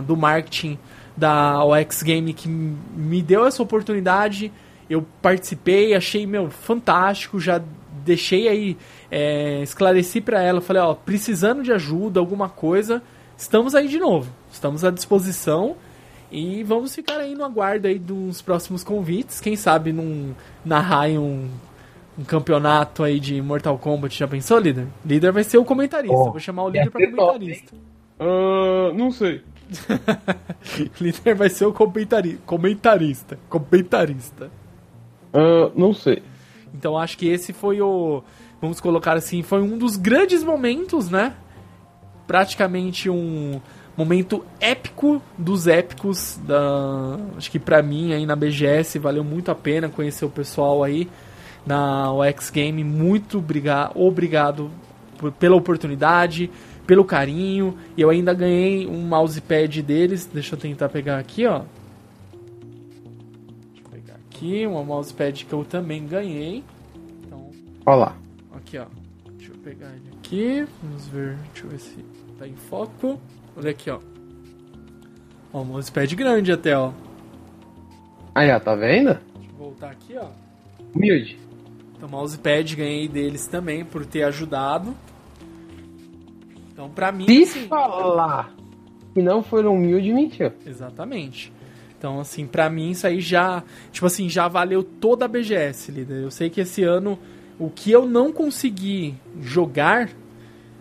do 0.07 0.17
marketing 0.17 0.79
da 1.17 1.65
OX 1.65 2.03
Game, 2.03 2.33
que 2.33 2.49
me 2.49 3.23
deu 3.23 3.47
essa 3.47 3.63
oportunidade. 3.63 4.53
Eu 4.89 5.07
participei, 5.23 5.95
achei, 5.95 6.27
meu, 6.27 6.51
fantástico. 6.51 7.39
Já 7.39 7.63
deixei 8.05 8.49
aí, 8.49 8.77
é, 9.11 9.63
esclareci 9.63 10.21
para 10.21 10.43
ela. 10.43 10.61
Falei, 10.61 10.83
ó, 10.83 10.95
precisando 10.95 11.63
de 11.63 11.73
ajuda, 11.73 12.21
alguma 12.21 12.49
coisa, 12.49 13.03
estamos 13.37 13.75
aí 13.75 13.89
de 13.89 13.99
novo. 13.99 14.31
Estamos 14.53 14.85
à 14.85 14.91
disposição. 14.91 15.77
E 16.33 16.65
vamos 16.65 16.95
ficar 16.95 17.19
aí 17.19 17.35
no 17.35 17.45
aguardo 17.45 17.87
aí 17.87 17.99
dos 17.99 18.43
próximos 18.43 18.83
convites. 18.83 19.41
Quem 19.41 19.55
sabe 19.55 19.93
num 19.93 20.35
narrar 20.65 21.09
um 21.11 21.49
um 22.19 22.25
campeonato 22.25 23.03
aí 23.03 23.19
de 23.19 23.41
Mortal 23.43 23.79
Kombat, 23.79 24.17
já 24.17 24.29
pensou, 24.29 24.59
líder? 24.59 24.87
Líder 25.05 25.33
vai 25.33 25.45
ser 25.45 25.59
o 25.59 25.65
comentarista. 25.65 26.15
Oh, 26.17 26.31
Vou 26.31 26.41
chamar 26.41 26.65
o 26.65 26.69
líder 26.69 26.91
pra 26.91 27.05
comentarista. 27.05 27.75
uh, 28.21 28.95
não 28.95 29.11
sei. 29.11 29.43
líder 31.01 31.35
vai 31.35 31.49
ser 31.49 31.67
o 31.67 31.73
comentari 31.73 32.39
comentarista. 32.47 33.39
Comentarista. 33.49 34.51
Uh, 35.33 35.73
não 35.75 35.93
sei. 35.93 36.23
Então 36.73 36.97
acho 36.97 37.19
que 37.19 37.27
esse 37.27 37.53
foi 37.53 37.81
o. 37.81 38.23
Vamos 38.61 38.81
colocar 38.81 39.17
assim, 39.17 39.43
foi 39.43 39.63
um 39.63 39.77
dos 39.77 39.97
grandes 39.97 40.43
momentos, 40.45 41.11
né? 41.11 41.35
Praticamente 42.27 43.11
um 43.11 43.61
momento 43.97 44.45
épico 44.61 45.21
dos 45.37 45.67
épicos 45.67 46.39
da. 46.45 47.19
Acho 47.37 47.51
que 47.51 47.59
pra 47.59 47.83
mim 47.83 48.13
aí 48.13 48.25
na 48.25 48.37
BGS 48.37 48.99
valeu 48.99 49.25
muito 49.25 49.51
a 49.51 49.55
pena 49.55 49.89
conhecer 49.89 50.25
o 50.25 50.31
pessoal 50.31 50.83
aí 50.83 51.09
na 51.67 52.13
OX 52.13 52.51
Game. 52.51 52.85
Muito 52.85 53.39
obrigado, 53.39 53.99
obrigado 53.99 54.71
por, 55.19 55.33
pela 55.33 55.57
oportunidade, 55.57 56.51
pelo 56.87 57.05
carinho. 57.05 57.77
E 57.97 58.03
eu 58.03 58.11
ainda 58.11 58.35
ganhei 58.35 58.87
um 58.87 59.01
mousepad 59.01 59.83
deles. 59.83 60.29
Deixa 60.33 60.55
eu 60.55 60.59
tentar 60.59 60.89
pegar 60.89 61.19
aqui, 61.19 61.47
ó. 61.47 61.63
Deixa 63.73 63.83
eu 63.85 63.91
pegar 63.91 64.15
aqui, 64.15 64.67
um 64.67 64.85
mousepad 64.85 65.45
que 65.45 65.53
eu 65.53 65.65
também 65.65 66.07
ganhei. 66.07 66.63
Então, 67.25 67.51
Olha 67.87 67.97
lá. 67.97 68.17
Aqui, 68.55 68.79
ó. 68.79 68.87
Deixa 69.37 69.53
eu 69.53 69.57
pegar 69.59 69.89
ele 69.89 70.11
aqui. 70.19 70.67
Vamos 70.83 71.07
ver. 71.09 71.37
Deixa 71.53 71.67
eu 71.67 71.71
ver 71.71 71.79
se 71.79 72.05
tá 72.39 72.47
em 72.47 72.57
foco. 72.57 73.19
Olha 73.57 73.71
aqui, 73.71 73.91
ó. 73.91 74.01
Ó, 75.53 75.63
um 75.63 75.65
mousepad 75.65 76.15
grande 76.17 76.53
até, 76.53 76.77
ó. 76.77 76.93
Aí, 78.35 78.51
ó, 78.51 78.59
tá 78.59 78.75
vendo? 78.75 79.15
Deixa 79.37 79.51
eu 79.51 79.57
voltar 79.57 79.91
aqui, 79.91 80.17
ó. 80.19 80.27
Humilde. 80.95 81.44
Então, 82.05 82.19
mousepad 82.19 82.77
ganhei 82.77 83.09
deles 83.09 83.47
também 83.47 83.83
por 83.83 84.05
ter 84.05 84.25
ajudado. 84.25 84.95
Então, 86.71 86.91
pra 86.91 87.11
mim. 87.11 87.25
Se 87.25 87.43
assim, 87.43 87.67
falar 87.67 88.55
que 89.15 89.23
não 89.23 89.43
foram 89.43 89.75
humilde, 89.75 90.13
mentiu. 90.13 90.53
Exatamente. 90.67 91.51
Então, 91.97 92.21
assim, 92.21 92.47
pra 92.47 92.69
mim 92.69 92.91
isso 92.91 93.07
aí 93.07 93.23
já. 93.23 93.63
Tipo 93.91 94.05
assim, 94.05 94.29
já 94.29 94.49
valeu 94.49 94.83
toda 94.83 95.25
a 95.25 95.29
BGS, 95.29 95.91
líder. 95.91 96.23
Eu 96.23 96.31
sei 96.31 96.51
que 96.51 96.61
esse 96.61 96.83
ano 96.83 97.19
o 97.59 97.71
que 97.71 97.91
eu 97.91 98.05
não 98.05 98.31
consegui 98.31 99.15
jogar, 99.41 100.11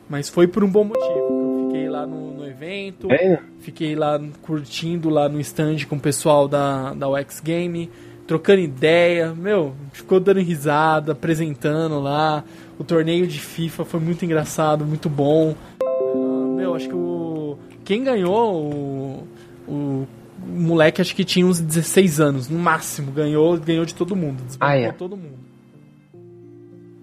mas 0.09 0.27
foi 0.27 0.45
por 0.45 0.61
um 0.61 0.69
bom 0.69 0.83
motivo. 0.83 1.07
Eu 1.07 1.67
fiquei 1.67 1.87
lá 1.87 2.05
no, 2.05 2.33
no 2.33 2.45
evento, 2.45 3.09
é. 3.09 3.39
fiquei 3.59 3.95
lá 3.95 4.19
curtindo 4.41 5.09
lá 5.09 5.29
no 5.29 5.39
stand 5.39 5.85
com 5.87 5.95
o 5.95 5.99
pessoal 6.01 6.49
da, 6.49 6.93
da 6.93 7.07
UX 7.07 7.39
Game 7.39 7.89
trocando 8.25 8.61
ideia, 8.61 9.33
meu, 9.33 9.73
ficou 9.91 10.19
dando 10.19 10.39
risada, 10.39 11.11
apresentando 11.11 11.99
lá. 11.99 12.43
O 12.77 12.83
torneio 12.83 13.27
de 13.27 13.39
FIFA 13.39 13.85
foi 13.85 13.99
muito 13.99 14.25
engraçado, 14.25 14.85
muito 14.85 15.09
bom. 15.09 15.55
Uh, 15.81 16.55
meu, 16.55 16.75
acho 16.75 16.87
que 16.87 16.95
o. 16.95 17.57
Quem 17.85 18.03
ganhou, 18.03 18.63
o, 18.63 19.27
o, 19.67 20.07
moleque 20.45 21.01
acho 21.01 21.15
que 21.15 21.23
tinha 21.23 21.45
uns 21.45 21.59
16 21.59 22.19
anos, 22.19 22.49
no 22.49 22.57
máximo. 22.57 23.11
Ganhou, 23.11 23.57
ganhou 23.57 23.85
de 23.85 23.93
todo 23.93 24.15
mundo. 24.15 24.43
Desbancou 24.43 24.75
ah, 24.75 24.77
é. 24.77 24.91
todo 24.91 25.17
mundo. 25.17 25.43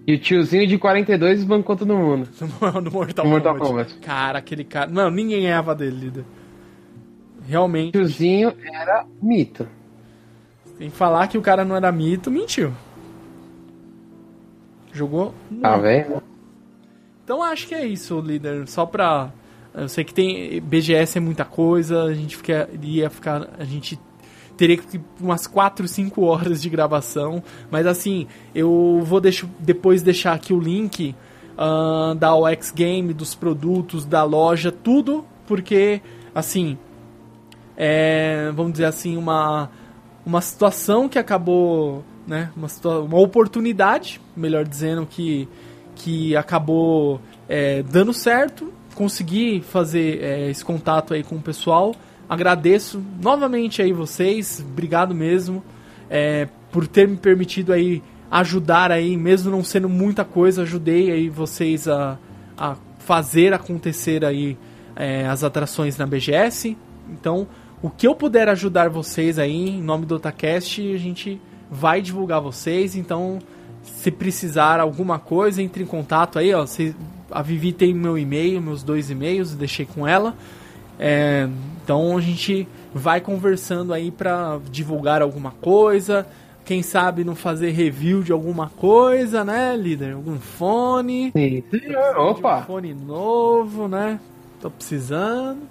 E 0.07 0.15
o 0.15 0.19
tiozinho 0.19 0.67
de 0.67 0.77
42 0.77 1.39
desbancou 1.39 1.75
todo 1.75 1.95
mundo. 1.95 2.27
no 2.83 2.91
Mortal, 2.91 3.25
Mortal 3.25 3.55
Kombat. 3.55 3.93
Kombat. 3.93 3.95
Cara, 3.99 4.39
aquele 4.39 4.63
cara. 4.63 4.89
Não, 4.89 5.09
ninguém 5.11 5.43
ganhava 5.43 5.75
dele, 5.75 6.05
líder. 6.05 6.25
Realmente. 7.47 7.89
O 7.89 7.91
tiozinho 7.91 8.53
era 8.63 9.05
mito. 9.21 9.67
Tem 10.81 10.89
que 10.89 10.97
falar 10.97 11.27
que 11.27 11.37
o 11.37 11.43
cara 11.43 11.63
não 11.63 11.75
era 11.75 11.91
mito, 11.91 12.31
mentiu. 12.31 12.73
Jogou. 14.91 15.31
Tá 15.61 15.77
vendo? 15.77 16.23
Então 17.23 17.43
acho 17.43 17.67
que 17.67 17.75
é 17.75 17.85
isso, 17.85 18.19
líder. 18.19 18.67
Só 18.67 18.87
pra. 18.87 19.31
Eu 19.75 19.87
sei 19.87 20.03
que 20.03 20.11
tem. 20.11 20.59
BGS 20.59 21.19
é 21.19 21.21
muita 21.21 21.45
coisa, 21.45 22.05
a 22.05 22.15
gente 22.15 22.35
fica, 22.35 22.67
ia 22.81 23.11
ficar. 23.11 23.47
A 23.59 23.63
gente 23.63 23.99
teria 24.57 24.75
que 24.75 24.99
umas 25.19 25.45
4, 25.45 25.87
5 25.87 26.19
horas 26.25 26.59
de 26.59 26.67
gravação. 26.67 27.43
Mas 27.69 27.85
assim, 27.85 28.25
eu 28.55 29.03
vou 29.03 29.21
deixo, 29.21 29.47
depois 29.59 30.01
deixar 30.01 30.33
aqui 30.33 30.51
o 30.51 30.59
link 30.59 31.15
uh, 31.59 32.15
da 32.15 32.33
OX 32.33 32.71
Game, 32.71 33.13
dos 33.13 33.35
produtos, 33.35 34.03
da 34.03 34.23
loja, 34.23 34.71
tudo, 34.71 35.23
porque 35.45 36.01
assim. 36.33 36.75
É, 37.77 38.51
vamos 38.55 38.71
dizer 38.71 38.85
assim, 38.85 39.15
uma 39.15 39.69
uma 40.25 40.41
situação 40.41 41.09
que 41.09 41.17
acabou, 41.17 42.03
né, 42.27 42.51
uma, 42.55 42.67
uma 42.99 43.19
oportunidade, 43.19 44.21
melhor 44.35 44.65
dizendo, 44.65 45.05
que, 45.05 45.47
que 45.95 46.35
acabou 46.35 47.19
é, 47.49 47.83
dando 47.83 48.13
certo, 48.13 48.71
consegui 48.95 49.61
fazer 49.61 50.21
é, 50.21 50.49
esse 50.49 50.63
contato 50.63 51.13
aí 51.13 51.23
com 51.23 51.35
o 51.35 51.41
pessoal. 51.41 51.95
Agradeço 52.29 53.03
novamente 53.21 53.81
aí 53.81 53.91
vocês, 53.91 54.63
obrigado 54.65 55.13
mesmo 55.13 55.63
é, 56.09 56.47
por 56.71 56.87
ter 56.87 57.07
me 57.07 57.17
permitido 57.17 57.73
aí 57.73 58.03
ajudar 58.29 58.91
aí, 58.91 59.17
mesmo 59.17 59.51
não 59.51 59.63
sendo 59.63 59.89
muita 59.89 60.23
coisa, 60.23 60.61
ajudei 60.61 61.11
aí 61.11 61.29
vocês 61.29 61.87
a, 61.87 62.17
a 62.57 62.75
fazer 62.99 63.53
acontecer 63.53 64.23
aí 64.23 64.57
é, 64.95 65.25
as 65.25 65.43
atrações 65.43 65.97
na 65.97 66.05
BGS. 66.05 66.77
Então, 67.09 67.47
o 67.81 67.89
que 67.89 68.07
eu 68.07 68.15
puder 68.15 68.47
ajudar 68.49 68.89
vocês 68.89 69.39
aí, 69.39 69.69
em 69.69 69.81
nome 69.81 70.05
do 70.05 70.15
Otacast, 70.15 70.93
a 70.93 70.97
gente 70.97 71.41
vai 71.69 72.01
divulgar 72.01 72.39
vocês. 72.41 72.95
Então, 72.95 73.39
se 73.81 74.11
precisar 74.11 74.79
alguma 74.79 75.17
coisa, 75.17 75.61
entre 75.61 75.83
em 75.83 75.87
contato 75.87 76.37
aí, 76.37 76.53
ó. 76.53 76.65
Se, 76.65 76.95
a 77.31 77.41
Vivi 77.41 77.71
tem 77.71 77.93
meu 77.93 78.17
e-mail, 78.17 78.61
meus 78.61 78.83
dois 78.83 79.09
e-mails, 79.09 79.55
deixei 79.55 79.85
com 79.85 80.07
ela. 80.07 80.35
É, 80.99 81.47
então 81.83 82.17
a 82.17 82.21
gente 82.21 82.67
vai 82.93 83.21
conversando 83.21 83.93
aí 83.93 84.11
pra 84.11 84.59
divulgar 84.69 85.21
alguma 85.21 85.51
coisa. 85.51 86.27
Quem 86.63 86.83
sabe 86.83 87.23
não 87.23 87.35
fazer 87.35 87.71
review 87.71 88.21
de 88.21 88.31
alguma 88.31 88.69
coisa, 88.69 89.43
né, 89.43 89.75
líder? 89.75 90.13
Algum 90.13 90.37
fone. 90.37 91.31
Sim, 91.31 91.63
senhor. 91.71 92.13
De 92.13 92.19
um 92.19 92.23
Opa, 92.27 92.61
fone 92.61 92.93
novo, 92.93 93.87
né? 93.87 94.19
Tô 94.61 94.69
precisando. 94.69 95.61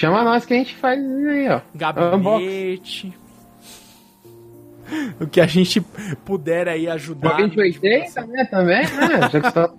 Chama 0.00 0.24
nós 0.24 0.44
que 0.44 0.54
a 0.54 0.56
gente 0.56 0.74
faz 0.76 0.98
aí, 1.00 1.48
ó. 1.48 1.60
Gabinete. 1.74 3.12
O 5.20 5.26
que 5.26 5.40
a 5.40 5.46
gente 5.46 5.80
puder 6.24 6.68
aí 6.68 6.88
ajudar. 6.88 7.30
Joguinho 7.30 7.50
de 7.50 7.60
80, 7.60 8.26
né, 8.26 8.44
também, 8.46 8.82
né? 8.82 9.20
Já 9.30 9.40
que 9.40 9.40
você 9.40 9.52
tá... 9.52 9.70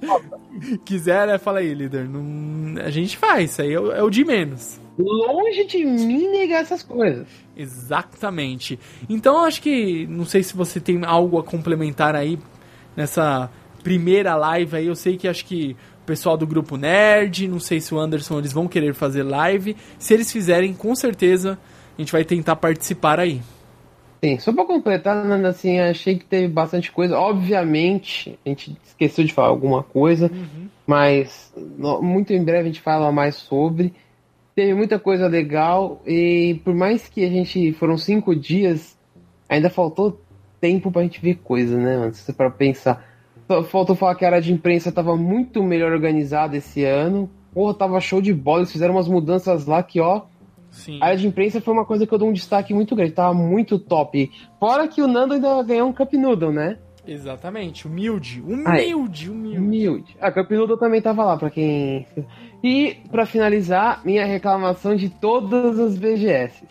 Quiser, 0.86 1.28
né? 1.28 1.38
Fala 1.38 1.60
aí, 1.60 1.74
líder. 1.74 2.08
Não- 2.08 2.82
A 2.82 2.90
gente 2.90 3.18
faz, 3.18 3.52
isso 3.52 3.62
aí 3.62 3.74
é 3.74 3.80
o, 3.80 3.92
é 3.92 4.02
o 4.02 4.10
de 4.10 4.24
menos. 4.24 4.80
Longe 4.98 5.66
de 5.66 5.84
mim 5.84 6.30
negar 6.30 6.62
essas 6.62 6.84
coisas. 6.84 7.28
Exatamente. 7.58 8.80
Então 9.10 9.36
eu 9.40 9.44
acho 9.44 9.62
que. 9.62 10.06
Não 10.08 10.26
sei 10.26 10.44
se 10.44 10.56
você 10.56 10.80
tem 10.80 11.04
algo 11.06 11.40
a 11.40 11.44
complementar 11.44 12.16
aí 12.16 12.38
nessa 12.96 13.50
primeira 13.82 14.36
live 14.36 14.76
aí. 14.78 14.88
Eu 14.88 14.96
sei 14.96 15.18
que 15.18 15.28
acho 15.28 15.46
que 15.46 15.76
o 16.04 16.06
pessoal 16.06 16.38
do 16.38 16.48
grupo 16.48 16.78
Nerd, 16.78 17.48
não 17.48 17.60
sei 17.60 17.80
se 17.80 17.94
o 17.94 18.00
Anderson 18.00 18.40
eles 18.40 18.54
vão 18.54 18.68
querer 18.68 18.94
fazer 18.94 19.24
live. 19.24 19.76
Se 20.00 20.14
eles 20.14 20.32
fizerem, 20.32 20.74
com 20.74 20.96
certeza 20.96 21.58
a 21.98 22.02
gente 22.02 22.12
vai 22.12 22.24
tentar 22.24 22.56
participar 22.56 23.20
aí. 23.20 23.42
Sim, 24.24 24.38
só 24.40 24.54
pra 24.54 24.66
completar, 24.66 25.26
Nanda, 25.26 25.50
assim, 25.50 25.80
achei 25.80 26.16
que 26.18 26.26
teve 26.26 26.48
bastante 26.48 26.92
coisa. 26.92 27.18
Obviamente, 27.18 28.38
a 28.46 28.50
gente 28.50 28.78
esqueceu 28.86 29.26
de 29.26 29.34
falar 29.34 29.48
alguma 29.48 29.82
coisa, 29.82 30.30
mas 30.86 31.52
no- 31.78 32.02
muito 32.02 32.32
em 32.34 32.44
breve 32.44 32.60
a 32.70 32.72
gente 32.72 32.82
fala 32.82 33.12
mais 33.12 33.36
sobre. 33.36 33.94
Teve 34.56 34.74
muita 34.74 35.00
coisa 35.00 35.28
legal 35.28 36.02
e 36.06 36.60
por 36.64 36.74
mais 36.76 37.08
que 37.08 37.24
a 37.26 37.30
gente 37.30 37.74
foram 37.74 37.98
cinco 37.98 38.36
dias, 38.36 38.98
ainda 39.50 39.70
faltou 39.70 40.22
tempo 40.60 40.92
pra 40.92 41.02
gente 41.02 41.20
ver 41.22 41.36
coisa, 41.44 41.76
né, 41.78 41.98
mano? 41.98 42.14
Se 42.14 42.22
você 42.22 42.34
para 42.34 42.50
pensar. 42.52 43.11
Faltou 43.64 43.96
falar 43.96 44.16
que 44.16 44.26
a 44.26 44.30
área 44.30 44.42
de 44.42 44.54
imprensa 44.54 44.92
tava 44.92 45.16
muito 45.16 45.64
melhor 45.64 45.92
organizada 45.92 46.58
esse 46.58 46.84
ano. 46.84 47.30
Porra, 47.54 47.74
tava 47.74 48.00
show 48.00 48.22
de 48.22 48.34
bola, 48.34 48.60
eles 48.60 48.72
fizeram 48.72 48.94
umas 48.94 49.08
mudanças 49.08 49.66
lá 49.66 49.84
que, 49.84 50.00
ó, 50.00 50.22
Sim. 50.70 51.00
a 51.02 51.08
área 51.08 51.18
de 51.18 51.28
imprensa 51.28 51.60
foi 51.60 51.74
uma 51.74 51.86
coisa 51.86 52.08
que 52.08 52.14
eu 52.14 52.18
dou 52.18 52.30
um 52.30 52.34
destaque 52.34 52.74
muito 52.74 52.96
grande, 52.96 53.12
tava 53.12 53.34
muito 53.34 53.78
top. 53.78 54.32
Fora 54.60 54.88
que 54.88 55.02
o 55.02 55.08
Nando 55.08 55.34
ainda 55.34 55.62
ganhou 55.64 55.90
um 55.90 55.94
Cup 55.94 56.14
Noodle, 56.14 56.54
né? 56.54 56.78
Exatamente. 57.06 57.88
Humilde. 57.88 58.42
Humilde, 58.42 59.30
humilde. 59.30 59.58
Humilde. 59.58 60.18
A 60.22 60.32
Cup 60.32 60.50
Noodle 60.52 60.78
também 60.78 61.02
tava 61.02 61.26
lá, 61.26 61.36
pra 61.36 61.50
quem. 61.50 62.06
E, 62.64 62.98
pra 63.10 63.26
finalizar, 63.26 64.02
minha 64.06 64.26
reclamação 64.26 64.96
de 64.96 65.10
todas 65.10 65.80
as 65.80 65.98
BGS. 65.98 66.64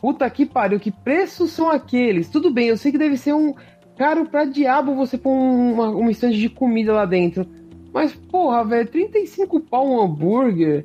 Puta 0.00 0.28
que 0.28 0.44
pariu, 0.44 0.80
que 0.80 0.90
preços 0.90 1.52
são 1.52 1.70
aqueles? 1.70 2.28
Tudo 2.28 2.50
bem, 2.50 2.68
eu 2.68 2.76
sei 2.76 2.90
que 2.90 2.98
deve 2.98 3.16
ser 3.16 3.34
um 3.34 3.54
caro 4.02 4.26
pra 4.26 4.44
diabo 4.44 4.94
você 4.96 5.16
pôr 5.16 5.30
um- 5.30 5.74
uma, 5.74 5.88
uma 5.90 6.10
estante 6.10 6.36
de 6.36 6.48
comida 6.48 6.92
lá 6.92 7.04
dentro. 7.06 7.46
Mas, 7.94 8.12
porra, 8.12 8.64
velho, 8.64 8.88
35 8.88 9.60
pau 9.60 9.86
um 9.88 10.00
hambúrguer. 10.02 10.84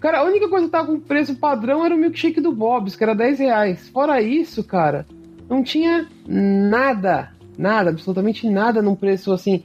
Cara, 0.00 0.18
a 0.20 0.24
única 0.24 0.48
coisa 0.48 0.66
que 0.66 0.70
tava 0.72 0.86
com 0.88 1.00
preço 1.00 1.34
padrão 1.36 1.84
era 1.84 1.94
o 1.94 1.98
milkshake 1.98 2.40
do 2.40 2.52
Bob's, 2.52 2.94
que 2.94 3.02
era 3.02 3.14
10 3.14 3.38
reais. 3.40 3.88
Fora 3.88 4.20
isso, 4.20 4.62
cara, 4.62 5.06
não 5.48 5.62
tinha 5.62 6.06
nada, 6.28 7.30
nada, 7.58 7.90
absolutamente 7.90 8.48
nada 8.48 8.80
num 8.82 8.94
preço 8.94 9.32
assim 9.32 9.62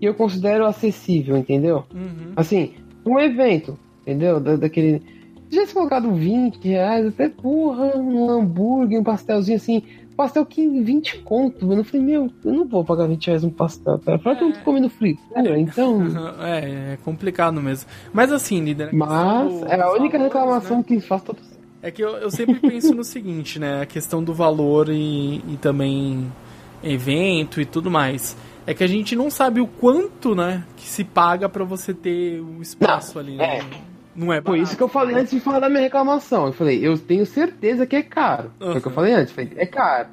que 0.00 0.06
eu 0.06 0.14
considero 0.14 0.64
acessível, 0.66 1.36
entendeu? 1.36 1.84
Uhum. 1.94 2.32
Assim, 2.36 2.72
um 3.06 3.18
evento, 3.18 3.78
entendeu? 4.02 4.40
Da, 4.40 4.56
daquele. 4.56 5.02
Se 5.44 5.50
tivesse 5.50 5.74
colocado 5.74 6.12
20 6.12 6.56
reais, 6.66 7.06
até 7.06 7.28
porra, 7.28 7.96
um 7.96 8.28
hambúrguer, 8.30 8.98
um 8.98 9.04
pastelzinho 9.04 9.56
assim. 9.56 9.82
Pastel 10.16 10.46
que 10.46 10.66
20 10.66 11.18
conto, 11.18 11.66
mano. 11.66 11.80
Eu 11.80 11.84
falei, 11.84 12.06
meu, 12.06 12.30
eu 12.44 12.52
não 12.52 12.64
vou 12.66 12.84
pagar 12.84 13.06
20 13.06 13.26
reais 13.26 13.44
um 13.44 13.50
pastel, 13.50 13.98
cara. 13.98 14.18
Fala 14.18 14.36
que 14.36 14.44
eu 14.44 14.48
não 14.48 14.54
tô 14.54 14.60
comendo 14.60 14.88
fritura, 14.88 15.58
então. 15.58 16.04
É, 16.40 16.92
é 16.92 16.98
complicado 17.04 17.60
mesmo. 17.60 17.88
Mas 18.12 18.32
assim, 18.32 18.62
líder. 18.62 18.90
questão 18.90 19.08
Mas 19.08 19.62
é 19.62 19.80
a 19.80 19.92
única 19.92 20.18
valores, 20.18 20.34
reclamação 20.34 20.78
né? 20.78 20.84
que 20.86 21.00
faz 21.00 21.22
todo 21.22 21.38
É 21.82 21.90
que 21.90 22.02
eu, 22.02 22.10
eu 22.16 22.30
sempre 22.30 22.60
penso 22.60 22.94
no 22.94 23.04
seguinte, 23.04 23.58
né? 23.58 23.82
A 23.82 23.86
questão 23.86 24.22
do 24.22 24.32
valor 24.34 24.88
e, 24.88 25.42
e 25.48 25.56
também 25.60 26.30
evento 26.82 27.60
e 27.60 27.64
tudo 27.64 27.90
mais. 27.90 28.36
É 28.66 28.72
que 28.72 28.84
a 28.84 28.86
gente 28.86 29.14
não 29.14 29.30
sabe 29.30 29.60
o 29.60 29.66
quanto, 29.66 30.34
né, 30.34 30.64
que 30.76 30.86
se 30.86 31.04
paga 31.04 31.48
pra 31.50 31.64
você 31.64 31.92
ter 31.92 32.40
o 32.40 32.62
espaço 32.62 33.18
ali, 33.18 33.36
né? 33.36 33.58
é. 33.58 33.93
Não 34.16 34.32
é 34.32 34.36
Foi 34.40 34.52
barato. 34.52 34.62
isso 34.62 34.76
que 34.76 34.82
eu 34.82 34.88
falei 34.88 35.16
antes 35.16 35.32
de 35.32 35.40
falar 35.40 35.60
da 35.60 35.68
minha 35.68 35.80
reclamação. 35.82 36.46
Eu 36.46 36.52
falei, 36.52 36.78
eu 36.86 36.96
tenho 36.98 37.26
certeza 37.26 37.86
que 37.86 37.96
é 37.96 38.02
caro. 38.02 38.50
Foi 38.58 38.76
o 38.76 38.80
que 38.80 38.86
eu 38.86 38.90
Uhum. 38.90 38.94
falei 38.94 39.12
antes. 39.12 39.32
Falei, 39.32 39.50
é 39.56 39.66
caro. 39.66 40.08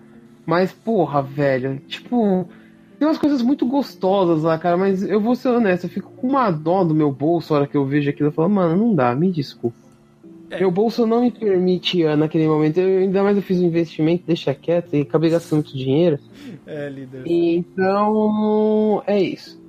Mas, 0.46 0.72
porra, 0.74 1.22
velho, 1.22 1.80
tipo, 1.88 2.50
tem 2.98 3.08
umas 3.08 3.18
coisas 3.20 3.42
muito 3.42 3.66
gostosas 3.68 4.42
lá, 4.44 4.58
cara, 4.58 4.76
mas 4.76 5.04
eu 5.04 5.22
vou 5.22 5.36
ser 5.36 5.50
honesto, 5.50 5.84
eu 5.86 5.90
fico 5.90 6.12
com 6.12 6.28
uma 6.28 6.50
dó 6.50 6.84
do 6.84 6.96
meu 6.96 7.12
bolso 7.12 7.54
a 7.54 7.58
hora 7.58 7.68
que 7.68 7.78
eu 7.78 7.86
vejo 7.86 8.10
aquilo. 8.10 8.30
Eu 8.30 8.34
falo, 8.34 8.50
mano, 8.50 8.76
não 8.76 8.96
dá, 8.96 9.14
me 9.16 9.32
desculpa. 9.32 9.78
É. 10.50 10.60
Meu 10.60 10.72
bolso 10.72 11.06
não 11.06 11.22
me 11.22 11.32
permite 11.32 12.04
naquele 12.16 12.48
momento. 12.48 12.78
Eu, 12.80 13.00
ainda 13.04 13.24
mais 13.24 13.38
eu 13.38 13.44
fiz 13.44 13.60
um 13.62 13.66
investimento, 13.68 14.24
deixa 14.28 14.54
quieto, 14.54 14.94
e 14.96 15.02
acabei 15.02 15.30
gastando 15.30 15.60
muito 15.64 15.78
dinheiro. 15.78 16.20
É, 16.66 16.90
líder. 16.90 17.24
Então, 17.26 19.02
é 19.08 19.22
isso. 19.22 19.61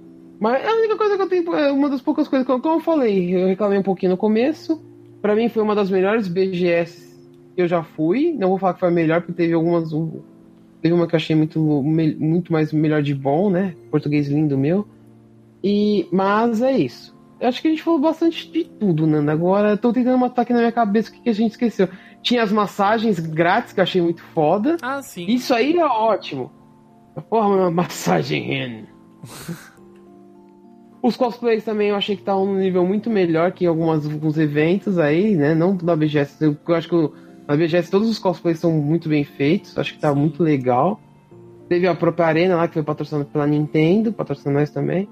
Mas 0.42 0.66
a 0.66 0.74
única 0.74 0.96
coisa 0.96 1.16
que 1.16 1.22
eu 1.22 1.28
tenho, 1.28 1.54
é 1.54 1.70
uma 1.70 1.88
das 1.88 2.02
poucas 2.02 2.26
coisas 2.26 2.44
que 2.44 2.52
eu, 2.52 2.60
como 2.60 2.74
eu 2.74 2.80
falei, 2.80 3.32
eu 3.32 3.46
reclamei 3.46 3.78
um 3.78 3.82
pouquinho 3.82 4.10
no 4.10 4.18
começo. 4.18 4.82
Pra 5.22 5.36
mim 5.36 5.48
foi 5.48 5.62
uma 5.62 5.72
das 5.74 5.88
melhores 5.88 6.26
BGS 6.26 7.16
que 7.54 7.62
eu 7.62 7.68
já 7.68 7.84
fui. 7.84 8.32
Não 8.36 8.48
vou 8.48 8.58
falar 8.58 8.74
que 8.74 8.80
foi 8.80 8.88
a 8.88 8.92
melhor, 8.92 9.20
porque 9.20 9.34
teve 9.34 9.52
algumas. 9.52 9.92
um- 9.92 10.20
teve 10.82 10.92
uma 10.92 11.06
que 11.06 11.14
eu 11.14 11.16
achei 11.18 11.36
muito, 11.36 11.60
muito 11.62 12.52
mais 12.52 12.72
melhor 12.72 13.00
de 13.04 13.14
bom, 13.14 13.50
né? 13.50 13.76
Português 13.88 14.26
lindo 14.28 14.58
meu. 14.58 14.84
E, 15.62 16.08
mas 16.10 16.60
é 16.60 16.72
isso. 16.72 17.16
Eu 17.40 17.48
acho 17.48 17.62
que 17.62 17.68
a 17.68 17.70
gente 17.70 17.82
falou 17.84 18.00
bastante 18.00 18.50
de 18.50 18.64
tudo, 18.64 19.06
Nanda. 19.06 19.30
Agora 19.30 19.70
eu 19.70 19.78
tô 19.78 19.92
tentando 19.92 20.18
matar 20.18 20.42
aqui 20.42 20.52
na 20.52 20.58
minha 20.58 20.72
cabeça 20.72 21.10
o 21.10 21.12
que, 21.12 21.20
que 21.20 21.30
a 21.30 21.32
gente 21.34 21.52
esqueceu. 21.52 21.88
Tinha 22.20 22.42
as 22.42 22.50
massagens 22.50 23.20
grátis 23.20 23.72
que 23.72 23.78
eu 23.78 23.84
achei 23.84 24.02
muito 24.02 24.22
foda. 24.34 24.76
Ah, 24.82 25.00
sim. 25.02 25.24
Isso 25.26 25.54
aí 25.54 25.76
é 25.76 25.84
ótimo. 25.84 26.50
Porra, 27.30 27.46
uma 27.46 27.70
massagem. 27.70 28.88
Os 31.02 31.16
cosplays 31.16 31.64
também 31.64 31.88
eu 31.88 31.96
achei 31.96 32.14
que 32.14 32.22
estavam 32.22 32.46
num 32.46 32.58
nível 32.60 32.86
muito 32.86 33.10
melhor 33.10 33.50
que 33.52 33.66
algumas, 33.66 34.06
alguns 34.06 34.38
eventos 34.38 34.98
aí, 34.98 35.34
né? 35.34 35.54
Não 35.54 35.76
da 35.76 35.96
BGS. 35.96 36.36
Eu, 36.44 36.56
eu 36.66 36.74
acho 36.74 36.88
que 36.88 36.94
o- 36.94 37.12
na 37.48 37.56
BGS 37.56 37.90
todos 37.90 38.08
os 38.08 38.18
cosplays 38.20 38.60
são 38.60 38.70
muito 38.72 39.08
bem 39.08 39.24
feitos. 39.24 39.76
Acho 39.76 39.94
que 39.94 40.00
tá 40.00 40.14
muito 40.14 40.42
legal. 40.42 41.00
Teve 41.68 41.88
a 41.88 41.94
própria 41.94 42.26
Arena 42.26 42.54
lá 42.56 42.68
que 42.68 42.74
foi 42.74 42.82
patrocinada 42.84 43.24
pela 43.24 43.46
Nintendo, 43.46 44.12
patrocinando 44.12 44.60
nós 44.60 44.70
também. 44.70 45.08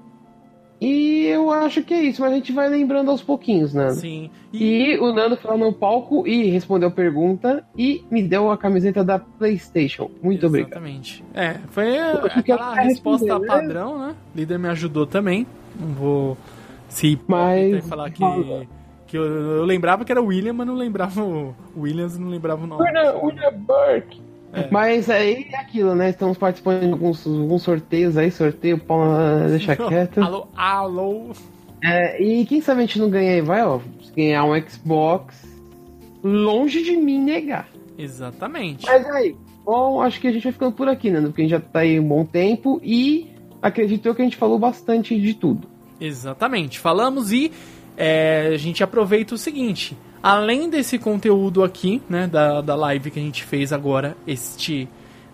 E 0.81 1.27
eu 1.27 1.51
acho 1.51 1.83
que 1.83 1.93
é 1.93 2.01
isso, 2.01 2.21
mas 2.21 2.31
a 2.31 2.35
gente 2.35 2.51
vai 2.51 2.67
lembrando 2.67 3.11
aos 3.11 3.21
pouquinhos, 3.21 3.71
Nando. 3.71 3.93
Sim. 3.93 4.31
E, 4.51 4.93
E 4.95 4.99
o 4.99 5.13
Nando 5.13 5.37
foi 5.37 5.51
lá 5.51 5.57
no 5.57 5.71
palco 5.71 6.27
e 6.27 6.49
respondeu 6.49 6.89
a 6.89 6.91
pergunta 6.91 7.63
e 7.77 8.03
me 8.09 8.23
deu 8.23 8.49
a 8.49 8.57
camiseta 8.57 9.03
da 9.03 9.19
PlayStation. 9.19 10.09
Muito 10.23 10.47
obrigado. 10.47 10.71
Exatamente. 10.71 11.23
É, 11.35 11.59
foi 11.69 11.99
aquela 11.99 12.73
resposta 12.73 13.37
né? 13.37 13.45
padrão, 13.45 13.99
né? 13.99 14.15
O 14.33 14.37
líder 14.37 14.57
me 14.57 14.69
ajudou 14.69 15.05
também. 15.05 15.45
Não 15.79 15.89
vou 15.89 16.37
se 16.89 17.19
Mas- 17.27 17.75
e 17.75 17.81
falar 17.87 18.09
que, 18.09 18.23
que 19.05 19.15
eu, 19.15 19.23
eu 19.23 19.63
lembrava 19.65 20.03
que 20.03 20.11
era 20.11 20.21
o 20.21 20.25
William, 20.25 20.53
mas 20.53 20.65
não 20.65 20.73
lembrava 20.75 21.23
o 21.23 21.53
Williams, 21.77 22.17
não 22.17 22.27
lembrava 22.29 22.63
o 22.63 22.67
nome. 22.67 22.83
William 23.23 23.53
Burke. 23.53 24.19
É. 24.53 24.67
Mas 24.69 25.09
aí 25.09 25.47
é 25.51 25.57
aquilo, 25.57 25.95
né? 25.95 26.09
Estamos 26.09 26.37
participando 26.37 26.81
de 26.81 26.91
alguns, 26.91 27.25
alguns 27.25 27.61
sorteios 27.61 28.17
aí, 28.17 28.29
sorteio, 28.31 28.77
pau, 28.77 29.01
deixa 29.49 29.75
quieto. 29.77 30.21
alô, 30.21 30.47
alô. 30.55 31.31
É, 31.83 32.21
e 32.21 32.45
quem 32.45 32.61
sabe 32.61 32.81
a 32.81 32.85
gente 32.85 32.99
não 32.99 33.09
ganha 33.09 33.33
aí, 33.33 33.41
vai, 33.41 33.65
ó. 33.65 33.79
Se 34.03 34.13
ganhar 34.13 34.43
um 34.43 34.59
Xbox, 34.61 35.45
longe 36.23 36.83
de 36.83 36.95
mim 36.95 37.19
negar. 37.19 37.67
Exatamente. 37.97 38.85
Mas 38.85 39.05
aí, 39.09 39.35
bom, 39.65 40.01
acho 40.01 40.19
que 40.19 40.27
a 40.27 40.31
gente 40.31 40.43
vai 40.43 40.51
ficando 40.51 40.73
por 40.73 40.87
aqui, 40.87 41.09
né? 41.09 41.21
Porque 41.21 41.41
a 41.41 41.43
gente 41.45 41.51
já 41.51 41.59
tá 41.59 41.79
aí 41.79 41.99
um 41.99 42.07
bom 42.07 42.25
tempo 42.25 42.79
e 42.83 43.29
acredito 43.61 44.05
eu 44.05 44.15
que 44.15 44.21
a 44.21 44.25
gente 44.25 44.37
falou 44.37 44.59
bastante 44.59 45.19
de 45.19 45.33
tudo. 45.33 45.67
Exatamente. 45.99 46.79
Falamos 46.79 47.31
e 47.31 47.51
é, 47.95 48.51
a 48.53 48.57
gente 48.57 48.83
aproveita 48.83 49.35
o 49.35 49.37
seguinte. 49.37 49.95
Além 50.23 50.69
desse 50.69 50.99
conteúdo 50.99 51.63
aqui, 51.63 52.01
né, 52.07 52.27
da, 52.27 52.61
da 52.61 52.75
live 52.75 53.09
que 53.09 53.19
a 53.19 53.23
gente 53.23 53.43
fez 53.43 53.73
agora, 53.73 54.15
este 54.27 54.87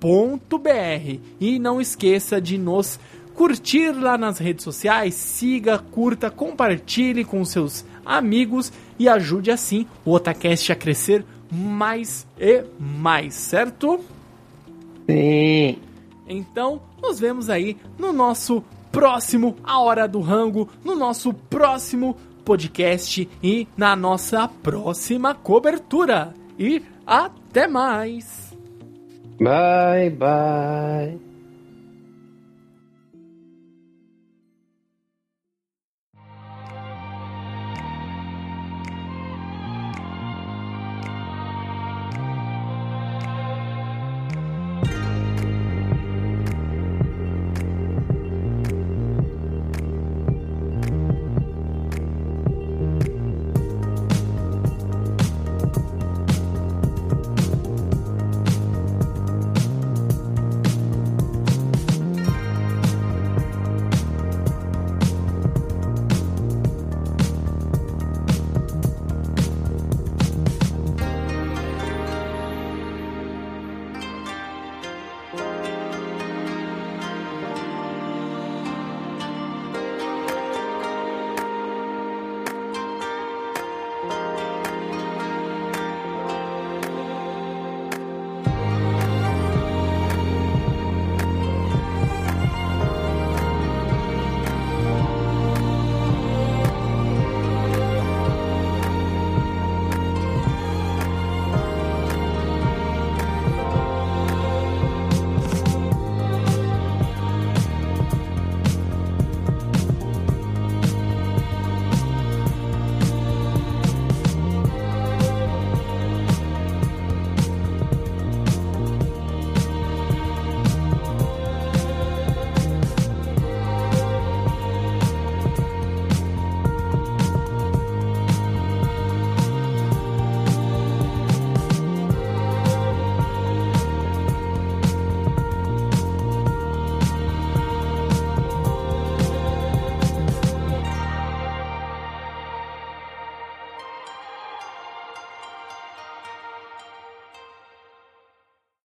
contato@otacast.com.br. 0.00 1.20
E 1.40 1.58
não 1.58 1.80
esqueça 1.80 2.40
de 2.40 2.56
nos 2.56 2.98
curtir 3.34 3.92
lá 3.92 4.18
nas 4.18 4.38
redes 4.38 4.64
sociais, 4.64 5.14
siga, 5.14 5.78
curta, 5.78 6.30
compartilhe 6.30 7.24
com 7.24 7.44
seus 7.44 7.84
amigos 8.04 8.72
e 8.98 9.08
ajude 9.08 9.50
assim 9.50 9.86
o 10.04 10.12
Otacast 10.12 10.72
a 10.72 10.76
crescer 10.76 11.24
mais 11.50 12.26
e 12.38 12.64
mais, 12.78 13.34
certo? 13.34 14.00
Sim. 15.08 15.78
Então, 16.28 16.80
nos 17.02 17.18
vemos 17.18 17.48
aí 17.48 17.76
no 17.98 18.12
nosso 18.12 18.62
próximo 18.92 19.56
A 19.64 19.80
Hora 19.80 20.06
do 20.06 20.20
Rango, 20.20 20.68
no 20.84 20.94
nosso 20.94 21.32
próximo 21.32 22.16
podcast 22.44 23.28
e 23.42 23.66
na 23.76 23.96
nossa 23.96 24.48
próxima 24.48 25.34
cobertura. 25.34 26.34
E 26.58 26.82
até 27.06 27.66
mais! 27.66 28.49
Bye, 29.40 30.10
bye. 30.10 31.20